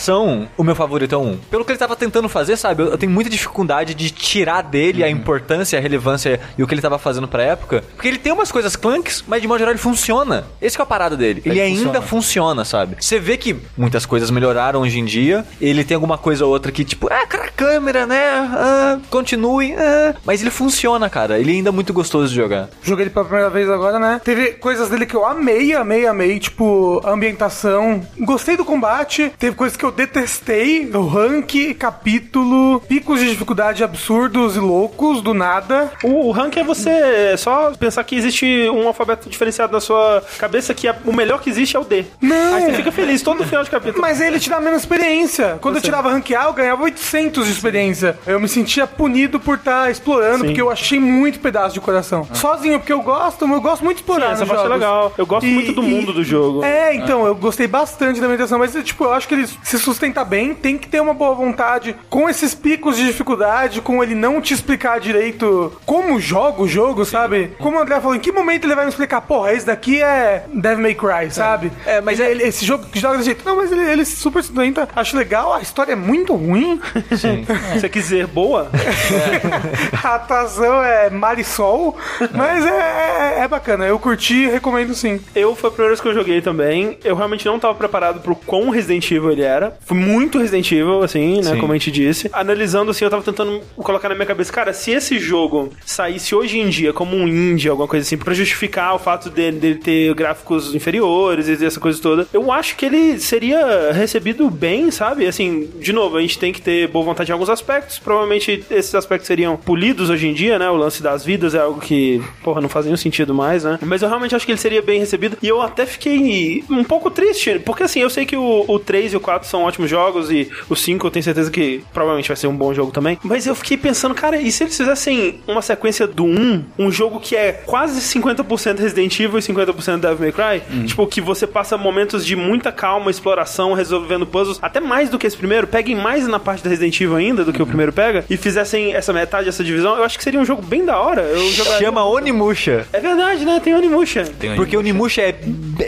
o 0.57 0.63
meu 0.63 0.75
favorito 0.75 1.13
é 1.15 1.17
1. 1.17 1.37
Pelo 1.49 1.65
que 1.65 1.71
ele 1.71 1.79
tava 1.79 1.95
tentando 1.95 2.29
fazer, 2.29 2.57
sabe? 2.57 2.83
Eu, 2.83 2.87
eu 2.91 2.97
tenho 2.97 3.11
muita 3.11 3.29
dificuldade 3.29 3.93
de 3.93 4.09
tirar 4.11 4.61
dele 4.61 5.03
a 5.03 5.09
importância, 5.09 5.77
a 5.77 5.81
relevância 5.81 6.39
e 6.57 6.63
o 6.63 6.67
que 6.67 6.73
ele 6.73 6.81
tava 6.81 6.97
fazendo 6.97 7.27
pra 7.27 7.43
época. 7.43 7.83
Porque 7.95 8.07
ele 8.07 8.17
tem 8.17 8.31
umas 8.31 8.51
coisas 8.51 8.75
clunks, 8.75 9.23
mas 9.27 9.41
de 9.41 9.47
modo 9.47 9.57
geral 9.59 9.71
ele 9.73 9.79
funciona. 9.79 10.45
Esse 10.61 10.79
é 10.79 10.83
a 10.83 10.85
parada 10.85 11.15
dele. 11.17 11.41
Ele, 11.45 11.55
Ele 11.55 11.61
ainda 11.61 12.01
funciona. 12.01 12.07
funciona, 12.07 12.65
sabe? 12.65 12.97
Você 12.99 13.19
vê 13.19 13.37
que 13.37 13.55
muitas 13.77 14.05
coisas 14.05 14.29
melhoraram 14.29 14.81
hoje 14.81 14.99
em 14.99 15.05
dia. 15.05 15.45
Ele 15.59 15.83
tem 15.83 15.95
alguma 15.95 16.17
coisa 16.17 16.45
ou 16.45 16.51
outra 16.51 16.71
que, 16.71 16.83
tipo, 16.83 17.07
ah, 17.11 17.25
cara, 17.27 17.49
câmera, 17.55 18.05
né? 18.05 18.17
Ah, 18.53 18.99
continue. 19.09 19.73
ah. 19.73 20.15
Mas 20.25 20.41
ele 20.41 20.51
funciona, 20.51 21.09
cara. 21.09 21.39
Ele 21.39 21.51
ainda 21.51 21.69
é 21.69 21.71
muito 21.71 21.93
gostoso 21.93 22.29
de 22.29 22.35
jogar. 22.35 22.69
Joguei 22.83 23.05
ele 23.05 23.09
pela 23.11 23.25
primeira 23.25 23.49
vez 23.49 23.69
agora, 23.69 23.99
né? 23.99 24.21
Teve 24.23 24.51
coisas 24.53 24.89
dele 24.89 25.05
que 25.05 25.15
eu 25.15 25.25
amei, 25.25 25.73
amei, 25.73 26.05
amei. 26.05 26.39
Tipo, 26.39 27.01
a 27.05 27.11
ambientação. 27.11 28.01
Gostei 28.19 28.57
do 28.57 28.65
combate. 28.65 29.31
Teve 29.37 29.55
coisas 29.55 29.77
que 29.77 29.85
eu 29.85 29.86
detestei. 29.91 30.89
O 30.93 31.05
rank, 31.07 31.53
capítulo, 31.77 32.81
picos 32.87 33.19
de 33.19 33.29
dificuldade 33.29 33.83
absurdos 33.83 34.55
e 34.55 34.59
loucos, 34.59 35.21
do 35.21 35.33
nada. 35.33 35.91
O, 36.03 36.27
o 36.27 36.31
rank 36.31 36.57
é 36.57 36.63
você 36.63 37.35
só 37.37 37.71
pensar 37.71 38.03
que 38.03 38.15
existe 38.15 38.45
um 38.69 38.87
alfabeto 38.87 39.29
diferenciado 39.29 39.73
na 39.73 39.79
sua 39.79 40.23
cabeça, 40.37 40.73
que 40.73 40.87
é- 40.87 40.95
o 41.05 41.13
melhor 41.13 41.41
que 41.41 41.49
existe 41.49 41.75
é 41.75 41.79
o 41.79 41.83
D. 41.83 42.05
Não. 42.21 42.55
Aí 42.55 42.65
você 42.65 42.73
fica 42.73 42.91
feliz 42.91 43.21
todo 43.21 43.43
final 43.45 43.63
de 43.63 43.69
capítulo. 43.69 44.01
Mas 44.01 44.21
ele 44.21 44.39
te 44.39 44.49
dá 44.49 44.59
menos 44.59 44.81
experiência. 44.81 45.57
Quando 45.61 45.75
eu 45.75 45.81
tirava 45.81 46.09
rank 46.09 46.31
A, 46.31 46.43
eu 46.45 46.53
ganhava 46.53 46.83
800 46.83 47.45
de 47.45 47.51
experiência. 47.51 48.17
Eu 48.25 48.39
me 48.39 48.47
sentia 48.47 48.87
punido 48.87 49.39
por 49.39 49.57
estar 49.57 49.89
explorando, 49.91 50.45
porque 50.45 50.61
eu 50.61 50.69
achei 50.69 50.99
muito 50.99 51.39
pedaço 51.39 51.73
de 51.73 51.81
coração. 51.81 52.27
Sozinho, 52.33 52.79
porque 52.79 52.93
eu 52.93 53.01
gosto, 53.01 53.45
eu 53.47 53.61
gosto 53.61 53.83
muito 53.83 53.97
de 53.97 54.03
explorar. 54.03 54.27
Sim, 54.27 54.43
essa 54.43 54.45
parte 54.45 54.65
é 54.65 54.69
legal. 54.69 55.13
Eu 55.17 55.25
gosto 55.25 55.45
muito 55.45 55.73
do 55.73 55.83
mundo 55.83 56.13
do 56.13 56.23
jogo. 56.23 56.63
É, 56.63 56.93
então, 56.95 57.25
eu 57.25 57.35
gostei 57.35 57.67
bastante 57.67 58.19
da 58.21 58.27
meditação, 58.27 58.59
mas 58.59 58.73
tipo, 58.83 59.03
eu 59.05 59.13
acho 59.13 59.27
que 59.27 59.33
ele 59.33 59.47
se 59.67 59.77
sustenta 59.77 60.23
bem, 60.23 60.53
tem 60.53 60.77
que 60.77 60.87
ter 60.87 61.01
uma 61.01 61.13
boa 61.13 61.35
vontade 61.35 61.95
com 62.09 62.29
esses 62.29 62.55
picos 62.55 62.95
de 62.95 63.05
dificuldade, 63.05 63.81
com 63.81 64.01
ele 64.01 64.15
não 64.15 64.39
te 64.39 64.53
explicar 64.53 64.99
direito 64.99 65.73
como 65.85 66.19
joga 66.19 66.61
o 66.61 66.67
jogo, 66.67 67.03
sabe? 67.03 67.51
Como 67.59 67.77
o 67.77 67.81
André 67.81 67.99
falou, 67.99 68.15
em 68.15 68.19
que 68.19 68.31
momento 68.31 68.65
ele 68.65 68.75
vai 68.75 68.85
me 68.85 68.89
explicar, 68.89 69.19
porra, 69.21 69.51
esse 69.53 69.65
daqui 69.65 70.01
é 70.01 70.45
Devil 70.53 70.81
May 70.83 70.95
Cry, 70.95 71.31
sabe? 71.31 71.71
É, 71.85 71.99
mas 71.99 72.17
ele, 72.19 72.31
ele- 72.31 72.43
esse 72.43 72.65
jogo 72.65 72.85
que 72.85 72.97
joga 72.99 73.17
desse 73.17 73.25
jeito. 73.25 73.43
Não, 73.45 73.57
mas 73.57 73.71
ele, 73.71 73.81
ele 73.83 74.05
super 74.05 74.41
sustenta. 74.41 74.87
Acho 74.95 75.17
legal, 75.17 75.53
a 75.53 75.61
história 75.61 75.91
é 75.91 75.95
muito 75.95 76.33
ruim. 76.33 76.79
Se 77.13 77.79
você 77.79 77.89
quiser 77.89 78.25
boa, 78.27 78.69
a 80.03 80.15
atuação 80.15 80.83
é 80.83 81.09
Marisol, 81.09 81.95
mas 82.33 82.65
é, 82.65 82.69
é, 82.69 83.39
é 83.41 83.47
bacana. 83.47 83.85
Eu 83.85 83.99
curti, 83.99 84.47
recomendo 84.47 84.93
sim. 84.95 85.19
eu 85.35 85.55
foi 85.55 85.69
a 85.69 85.71
primeira 85.71 85.89
vez 85.91 86.01
que 86.01 86.07
eu 86.07 86.13
joguei 86.13 86.41
também. 86.41 86.97
Eu 87.03 87.15
realmente 87.15 87.45
não 87.45 87.59
tava 87.59 87.75
preparado 87.75 88.21
pro 88.21 88.35
quão 88.35 88.69
Resident 88.69 89.09
Evil 89.11 89.31
ele 89.31 89.43
era. 89.57 89.77
Foi 89.81 89.97
muito 89.97 90.37
Resident 90.37 90.71
Evil, 90.71 91.03
assim, 91.03 91.37
né? 91.37 91.53
Sim. 91.53 91.59
Como 91.59 91.73
a 91.73 91.75
gente 91.75 91.91
disse. 91.91 92.29
Analisando, 92.31 92.91
assim, 92.91 93.03
eu 93.03 93.09
tava 93.09 93.23
tentando 93.23 93.61
colocar 93.75 94.09
na 94.09 94.15
minha 94.15 94.25
cabeça, 94.25 94.51
cara, 94.51 94.71
se 94.73 94.91
esse 94.91 95.19
jogo 95.19 95.71
saísse 95.85 96.33
hoje 96.33 96.59
em 96.59 96.69
dia 96.69 96.93
como 96.93 97.15
um 97.15 97.27
indie, 97.27 97.69
alguma 97.69 97.87
coisa 97.87 98.05
assim, 98.05 98.17
pra 98.17 98.33
justificar 98.33 98.95
o 98.95 98.99
fato 98.99 99.29
dele, 99.29 99.59
dele 99.59 99.75
ter 99.75 100.13
gráficos 100.13 100.73
inferiores 100.73 101.47
e 101.47 101.65
essa 101.65 101.79
coisa 101.79 102.01
toda, 102.01 102.27
eu 102.31 102.51
acho 102.51 102.75
que 102.75 102.85
ele 102.85 103.19
seria 103.19 103.91
recebido 103.91 104.49
bem, 104.49 104.91
sabe? 104.91 105.25
Assim, 105.25 105.69
de 105.79 105.91
novo, 105.91 106.17
a 106.17 106.21
gente 106.21 106.37
tem 106.37 106.53
que 106.53 106.61
ter 106.61 106.87
boa 106.87 107.05
vontade 107.05 107.29
em 107.29 107.33
alguns 107.33 107.49
aspectos. 107.49 107.99
Provavelmente 107.99 108.63
esses 108.69 108.93
aspectos 108.93 109.27
seriam 109.27 109.57
polidos 109.57 110.09
hoje 110.09 110.27
em 110.27 110.33
dia, 110.33 110.59
né? 110.59 110.69
O 110.69 110.75
lance 110.75 111.01
das 111.01 111.25
vidas 111.25 111.55
é 111.55 111.59
algo 111.59 111.81
que, 111.81 112.21
porra, 112.43 112.61
não 112.61 112.69
faz 112.69 112.85
nenhum 112.85 112.97
sentido 112.97 113.33
mais, 113.33 113.63
né? 113.63 113.79
Mas 113.81 114.01
eu 114.01 114.07
realmente 114.07 114.35
acho 114.35 114.45
que 114.45 114.51
ele 114.51 114.59
seria 114.59 114.81
bem 114.81 114.99
recebido. 114.99 115.37
E 115.41 115.47
eu 115.47 115.61
até 115.61 115.85
fiquei 115.85 116.63
um 116.69 116.83
pouco 116.83 117.09
triste, 117.09 117.59
porque 117.59 117.83
assim, 117.83 117.99
eu 117.99 118.09
sei 118.09 118.25
que 118.25 118.35
o, 118.35 118.65
o 118.67 118.79
3 118.79 119.13
e 119.13 119.17
o 119.17 119.19
4 119.19 119.46
são 119.47 119.63
ótimos 119.63 119.89
jogos 119.89 120.29
e 120.31 120.49
o 120.69 120.75
5 120.75 121.05
eu 121.07 121.11
tenho 121.11 121.23
certeza 121.23 121.49
que 121.51 121.83
provavelmente 121.93 122.27
vai 122.27 122.37
ser 122.37 122.47
um 122.47 122.55
bom 122.55 122.73
jogo 122.73 122.91
também. 122.91 123.17
Mas 123.23 123.45
eu 123.47 123.55
fiquei 123.55 123.77
pensando, 123.77 124.13
cara, 124.15 124.37
e 124.41 124.51
se 124.51 124.63
eles 124.63 124.75
fizessem 124.77 125.39
uma 125.47 125.61
sequência 125.61 126.05
do 126.07 126.23
1, 126.25 126.63
um 126.77 126.91
jogo 126.91 127.19
que 127.19 127.35
é 127.35 127.51
quase 127.65 127.99
50% 128.01 128.79
Resident 128.79 129.19
Evil 129.19 129.39
e 129.39 129.41
50% 129.41 129.57
50% 129.67 129.91
do 129.95 130.01
Devil 130.07 130.19
May 130.19 130.31
Cry, 130.31 130.63
Hum. 130.71 130.85
tipo, 130.85 131.05
que 131.07 131.21
você 131.21 131.47
passa 131.47 131.77
momentos 131.77 132.25
de 132.25 132.35
muita 132.35 132.71
calma, 132.71 133.09
exploração, 133.11 133.73
resolvendo 133.73 134.25
puzzles, 134.25 134.59
até 134.61 134.79
mais 134.79 135.09
do 135.09 135.17
que 135.17 135.25
esse 135.27 135.37
primeiro, 135.37 135.67
peguem 135.67 135.95
mais 135.95 136.27
na 136.27 136.39
parte 136.39 136.63
da 136.63 136.69
Resident 136.69 136.99
Evil 136.99 137.15
ainda 137.15 137.43
do 137.43 137.51
que 137.53 137.59
o 137.59 137.63
Uhum. 137.63 137.67
primeiro 137.69 137.91
pega, 137.93 138.25
e 138.29 138.37
fizessem 138.37 138.93
essa 138.93 139.11
metade, 139.13 139.49
essa 139.49 139.63
divisão, 139.63 139.95
eu 139.97 140.03
acho 140.03 140.17
que 140.17 140.23
seria 140.23 140.39
um 140.39 140.45
jogo 140.45 140.61
bem 140.61 140.85
da 140.85 140.99
hora. 140.99 141.21
Eu 141.21 141.49
jogaria... 141.51 141.79
Chama 141.87 142.03
Onimusha. 142.05 142.85
É 142.93 142.99
verdade, 142.99 143.45
né? 143.45 143.59
Tem 143.63 143.73
Onimusha. 143.75 144.25
Tem 144.39 144.55
Porque 144.55 144.75
o 144.75 144.79
Onimusha 144.79 145.21
é. 145.21 145.35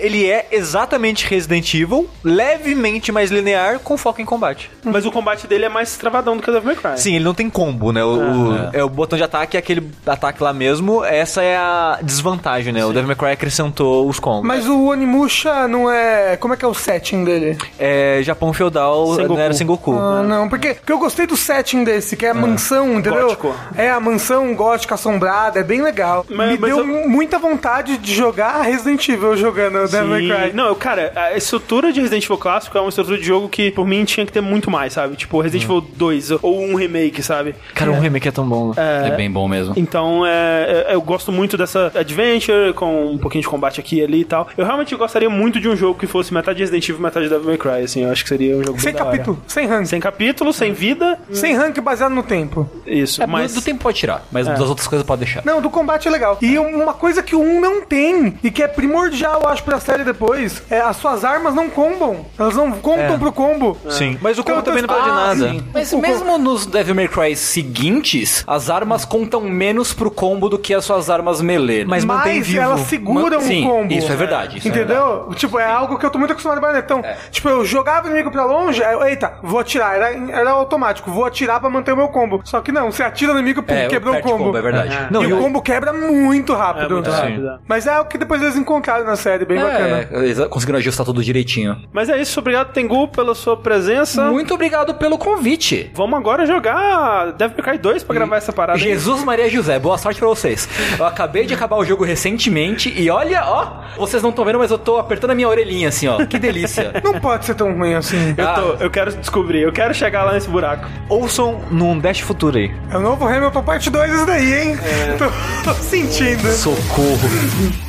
Ele 0.01 0.25
é 0.29 0.47
exatamente 0.51 1.25
Resident 1.27 1.73
Evil, 1.73 2.09
levemente 2.23 3.11
mais 3.11 3.29
linear, 3.31 3.48
com 3.83 3.97
foco 3.97 4.21
em 4.21 4.25
combate. 4.25 4.69
Mas 4.83 5.05
o 5.05 5.11
combate 5.11 5.47
dele 5.47 5.65
é 5.65 5.69
mais 5.69 5.95
travadão 5.97 6.35
do 6.37 6.43
que 6.43 6.49
o 6.49 6.53
Devil 6.53 6.67
May 6.67 6.75
Cry. 6.75 6.99
Sim, 7.01 7.15
ele 7.15 7.23
não 7.23 7.33
tem 7.33 7.49
combo, 7.49 7.91
né? 7.91 8.03
O, 8.03 8.09
o- 8.17 8.69
é 8.73 8.83
o 8.83 8.89
botão 8.89 9.17
de 9.17 9.23
ataque 9.23 9.57
é 9.57 9.59
aquele 9.59 9.89
ataque 10.05 10.41
lá 10.43 10.53
mesmo. 10.53 11.03
Essa 11.03 11.41
é 11.43 11.55
a 11.57 11.99
desvantagem, 12.01 12.71
né? 12.73 12.83
O 12.85 12.89
Devil 12.91 13.07
May 13.07 13.15
Cry 13.15 13.31
acrescentou 13.31 14.07
os 14.07 14.19
combos. 14.19 14.47
Mas 14.47 14.67
o 14.67 14.85
Onimusha 14.87 15.67
não 15.67 15.89
é. 15.91 16.37
Como 16.37 16.53
é 16.53 16.57
que 16.57 16.65
é 16.65 16.67
o 16.67 16.73
setting 16.73 17.23
dele? 17.23 17.57
É 17.77 18.19
Japão 18.23 18.51
feudal, 18.53 19.15
Sengoku. 19.15 19.33
não 19.33 19.39
era 19.41 19.53
Sengoku. 19.53 19.93
Ah, 19.97 20.23
não, 20.23 20.49
porque, 20.49 20.73
porque 20.75 20.91
eu 20.91 20.99
gostei 20.99 21.25
do 21.25 21.37
setting 21.37 21.83
desse, 21.83 22.15
que 22.17 22.25
é 22.25 22.29
a 22.29 22.33
mansão, 22.33 22.99
entendeu? 22.99 23.27
Gótico. 23.27 23.55
É 23.75 23.89
a 23.89 23.99
mansão 23.99 24.53
gótica 24.55 24.95
assombrada, 24.95 25.59
é 25.59 25.63
bem 25.63 25.81
legal. 25.81 26.25
Mas- 26.29 26.51
Me 26.51 26.57
mas 26.57 26.69
deu 26.75 26.79
eu- 26.79 27.09
muita 27.09 27.37
vontade 27.39 27.97
de 27.97 28.13
jogar 28.13 28.61
Resident 28.61 29.07
Evil 29.07 29.35
jogando 29.37 29.87
Devil 29.89 30.07
May 30.07 30.21
Sim. 30.21 30.27
Cry. 30.29 30.53
Não, 30.53 30.67
eu, 30.67 30.75
cara, 30.75 31.11
a 31.15 31.37
estrutura 31.37 31.91
de 31.91 31.99
Resident 32.01 32.23
Evil 32.25 32.37
clássico 32.37 32.77
é 32.77 32.81
uma 32.81 32.89
estrutura 32.89 33.17
de 33.17 33.23
jogo 33.23 33.38
que, 33.47 33.71
por 33.71 33.87
mim, 33.87 34.03
tinha 34.03 34.25
que 34.25 34.31
ter 34.31 34.41
muito 34.41 34.69
mais, 34.69 34.93
sabe? 34.93 35.15
Tipo, 35.15 35.39
Resident 35.39 35.63
Evil 35.63 35.81
2 35.81 36.31
ou 36.41 36.61
um 36.61 36.75
remake, 36.75 37.21
sabe? 37.23 37.55
Cara, 37.73 37.91
um 37.91 37.99
remake 37.99 38.27
é 38.27 38.31
tão 38.31 38.47
bom. 38.47 38.73
É 38.75 39.11
bem 39.15 39.29
bom 39.31 39.47
mesmo. 39.47 39.73
Então, 39.77 40.25
é, 40.25 40.85
é- 40.89 40.93
eu 40.95 41.01
gosto 41.01 41.31
muito 41.31 41.57
dessa 41.57 41.91
adventure, 41.95 42.73
com 42.73 43.11
um 43.11 43.17
pouquinho 43.17 43.41
de 43.41 43.47
combate 43.47 43.79
aqui 43.79 43.97
e 43.99 44.03
ali 44.03 44.21
e 44.21 44.25
tal. 44.25 44.47
Eu 44.57 44.65
realmente 44.65 44.95
gostaria 44.95 45.29
muito 45.29 45.59
de 45.59 45.69
um 45.69 45.75
jogo 45.75 45.97
que 45.99 46.07
fosse 46.07 46.33
metade 46.33 46.59
Resident 46.59 46.83
Evil 46.89 46.99
e 46.99 47.03
metade 47.03 47.29
Devil 47.29 47.45
May 47.47 47.57
Cry, 47.57 47.83
assim. 47.83 48.03
Eu 48.03 48.11
acho 48.11 48.23
que 48.23 48.29
seria 48.29 48.57
um 48.57 48.63
jogo 48.63 48.79
Sem 48.79 48.91
bem 48.91 48.99
da 49.01 49.07
hora. 49.07 49.17
capítulo, 49.17 49.41
sem 49.47 49.67
rank. 49.67 49.85
Sem 49.85 49.99
capítulo, 49.99 50.51
sem 50.53 50.73
vida. 50.73 51.19
Sem 51.31 51.55
rank 51.55 51.77
baseado 51.79 52.11
no 52.13 52.23
tempo. 52.23 52.69
Isso, 52.85 53.21
É, 53.21 53.27
mas... 53.27 53.53
do, 53.53 53.59
do 53.61 53.63
tempo 53.63 53.81
pode 53.83 53.97
tirar, 53.97 54.23
mas 54.31 54.47
das 54.47 54.59
outras 54.61 54.87
coisas 54.87 55.05
pode 55.05 55.19
deixar. 55.23 55.43
Não, 55.45 55.61
do 55.61 55.69
combate 55.69 56.07
é 56.07 56.11
legal. 56.11 56.37
E 56.41 56.57
uma 56.57 56.93
coisa 56.93 57.21
que 57.21 57.35
o 57.35 57.41
1 57.41 57.61
não 57.61 57.81
tem, 57.81 58.33
e 58.43 58.49
que 58.51 58.63
é 58.63 58.67
primordial, 58.67 59.41
eu 59.43 59.49
acho, 59.49 59.63
pra 59.63 59.79
série 59.79 60.03
depois, 60.03 60.63
é 60.69 60.79
as 60.79 60.95
suas 60.97 61.23
armas 61.23 61.53
não 61.53 61.69
combam. 61.69 62.25
Elas 62.37 62.55
não 62.55 62.71
contam 62.71 63.19
pro 63.19 63.28
combo. 63.31 63.77
Sim. 63.89 64.17
Mas 64.21 64.37
o 64.37 64.41
Então, 64.41 64.55
combo 64.55 64.65
também 64.65 64.81
não 64.81 64.87
então, 64.89 64.95
perde 65.03 65.09
ah, 65.11 65.27
nada. 65.27 65.49
sim. 65.51 65.63
Mas 65.73 65.91
O- 65.93 65.97
o- 65.97 66.01
mesmo 66.01 66.37
nos 66.37 66.65
Devil 66.65 66.95
May 66.95 67.07
Cry 67.07 67.35
seguintes, 67.35 68.43
as 68.47 68.69
armas 68.69 69.05
contam 69.05 69.41
menos 69.41 69.93
pro 69.93 70.09
combo 70.11 70.49
do 70.49 70.57
que 70.57 70.73
as 70.73 70.83
suas 70.85 71.09
armas 71.09 71.41
melee. 71.41 71.79
né? 71.79 71.85
Mas 71.87 72.03
mantém 72.05 72.37
Mas 72.37 72.47
vivo. 72.47 72.61
elas 72.61 72.81
seguram 72.81 73.41
Sim, 73.41 73.65
o 73.65 73.69
combo. 73.69 73.93
isso 73.93 74.11
é 74.11 74.15
verdade. 74.15 74.57
isso 74.57 74.67
é 74.67 74.71
verdade. 74.71 74.99
Entendeu? 74.99 75.29
tipo, 75.35 75.59
é 75.59 75.65
algo 75.65 75.97
que 75.97 76.05
eu 76.05 76.09
tô 76.09 76.17
muito 76.17 76.31
acostumado 76.31 76.57
a 76.57 76.61
bater. 76.61 76.83
Então, 76.83 77.01
tipo, 77.31 77.47
eu 77.49 77.63
jogava 77.65 78.07
o 78.07 78.09
inimigo 78.09 78.31
pra 78.31 78.45
longe, 78.45 78.83
aí 78.83 78.93
eu, 78.93 79.03
eita, 79.03 79.33
vou 79.43 79.59
atirar. 79.59 79.95
Era, 79.95 80.11
era 80.31 80.51
automático, 80.51 81.11
vou 81.11 81.25
atirar 81.25 81.59
pra 81.59 81.69
manter 81.69 81.91
o 81.93 81.97
meu 81.97 82.07
combo. 82.09 82.41
Só 82.43 82.61
que 82.61 82.71
não, 82.71 82.91
você 82.91 83.03
atira 83.03 83.33
no 83.33 83.39
inimigo, 83.39 83.63
pum, 83.63 83.73
É, 83.73 83.87
quebrou 83.87 84.13
o 84.13 84.17
perde 84.17 84.31
combo. 84.31 84.57
é 84.57 84.61
verdade. 84.61 85.07
Não, 85.11 85.23
e 85.23 85.29
e 85.29 85.33
o 85.33 85.37
o- 85.39 85.41
combo 85.41 85.61
quebra 85.61 85.93
muito 85.93 86.53
rápido. 86.53 86.85
É 86.85 86.93
muito 86.93 87.09
rápido. 87.11 87.59
Mas 87.67 87.85
é 87.87 87.93
algo 87.93 88.09
que 88.09 88.17
depois 88.17 88.41
eles 88.41 88.55
encontraram 88.55 89.05
na 89.05 89.15
série, 89.15 89.45
bem 89.45 89.59
bacana. 89.61 90.07
É, 90.11 90.17
eles 90.23 90.39
conseguiram 90.47 90.79
ajustar 90.79 91.05
tudo 91.05 91.23
direitinho. 91.23 91.77
Mas 91.93 92.09
é 92.09 92.19
isso, 92.19 92.39
obrigado, 92.39 92.71
Tengu, 92.73 93.07
pela 93.19 93.35
sua 93.35 93.57
presença. 93.57 94.31
Muito 94.31 94.53
obrigado 94.53 94.93
pelo 94.93 95.17
convite. 95.17 95.91
Vamos 95.93 96.17
agora 96.17 96.45
jogar 96.45 97.33
Devil 97.33 97.57
May 97.57 97.65
Cry 97.73 97.77
2 97.77 98.03
pra 98.03 98.15
gravar 98.15 98.37
essa 98.37 98.53
parada. 98.53 98.79
aí. 98.79 98.83
Jesus 98.85 99.25
Maria 99.25 99.49
José, 99.49 99.77
boa 99.77 99.97
sorte 99.97 100.19
pra 100.21 100.29
vocês. 100.29 100.69
Eu 100.97 101.05
acabei 101.05 101.45
de 101.45 101.53
acabar 101.53 101.75
o 101.75 101.83
jogo 101.83 102.05
recentemente 102.05 102.93
e 102.95 103.09
olha, 103.09 103.43
ó, 103.45 103.81
vocês 103.97 104.23
não 104.23 104.29
estão 104.29 104.45
vendo, 104.45 104.57
mas 104.57 104.71
eu 104.71 104.77
tô 104.77 104.97
apertando 104.97 105.31
a 105.31 105.35
minha 105.35 105.49
orelhinha 105.49 105.89
assim, 105.89 106.07
ó. 106.07 106.25
Que 106.25 106.39
delícia. 106.39 106.93
Não 107.03 107.19
pode 107.19 107.45
ser 107.45 107.55
tão 107.55 107.75
ruim 107.75 107.93
assim. 107.95 108.35
Eu, 108.37 108.53
tô, 108.53 108.83
eu 108.83 108.89
quero 108.89 109.11
descobrir, 109.11 109.61
eu 109.63 109.73
quero 109.73 109.93
chegar 109.93 110.23
lá 110.23 110.33
nesse 110.33 110.47
buraco. 110.47 110.87
Ouçam 111.09 111.61
num 111.69 111.99
Dash 111.99 112.19
Futuro 112.21 112.57
aí. 112.57 112.71
É 112.89 112.97
o 112.97 113.01
novo 113.01 113.27
Hamilton 113.27 113.63
parte 113.63 113.89
2 113.89 114.13
isso 114.13 114.25
daí, 114.25 114.53
hein? 114.53 114.77
Tô, 115.17 115.73
tô 115.73 115.73
sentindo. 115.81 116.47
Socorro. 116.51 117.88